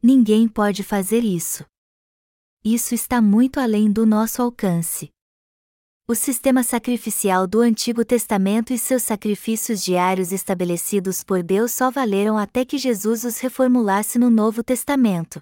Ninguém 0.02 0.46
pode 0.46 0.82
fazer 0.82 1.24
isso. 1.24 1.64
Isso 2.62 2.94
está 2.94 3.22
muito 3.22 3.58
além 3.58 3.90
do 3.90 4.04
nosso 4.04 4.42
alcance. 4.42 5.10
O 6.10 6.14
sistema 6.14 6.62
sacrificial 6.62 7.46
do 7.46 7.60
Antigo 7.60 8.02
Testamento 8.02 8.72
e 8.72 8.78
seus 8.78 9.02
sacrifícios 9.02 9.84
diários 9.84 10.32
estabelecidos 10.32 11.22
por 11.22 11.42
Deus 11.42 11.72
só 11.72 11.90
valeram 11.90 12.38
até 12.38 12.64
que 12.64 12.78
Jesus 12.78 13.24
os 13.24 13.38
reformulasse 13.40 14.18
no 14.18 14.30
Novo 14.30 14.62
Testamento. 14.62 15.38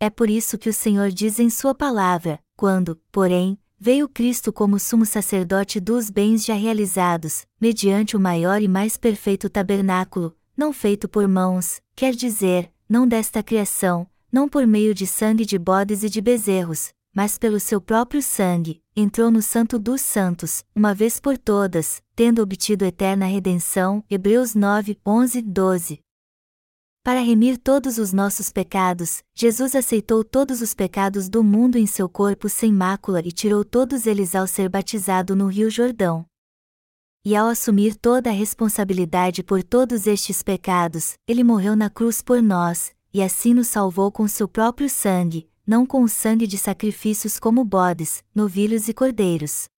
É 0.00 0.08
por 0.08 0.30
isso 0.30 0.56
que 0.56 0.70
o 0.70 0.72
Senhor 0.72 1.10
diz 1.10 1.38
em 1.38 1.50
Sua 1.50 1.74
palavra: 1.74 2.40
quando, 2.56 2.98
porém, 3.12 3.58
veio 3.78 4.08
Cristo 4.08 4.54
como 4.54 4.78
sumo 4.78 5.04
sacerdote 5.04 5.78
dos 5.80 6.08
bens 6.08 6.46
já 6.46 6.54
realizados, 6.54 7.44
mediante 7.60 8.16
o 8.16 8.20
maior 8.20 8.62
e 8.62 8.68
mais 8.68 8.96
perfeito 8.96 9.50
tabernáculo, 9.50 10.34
não 10.56 10.72
feito 10.72 11.06
por 11.06 11.28
mãos, 11.28 11.82
quer 11.94 12.14
dizer, 12.14 12.72
não 12.88 13.06
desta 13.06 13.42
criação, 13.42 14.08
não 14.32 14.48
por 14.48 14.66
meio 14.66 14.94
de 14.94 15.06
sangue 15.06 15.44
de 15.44 15.58
bodes 15.58 16.02
e 16.02 16.08
de 16.08 16.22
bezerros, 16.22 16.94
mas 17.18 17.36
pelo 17.36 17.58
seu 17.58 17.80
próprio 17.80 18.22
sangue, 18.22 18.80
entrou 18.94 19.28
no 19.28 19.42
Santo 19.42 19.76
dos 19.76 20.00
Santos, 20.00 20.64
uma 20.72 20.94
vez 20.94 21.18
por 21.18 21.36
todas, 21.36 22.00
tendo 22.14 22.40
obtido 22.40 22.84
eterna 22.84 23.26
redenção. 23.26 24.04
Hebreus 24.08 24.54
9, 24.54 25.00
11, 25.04 25.42
12. 25.42 26.00
Para 27.02 27.18
remir 27.18 27.58
todos 27.58 27.98
os 27.98 28.12
nossos 28.12 28.52
pecados, 28.52 29.20
Jesus 29.34 29.74
aceitou 29.74 30.22
todos 30.22 30.62
os 30.62 30.74
pecados 30.74 31.28
do 31.28 31.42
mundo 31.42 31.76
em 31.76 31.86
seu 31.86 32.08
corpo 32.08 32.48
sem 32.48 32.72
mácula 32.72 33.20
e 33.24 33.32
tirou 33.32 33.64
todos 33.64 34.06
eles 34.06 34.36
ao 34.36 34.46
ser 34.46 34.68
batizado 34.68 35.34
no 35.34 35.48
Rio 35.48 35.68
Jordão. 35.68 36.24
E 37.24 37.34
ao 37.34 37.48
assumir 37.48 37.96
toda 37.96 38.30
a 38.30 38.32
responsabilidade 38.32 39.42
por 39.42 39.64
todos 39.64 40.06
estes 40.06 40.40
pecados, 40.40 41.14
ele 41.26 41.42
morreu 41.42 41.74
na 41.74 41.90
cruz 41.90 42.22
por 42.22 42.40
nós, 42.40 42.92
e 43.12 43.20
assim 43.20 43.54
nos 43.54 43.66
salvou 43.66 44.12
com 44.12 44.28
seu 44.28 44.46
próprio 44.46 44.88
sangue, 44.88 45.50
não 45.68 45.84
com 45.84 46.02
o 46.02 46.08
sangue 46.08 46.46
de 46.46 46.56
sacrifícios 46.56 47.38
como 47.38 47.62
bodes, 47.62 48.24
novilhos 48.34 48.88
e 48.88 48.94
cordeiros. 48.94 49.68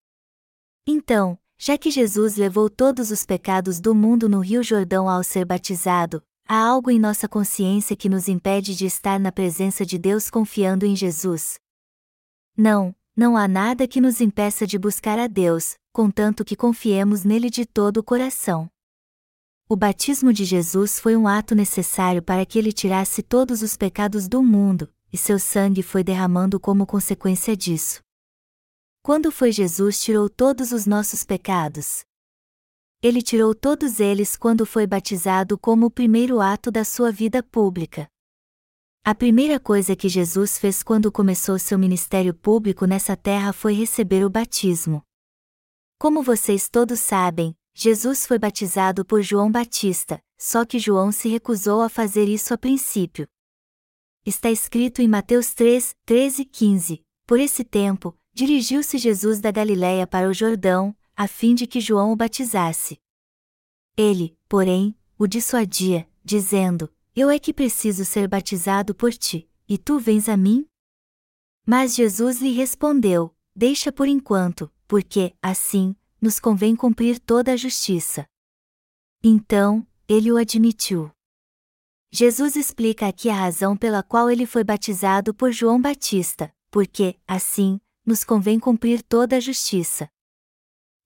Então, 0.87 1.37
já 1.59 1.77
que 1.77 1.91
Jesus 1.91 2.37
levou 2.37 2.71
todos 2.71 3.11
os 3.11 3.27
pecados 3.27 3.81
do 3.81 3.93
mundo 3.93 4.29
no 4.29 4.39
Rio 4.39 4.63
Jordão 4.63 5.09
ao 5.09 5.25
ser 5.25 5.45
batizado, 5.45 6.23
há 6.47 6.57
algo 6.57 6.93
em 6.93 6.99
nossa 7.01 7.27
consciência 7.27 7.97
que 7.97 8.09
nos 8.09 8.29
impede 8.29 8.77
de 8.77 8.87
estar 8.87 9.19
na 9.19 9.33
presença 9.33 9.85
de 9.85 9.99
Deus 9.99 10.31
confiando 10.31 10.87
em 10.87 10.95
Jesus? 10.95 11.59
Não, 12.57 12.95
não 13.17 13.37
há 13.37 13.49
nada 13.49 13.89
que 13.89 14.01
nos 14.01 14.21
impeça 14.21 14.65
de 14.69 14.79
buscar 14.79 15.19
a 15.19 15.27
Deus, 15.27 15.75
contanto 15.93 16.45
que 16.45 16.55
confiemos 16.55 17.25
nele 17.25 17.51
de 17.51 17.67
todo 17.67 17.97
o 17.97 18.05
coração. 18.05 18.71
O 19.69 19.75
batismo 19.75 20.33
de 20.33 20.45
Jesus 20.45 21.01
foi 21.01 21.17
um 21.17 21.27
ato 21.27 21.53
necessário 21.53 22.23
para 22.23 22.47
que 22.47 22.61
ele 22.61 22.73
tirasse 22.73 23.25
todos 23.25 23.61
os 23.61 23.77
pecados 23.77 24.29
do 24.29 24.41
mundo, 24.41 24.89
e 25.13 25.19
seu 25.19 25.39
sangue 25.39 25.83
foi 25.83 26.05
derramando 26.05 26.61
como 26.61 26.87
consequência 26.87 27.57
disso. 27.57 28.01
Quando 29.03 29.33
foi 29.33 29.51
Jesus 29.51 30.01
tirou 30.01 30.29
todos 30.29 30.73
os 30.73 30.87
nossos 30.87 31.25
pecados? 31.25 32.05
Ele 33.03 33.23
tirou 33.23 33.55
todos 33.55 33.99
eles 33.99 34.37
quando 34.37 34.67
foi 34.67 34.87
batizado 34.87 35.57
como 35.57 35.87
o 35.87 35.91
primeiro 35.91 36.41
ato 36.41 36.71
da 36.71 36.85
sua 36.85 37.11
vida 37.11 37.43
pública. 37.43 38.07
A 39.03 39.15
primeira 39.15 39.59
coisa 39.59 39.97
que 39.97 40.11
Jesus 40.11 40.59
fez 40.59 40.83
quando 40.83 41.11
começou 41.11 41.59
seu 41.59 41.79
ministério 41.79 42.35
público 42.35 42.85
nessa 42.85 43.17
terra 43.17 43.55
foi 43.55 43.73
receber 43.73 44.23
o 44.27 44.29
batismo. 44.29 45.03
Como 45.99 46.23
vocês 46.23 46.69
todos 46.69 47.01
sabem, 47.01 47.57
Jesus 47.75 48.27
foi 48.27 48.39
batizado 48.39 49.03
por 49.03 49.23
João 49.23 49.51
Batista, 49.51 50.23
só 50.39 50.67
que 50.67 50.79
João 50.79 51.11
se 51.11 51.31
recusou 51.31 51.81
a 51.81 51.89
fazer 51.89 52.29
isso 52.29 52.53
a 52.53 52.59
princípio. 52.59 53.27
Está 54.31 54.49
escrito 54.49 55.03
em 55.03 55.09
Mateus 55.09 55.55
3, 55.55 55.93
13 56.07 56.43
e 56.43 56.45
15: 56.45 57.05
Por 57.27 57.41
esse 57.41 57.65
tempo, 57.65 58.17
dirigiu-se 58.33 58.97
Jesus 58.97 59.41
da 59.41 59.51
Galiléia 59.51 60.07
para 60.07 60.29
o 60.29 60.33
Jordão, 60.33 60.97
a 61.17 61.27
fim 61.27 61.53
de 61.53 61.67
que 61.67 61.81
João 61.81 62.13
o 62.13 62.17
batizasse. 62.17 63.01
Ele, 63.97 64.39
porém, 64.49 64.97
o 65.19 65.27
dissuadia, 65.27 66.09
dizendo: 66.25 66.89
Eu 67.13 67.29
é 67.29 67.41
que 67.41 67.53
preciso 67.53 68.05
ser 68.05 68.29
batizado 68.29 68.95
por 68.95 69.13
ti, 69.13 69.51
e 69.69 69.77
tu 69.77 69.99
vens 69.99 70.29
a 70.29 70.37
mim? 70.37 70.65
Mas 71.67 71.97
Jesus 71.97 72.41
lhe 72.41 72.53
respondeu: 72.53 73.35
Deixa 73.53 73.91
por 73.91 74.07
enquanto, 74.07 74.73
porque, 74.87 75.35
assim, 75.43 75.97
nos 76.21 76.39
convém 76.39 76.77
cumprir 76.77 77.19
toda 77.19 77.51
a 77.51 77.57
justiça. 77.57 78.25
Então, 79.25 79.85
ele 80.07 80.31
o 80.31 80.37
admitiu. 80.37 81.11
Jesus 82.13 82.57
explica 82.57 83.07
aqui 83.07 83.29
a 83.29 83.35
razão 83.35 83.77
pela 83.77 84.03
qual 84.03 84.29
ele 84.29 84.45
foi 84.45 84.65
batizado 84.65 85.33
por 85.33 85.53
João 85.53 85.81
Batista, 85.81 86.53
porque, 86.69 87.15
assim, 87.27 87.81
nos 88.05 88.25
convém 88.25 88.59
cumprir 88.59 89.01
toda 89.01 89.37
a 89.37 89.41
justiça. 89.41 90.09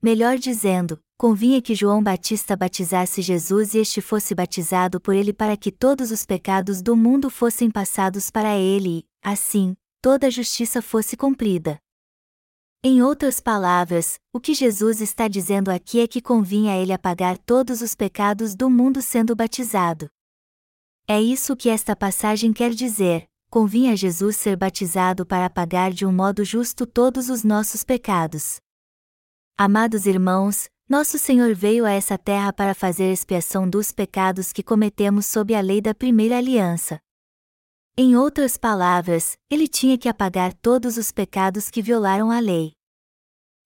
Melhor 0.03 0.39
dizendo, 0.39 0.99
convinha 1.19 1.61
que 1.61 1.75
João 1.75 2.03
Batista 2.03 2.57
batizasse 2.57 3.21
Jesus 3.21 3.75
e 3.75 3.81
este 3.81 4.01
fosse 4.01 4.35
batizado 4.35 4.99
por 4.99 5.15
ele 5.15 5.35
para 5.35 5.59
que 5.59 5.71
todos 5.71 6.11
os 6.11 6.25
pecados 6.25 6.81
do 6.81 6.97
mundo 6.97 7.29
fossem 7.29 7.71
passados 7.71 8.31
para 8.31 8.57
ele 8.57 9.01
e, 9.01 9.05
assim, 9.23 9.77
toda 10.01 10.29
a 10.29 10.31
justiça 10.31 10.81
fosse 10.81 11.19
cumprida. 11.19 11.79
Em 12.83 13.03
outras 13.03 13.41
palavras, 13.41 14.19
o 14.33 14.41
que 14.41 14.55
Jesus 14.55 15.03
está 15.03 15.29
dizendo 15.29 15.71
aqui 15.71 16.01
é 16.01 16.07
que 16.07 16.23
convinha 16.23 16.73
a 16.73 16.79
ele 16.79 16.95
apagar 16.95 17.37
todos 17.37 17.83
os 17.83 17.95
pecados 17.95 18.55
do 18.55 18.71
mundo 18.71 19.03
sendo 19.03 19.37
batizado. 19.37 20.09
É 21.07 21.21
isso 21.21 21.55
que 21.55 21.69
esta 21.69 21.95
passagem 21.95 22.51
quer 22.51 22.71
dizer: 22.71 23.27
convinha 23.51 23.93
a 23.93 23.97
Jesus 23.97 24.37
ser 24.37 24.57
batizado 24.57 25.27
para 25.27 25.45
apagar 25.45 25.93
de 25.93 26.07
um 26.07 26.13
modo 26.13 26.43
justo 26.45 26.87
todos 26.87 27.29
os 27.29 27.45
nossos 27.45 27.85
pecados. 27.85 28.57
Amados 29.57 30.07
irmãos, 30.07 30.67
nosso 30.89 31.19
Senhor 31.19 31.55
veio 31.55 31.85
a 31.85 31.91
essa 31.91 32.17
terra 32.17 32.55
para 32.55 32.75
fazer 32.75 33.13
expiação 33.13 33.69
dos 33.69 33.93
pecados 33.93 34.51
que 34.51 34.63
cometemos 34.63 35.27
sob 35.27 35.55
a 35.55 35.61
lei 35.61 35.83
da 35.83 35.95
primeira 35.95 36.39
aliança. 36.39 36.99
Em 37.99 38.17
outras 38.17 38.57
palavras, 38.57 39.37
ele 39.51 39.69
tinha 39.69 39.99
que 39.99 40.09
apagar 40.09 40.55
todos 40.55 40.97
os 40.97 41.13
pecados 41.13 41.69
que 41.71 41.83
violaram 41.83 42.31
a 42.31 42.41
lei. 42.41 42.73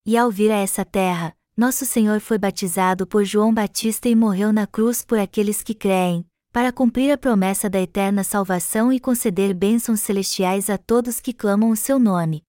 E 0.04 0.16
ao 0.16 0.28
vir 0.28 0.50
a 0.50 0.56
essa 0.56 0.84
terra, 0.84 1.36
nosso 1.56 1.86
Senhor 1.86 2.20
foi 2.20 2.36
batizado 2.36 3.06
por 3.06 3.24
João 3.24 3.54
Batista 3.54 4.08
e 4.08 4.16
morreu 4.16 4.52
na 4.52 4.66
cruz 4.66 5.04
por 5.04 5.18
aqueles 5.18 5.62
que 5.62 5.74
creem, 5.74 6.26
para 6.58 6.72
cumprir 6.72 7.12
a 7.12 7.16
promessa 7.16 7.70
da 7.70 7.80
eterna 7.80 8.24
salvação 8.24 8.92
e 8.92 8.98
conceder 8.98 9.54
bênçãos 9.54 10.00
celestiais 10.00 10.68
a 10.68 10.76
todos 10.76 11.20
que 11.20 11.32
clamam 11.32 11.70
o 11.70 11.76
seu 11.76 12.00
nome. 12.00 12.42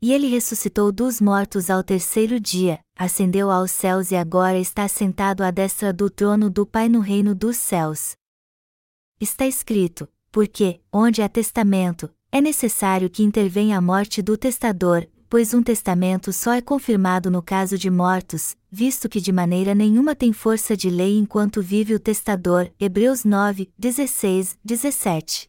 E 0.00 0.12
ele 0.12 0.28
ressuscitou 0.28 0.92
dos 0.92 1.20
mortos 1.20 1.68
ao 1.68 1.82
terceiro 1.82 2.38
dia, 2.38 2.78
ascendeu 2.96 3.50
aos 3.50 3.72
céus 3.72 4.12
e 4.12 4.14
agora 4.14 4.56
está 4.56 4.86
sentado 4.86 5.42
à 5.42 5.50
destra 5.50 5.92
do 5.92 6.08
trono 6.08 6.48
do 6.48 6.64
Pai 6.64 6.88
no 6.88 7.00
reino 7.00 7.34
dos 7.34 7.56
céus. 7.56 8.14
Está 9.20 9.48
escrito: 9.48 10.08
porque, 10.30 10.80
onde 10.92 11.20
há 11.20 11.28
testamento, 11.28 12.08
é 12.30 12.40
necessário 12.40 13.10
que 13.10 13.24
intervenha 13.24 13.78
a 13.78 13.80
morte 13.80 14.22
do 14.22 14.38
testador, 14.38 15.04
pois 15.28 15.52
um 15.52 15.62
testamento 15.62 16.32
só 16.32 16.52
é 16.52 16.60
confirmado 16.60 17.30
no 17.30 17.42
caso 17.42 17.76
de 17.76 17.90
mortos, 17.90 18.56
visto 18.70 19.08
que 19.08 19.20
de 19.20 19.30
maneira 19.30 19.74
nenhuma 19.74 20.14
tem 20.14 20.32
força 20.32 20.76
de 20.76 20.88
lei 20.88 21.18
enquanto 21.18 21.62
vive 21.62 21.94
o 21.94 22.00
testador. 22.00 22.70
Hebreus 22.80 23.24
9, 23.24 23.70
16, 23.78 24.58
17. 24.64 25.48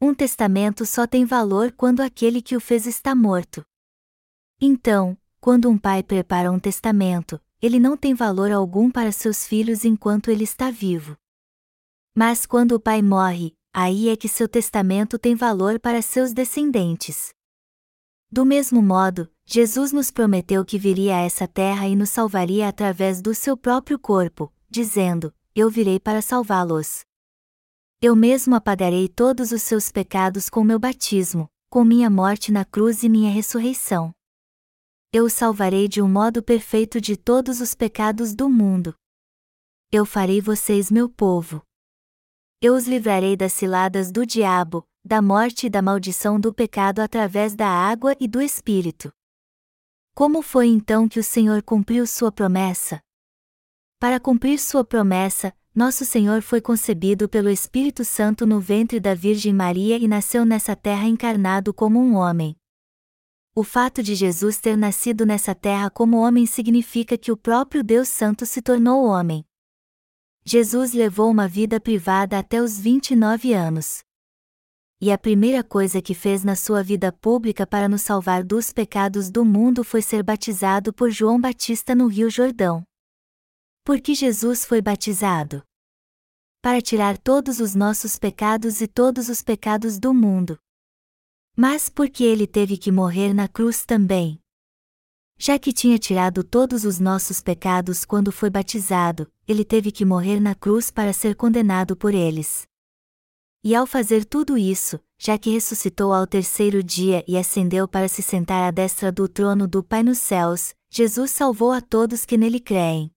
Um 0.00 0.14
testamento 0.14 0.84
só 0.84 1.06
tem 1.06 1.24
valor 1.24 1.72
quando 1.72 2.00
aquele 2.00 2.42
que 2.42 2.54
o 2.54 2.60
fez 2.60 2.86
está 2.86 3.14
morto. 3.14 3.62
Então, 4.60 5.16
quando 5.40 5.68
um 5.68 5.78
pai 5.78 6.02
prepara 6.02 6.50
um 6.50 6.58
testamento, 6.58 7.40
ele 7.60 7.78
não 7.78 7.96
tem 7.96 8.14
valor 8.14 8.52
algum 8.52 8.90
para 8.90 9.10
seus 9.10 9.46
filhos 9.46 9.84
enquanto 9.84 10.30
ele 10.30 10.44
está 10.44 10.70
vivo. 10.70 11.16
Mas 12.14 12.46
quando 12.46 12.72
o 12.72 12.80
pai 12.80 13.02
morre, 13.02 13.54
aí 13.72 14.08
é 14.08 14.16
que 14.16 14.28
seu 14.28 14.48
testamento 14.48 15.18
tem 15.18 15.34
valor 15.34 15.80
para 15.80 16.00
seus 16.00 16.32
descendentes. 16.32 17.33
Do 18.34 18.44
mesmo 18.44 18.82
modo, 18.82 19.30
Jesus 19.46 19.92
nos 19.92 20.10
prometeu 20.10 20.64
que 20.64 20.76
viria 20.76 21.18
a 21.18 21.20
essa 21.20 21.46
terra 21.46 21.86
e 21.86 21.94
nos 21.94 22.10
salvaria 22.10 22.66
através 22.66 23.22
do 23.22 23.32
seu 23.32 23.56
próprio 23.56 23.96
corpo, 23.96 24.52
dizendo: 24.68 25.32
Eu 25.54 25.70
virei 25.70 26.00
para 26.00 26.20
salvá-los. 26.20 27.04
Eu 28.02 28.16
mesmo 28.16 28.56
apagarei 28.56 29.08
todos 29.08 29.52
os 29.52 29.62
seus 29.62 29.92
pecados 29.92 30.50
com 30.50 30.64
meu 30.64 30.80
batismo, 30.80 31.48
com 31.70 31.84
minha 31.84 32.10
morte 32.10 32.50
na 32.50 32.64
cruz 32.64 33.04
e 33.04 33.08
minha 33.08 33.30
ressurreição. 33.30 34.12
Eu 35.12 35.26
o 35.26 35.30
salvarei 35.30 35.86
de 35.86 36.02
um 36.02 36.08
modo 36.08 36.42
perfeito 36.42 37.00
de 37.00 37.16
todos 37.16 37.60
os 37.60 37.72
pecados 37.72 38.34
do 38.34 38.50
mundo. 38.50 38.96
Eu 39.92 40.04
farei 40.04 40.40
vocês 40.40 40.90
meu 40.90 41.08
povo. 41.08 41.62
Eu 42.60 42.74
os 42.74 42.88
livrarei 42.88 43.36
das 43.36 43.52
ciladas 43.52 44.10
do 44.10 44.26
diabo, 44.26 44.84
da 45.04 45.20
morte 45.20 45.66
e 45.66 45.70
da 45.70 45.82
maldição 45.82 46.40
do 46.40 46.54
pecado 46.54 47.00
através 47.00 47.54
da 47.54 47.68
água 47.68 48.16
e 48.18 48.26
do 48.26 48.40
Espírito. 48.40 49.12
Como 50.14 50.40
foi 50.40 50.68
então 50.68 51.06
que 51.06 51.20
o 51.20 51.24
Senhor 51.24 51.62
cumpriu 51.62 52.06
sua 52.06 52.32
promessa? 52.32 53.00
Para 53.98 54.18
cumprir 54.18 54.58
sua 54.58 54.82
promessa, 54.82 55.52
nosso 55.74 56.06
Senhor 56.06 56.40
foi 56.40 56.60
concebido 56.60 57.28
pelo 57.28 57.50
Espírito 57.50 58.04
Santo 58.04 58.46
no 58.46 58.60
ventre 58.60 58.98
da 58.98 59.14
Virgem 59.14 59.52
Maria 59.52 59.98
e 59.98 60.08
nasceu 60.08 60.46
nessa 60.46 60.74
terra 60.74 61.06
encarnado 61.06 61.74
como 61.74 62.00
um 62.00 62.14
homem. 62.14 62.56
O 63.54 63.64
fato 63.64 64.02
de 64.02 64.14
Jesus 64.14 64.58
ter 64.58 64.76
nascido 64.76 65.26
nessa 65.26 65.54
terra 65.54 65.90
como 65.90 66.16
homem 66.16 66.46
significa 66.46 67.18
que 67.18 67.32
o 67.32 67.36
próprio 67.36 67.84
Deus 67.84 68.08
Santo 68.08 68.46
se 68.46 68.62
tornou 68.62 69.04
homem. 69.04 69.44
Jesus 70.44 70.92
levou 70.92 71.30
uma 71.30 71.48
vida 71.48 71.80
privada 71.80 72.38
até 72.38 72.62
os 72.62 72.78
29 72.78 73.52
anos. 73.52 74.03
E 75.00 75.10
a 75.10 75.18
primeira 75.18 75.62
coisa 75.62 76.00
que 76.00 76.14
fez 76.14 76.44
na 76.44 76.54
sua 76.54 76.82
vida 76.82 77.12
pública 77.12 77.66
para 77.66 77.88
nos 77.88 78.02
salvar 78.02 78.44
dos 78.44 78.72
pecados 78.72 79.30
do 79.30 79.44
mundo 79.44 79.82
foi 79.82 80.00
ser 80.00 80.22
batizado 80.22 80.92
por 80.92 81.10
João 81.10 81.40
Batista 81.40 81.94
no 81.94 82.06
Rio 82.06 82.30
Jordão. 82.30 82.84
Por 83.84 84.00
que 84.00 84.14
Jesus 84.14 84.64
foi 84.64 84.80
batizado? 84.80 85.62
Para 86.62 86.80
tirar 86.80 87.18
todos 87.18 87.60
os 87.60 87.74
nossos 87.74 88.18
pecados 88.18 88.80
e 88.80 88.86
todos 88.86 89.28
os 89.28 89.42
pecados 89.42 89.98
do 89.98 90.14
mundo. 90.14 90.58
Mas 91.56 91.88
por 91.88 92.08
que 92.08 92.24
ele 92.24 92.46
teve 92.46 92.78
que 92.78 92.90
morrer 92.90 93.34
na 93.34 93.46
cruz 93.46 93.84
também? 93.84 94.40
Já 95.36 95.58
que 95.58 95.72
tinha 95.72 95.98
tirado 95.98 96.42
todos 96.42 96.84
os 96.84 96.98
nossos 96.98 97.42
pecados 97.42 98.04
quando 98.04 98.32
foi 98.32 98.48
batizado, 98.48 99.30
ele 99.46 99.64
teve 99.64 99.92
que 99.92 100.04
morrer 100.04 100.40
na 100.40 100.54
cruz 100.54 100.90
para 100.90 101.12
ser 101.12 101.34
condenado 101.34 101.96
por 101.96 102.14
eles. 102.14 102.66
E 103.66 103.74
ao 103.74 103.86
fazer 103.86 104.26
tudo 104.26 104.58
isso, 104.58 105.00
já 105.18 105.38
que 105.38 105.48
ressuscitou 105.48 106.12
ao 106.12 106.26
terceiro 106.26 106.82
dia 106.82 107.24
e 107.26 107.34
ascendeu 107.34 107.88
para 107.88 108.08
se 108.08 108.20
sentar 108.20 108.62
à 108.62 108.70
destra 108.70 109.10
do 109.10 109.26
trono 109.26 109.66
do 109.66 109.82
Pai 109.82 110.02
nos 110.02 110.18
céus, 110.18 110.74
Jesus 110.90 111.30
salvou 111.30 111.72
a 111.72 111.80
todos 111.80 112.26
que 112.26 112.36
nele 112.36 112.60
creem. 112.60 113.10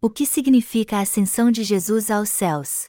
O 0.00 0.08
que 0.08 0.24
significa 0.24 0.98
a 0.98 1.00
ascensão 1.00 1.50
de 1.50 1.64
Jesus 1.64 2.12
aos 2.12 2.28
céus? 2.28 2.84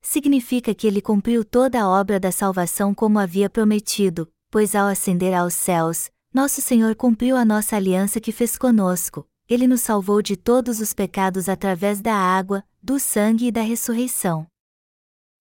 Significa 0.00 0.72
que 0.72 0.86
ele 0.86 1.02
cumpriu 1.02 1.44
toda 1.44 1.82
a 1.82 1.88
obra 1.88 2.20
da 2.20 2.30
salvação 2.30 2.94
como 2.94 3.18
havia 3.18 3.50
prometido, 3.50 4.32
pois 4.52 4.72
ao 4.72 4.86
ascender 4.86 5.34
aos 5.34 5.54
céus, 5.54 6.12
nosso 6.32 6.62
Senhor 6.62 6.94
cumpriu 6.94 7.36
a 7.36 7.44
nossa 7.44 7.74
aliança 7.74 8.20
que 8.20 8.30
fez 8.30 8.56
conosco, 8.56 9.26
ele 9.48 9.66
nos 9.66 9.80
salvou 9.80 10.22
de 10.22 10.36
todos 10.36 10.78
os 10.78 10.94
pecados 10.94 11.48
através 11.48 12.00
da 12.00 12.14
água, 12.14 12.62
do 12.80 13.00
sangue 13.00 13.48
e 13.48 13.50
da 13.50 13.62
ressurreição. 13.62 14.46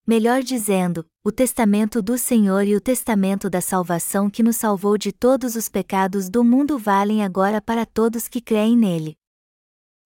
Melhor 0.08 0.44
dizendo, 0.44 1.06
o 1.24 1.32
testamento 1.32 2.02
do 2.02 2.18
Senhor 2.18 2.64
e 2.68 2.76
o 2.76 2.82
testamento 2.82 3.50
da 3.50 3.62
salvação 3.62 4.30
que 4.30 4.44
nos 4.44 4.56
salvou 4.56 4.98
de 4.98 5.12
todos 5.12 5.56
os 5.56 5.68
pecados 5.68 6.30
do 6.30 6.44
mundo 6.44 6.78
valem 6.78 7.24
agora 7.24 7.62
para 7.62 7.86
todos 7.86 8.28
que 8.28 8.40
creem 8.40 8.78
nele 8.78 9.18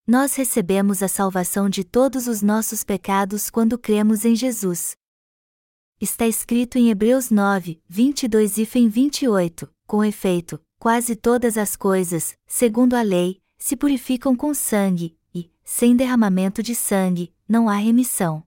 nós 0.10 0.34
recebemos 0.34 1.04
a 1.04 1.08
salvação 1.08 1.70
de 1.70 1.84
todos 1.84 2.26
os 2.26 2.42
nossos 2.42 2.84
pecados 2.84 3.48
quando 3.48 3.78
cremos 3.78 4.26
em 4.26 4.36
Jesus. 4.36 4.98
Está 6.02 6.28
escrito 6.28 6.80
em 6.80 6.90
Hebreus 6.90 7.30
9, 7.30 7.80
22 7.88 8.58
e 8.58 8.66
28, 8.66 9.72
com 9.86 10.04
efeito, 10.04 10.60
quase 10.80 11.16
todas 11.16 11.60
as 11.60 11.76
coisas, 11.76 12.36
segundo 12.48 12.96
a 12.96 13.04
lei, 13.04 13.40
se 13.60 13.78
purificam 13.78 14.36
com 14.36 14.52
sangue, 14.52 15.16
e, 15.32 15.52
sem 15.64 15.96
derramamento 15.96 16.64
de 16.64 16.74
sangue, 16.74 17.32
não 17.48 17.70
há 17.70 17.76
remissão. 17.76 18.44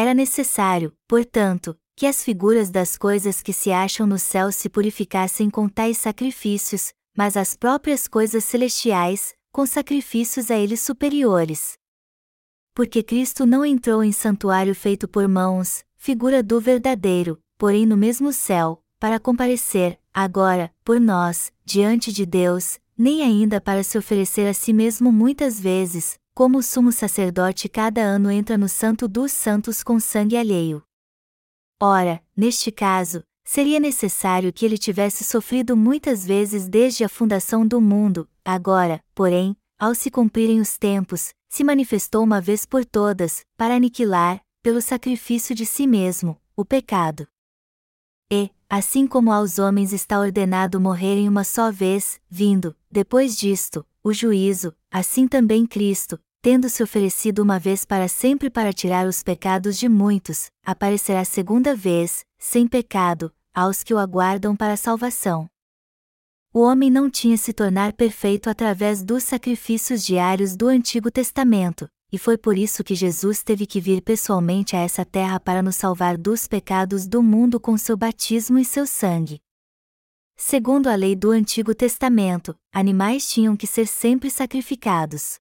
Era 0.00 0.14
necessário, 0.14 0.96
portanto, 1.06 1.78
que 1.94 2.06
as 2.06 2.24
figuras 2.24 2.70
das 2.70 2.96
coisas 2.96 3.42
que 3.42 3.52
se 3.52 3.70
acham 3.70 4.06
no 4.06 4.18
céu 4.18 4.50
se 4.50 4.66
purificassem 4.66 5.50
com 5.50 5.68
tais 5.68 5.98
sacrifícios, 5.98 6.94
mas 7.14 7.36
as 7.36 7.54
próprias 7.54 8.08
coisas 8.08 8.42
celestiais, 8.44 9.34
com 9.52 9.66
sacrifícios 9.66 10.50
a 10.50 10.56
eles 10.56 10.80
superiores. 10.80 11.74
Porque 12.74 13.02
Cristo 13.02 13.44
não 13.44 13.62
entrou 13.62 14.02
em 14.02 14.10
santuário 14.10 14.74
feito 14.74 15.06
por 15.06 15.28
mãos, 15.28 15.84
figura 15.98 16.42
do 16.42 16.58
verdadeiro, 16.58 17.38
porém 17.58 17.84
no 17.84 17.94
mesmo 17.94 18.32
céu, 18.32 18.82
para 18.98 19.20
comparecer, 19.20 20.00
agora, 20.14 20.72
por 20.82 20.98
nós, 20.98 21.52
diante 21.62 22.10
de 22.10 22.24
Deus, 22.24 22.78
nem 22.96 23.22
ainda 23.22 23.60
para 23.60 23.82
se 23.82 23.98
oferecer 23.98 24.48
a 24.48 24.54
si 24.54 24.72
mesmo 24.72 25.12
muitas 25.12 25.60
vezes, 25.60 26.18
como 26.34 26.58
o 26.58 26.62
sumo 26.62 26.92
sacerdote 26.92 27.68
cada 27.68 28.00
ano 28.00 28.30
entra 28.30 28.56
no 28.56 28.68
Santo 28.68 29.06
dos 29.06 29.32
Santos 29.32 29.82
com 29.82 29.98
sangue 29.98 30.36
alheio. 30.36 30.82
Ora, 31.80 32.22
neste 32.36 32.70
caso, 32.70 33.22
seria 33.44 33.80
necessário 33.80 34.52
que 34.52 34.64
ele 34.64 34.78
tivesse 34.78 35.24
sofrido 35.24 35.76
muitas 35.76 36.24
vezes 36.24 36.68
desde 36.68 37.04
a 37.04 37.08
fundação 37.08 37.66
do 37.66 37.80
mundo, 37.80 38.28
agora, 38.44 39.02
porém, 39.14 39.56
ao 39.78 39.94
se 39.94 40.10
cumprirem 40.10 40.60
os 40.60 40.76
tempos, 40.76 41.32
se 41.48 41.64
manifestou 41.64 42.22
uma 42.22 42.40
vez 42.40 42.66
por 42.66 42.84
todas, 42.84 43.44
para 43.56 43.74
aniquilar, 43.74 44.40
pelo 44.62 44.80
sacrifício 44.80 45.54
de 45.54 45.64
si 45.64 45.86
mesmo, 45.86 46.40
o 46.54 46.64
pecado. 46.64 47.26
E, 48.30 48.50
assim 48.68 49.06
como 49.06 49.32
aos 49.32 49.58
homens 49.58 49.92
está 49.92 50.20
ordenado 50.20 50.80
morrerem 50.80 51.28
uma 51.28 51.42
só 51.42 51.72
vez, 51.72 52.20
vindo, 52.28 52.76
depois 52.90 53.36
disto, 53.36 53.84
o 54.04 54.12
juízo, 54.12 54.72
assim 54.90 55.28
também 55.28 55.66
Cristo, 55.66 56.18
tendo-se 56.42 56.82
oferecido 56.82 57.42
uma 57.42 57.58
vez 57.58 57.84
para 57.84 58.08
sempre 58.08 58.48
para 58.50 58.72
tirar 58.72 59.06
os 59.06 59.22
pecados 59.22 59.78
de 59.78 59.88
muitos, 59.88 60.50
aparecerá 60.64 61.24
segunda 61.24 61.74
vez, 61.74 62.24
sem 62.38 62.66
pecado, 62.66 63.32
aos 63.54 63.82
que 63.82 63.92
o 63.92 63.98
aguardam 63.98 64.56
para 64.56 64.72
a 64.72 64.76
salvação. 64.76 65.48
O 66.52 66.60
homem 66.60 66.90
não 66.90 67.08
tinha 67.08 67.36
se 67.36 67.52
tornar 67.52 67.92
perfeito 67.92 68.50
através 68.50 69.04
dos 69.04 69.22
sacrifícios 69.22 70.04
diários 70.04 70.56
do 70.56 70.66
Antigo 70.66 71.10
Testamento, 71.10 71.88
e 72.10 72.18
foi 72.18 72.36
por 72.36 72.58
isso 72.58 72.82
que 72.82 72.94
Jesus 72.94 73.42
teve 73.42 73.66
que 73.66 73.80
vir 73.80 74.02
pessoalmente 74.02 74.74
a 74.74 74.80
essa 74.80 75.04
terra 75.04 75.38
para 75.38 75.62
nos 75.62 75.76
salvar 75.76 76.18
dos 76.18 76.48
pecados 76.48 77.06
do 77.06 77.22
mundo 77.22 77.60
com 77.60 77.76
seu 77.76 77.96
batismo 77.96 78.58
e 78.58 78.64
seu 78.64 78.84
sangue. 78.84 79.40
Segundo 80.42 80.86
a 80.86 80.94
lei 80.94 81.14
do 81.14 81.32
Antigo 81.32 81.74
Testamento, 81.74 82.56
animais 82.72 83.28
tinham 83.28 83.54
que 83.54 83.66
ser 83.66 83.86
sempre 83.86 84.30
sacrificados. 84.30 85.34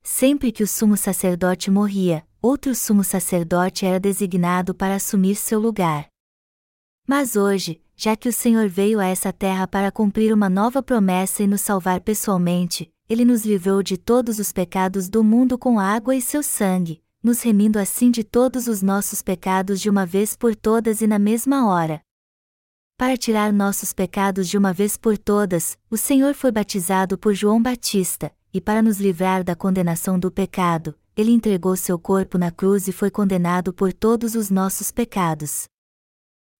Sempre 0.00 0.52
que 0.52 0.62
o 0.62 0.66
sumo 0.66 0.96
sacerdote 0.96 1.72
morria, 1.72 2.24
outro 2.40 2.72
sumo 2.72 3.02
sacerdote 3.02 3.84
era 3.84 3.98
designado 3.98 4.72
para 4.72 4.94
assumir 4.94 5.34
seu 5.34 5.58
lugar. 5.58 6.06
Mas 7.04 7.34
hoje, 7.34 7.82
já 7.96 8.14
que 8.14 8.28
o 8.28 8.32
Senhor 8.32 8.68
veio 8.68 9.00
a 9.00 9.06
essa 9.06 9.32
terra 9.32 9.66
para 9.66 9.90
cumprir 9.90 10.32
uma 10.32 10.48
nova 10.48 10.80
promessa 10.80 11.42
e 11.42 11.48
nos 11.48 11.60
salvar 11.62 12.00
pessoalmente, 12.00 12.88
ele 13.08 13.24
nos 13.24 13.44
livrou 13.44 13.82
de 13.82 13.98
todos 13.98 14.38
os 14.38 14.52
pecados 14.52 15.08
do 15.08 15.24
mundo 15.24 15.58
com 15.58 15.80
água 15.80 16.14
e 16.14 16.22
seu 16.22 16.44
sangue, 16.44 17.02
nos 17.20 17.42
remindo 17.42 17.76
assim 17.76 18.12
de 18.12 18.22
todos 18.22 18.68
os 18.68 18.82
nossos 18.82 19.20
pecados 19.20 19.80
de 19.80 19.90
uma 19.90 20.06
vez 20.06 20.36
por 20.36 20.54
todas 20.54 21.00
e 21.00 21.08
na 21.08 21.18
mesma 21.18 21.68
hora. 21.68 22.05
Para 22.98 23.14
tirar 23.14 23.52
nossos 23.52 23.92
pecados 23.92 24.48
de 24.48 24.56
uma 24.56 24.72
vez 24.72 24.96
por 24.96 25.18
todas, 25.18 25.76
o 25.90 25.98
Senhor 25.98 26.32
foi 26.32 26.50
batizado 26.50 27.18
por 27.18 27.34
João 27.34 27.62
Batista, 27.62 28.34
e 28.54 28.58
para 28.58 28.80
nos 28.80 28.98
livrar 28.98 29.44
da 29.44 29.54
condenação 29.54 30.18
do 30.18 30.30
pecado, 30.30 30.98
ele 31.14 31.30
entregou 31.30 31.76
seu 31.76 31.98
corpo 31.98 32.38
na 32.38 32.50
cruz 32.50 32.88
e 32.88 32.92
foi 32.92 33.10
condenado 33.10 33.70
por 33.70 33.92
todos 33.92 34.34
os 34.34 34.48
nossos 34.48 34.90
pecados. 34.90 35.66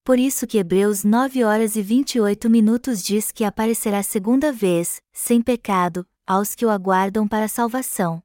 Por 0.05 0.19
isso 0.19 0.47
que 0.47 0.59
Hebreus 0.59 1.05
9 1.05 1.43
horas 1.43 1.75
e 1.75 1.81
28 1.81 2.51
minutos 2.51 3.03
diz 3.03 3.33
que 3.33 3.43
aparecerá 3.43 4.03
segunda 4.03 4.53
vez, 4.53 5.01
sem 5.15 5.41
pecado, 5.41 6.07
aos 6.27 6.55
que 6.55 6.67
o 6.67 6.71
aguardam 6.71 7.27
para 7.27 7.47
a 7.47 7.49
salvação. 7.49 8.23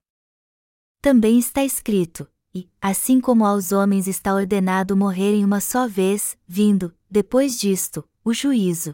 Também 1.02 1.40
está 1.40 1.64
escrito: 1.64 2.28
E, 2.54 2.70
assim 2.82 3.22
como 3.22 3.46
aos 3.46 3.72
homens 3.72 4.08
está 4.08 4.34
ordenado 4.34 4.96
morrerem 4.96 5.46
uma 5.46 5.62
só 5.62 5.88
vez, 5.88 6.38
vindo, 6.46 6.94
depois 7.10 7.58
disto, 7.58 8.04
o 8.24 8.34
juízo. 8.34 8.94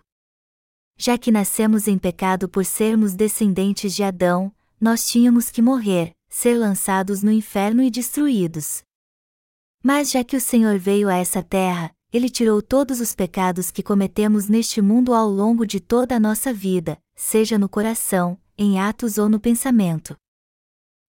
Já 0.96 1.18
que 1.18 1.32
nascemos 1.32 1.88
em 1.88 1.98
pecado 1.98 2.48
por 2.48 2.66
sermos 2.66 3.16
descendentes 3.16 3.96
de 3.96 4.04
Adão, 4.04 4.54
nós 4.80 5.08
tínhamos 5.08 5.50
que 5.50 5.62
morrer, 5.62 6.14
ser 6.30 6.56
lançados 6.56 7.24
no 7.24 7.32
inferno 7.32 7.82
e 7.82 7.90
destruídos. 7.90 8.84
Mas 9.84 10.12
já 10.12 10.24
que 10.24 10.36
o 10.36 10.42
Senhor 10.42 10.78
veio 10.78 11.10
a 11.10 11.16
essa 11.16 11.42
terra, 11.42 11.92
ele 12.12 12.30
tirou 12.30 12.62
todos 12.62 13.02
os 13.02 13.14
pecados 13.14 13.70
que 13.72 13.84
cometemos 13.84 14.48
neste 14.48 14.82
mundo 14.82 15.14
ao 15.14 15.30
longo 15.30 15.66
de 15.66 15.80
toda 15.80 16.16
a 16.16 16.20
nossa 16.20 16.54
vida, 16.54 16.98
seja 17.16 17.58
no 17.58 17.68
coração, 17.68 18.40
em 18.58 18.80
atos 18.80 19.18
ou 19.18 19.28
no 19.28 19.40
pensamento. 19.40 20.16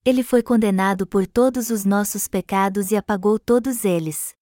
Ele 0.08 0.22
foi 0.22 0.42
condenado 0.42 1.06
por 1.06 1.26
todos 1.26 1.68
os 1.68 1.84
nossos 1.84 2.26
pecados 2.26 2.90
e 2.90 2.96
apagou 2.96 3.38
todos 3.38 3.84
eles. 3.84 4.34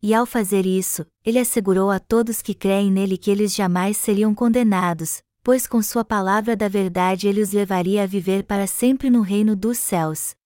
E 0.00 0.14
ao 0.14 0.24
fazer 0.24 0.64
isso, 0.64 1.04
ele 1.24 1.40
assegurou 1.40 1.90
a 1.90 1.98
todos 1.98 2.40
que 2.40 2.54
creem 2.54 2.88
nele 2.88 3.18
que 3.18 3.28
eles 3.28 3.52
jamais 3.52 3.96
seriam 3.96 4.32
condenados, 4.32 5.20
pois 5.42 5.66
com 5.66 5.82
sua 5.82 6.04
palavra 6.04 6.54
da 6.54 6.68
verdade 6.68 7.26
ele 7.26 7.42
os 7.42 7.50
levaria 7.50 8.04
a 8.04 8.06
viver 8.06 8.44
para 8.44 8.68
sempre 8.68 9.10
no 9.10 9.20
reino 9.20 9.56
dos 9.56 9.78
céus. 9.78 10.36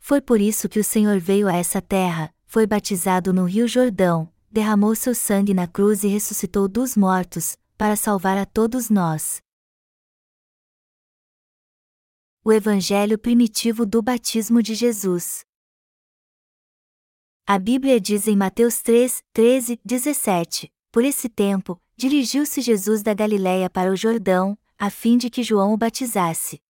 Foi 0.00 0.20
por 0.20 0.40
isso 0.40 0.68
que 0.68 0.80
o 0.80 0.84
Senhor 0.84 1.20
veio 1.20 1.46
a 1.46 1.56
essa 1.56 1.80
terra, 1.80 2.34
foi 2.46 2.66
batizado 2.66 3.32
no 3.32 3.44
Rio 3.44 3.68
Jordão, 3.68 4.28
derramou 4.50 4.92
seu 4.96 5.14
sangue 5.14 5.54
na 5.54 5.68
cruz 5.68 6.02
e 6.02 6.08
ressuscitou 6.08 6.66
dos 6.66 6.96
mortos, 6.96 7.56
para 7.78 7.94
salvar 7.94 8.36
a 8.36 8.44
todos 8.44 8.90
nós. 8.90 9.40
O 12.48 12.52
Evangelho 12.52 13.18
primitivo 13.18 13.84
do 13.84 14.00
batismo 14.00 14.62
de 14.62 14.72
Jesus. 14.72 15.44
A 17.44 17.58
Bíblia 17.58 18.00
diz 18.00 18.28
em 18.28 18.36
Mateus 18.36 18.80
3, 18.82 19.20
13, 19.32 19.80
17: 19.84 20.72
Por 20.92 21.04
esse 21.04 21.28
tempo, 21.28 21.82
dirigiu-se 21.96 22.60
Jesus 22.60 23.02
da 23.02 23.12
Galiléia 23.12 23.68
para 23.68 23.90
o 23.90 23.96
Jordão, 23.96 24.56
a 24.78 24.90
fim 24.90 25.18
de 25.18 25.28
que 25.28 25.42
João 25.42 25.74
o 25.74 25.76
batizasse. 25.76 26.62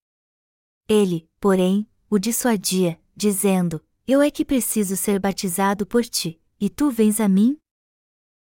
Ele, 0.88 1.28
porém, 1.38 1.86
o 2.08 2.18
dissuadia, 2.18 2.98
dizendo: 3.14 3.84
Eu 4.06 4.22
é 4.22 4.30
que 4.30 4.46
preciso 4.46 4.96
ser 4.96 5.20
batizado 5.20 5.84
por 5.86 6.06
ti, 6.06 6.40
e 6.58 6.70
tu 6.70 6.90
vens 6.90 7.20
a 7.20 7.28
mim? 7.28 7.58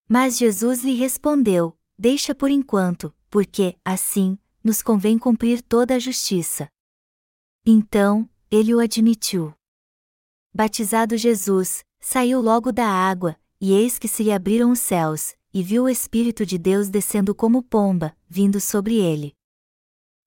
Mas 0.08 0.38
Jesus 0.38 0.82
lhe 0.82 0.94
respondeu: 0.94 1.78
Deixa 2.00 2.34
por 2.34 2.50
enquanto, 2.50 3.14
porque, 3.30 3.76
assim, 3.84 4.40
nos 4.64 4.82
convém 4.82 5.20
cumprir 5.20 5.62
toda 5.62 5.94
a 5.96 6.00
justiça. 6.00 6.70
Então, 7.70 8.30
ele 8.50 8.74
o 8.74 8.80
admitiu. 8.80 9.54
Batizado 10.54 11.18
Jesus, 11.18 11.84
saiu 12.00 12.40
logo 12.40 12.72
da 12.72 12.88
água, 12.88 13.38
e 13.60 13.74
eis 13.74 14.00
que 14.00 14.08
se 14.08 14.24
lhe 14.24 14.32
abriram 14.32 14.72
os 14.72 14.80
céus, 14.80 15.36
e 15.54 15.62
viu 15.62 15.84
o 15.84 15.90
Espírito 15.90 16.46
de 16.46 16.58
Deus 16.58 16.88
descendo 16.88 17.36
como 17.36 17.62
pomba, 17.62 18.16
vindo 18.26 18.62
sobre 18.62 18.96
ele. 18.96 19.36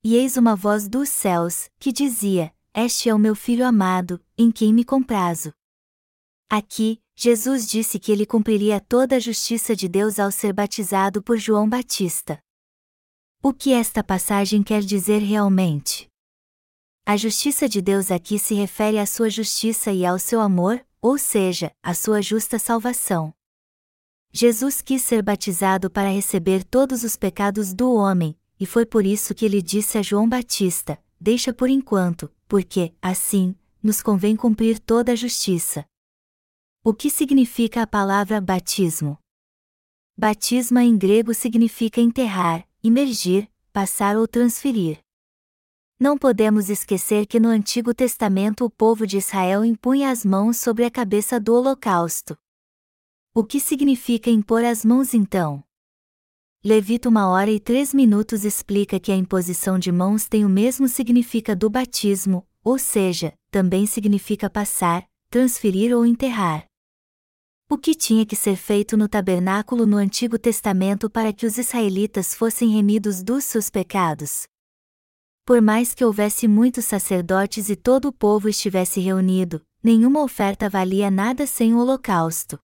E 0.05 0.17
eis 0.17 0.37
uma 0.37 0.55
voz 0.55 0.87
dos 0.87 1.09
céus, 1.09 1.71
que 1.79 1.91
dizia: 1.91 2.55
Este 2.75 3.09
é 3.09 3.15
o 3.15 3.19
meu 3.19 3.35
filho 3.35 3.65
amado, 3.65 4.23
em 4.37 4.53
quem 4.53 4.75
me 4.75 4.85
comprazo. 4.85 5.51
Aqui, 6.47 7.01
Jesus 7.17 7.67
disse 7.67 7.99
que 7.99 8.13
ele 8.13 8.27
cumpriria 8.27 8.83
toda 8.83 9.17
a 9.17 9.19
justiça 9.19 9.75
de 9.75 9.89
Deus 9.89 10.19
ao 10.19 10.31
ser 10.31 10.53
batizado 10.53 11.23
por 11.23 11.39
João 11.39 11.67
Batista. 11.67 12.39
O 13.43 13.55
que 13.55 13.73
esta 13.73 14.05
passagem 14.05 14.63
quer 14.63 14.83
dizer 14.83 15.21
realmente? 15.21 16.10
A 17.07 17.17
justiça 17.17 17.69
de 17.69 17.81
Deus 17.81 18.11
aqui 18.11 18.39
se 18.39 18.55
refere 18.55 18.99
à 18.99 19.07
sua 19.07 19.29
justiça 19.29 19.93
e 19.93 20.07
ao 20.07 20.19
seu 20.19 20.41
amor, 20.41 20.85
ou 21.03 21.19
seja, 21.19 21.73
à 21.83 21.95
sua 21.95 22.23
justa 22.23 22.59
salvação. 22.59 23.33
Jesus 24.33 24.81
quis 24.81 25.03
ser 25.03 25.23
batizado 25.23 25.91
para 25.91 26.09
receber 26.09 26.63
todos 26.63 27.03
os 27.03 27.17
pecados 27.17 27.75
do 27.75 27.93
homem, 27.93 28.39
e 28.61 28.67
foi 28.67 28.87
por 28.87 29.05
isso 29.05 29.35
que 29.35 29.45
ele 29.45 29.61
disse 29.61 29.99
a 29.99 30.03
João 30.03 30.29
Batista: 30.29 31.03
Deixa 31.21 31.53
por 31.53 31.69
enquanto, 31.69 32.31
porque, 32.47 32.95
assim, 33.03 33.57
nos 33.83 34.03
convém 34.03 34.37
cumprir 34.37 34.79
toda 34.79 35.13
a 35.13 35.17
justiça. 35.17 35.85
O 36.85 36.95
que 36.95 37.11
significa 37.11 37.83
a 37.83 37.87
palavra 37.87 38.41
batismo? 38.41 39.19
Batisma 40.17 40.85
em 40.85 40.97
grego 40.97 41.35
significa 41.35 42.01
enterrar, 42.01 42.67
imergir, 42.83 43.51
passar 43.73 44.17
ou 44.17 44.29
transferir. 44.29 44.99
Não 46.03 46.17
podemos 46.17 46.71
esquecer 46.71 47.27
que 47.27 47.39
no 47.39 47.51
Antigo 47.51 47.93
Testamento 47.93 48.65
o 48.65 48.71
povo 48.71 49.07
de 49.07 49.19
Israel 49.19 49.63
impunha 49.63 50.11
as 50.11 50.25
mãos 50.25 50.57
sobre 50.57 50.87
a 50.87 50.91
cabeça 50.91 51.39
do 51.39 51.55
holocausto. 51.55 52.39
O 53.35 53.45
que 53.45 53.61
significa 53.61 54.31
impor 54.31 54.65
as 54.65 54.83
mãos 54.83 55.13
então? 55.13 55.63
Levita 56.65 57.07
uma 57.07 57.29
hora 57.29 57.51
e 57.51 57.61
três 57.61 57.93
minutos 57.93 58.47
explica 58.47 58.99
que 58.99 59.13
a 59.13 59.15
imposição 59.15 59.79
de 59.79 59.93
mãos 59.93 60.27
tem 60.27 60.43
o 60.43 60.49
mesmo 60.49 60.89
significado 60.89 61.61
do 61.61 61.71
batismo, 61.71 62.49
ou 62.65 62.79
seja, 62.79 63.35
também 63.51 63.85
significa 63.85 64.49
passar, 64.49 65.07
transferir 65.29 65.95
ou 65.95 66.07
enterrar. 66.07 66.65
O 67.69 67.77
que 67.77 67.95
tinha 67.95 68.25
que 68.25 68.35
ser 68.35 68.57
feito 68.57 68.97
no 68.97 69.07
tabernáculo 69.07 69.85
no 69.85 69.99
Antigo 69.99 70.39
Testamento 70.39 71.11
para 71.11 71.31
que 71.31 71.45
os 71.45 71.59
israelitas 71.59 72.35
fossem 72.35 72.71
remidos 72.71 73.23
dos 73.23 73.45
seus 73.45 73.69
pecados? 73.69 74.50
Por 75.51 75.61
mais 75.61 75.93
que 75.93 76.05
houvesse 76.05 76.47
muitos 76.47 76.85
sacerdotes 76.85 77.69
e 77.69 77.75
todo 77.75 78.05
o 78.05 78.13
povo 78.13 78.49
estivesse 78.49 79.01
reunido, 79.01 79.61
nenhuma 79.83 80.23
oferta 80.23 80.71
valia 80.71 81.11
nada 81.11 81.45
sem 81.45 81.75
o 81.75 81.79
holocausto. 81.81 82.57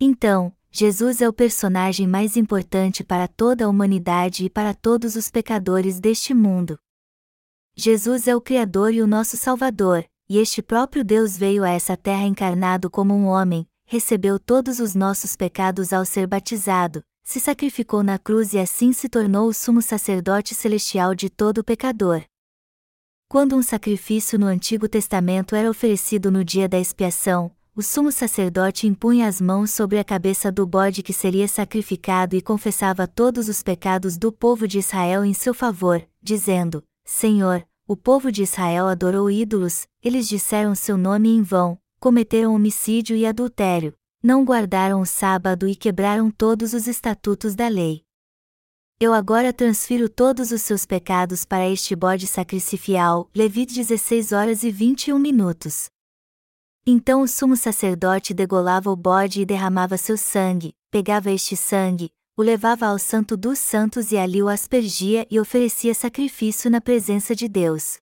Então, 0.00 0.52
Jesus 0.72 1.22
é 1.22 1.28
o 1.28 1.32
personagem 1.32 2.04
mais 2.04 2.36
importante 2.36 3.04
para 3.04 3.28
toda 3.28 3.64
a 3.64 3.68
humanidade 3.68 4.44
e 4.44 4.50
para 4.50 4.74
todos 4.74 5.14
os 5.14 5.30
pecadores 5.30 6.00
deste 6.00 6.34
mundo. 6.34 6.76
Jesus 7.76 8.26
é 8.26 8.34
o 8.34 8.40
Criador 8.40 8.92
e 8.92 9.00
o 9.00 9.06
nosso 9.06 9.36
Salvador, 9.36 10.04
e 10.28 10.38
este 10.38 10.60
próprio 10.60 11.04
Deus 11.04 11.38
veio 11.38 11.62
a 11.62 11.70
essa 11.70 11.96
terra 11.96 12.24
encarnado 12.24 12.90
como 12.90 13.14
um 13.14 13.26
homem, 13.26 13.68
recebeu 13.86 14.40
todos 14.40 14.80
os 14.80 14.96
nossos 14.96 15.36
pecados 15.36 15.92
ao 15.92 16.04
ser 16.04 16.26
batizado, 16.26 17.04
se 17.24 17.40
sacrificou 17.40 18.02
na 18.02 18.18
cruz 18.18 18.52
e 18.52 18.58
assim 18.58 18.92
se 18.92 19.08
tornou 19.08 19.48
o 19.48 19.54
sumo 19.54 19.80
sacerdote 19.80 20.54
celestial 20.54 21.14
de 21.14 21.30
todo 21.30 21.64
pecador. 21.64 22.22
Quando 23.26 23.56
um 23.56 23.62
sacrifício 23.62 24.38
no 24.38 24.46
Antigo 24.46 24.86
Testamento 24.86 25.56
era 25.56 25.68
oferecido 25.68 26.30
no 26.30 26.44
dia 26.44 26.68
da 26.68 26.78
expiação, 26.78 27.50
o 27.74 27.82
sumo 27.82 28.12
sacerdote 28.12 28.86
impunha 28.86 29.26
as 29.26 29.40
mãos 29.40 29.70
sobre 29.72 29.98
a 29.98 30.04
cabeça 30.04 30.52
do 30.52 30.64
bode 30.64 31.02
que 31.02 31.12
seria 31.12 31.48
sacrificado 31.48 32.36
e 32.36 32.42
confessava 32.42 33.08
todos 33.08 33.48
os 33.48 33.62
pecados 33.62 34.16
do 34.16 34.30
povo 34.30 34.68
de 34.68 34.78
Israel 34.78 35.24
em 35.24 35.32
seu 35.32 35.52
favor, 35.52 36.06
dizendo: 36.22 36.84
Senhor, 37.04 37.66
o 37.88 37.96
povo 37.96 38.30
de 38.30 38.42
Israel 38.42 38.86
adorou 38.86 39.30
ídolos, 39.30 39.88
eles 40.02 40.28
disseram 40.28 40.74
seu 40.74 40.96
nome 40.96 41.30
em 41.30 41.42
vão, 41.42 41.76
cometeram 41.98 42.54
homicídio 42.54 43.16
e 43.16 43.26
adultério, 43.26 43.92
não 44.24 44.42
guardaram 44.42 45.02
o 45.02 45.04
sábado 45.04 45.68
e 45.68 45.76
quebraram 45.76 46.30
todos 46.30 46.72
os 46.72 46.86
estatutos 46.86 47.54
da 47.54 47.68
lei. 47.68 48.02
Eu 48.98 49.12
agora 49.12 49.52
transfiro 49.52 50.08
todos 50.08 50.50
os 50.50 50.62
seus 50.62 50.86
pecados 50.86 51.44
para 51.44 51.68
este 51.68 51.94
bode 51.94 52.26
sacrificial. 52.26 53.28
Levite 53.36 53.74
16 53.74 54.32
horas 54.32 54.62
e 54.62 54.70
21 54.70 55.18
minutos. 55.18 55.90
Então 56.86 57.20
o 57.20 57.28
sumo 57.28 57.54
sacerdote 57.54 58.32
degolava 58.32 58.90
o 58.90 58.96
bode 58.96 59.42
e 59.42 59.44
derramava 59.44 59.98
seu 59.98 60.16
sangue, 60.16 60.72
pegava 60.90 61.30
este 61.30 61.54
sangue, 61.54 62.10
o 62.34 62.42
levava 62.42 62.86
ao 62.86 62.98
Santo 62.98 63.36
dos 63.36 63.58
Santos 63.58 64.10
e 64.10 64.16
ali 64.16 64.42
o 64.42 64.48
aspergia 64.48 65.26
e 65.30 65.38
oferecia 65.38 65.92
sacrifício 65.92 66.70
na 66.70 66.80
presença 66.80 67.34
de 67.34 67.46
Deus. 67.46 67.98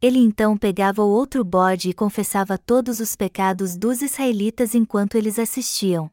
Ele 0.00 0.20
então 0.20 0.56
pegava 0.56 1.02
o 1.02 1.08
outro 1.08 1.42
bode 1.42 1.90
e 1.90 1.92
confessava 1.92 2.56
todos 2.56 3.00
os 3.00 3.16
pecados 3.16 3.76
dos 3.76 4.00
israelitas 4.00 4.72
enquanto 4.72 5.16
eles 5.16 5.40
assistiam. 5.40 6.08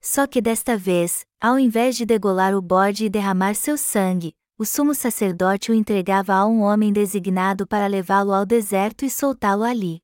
Só 0.00 0.26
que 0.26 0.40
desta 0.40 0.76
vez, 0.76 1.24
ao 1.40 1.56
invés 1.56 1.96
de 1.96 2.04
degolar 2.04 2.52
o 2.52 2.60
bode 2.60 3.04
e 3.04 3.10
derramar 3.10 3.54
seu 3.54 3.76
sangue, 3.76 4.34
o 4.58 4.66
sumo 4.66 4.92
sacerdote 4.92 5.70
o 5.70 5.74
entregava 5.74 6.34
a 6.34 6.44
um 6.46 6.62
homem 6.62 6.92
designado 6.92 7.64
para 7.64 7.86
levá-lo 7.86 8.34
ao 8.34 8.44
deserto 8.44 9.04
e 9.04 9.10
soltá-lo 9.10 9.62
ali. 9.62 10.00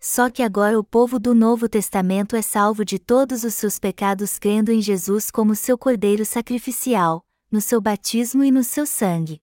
Só 0.00 0.28
que 0.28 0.42
agora 0.42 0.78
o 0.78 0.84
povo 0.84 1.20
do 1.20 1.34
Novo 1.34 1.68
Testamento 1.68 2.34
é 2.34 2.42
salvo 2.42 2.84
de 2.84 2.98
todos 2.98 3.44
os 3.44 3.54
seus 3.54 3.78
pecados 3.78 4.38
crendo 4.38 4.72
em 4.72 4.82
Jesus 4.82 5.30
como 5.30 5.54
seu 5.54 5.78
cordeiro 5.78 6.24
sacrificial, 6.24 7.24
no 7.50 7.60
seu 7.60 7.80
batismo 7.80 8.42
e 8.42 8.50
no 8.50 8.64
seu 8.64 8.84
sangue. 8.84 9.40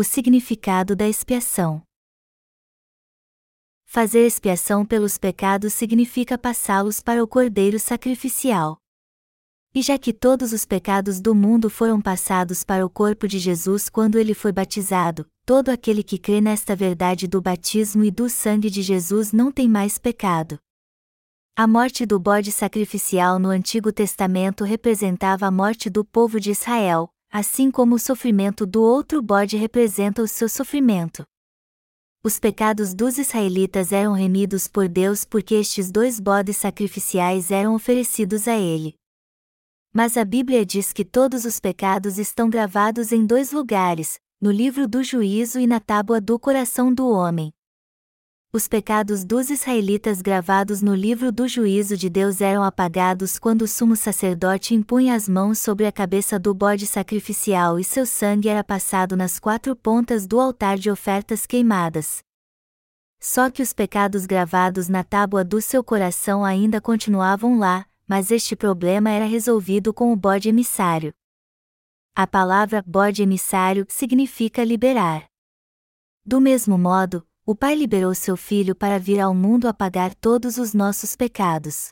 O 0.00 0.02
significado 0.02 0.96
da 0.96 1.06
expiação. 1.06 1.82
Fazer 3.84 4.26
expiação 4.26 4.82
pelos 4.86 5.18
pecados 5.18 5.74
significa 5.74 6.38
passá-los 6.38 7.00
para 7.00 7.22
o 7.22 7.28
Cordeiro 7.28 7.78
sacrificial. 7.78 8.78
E 9.74 9.82
já 9.82 9.98
que 9.98 10.14
todos 10.14 10.54
os 10.54 10.64
pecados 10.64 11.20
do 11.20 11.34
mundo 11.34 11.68
foram 11.68 12.00
passados 12.00 12.64
para 12.64 12.86
o 12.86 12.88
corpo 12.88 13.28
de 13.28 13.38
Jesus 13.38 13.90
quando 13.90 14.18
ele 14.18 14.32
foi 14.32 14.52
batizado, 14.52 15.28
todo 15.44 15.68
aquele 15.68 16.02
que 16.02 16.16
crê 16.16 16.40
nesta 16.40 16.74
verdade 16.74 17.28
do 17.28 17.42
batismo 17.42 18.02
e 18.02 18.10
do 18.10 18.26
sangue 18.30 18.70
de 18.70 18.80
Jesus 18.80 19.34
não 19.34 19.52
tem 19.52 19.68
mais 19.68 19.98
pecado. 19.98 20.58
A 21.54 21.66
morte 21.66 22.06
do 22.06 22.18
bode 22.18 22.52
sacrificial 22.52 23.38
no 23.38 23.50
Antigo 23.50 23.92
Testamento 23.92 24.64
representava 24.64 25.44
a 25.46 25.50
morte 25.50 25.90
do 25.90 26.06
povo 26.06 26.40
de 26.40 26.52
Israel, 26.52 27.12
assim 27.30 27.70
como 27.70 27.94
o 27.94 27.98
sofrimento 27.98 28.66
do 28.66 28.82
outro 28.82 29.22
bode 29.22 29.56
representa 29.56 30.20
o 30.20 30.26
seu 30.26 30.48
sofrimento. 30.48 31.24
Os 32.22 32.38
pecados 32.38 32.92
dos 32.92 33.16
israelitas 33.16 33.92
eram 33.92 34.12
remidos 34.12 34.66
por 34.66 34.88
Deus 34.88 35.24
porque 35.24 35.54
estes 35.54 35.90
dois 35.90 36.18
bodes 36.18 36.56
sacrificiais 36.56 37.50
eram 37.50 37.74
oferecidos 37.74 38.48
a 38.48 38.56
ele. 38.56 38.94
Mas 39.92 40.16
a 40.16 40.24
Bíblia 40.24 40.66
diz 40.66 40.92
que 40.92 41.04
todos 41.04 41.44
os 41.44 41.58
pecados 41.58 42.18
estão 42.18 42.50
gravados 42.50 43.12
em 43.12 43.24
dois 43.24 43.52
lugares, 43.52 44.18
no 44.40 44.50
livro 44.50 44.86
do 44.86 45.02
juízo 45.02 45.58
e 45.58 45.66
na 45.66 45.80
tábua 45.80 46.20
do 46.20 46.38
coração 46.38 46.92
do 46.92 47.08
homem. 47.08 47.52
Os 48.52 48.66
pecados 48.66 49.24
dos 49.24 49.48
israelitas 49.48 50.20
gravados 50.20 50.82
no 50.82 50.92
livro 50.92 51.30
do 51.30 51.46
juízo 51.46 51.96
de 51.96 52.10
Deus 52.10 52.40
eram 52.40 52.64
apagados 52.64 53.38
quando 53.38 53.62
o 53.62 53.68
sumo 53.68 53.94
sacerdote 53.94 54.74
impunha 54.74 55.14
as 55.14 55.28
mãos 55.28 55.60
sobre 55.60 55.86
a 55.86 55.92
cabeça 55.92 56.36
do 56.36 56.52
bode 56.52 56.84
sacrificial 56.84 57.78
e 57.78 57.84
seu 57.84 58.04
sangue 58.04 58.48
era 58.48 58.64
passado 58.64 59.16
nas 59.16 59.38
quatro 59.38 59.76
pontas 59.76 60.26
do 60.26 60.40
altar 60.40 60.76
de 60.76 60.90
ofertas 60.90 61.46
queimadas. 61.46 62.24
Só 63.20 63.48
que 63.50 63.62
os 63.62 63.72
pecados 63.72 64.26
gravados 64.26 64.88
na 64.88 65.04
tábua 65.04 65.44
do 65.44 65.62
seu 65.62 65.84
coração 65.84 66.44
ainda 66.44 66.80
continuavam 66.80 67.56
lá, 67.56 67.86
mas 68.04 68.32
este 68.32 68.56
problema 68.56 69.10
era 69.10 69.26
resolvido 69.26 69.94
com 69.94 70.12
o 70.12 70.16
bode 70.16 70.48
emissário. 70.48 71.12
A 72.16 72.26
palavra 72.26 72.82
bode 72.84 73.22
emissário 73.22 73.86
significa 73.88 74.64
liberar. 74.64 75.26
Do 76.26 76.40
mesmo 76.40 76.76
modo, 76.76 77.24
o 77.50 77.54
Pai 77.56 77.74
liberou 77.74 78.14
seu 78.14 78.36
Filho 78.36 78.76
para 78.76 78.96
vir 78.96 79.18
ao 79.18 79.34
mundo 79.34 79.66
apagar 79.66 80.14
todos 80.14 80.56
os 80.56 80.72
nossos 80.72 81.16
pecados. 81.16 81.88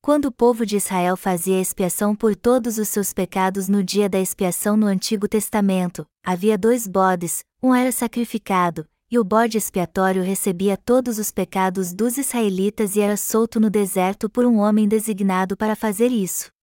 Quando 0.00 0.24
o 0.24 0.32
povo 0.32 0.64
de 0.64 0.78
Israel 0.78 1.18
fazia 1.18 1.60
expiação 1.60 2.16
por 2.16 2.34
todos 2.34 2.78
os 2.78 2.88
seus 2.88 3.12
pecados 3.12 3.68
no 3.68 3.84
dia 3.84 4.08
da 4.08 4.18
expiação 4.18 4.74
no 4.74 4.86
Antigo 4.86 5.28
Testamento, 5.28 6.06
havia 6.24 6.56
dois 6.56 6.88
bodes, 6.88 7.44
um 7.62 7.74
era 7.74 7.92
sacrificado, 7.92 8.88
e 9.10 9.18
o 9.18 9.22
bode 9.22 9.58
expiatório 9.58 10.22
recebia 10.22 10.78
todos 10.78 11.18
os 11.18 11.30
pecados 11.30 11.92
dos 11.92 12.16
israelitas 12.16 12.96
e 12.96 13.02
era 13.02 13.18
solto 13.18 13.60
no 13.60 13.68
deserto 13.68 14.30
por 14.30 14.46
um 14.46 14.56
homem 14.56 14.88
designado 14.88 15.58
para 15.58 15.76
fazer 15.76 16.08
isso. 16.10 16.53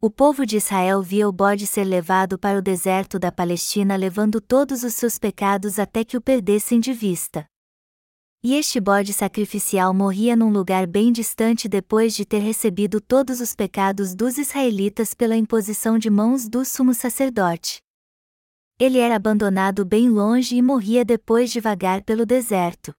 O 0.00 0.08
povo 0.08 0.46
de 0.46 0.58
Israel 0.58 1.02
via 1.02 1.28
o 1.28 1.32
bode 1.32 1.66
ser 1.66 1.82
levado 1.82 2.38
para 2.38 2.56
o 2.56 2.62
deserto 2.62 3.18
da 3.18 3.32
Palestina 3.32 3.96
levando 3.96 4.40
todos 4.40 4.84
os 4.84 4.94
seus 4.94 5.18
pecados 5.18 5.76
até 5.76 6.04
que 6.04 6.16
o 6.16 6.20
perdessem 6.20 6.78
de 6.78 6.92
vista. 6.92 7.44
E 8.40 8.54
este 8.54 8.78
bode 8.78 9.12
sacrificial 9.12 9.92
morria 9.92 10.36
num 10.36 10.52
lugar 10.52 10.86
bem 10.86 11.10
distante 11.10 11.68
depois 11.68 12.14
de 12.14 12.24
ter 12.24 12.38
recebido 12.38 13.00
todos 13.00 13.40
os 13.40 13.56
pecados 13.56 14.14
dos 14.14 14.38
israelitas 14.38 15.14
pela 15.14 15.36
imposição 15.36 15.98
de 15.98 16.08
mãos 16.08 16.48
do 16.48 16.64
sumo 16.64 16.94
sacerdote. 16.94 17.82
Ele 18.78 18.98
era 18.98 19.16
abandonado 19.16 19.84
bem 19.84 20.08
longe 20.08 20.54
e 20.54 20.62
morria 20.62 21.04
depois 21.04 21.50
de 21.50 21.58
vagar 21.58 22.04
pelo 22.04 22.24
deserto. 22.24 22.94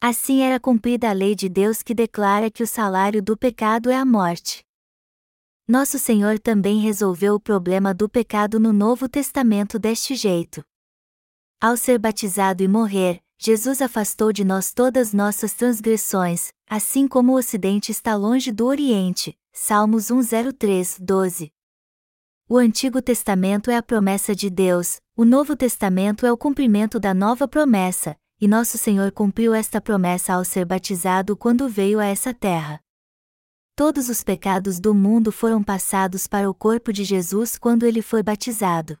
Assim 0.00 0.40
era 0.40 0.58
cumprida 0.58 1.10
a 1.10 1.12
lei 1.12 1.34
de 1.34 1.50
Deus 1.50 1.82
que 1.82 1.92
declara 1.92 2.50
que 2.50 2.62
o 2.62 2.66
salário 2.66 3.22
do 3.22 3.36
pecado 3.36 3.90
é 3.90 3.96
a 3.96 4.06
morte. 4.06 4.66
Nosso 5.70 5.98
Senhor 5.98 6.38
também 6.38 6.80
resolveu 6.80 7.34
o 7.34 7.40
problema 7.40 7.92
do 7.92 8.08
pecado 8.08 8.58
no 8.58 8.72
Novo 8.72 9.06
Testamento 9.06 9.78
deste 9.78 10.14
jeito. 10.14 10.64
Ao 11.60 11.76
ser 11.76 11.98
batizado 11.98 12.62
e 12.62 12.68
morrer, 12.68 13.20
Jesus 13.38 13.82
afastou 13.82 14.32
de 14.32 14.44
nós 14.44 14.72
todas 14.72 15.12
nossas 15.12 15.52
transgressões, 15.52 16.54
assim 16.66 17.06
como 17.06 17.32
o 17.32 17.36
Ocidente 17.36 17.92
está 17.92 18.16
longe 18.16 18.50
do 18.50 18.64
Oriente. 18.64 19.38
Salmos 19.52 20.06
103, 20.06 21.00
12. 21.02 21.52
O 22.48 22.56
Antigo 22.56 23.02
Testamento 23.02 23.70
é 23.70 23.76
a 23.76 23.82
promessa 23.82 24.34
de 24.34 24.48
Deus, 24.48 25.02
o 25.14 25.22
Novo 25.22 25.54
Testamento 25.54 26.24
é 26.24 26.32
o 26.32 26.38
cumprimento 26.38 26.98
da 26.98 27.12
nova 27.12 27.46
promessa, 27.46 28.16
e 28.40 28.48
nosso 28.48 28.78
Senhor 28.78 29.12
cumpriu 29.12 29.52
esta 29.52 29.82
promessa 29.82 30.32
ao 30.32 30.46
ser 30.46 30.64
batizado 30.64 31.36
quando 31.36 31.68
veio 31.68 32.00
a 32.00 32.06
essa 32.06 32.32
terra 32.32 32.80
todos 33.78 34.08
os 34.08 34.24
pecados 34.24 34.80
do 34.80 34.92
mundo 34.92 35.30
foram 35.30 35.62
passados 35.62 36.26
para 36.26 36.50
o 36.50 36.52
corpo 36.52 36.92
de 36.92 37.04
Jesus 37.04 37.56
quando 37.56 37.86
ele 37.86 38.02
foi 38.02 38.24
batizado. 38.24 38.98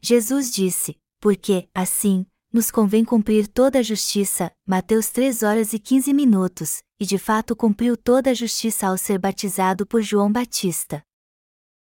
Jesus 0.00 0.50
disse: 0.50 0.98
Porque, 1.20 1.68
assim, 1.74 2.24
nos 2.50 2.70
convém 2.70 3.04
cumprir 3.04 3.46
toda 3.46 3.80
a 3.80 3.82
justiça, 3.82 4.50
Mateus 4.66 5.10
3 5.10 5.42
horas 5.42 5.74
e 5.74 5.78
15 5.78 6.14
minutos, 6.14 6.82
e 6.98 7.04
de 7.04 7.18
fato 7.18 7.54
cumpriu 7.54 7.94
toda 7.94 8.30
a 8.30 8.34
justiça 8.34 8.86
ao 8.86 8.96
ser 8.96 9.18
batizado 9.18 9.86
por 9.86 10.00
João 10.00 10.32
Batista. 10.32 11.02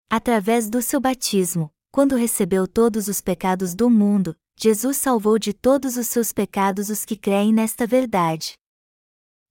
Através 0.09 0.69
do 0.69 0.81
seu 0.81 0.99
batismo, 0.99 1.71
quando 1.93 2.17
recebeu 2.17 2.67
todos 2.67 3.07
os 3.07 3.21
pecados 3.21 3.73
do 3.73 3.89
mundo, 3.89 4.35
Jesus 4.59 4.97
salvou 4.97 5.39
de 5.39 5.53
todos 5.53 5.95
os 5.95 6.07
seus 6.07 6.33
pecados 6.33 6.89
os 6.89 7.05
que 7.05 7.15
creem 7.15 7.53
nesta 7.53 7.87
verdade. 7.87 8.57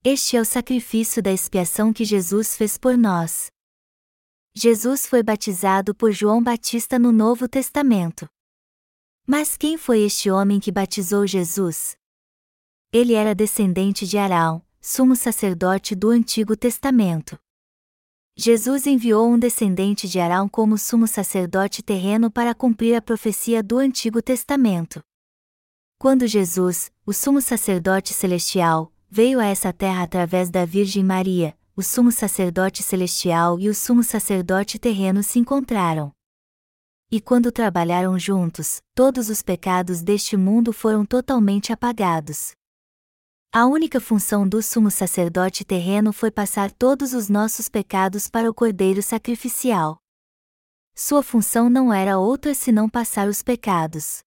Este 0.07 0.37
é 0.37 0.39
o 0.39 0.45
sacrifício 0.45 1.19
da 1.19 1.31
expiação 1.31 1.91
que 1.91 2.05
Jesus 2.05 2.55
fez 2.55 2.77
por 2.77 2.95
nós. 2.95 3.47
Jesus 4.53 5.07
foi 5.07 5.23
batizado 5.23 5.95
por 5.95 6.11
João 6.11 6.43
Batista 6.43 6.99
no 6.99 7.11
Novo 7.11 7.47
Testamento. 7.49 8.29
Mas 9.25 9.57
quem 9.57 9.79
foi 9.79 10.01
este 10.01 10.29
homem 10.29 10.59
que 10.59 10.71
batizou 10.71 11.25
Jesus? 11.25 11.97
Ele 12.93 13.15
era 13.15 13.33
descendente 13.33 14.05
de 14.05 14.15
Arão, 14.19 14.63
sumo 14.79 15.15
sacerdote 15.15 15.95
do 15.95 16.11
Antigo 16.11 16.55
Testamento. 16.55 17.35
Jesus 18.37 18.85
enviou 18.85 19.27
um 19.27 19.39
descendente 19.39 20.07
de 20.07 20.19
Arão 20.19 20.47
como 20.47 20.77
sumo 20.77 21.07
sacerdote 21.07 21.81
terreno 21.81 22.29
para 22.29 22.53
cumprir 22.53 22.93
a 22.93 23.01
profecia 23.01 23.63
do 23.63 23.79
Antigo 23.79 24.21
Testamento. 24.21 25.01
Quando 25.97 26.27
Jesus, 26.27 26.91
o 27.07 27.11
sumo 27.11 27.41
sacerdote 27.41 28.13
celestial, 28.13 28.91
veio 29.15 29.39
a 29.39 29.45
essa 29.45 29.71
terra 29.71 30.03
através 30.03 30.49
da 30.49 30.65
Virgem 30.65 31.01
Maria, 31.01 31.57
o 31.73 31.81
sumo 31.81 32.11
sacerdote 32.11 32.83
celestial 32.83 33.57
e 33.57 33.69
o 33.69 33.73
sumo 33.73 34.03
sacerdote 34.03 34.77
terreno 34.77 35.23
se 35.23 35.39
encontraram. 35.39 36.11
E 37.09 37.21
quando 37.21 37.49
trabalharam 37.49 38.19
juntos, 38.19 38.81
todos 38.93 39.29
os 39.29 39.41
pecados 39.41 40.01
deste 40.01 40.35
mundo 40.35 40.73
foram 40.73 41.05
totalmente 41.05 41.71
apagados. 41.71 42.51
A 43.53 43.65
única 43.65 44.01
função 44.01 44.45
do 44.45 44.61
sumo 44.61 44.91
sacerdote 44.91 45.63
terreno 45.63 46.11
foi 46.11 46.29
passar 46.29 46.69
todos 46.69 47.13
os 47.13 47.29
nossos 47.29 47.69
pecados 47.69 48.27
para 48.27 48.49
o 48.49 48.53
cordeiro 48.53 49.01
sacrificial. 49.01 49.97
Sua 50.93 51.23
função 51.23 51.69
não 51.69 51.93
era 51.93 52.19
outra 52.19 52.53
senão 52.53 52.89
passar 52.89 53.29
os 53.29 53.41
pecados. 53.41 54.19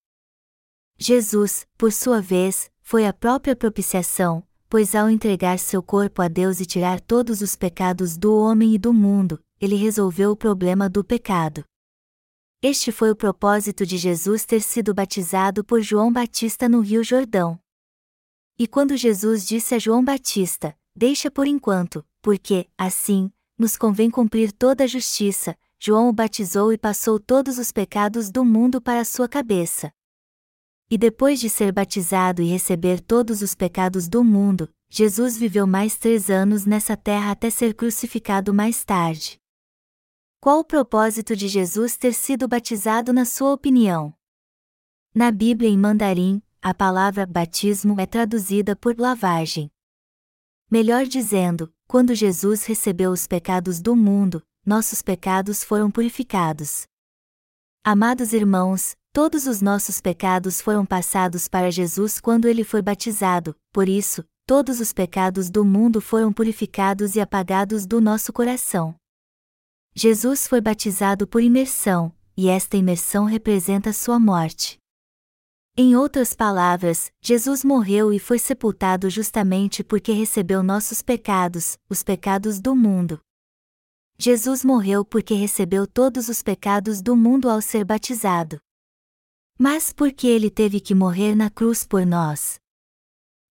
Jesus, 0.96 1.66
por 1.76 1.92
sua 1.92 2.22
vez, 2.22 2.70
foi 2.80 3.04
a 3.04 3.12
própria 3.12 3.54
propiciação, 3.54 4.47
pois 4.68 4.94
ao 4.94 5.08
entregar 5.08 5.58
seu 5.58 5.82
corpo 5.82 6.20
a 6.20 6.28
Deus 6.28 6.60
e 6.60 6.66
tirar 6.66 7.00
todos 7.00 7.40
os 7.40 7.56
pecados 7.56 8.16
do 8.16 8.36
homem 8.36 8.74
e 8.74 8.78
do 8.78 8.92
mundo, 8.92 9.42
ele 9.60 9.76
resolveu 9.76 10.30
o 10.30 10.36
problema 10.36 10.88
do 10.88 11.02
pecado. 11.02 11.64
Este 12.60 12.90
foi 12.92 13.10
o 13.10 13.16
propósito 13.16 13.86
de 13.86 13.96
Jesus 13.96 14.44
ter 14.44 14.60
sido 14.60 14.92
batizado 14.92 15.64
por 15.64 15.80
João 15.80 16.12
Batista 16.12 16.68
no 16.68 16.80
Rio 16.80 17.02
Jordão. 17.04 17.58
E 18.58 18.66
quando 18.66 18.96
Jesus 18.96 19.46
disse 19.46 19.74
a 19.74 19.78
João 19.78 20.04
Batista: 20.04 20.76
Deixa 20.94 21.30
por 21.30 21.46
enquanto, 21.46 22.04
porque, 22.20 22.68
assim, 22.76 23.30
nos 23.56 23.76
convém 23.76 24.10
cumprir 24.10 24.52
toda 24.52 24.84
a 24.84 24.88
justiça, 24.88 25.56
João 25.78 26.08
o 26.08 26.12
batizou 26.12 26.72
e 26.72 26.78
passou 26.78 27.20
todos 27.20 27.56
os 27.58 27.70
pecados 27.70 28.30
do 28.30 28.44
mundo 28.44 28.80
para 28.80 29.04
sua 29.04 29.28
cabeça. 29.28 29.92
E 30.90 30.96
depois 30.96 31.38
de 31.38 31.50
ser 31.50 31.70
batizado 31.70 32.40
e 32.40 32.46
receber 32.46 33.00
todos 33.00 33.42
os 33.42 33.54
pecados 33.54 34.08
do 34.08 34.24
mundo, 34.24 34.68
Jesus 34.88 35.36
viveu 35.36 35.66
mais 35.66 35.98
três 35.98 36.30
anos 36.30 36.64
nessa 36.64 36.96
terra 36.96 37.32
até 37.32 37.50
ser 37.50 37.74
crucificado 37.74 38.54
mais 38.54 38.84
tarde. 38.84 39.38
Qual 40.40 40.60
o 40.60 40.64
propósito 40.64 41.36
de 41.36 41.46
Jesus 41.46 41.96
ter 41.96 42.14
sido 42.14 42.48
batizado 42.48 43.12
na 43.12 43.24
sua 43.24 43.52
opinião? 43.52 44.14
Na 45.14 45.30
Bíblia 45.30 45.68
em 45.68 45.76
mandarim, 45.76 46.40
a 46.62 46.72
palavra 46.72 47.26
batismo 47.26 48.00
é 48.00 48.06
traduzida 48.06 48.74
por 48.74 48.98
lavagem. 48.98 49.70
Melhor 50.70 51.04
dizendo, 51.06 51.72
quando 51.86 52.14
Jesus 52.14 52.64
recebeu 52.64 53.10
os 53.10 53.26
pecados 53.26 53.80
do 53.80 53.94
mundo, 53.94 54.42
nossos 54.64 55.02
pecados 55.02 55.62
foram 55.62 55.90
purificados. 55.90 56.86
Amados 57.84 58.32
irmãos, 58.32 58.96
todos 59.12 59.46
os 59.46 59.60
nossos 59.60 60.00
pecados 60.00 60.60
foram 60.60 60.84
passados 60.84 61.48
para 61.48 61.70
Jesus 61.70 62.20
quando 62.20 62.46
ele 62.46 62.64
foi 62.64 62.82
batizado, 62.82 63.54
por 63.72 63.88
isso, 63.88 64.24
todos 64.46 64.80
os 64.80 64.92
pecados 64.92 65.50
do 65.50 65.64
mundo 65.64 66.00
foram 66.00 66.32
purificados 66.32 67.16
e 67.16 67.20
apagados 67.20 67.86
do 67.86 68.00
nosso 68.00 68.32
coração. 68.32 68.94
Jesus 69.94 70.46
foi 70.46 70.60
batizado 70.60 71.26
por 71.26 71.42
imersão, 71.42 72.12
e 72.36 72.48
esta 72.48 72.76
imersão 72.76 73.24
representa 73.24 73.92
sua 73.92 74.18
morte. 74.18 74.78
Em 75.76 75.94
outras 75.94 76.34
palavras, 76.34 77.12
Jesus 77.20 77.62
morreu 77.64 78.12
e 78.12 78.18
foi 78.18 78.38
sepultado 78.38 79.08
justamente 79.08 79.84
porque 79.84 80.12
recebeu 80.12 80.62
nossos 80.62 81.02
pecados, 81.02 81.78
os 81.88 82.02
pecados 82.02 82.60
do 82.60 82.74
mundo. 82.74 83.20
Jesus 84.18 84.64
morreu 84.64 85.04
porque 85.04 85.34
recebeu 85.34 85.86
todos 85.86 86.28
os 86.28 86.42
pecados 86.42 87.00
do 87.00 87.14
mundo 87.14 87.48
ao 87.48 87.60
ser 87.60 87.84
batizado. 87.84 88.60
Mas 89.60 89.92
por 89.92 90.12
que 90.12 90.28
ele 90.28 90.50
teve 90.50 90.78
que 90.78 90.94
morrer 90.94 91.34
na 91.34 91.50
cruz 91.50 91.84
por 91.84 92.06
nós? 92.06 92.60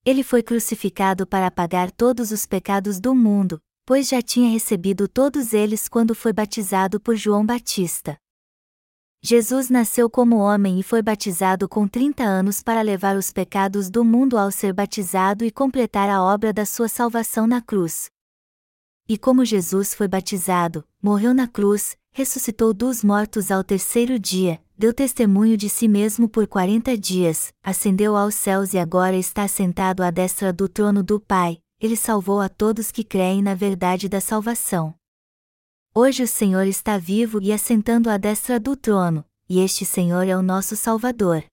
Ele 0.05 0.23
foi 0.23 0.41
crucificado 0.41 1.27
para 1.27 1.51
pagar 1.51 1.91
todos 1.91 2.31
os 2.31 2.45
pecados 2.45 2.97
do 2.97 3.13
mundo, 3.13 3.61
pois 3.85 4.07
já 4.07 4.21
tinha 4.21 4.49
recebido 4.49 5.09
todos 5.09 5.51
eles 5.51 5.89
quando 5.89 6.15
foi 6.15 6.31
batizado 6.31 6.97
por 6.97 7.17
João 7.17 7.45
Batista. 7.45 8.17
Jesus 9.21 9.69
nasceu 9.69 10.09
como 10.09 10.37
homem 10.37 10.79
e 10.79 10.83
foi 10.83 11.01
batizado 11.01 11.67
com 11.67 11.85
30 11.85 12.23
anos 12.23 12.63
para 12.63 12.81
levar 12.81 13.17
os 13.17 13.33
pecados 13.33 13.89
do 13.89 14.05
mundo 14.05 14.37
ao 14.37 14.49
ser 14.49 14.71
batizado 14.71 15.43
e 15.43 15.51
completar 15.51 16.09
a 16.09 16.23
obra 16.23 16.53
da 16.53 16.65
sua 16.65 16.87
salvação 16.87 17.45
na 17.45 17.61
cruz. 17.61 18.09
E 19.09 19.17
como 19.17 19.43
Jesus 19.43 19.93
foi 19.93 20.07
batizado, 20.07 20.87
morreu 21.01 21.33
na 21.33 21.49
cruz, 21.49 21.97
ressuscitou 22.13 22.73
dos 22.73 23.03
mortos 23.03 23.51
ao 23.51 23.61
terceiro 23.61 24.17
dia, 24.17 24.61
deu 24.77 24.93
testemunho 24.93 25.57
de 25.57 25.69
si 25.69 25.87
mesmo 25.87 26.29
por 26.29 26.47
quarenta 26.47 26.95
dias, 26.95 27.51
ascendeu 27.63 28.15
aos 28.15 28.35
céus 28.35 28.73
e 28.73 28.77
agora 28.77 29.17
está 29.17 29.47
sentado 29.47 30.03
à 30.03 30.11
destra 30.11 30.53
do 30.53 30.69
trono 30.69 31.01
do 31.01 31.19
Pai, 31.19 31.59
ele 31.79 31.95
salvou 31.97 32.39
a 32.39 32.47
todos 32.47 32.91
que 32.91 33.03
creem 33.03 33.41
na 33.41 33.55
verdade 33.55 34.07
da 34.07 34.21
salvação. 34.21 34.93
Hoje 35.95 36.21
o 36.21 36.27
Senhor 36.27 36.67
está 36.67 36.99
vivo 36.99 37.41
e 37.41 37.51
assentando 37.51 38.07
à 38.07 38.17
destra 38.17 38.59
do 38.59 38.75
trono, 38.75 39.25
e 39.49 39.59
este 39.59 39.83
Senhor 39.83 40.27
é 40.27 40.37
o 40.37 40.43
nosso 40.43 40.75
Salvador. 40.75 41.43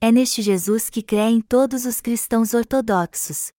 É 0.00 0.10
neste 0.10 0.40
Jesus 0.40 0.88
que 0.88 1.02
creem 1.02 1.40
todos 1.42 1.84
os 1.84 2.00
cristãos 2.00 2.54
ortodoxos. 2.54 3.52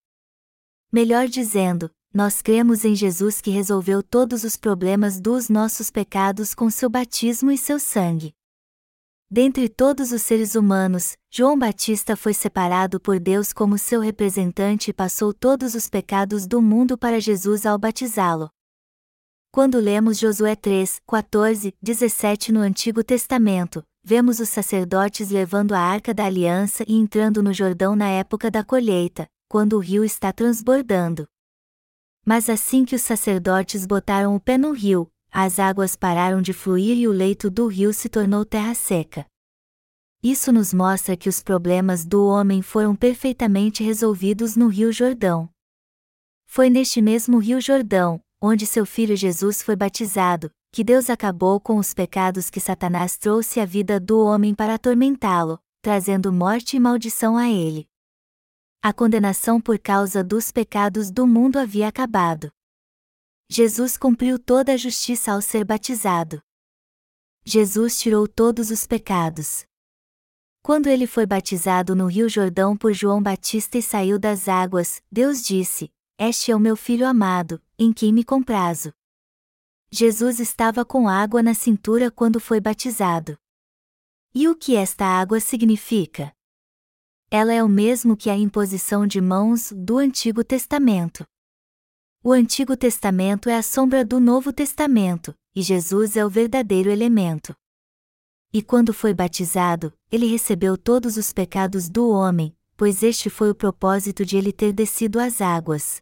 Melhor 0.92 1.28
dizendo, 1.28 1.90
nós 2.12 2.42
cremos 2.42 2.84
em 2.84 2.94
Jesus 2.94 3.40
que 3.40 3.50
resolveu 3.50 4.02
todos 4.02 4.42
os 4.42 4.56
problemas 4.56 5.20
dos 5.20 5.48
nossos 5.48 5.90
pecados 5.90 6.54
com 6.54 6.68
seu 6.70 6.90
batismo 6.90 7.52
e 7.52 7.58
seu 7.58 7.78
sangue. 7.78 8.34
Dentre 9.36 9.68
todos 9.68 10.12
os 10.12 10.22
seres 10.22 10.54
humanos, 10.54 11.16
João 11.28 11.58
Batista 11.58 12.14
foi 12.14 12.32
separado 12.32 13.00
por 13.00 13.18
Deus 13.18 13.52
como 13.52 13.76
seu 13.76 14.00
representante 14.00 14.90
e 14.90 14.94
passou 14.94 15.34
todos 15.34 15.74
os 15.74 15.88
pecados 15.88 16.46
do 16.46 16.62
mundo 16.62 16.96
para 16.96 17.20
Jesus 17.20 17.66
ao 17.66 17.76
batizá-lo. 17.76 18.48
Quando 19.50 19.80
lemos 19.80 20.20
Josué 20.20 20.54
3, 20.54 21.00
14, 21.04 21.74
17 21.82 22.52
no 22.52 22.60
Antigo 22.60 23.02
Testamento, 23.02 23.82
vemos 24.04 24.38
os 24.38 24.50
sacerdotes 24.50 25.30
levando 25.30 25.72
a 25.72 25.80
arca 25.80 26.14
da 26.14 26.26
aliança 26.26 26.84
e 26.86 26.94
entrando 26.94 27.42
no 27.42 27.52
Jordão 27.52 27.96
na 27.96 28.08
época 28.10 28.52
da 28.52 28.62
colheita, 28.62 29.26
quando 29.48 29.72
o 29.72 29.80
rio 29.80 30.04
está 30.04 30.32
transbordando. 30.32 31.26
Mas 32.24 32.48
assim 32.48 32.84
que 32.84 32.94
os 32.94 33.02
sacerdotes 33.02 33.84
botaram 33.84 34.36
o 34.36 34.40
pé 34.40 34.56
no 34.56 34.70
rio, 34.70 35.10
as 35.36 35.58
águas 35.58 35.96
pararam 35.96 36.40
de 36.40 36.52
fluir 36.52 36.96
e 36.96 37.08
o 37.08 37.12
leito 37.12 37.50
do 37.50 37.66
rio 37.66 37.92
se 37.92 38.08
tornou 38.08 38.44
terra 38.44 38.72
seca. 38.72 39.26
Isso 40.22 40.52
nos 40.52 40.72
mostra 40.72 41.16
que 41.16 41.28
os 41.28 41.42
problemas 41.42 42.06
do 42.06 42.24
homem 42.24 42.62
foram 42.62 42.94
perfeitamente 42.94 43.82
resolvidos 43.82 44.54
no 44.54 44.68
Rio 44.68 44.92
Jordão. 44.92 45.50
Foi 46.46 46.70
neste 46.70 47.02
mesmo 47.02 47.38
Rio 47.38 47.60
Jordão, 47.60 48.20
onde 48.40 48.64
seu 48.64 48.86
filho 48.86 49.16
Jesus 49.16 49.60
foi 49.60 49.74
batizado, 49.74 50.52
que 50.70 50.84
Deus 50.84 51.10
acabou 51.10 51.58
com 51.58 51.78
os 51.78 51.92
pecados 51.92 52.48
que 52.48 52.60
Satanás 52.60 53.18
trouxe 53.18 53.58
à 53.58 53.66
vida 53.66 53.98
do 53.98 54.24
homem 54.24 54.54
para 54.54 54.74
atormentá-lo, 54.74 55.58
trazendo 55.82 56.32
morte 56.32 56.76
e 56.76 56.80
maldição 56.80 57.36
a 57.36 57.50
ele. 57.50 57.88
A 58.80 58.92
condenação 58.92 59.60
por 59.60 59.80
causa 59.80 60.22
dos 60.22 60.52
pecados 60.52 61.10
do 61.10 61.26
mundo 61.26 61.58
havia 61.58 61.88
acabado. 61.88 62.53
Jesus 63.48 63.96
cumpriu 63.96 64.38
toda 64.38 64.72
a 64.72 64.76
justiça 64.76 65.32
ao 65.32 65.42
ser 65.42 65.64
batizado. 65.64 66.42
Jesus 67.44 67.98
tirou 67.98 68.26
todos 68.26 68.70
os 68.70 68.86
pecados. 68.86 69.66
Quando 70.62 70.86
ele 70.86 71.06
foi 71.06 71.26
batizado 71.26 71.94
no 71.94 72.06
Rio 72.06 72.26
Jordão 72.26 72.74
por 72.74 72.94
João 72.94 73.22
Batista 73.22 73.76
e 73.76 73.82
saiu 73.82 74.18
das 74.18 74.48
águas, 74.48 75.02
Deus 75.12 75.42
disse: 75.42 75.92
Este 76.18 76.52
é 76.52 76.56
o 76.56 76.60
meu 76.60 76.74
filho 76.74 77.06
amado, 77.06 77.62
em 77.78 77.92
quem 77.92 78.14
me 78.14 78.24
comprazo. 78.24 78.94
Jesus 79.90 80.40
estava 80.40 80.82
com 80.82 81.06
água 81.06 81.42
na 81.42 81.52
cintura 81.52 82.10
quando 82.10 82.40
foi 82.40 82.60
batizado. 82.60 83.38
E 84.34 84.48
o 84.48 84.56
que 84.56 84.74
esta 84.74 85.04
água 85.04 85.38
significa? 85.38 86.34
Ela 87.30 87.52
é 87.52 87.62
o 87.62 87.68
mesmo 87.68 88.16
que 88.16 88.30
a 88.30 88.36
imposição 88.36 89.06
de 89.06 89.20
mãos 89.20 89.70
do 89.70 89.98
Antigo 89.98 90.42
Testamento. 90.42 91.26
O 92.26 92.32
Antigo 92.32 92.74
Testamento 92.74 93.50
é 93.50 93.54
a 93.54 93.62
sombra 93.62 94.02
do 94.02 94.18
Novo 94.18 94.50
Testamento, 94.50 95.34
e 95.54 95.60
Jesus 95.60 96.16
é 96.16 96.24
o 96.24 96.30
verdadeiro 96.30 96.88
elemento. 96.90 97.54
E 98.50 98.62
quando 98.62 98.94
foi 98.94 99.12
batizado, 99.12 99.92
ele 100.10 100.24
recebeu 100.24 100.78
todos 100.78 101.18
os 101.18 101.34
pecados 101.34 101.90
do 101.90 102.08
homem, 102.08 102.56
pois 102.78 103.02
este 103.02 103.28
foi 103.28 103.50
o 103.50 103.54
propósito 103.54 104.24
de 104.24 104.38
ele 104.38 104.54
ter 104.54 104.72
descido 104.72 105.20
às 105.20 105.42
águas. 105.42 106.00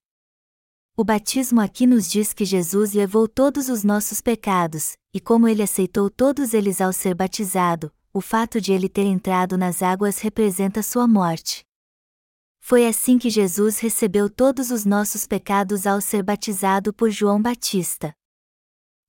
O 0.97 1.03
batismo 1.03 1.61
aqui 1.61 1.89
nos 1.89 2.09
diz 2.09 2.33
que 2.33 2.45
Jesus 2.45 2.93
levou 2.93 3.27
todos 3.27 3.69
os 3.69 3.83
nossos 3.83 4.21
pecados, 4.21 4.93
e 5.13 5.19
como 5.19 5.49
ele 5.49 5.61
aceitou 5.61 6.09
todos 6.09 6.55
eles 6.55 6.81
ao 6.81 6.93
ser 6.93 7.17
batizado, 7.17 7.93
o 8.13 8.21
fato 8.21 8.61
de 8.61 8.73
ele 8.73 8.89
ter 8.89 9.07
entrado 9.07 9.59
nas 9.59 9.83
águas 9.83 10.21
representa 10.21 10.85
sua 10.85 11.09
morte. 11.09 11.65
Foi 12.65 12.87
assim 12.87 13.19
que 13.19 13.29
Jesus 13.29 13.81
recebeu 13.81 14.31
todos 14.31 14.71
os 14.71 14.85
nossos 14.85 15.27
pecados 15.27 15.85
ao 15.85 16.01
ser 16.01 16.23
batizado 16.23 16.95
por 16.95 17.11
João 17.11 17.43
Batista. 17.43 18.15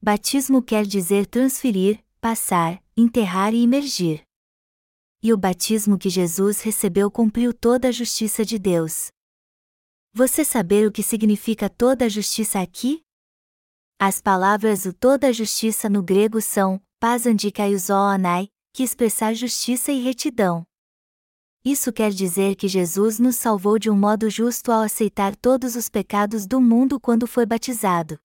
Batismo 0.01 0.61
quer 0.61 0.87
dizer 0.87 1.27
transferir, 1.27 2.03
passar, 2.19 2.83
enterrar 2.97 3.53
e 3.53 3.61
imergir. 3.61 4.23
E 5.21 5.31
o 5.31 5.37
batismo 5.37 5.99
que 5.99 6.09
Jesus 6.09 6.61
recebeu 6.61 7.11
cumpriu 7.11 7.53
toda 7.53 7.89
a 7.89 7.91
justiça 7.91 8.43
de 8.43 8.57
Deus. 8.57 9.09
Você 10.13 10.43
saber 10.43 10.87
o 10.87 10.91
que 10.91 11.03
significa 11.03 11.69
toda 11.69 12.05
a 12.05 12.09
justiça 12.09 12.59
aqui? 12.59 13.03
As 13.99 14.19
palavras 14.19 14.85
o 14.85 14.91
toda 14.91 15.27
a 15.27 15.31
justiça 15.31 15.87
no 15.87 16.01
grego 16.01 16.41
são 16.41 16.81
pasandikaiusoonai, 16.99 18.49
que 18.73 18.81
expressar 18.81 19.35
justiça 19.35 19.91
e 19.91 20.01
retidão. 20.01 20.65
Isso 21.65 21.93
quer 21.93 22.11
dizer 22.11 22.55
que 22.55 22.67
Jesus 22.67 23.19
nos 23.19 23.37
salvou 23.37 23.79
de 23.79 23.89
um 23.89 23.95
modo 23.95 24.29
justo 24.29 24.69
ao 24.69 24.81
aceitar 24.81 25.33
todos 25.33 25.77
os 25.77 25.87
pecados 25.87 26.45
do 26.45 26.59
mundo 26.59 26.99
quando 26.99 27.25
foi 27.25 27.45
batizado. 27.45 28.19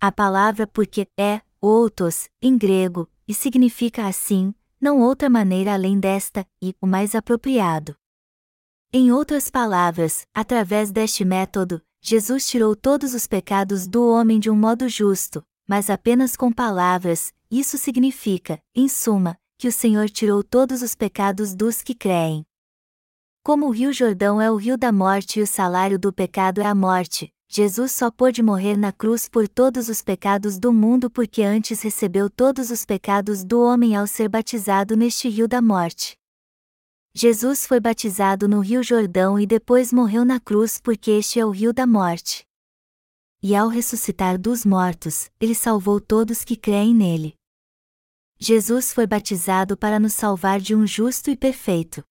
A 0.00 0.10
palavra 0.10 0.66
porque 0.66 1.06
é, 1.18 1.42
outros, 1.60 2.30
em 2.40 2.56
grego, 2.56 3.06
e 3.26 3.34
significa 3.34 4.06
assim, 4.06 4.54
não 4.80 5.00
outra 5.00 5.28
maneira 5.28 5.74
além 5.74 6.00
desta, 6.00 6.46
e 6.62 6.74
o 6.80 6.86
mais 6.86 7.14
apropriado. 7.14 7.94
Em 8.90 9.12
outras 9.12 9.50
palavras, 9.50 10.26
através 10.32 10.90
deste 10.90 11.26
método, 11.26 11.82
Jesus 12.00 12.46
tirou 12.46 12.74
todos 12.74 13.12
os 13.12 13.26
pecados 13.26 13.86
do 13.86 14.08
homem 14.08 14.40
de 14.40 14.48
um 14.48 14.56
modo 14.56 14.88
justo, 14.88 15.44
mas 15.66 15.90
apenas 15.90 16.34
com 16.34 16.50
palavras, 16.50 17.34
isso 17.50 17.76
significa, 17.76 18.58
em 18.74 18.88
suma, 18.88 19.38
que 19.58 19.66
o 19.66 19.72
Senhor 19.72 20.08
tirou 20.08 20.44
todos 20.44 20.82
os 20.82 20.94
pecados 20.94 21.52
dos 21.52 21.82
que 21.82 21.92
creem. 21.92 22.46
Como 23.42 23.66
o 23.66 23.70
Rio 23.70 23.92
Jordão 23.92 24.40
é 24.40 24.48
o 24.48 24.54
rio 24.54 24.78
da 24.78 24.92
morte 24.92 25.40
e 25.40 25.42
o 25.42 25.46
salário 25.48 25.98
do 25.98 26.12
pecado 26.12 26.60
é 26.60 26.64
a 26.66 26.74
morte, 26.76 27.34
Jesus 27.48 27.90
só 27.90 28.08
pôde 28.08 28.40
morrer 28.40 28.76
na 28.76 28.92
cruz 28.92 29.28
por 29.28 29.48
todos 29.48 29.88
os 29.88 30.00
pecados 30.00 30.60
do 30.60 30.72
mundo 30.72 31.10
porque 31.10 31.42
antes 31.42 31.82
recebeu 31.82 32.30
todos 32.30 32.70
os 32.70 32.84
pecados 32.84 33.42
do 33.42 33.60
homem 33.60 33.96
ao 33.96 34.06
ser 34.06 34.28
batizado 34.28 34.96
neste 34.96 35.28
rio 35.28 35.48
da 35.48 35.60
morte. 35.60 36.16
Jesus 37.12 37.66
foi 37.66 37.80
batizado 37.80 38.46
no 38.46 38.60
Rio 38.60 38.82
Jordão 38.82 39.40
e 39.40 39.46
depois 39.46 39.92
morreu 39.92 40.24
na 40.24 40.38
cruz 40.38 40.78
porque 40.80 41.10
este 41.10 41.40
é 41.40 41.44
o 41.44 41.50
rio 41.50 41.72
da 41.72 41.84
morte. 41.86 42.44
E 43.42 43.56
ao 43.56 43.68
ressuscitar 43.68 44.38
dos 44.38 44.64
mortos, 44.64 45.30
ele 45.40 45.54
salvou 45.54 46.00
todos 46.00 46.44
que 46.44 46.54
creem 46.54 46.94
nele. 46.94 47.37
Jesus 48.40 48.92
foi 48.92 49.04
batizado 49.04 49.76
para 49.76 49.98
nos 49.98 50.12
salvar 50.12 50.60
de 50.60 50.72
um 50.74 50.86
justo 50.86 51.28
e 51.28 51.36
perfeito. 51.36 52.04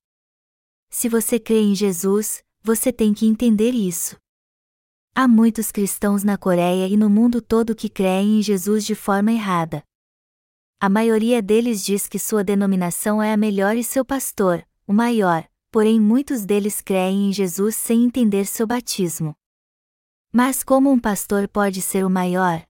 Se 0.90 1.08
você 1.08 1.40
crê 1.40 1.62
em 1.62 1.74
Jesus, 1.74 2.44
você 2.62 2.92
tem 2.92 3.14
que 3.14 3.26
entender 3.26 3.72
isso. 3.72 4.18
Há 5.16 5.28
muitos 5.28 5.72
cristãos 5.72 6.26
na 6.26 6.38
Coreia 6.38 6.88
e 6.88 6.98
no 6.98 7.10
mundo 7.10 7.42
todo 7.42 7.76
que 7.76 7.90
creem 7.90 8.40
em 8.40 8.42
Jesus 8.42 8.86
de 8.86 8.94
forma 8.94 9.32
errada. 9.32 9.82
A 10.80 10.90
maioria 10.90 11.42
deles 11.42 11.84
diz 11.84 12.08
que 12.08 12.20
sua 12.20 12.44
denominação 12.44 13.24
é 13.24 13.34
a 13.34 13.38
melhor 13.38 13.76
e 13.76 13.84
seu 13.84 14.04
pastor, 14.06 14.68
o 14.86 14.94
maior, 14.94 15.48
porém 15.72 16.00
muitos 16.00 16.46
deles 16.46 16.82
creem 16.82 17.30
em 17.30 17.34
Jesus 17.34 17.76
sem 17.76 18.04
entender 18.04 18.46
seu 18.46 18.68
batismo. 18.68 19.34
Mas 20.32 20.62
como 20.62 20.92
um 20.92 21.00
pastor 21.00 21.48
pode 21.48 21.82
ser 21.82 22.06
o 22.06 22.10
maior? 22.10 22.64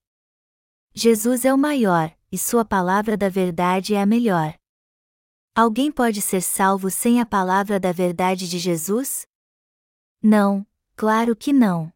Jesus 0.93 1.43
é 1.43 1.53
o 1.53 1.57
maior, 1.57 2.16
e 2.31 2.37
sua 2.37 2.65
palavra 2.65 3.15
da 3.15 3.29
verdade 3.29 3.95
é 3.95 4.01
a 4.01 4.05
melhor. 4.05 4.57
Alguém 5.55 5.91
pode 5.91 6.21
ser 6.21 6.41
salvo 6.41 6.89
sem 6.91 7.19
a 7.19 7.25
palavra 7.25 7.79
da 7.79 7.91
verdade 7.91 8.47
de 8.47 8.59
Jesus? 8.59 9.25
Não, 10.21 10.65
claro 10.95 11.35
que 11.35 11.51
não. 11.51 11.91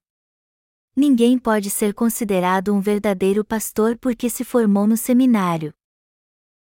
Ninguém 0.95 1.37
pode 1.37 1.69
ser 1.69 1.93
considerado 1.93 2.73
um 2.73 2.81
verdadeiro 2.81 3.45
pastor 3.45 3.97
porque 3.97 4.29
se 4.29 4.43
formou 4.43 4.87
no 4.87 4.97
seminário. 4.97 5.73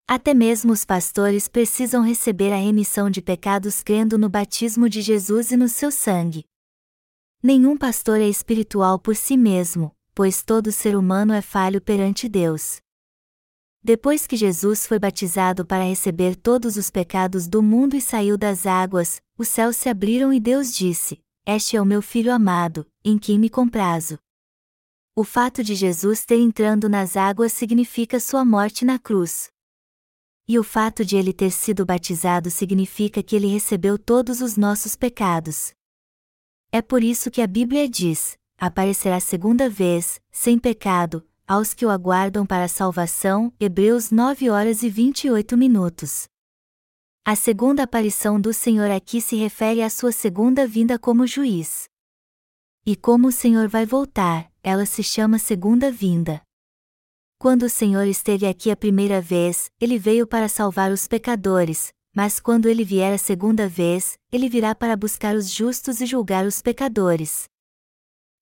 Até 0.07 0.33
mesmo 0.33 0.73
os 0.73 0.83
pastores 0.83 1.47
precisam 1.47 2.03
receber 2.03 2.51
a 2.51 2.57
remissão 2.57 3.09
de 3.09 3.21
pecados 3.21 3.83
crendo 3.83 4.17
no 4.17 4.27
batismo 4.27 4.89
de 4.89 5.01
Jesus 5.01 5.51
e 5.51 5.57
no 5.57 5.69
seu 5.69 5.91
sangue. 5.91 6.45
Nenhum 7.41 7.77
pastor 7.77 8.19
é 8.19 8.27
espiritual 8.27 8.99
por 8.99 9.15
si 9.15 9.37
mesmo, 9.37 9.95
pois 10.13 10.43
todo 10.43 10.71
ser 10.71 10.95
humano 10.95 11.31
é 11.31 11.41
falho 11.41 11.79
perante 11.79 12.27
Deus. 12.27 12.81
Depois 13.81 14.27
que 14.27 14.35
Jesus 14.35 14.85
foi 14.85 14.99
batizado 14.99 15.65
para 15.65 15.83
receber 15.83 16.35
todos 16.35 16.75
os 16.75 16.89
pecados 16.89 17.47
do 17.47 17.63
mundo 17.63 17.95
e 17.95 18.01
saiu 18.01 18.37
das 18.37 18.65
águas, 18.65 19.21
os 19.37 19.47
céus 19.47 19.77
se 19.77 19.87
abriram 19.87 20.33
e 20.33 20.39
Deus 20.39 20.73
disse: 20.73 21.19
Este 21.45 21.77
é 21.77 21.81
o 21.81 21.85
meu 21.85 22.01
filho 22.01 22.33
amado, 22.33 22.85
em 23.03 23.17
quem 23.17 23.39
me 23.39 23.49
comprazo. 23.49 24.19
O 25.15 25.23
fato 25.23 25.63
de 25.63 25.75
Jesus 25.75 26.25
ter 26.25 26.39
entrando 26.39 26.89
nas 26.89 27.15
águas 27.15 27.53
significa 27.53 28.19
sua 28.19 28.43
morte 28.43 28.83
na 28.83 28.99
cruz. 28.99 29.49
E 30.47 30.57
o 30.57 30.63
fato 30.63 31.05
de 31.05 31.15
ele 31.15 31.31
ter 31.31 31.51
sido 31.51 31.85
batizado 31.85 32.49
significa 32.49 33.23
que 33.23 33.35
ele 33.35 33.47
recebeu 33.47 33.97
todos 33.97 34.41
os 34.41 34.57
nossos 34.57 34.95
pecados. 34.95 35.73
É 36.71 36.81
por 36.81 37.03
isso 37.03 37.31
que 37.31 37.41
a 37.41 37.47
Bíblia 37.47 37.87
diz: 37.87 38.37
aparecerá 38.57 39.19
segunda 39.19 39.69
vez, 39.69 40.19
sem 40.31 40.59
pecado, 40.59 41.25
aos 41.49 41.73
que 41.73 41.83
o 41.83 41.89
aguardam 41.89 42.45
para 42.45 42.65
a 42.65 42.67
salvação. 42.67 43.51
Hebreus 43.59 44.11
9 44.11 44.51
horas 44.51 44.83
e 44.83 44.89
28 44.89 45.57
minutos. 45.57 46.27
A 47.25 47.35
segunda 47.35 47.81
aparição 47.81 48.39
do 48.39 48.53
Senhor 48.53 48.91
aqui 48.91 49.19
se 49.19 49.35
refere 49.35 49.81
à 49.81 49.89
sua 49.89 50.11
segunda 50.11 50.67
vinda 50.67 50.99
como 50.99 51.25
juiz. 51.25 51.89
E 52.85 52.95
como 52.95 53.29
o 53.29 53.31
Senhor 53.31 53.67
vai 53.67 53.83
voltar, 53.83 54.51
ela 54.61 54.85
se 54.85 55.01
chama 55.01 55.39
segunda 55.39 55.91
vinda. 55.91 56.39
Quando 57.39 57.63
o 57.63 57.69
Senhor 57.69 58.05
esteve 58.05 58.45
aqui 58.45 58.69
a 58.69 58.75
primeira 58.75 59.19
vez, 59.19 59.71
ele 59.81 59.97
veio 59.97 60.27
para 60.27 60.47
salvar 60.47 60.91
os 60.91 61.07
pecadores, 61.07 61.91
mas 62.15 62.39
quando 62.39 62.69
ele 62.69 62.83
vier 62.83 63.11
a 63.11 63.17
segunda 63.17 63.67
vez, 63.67 64.19
ele 64.31 64.47
virá 64.47 64.75
para 64.75 64.95
buscar 64.95 65.35
os 65.35 65.51
justos 65.51 65.99
e 65.99 66.05
julgar 66.05 66.45
os 66.45 66.61
pecadores. 66.61 67.49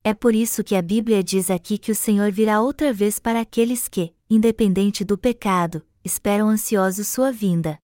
É 0.09 0.13
por 0.13 0.33
isso 0.33 0.63
que 0.63 0.73
a 0.73 0.81
Bíblia 0.81 1.21
diz 1.21 1.51
aqui 1.51 1.77
que 1.77 1.91
o 1.91 1.95
Senhor 1.95 2.31
virá 2.31 2.61
outra 2.61 2.93
vez 2.93 3.19
para 3.19 3.41
aqueles 3.41 3.89
que, 3.89 4.15
independente 4.29 5.03
do 5.03 5.17
pecado, 5.17 5.85
esperam 6.01 6.47
ansiosos 6.47 7.09
sua 7.09 7.29
vinda. 7.29 7.77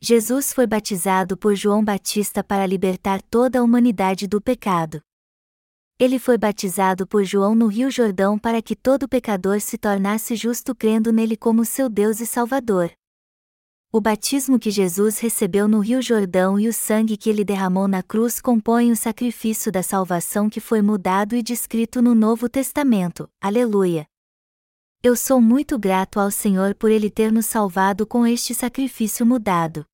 Jesus 0.00 0.52
foi 0.52 0.68
batizado 0.68 1.36
por 1.36 1.56
João 1.56 1.84
Batista 1.84 2.44
para 2.44 2.64
libertar 2.64 3.20
toda 3.20 3.58
a 3.58 3.62
humanidade 3.64 4.28
do 4.28 4.40
pecado. 4.40 5.00
Ele 5.98 6.20
foi 6.20 6.38
batizado 6.38 7.08
por 7.08 7.24
João 7.24 7.56
no 7.56 7.66
Rio 7.66 7.90
Jordão 7.90 8.38
para 8.38 8.62
que 8.62 8.76
todo 8.76 9.08
pecador 9.08 9.60
se 9.60 9.76
tornasse 9.76 10.36
justo 10.36 10.76
crendo 10.76 11.10
nele 11.10 11.36
como 11.36 11.64
seu 11.64 11.88
Deus 11.88 12.20
e 12.20 12.26
Salvador. 12.26 12.92
O 13.92 14.00
batismo 14.00 14.58
que 14.58 14.70
Jesus 14.70 15.20
recebeu 15.20 15.68
no 15.68 15.78
Rio 15.78 16.02
Jordão 16.02 16.58
e 16.58 16.68
o 16.68 16.72
sangue 16.72 17.16
que 17.16 17.30
ele 17.30 17.44
derramou 17.44 17.86
na 17.86 18.02
cruz 18.02 18.40
compõem 18.40 18.90
o 18.90 18.96
sacrifício 18.96 19.70
da 19.70 19.82
salvação 19.82 20.50
que 20.50 20.60
foi 20.60 20.82
mudado 20.82 21.36
e 21.36 21.42
descrito 21.42 22.02
no 22.02 22.14
Novo 22.14 22.48
Testamento. 22.48 23.28
Aleluia! 23.40 24.06
Eu 25.02 25.14
sou 25.14 25.40
muito 25.40 25.78
grato 25.78 26.18
ao 26.18 26.32
Senhor 26.32 26.74
por 26.74 26.90
ele 26.90 27.08
ter 27.08 27.30
nos 27.30 27.46
salvado 27.46 28.06
com 28.06 28.26
este 28.26 28.52
sacrifício 28.54 29.24
mudado. 29.24 29.86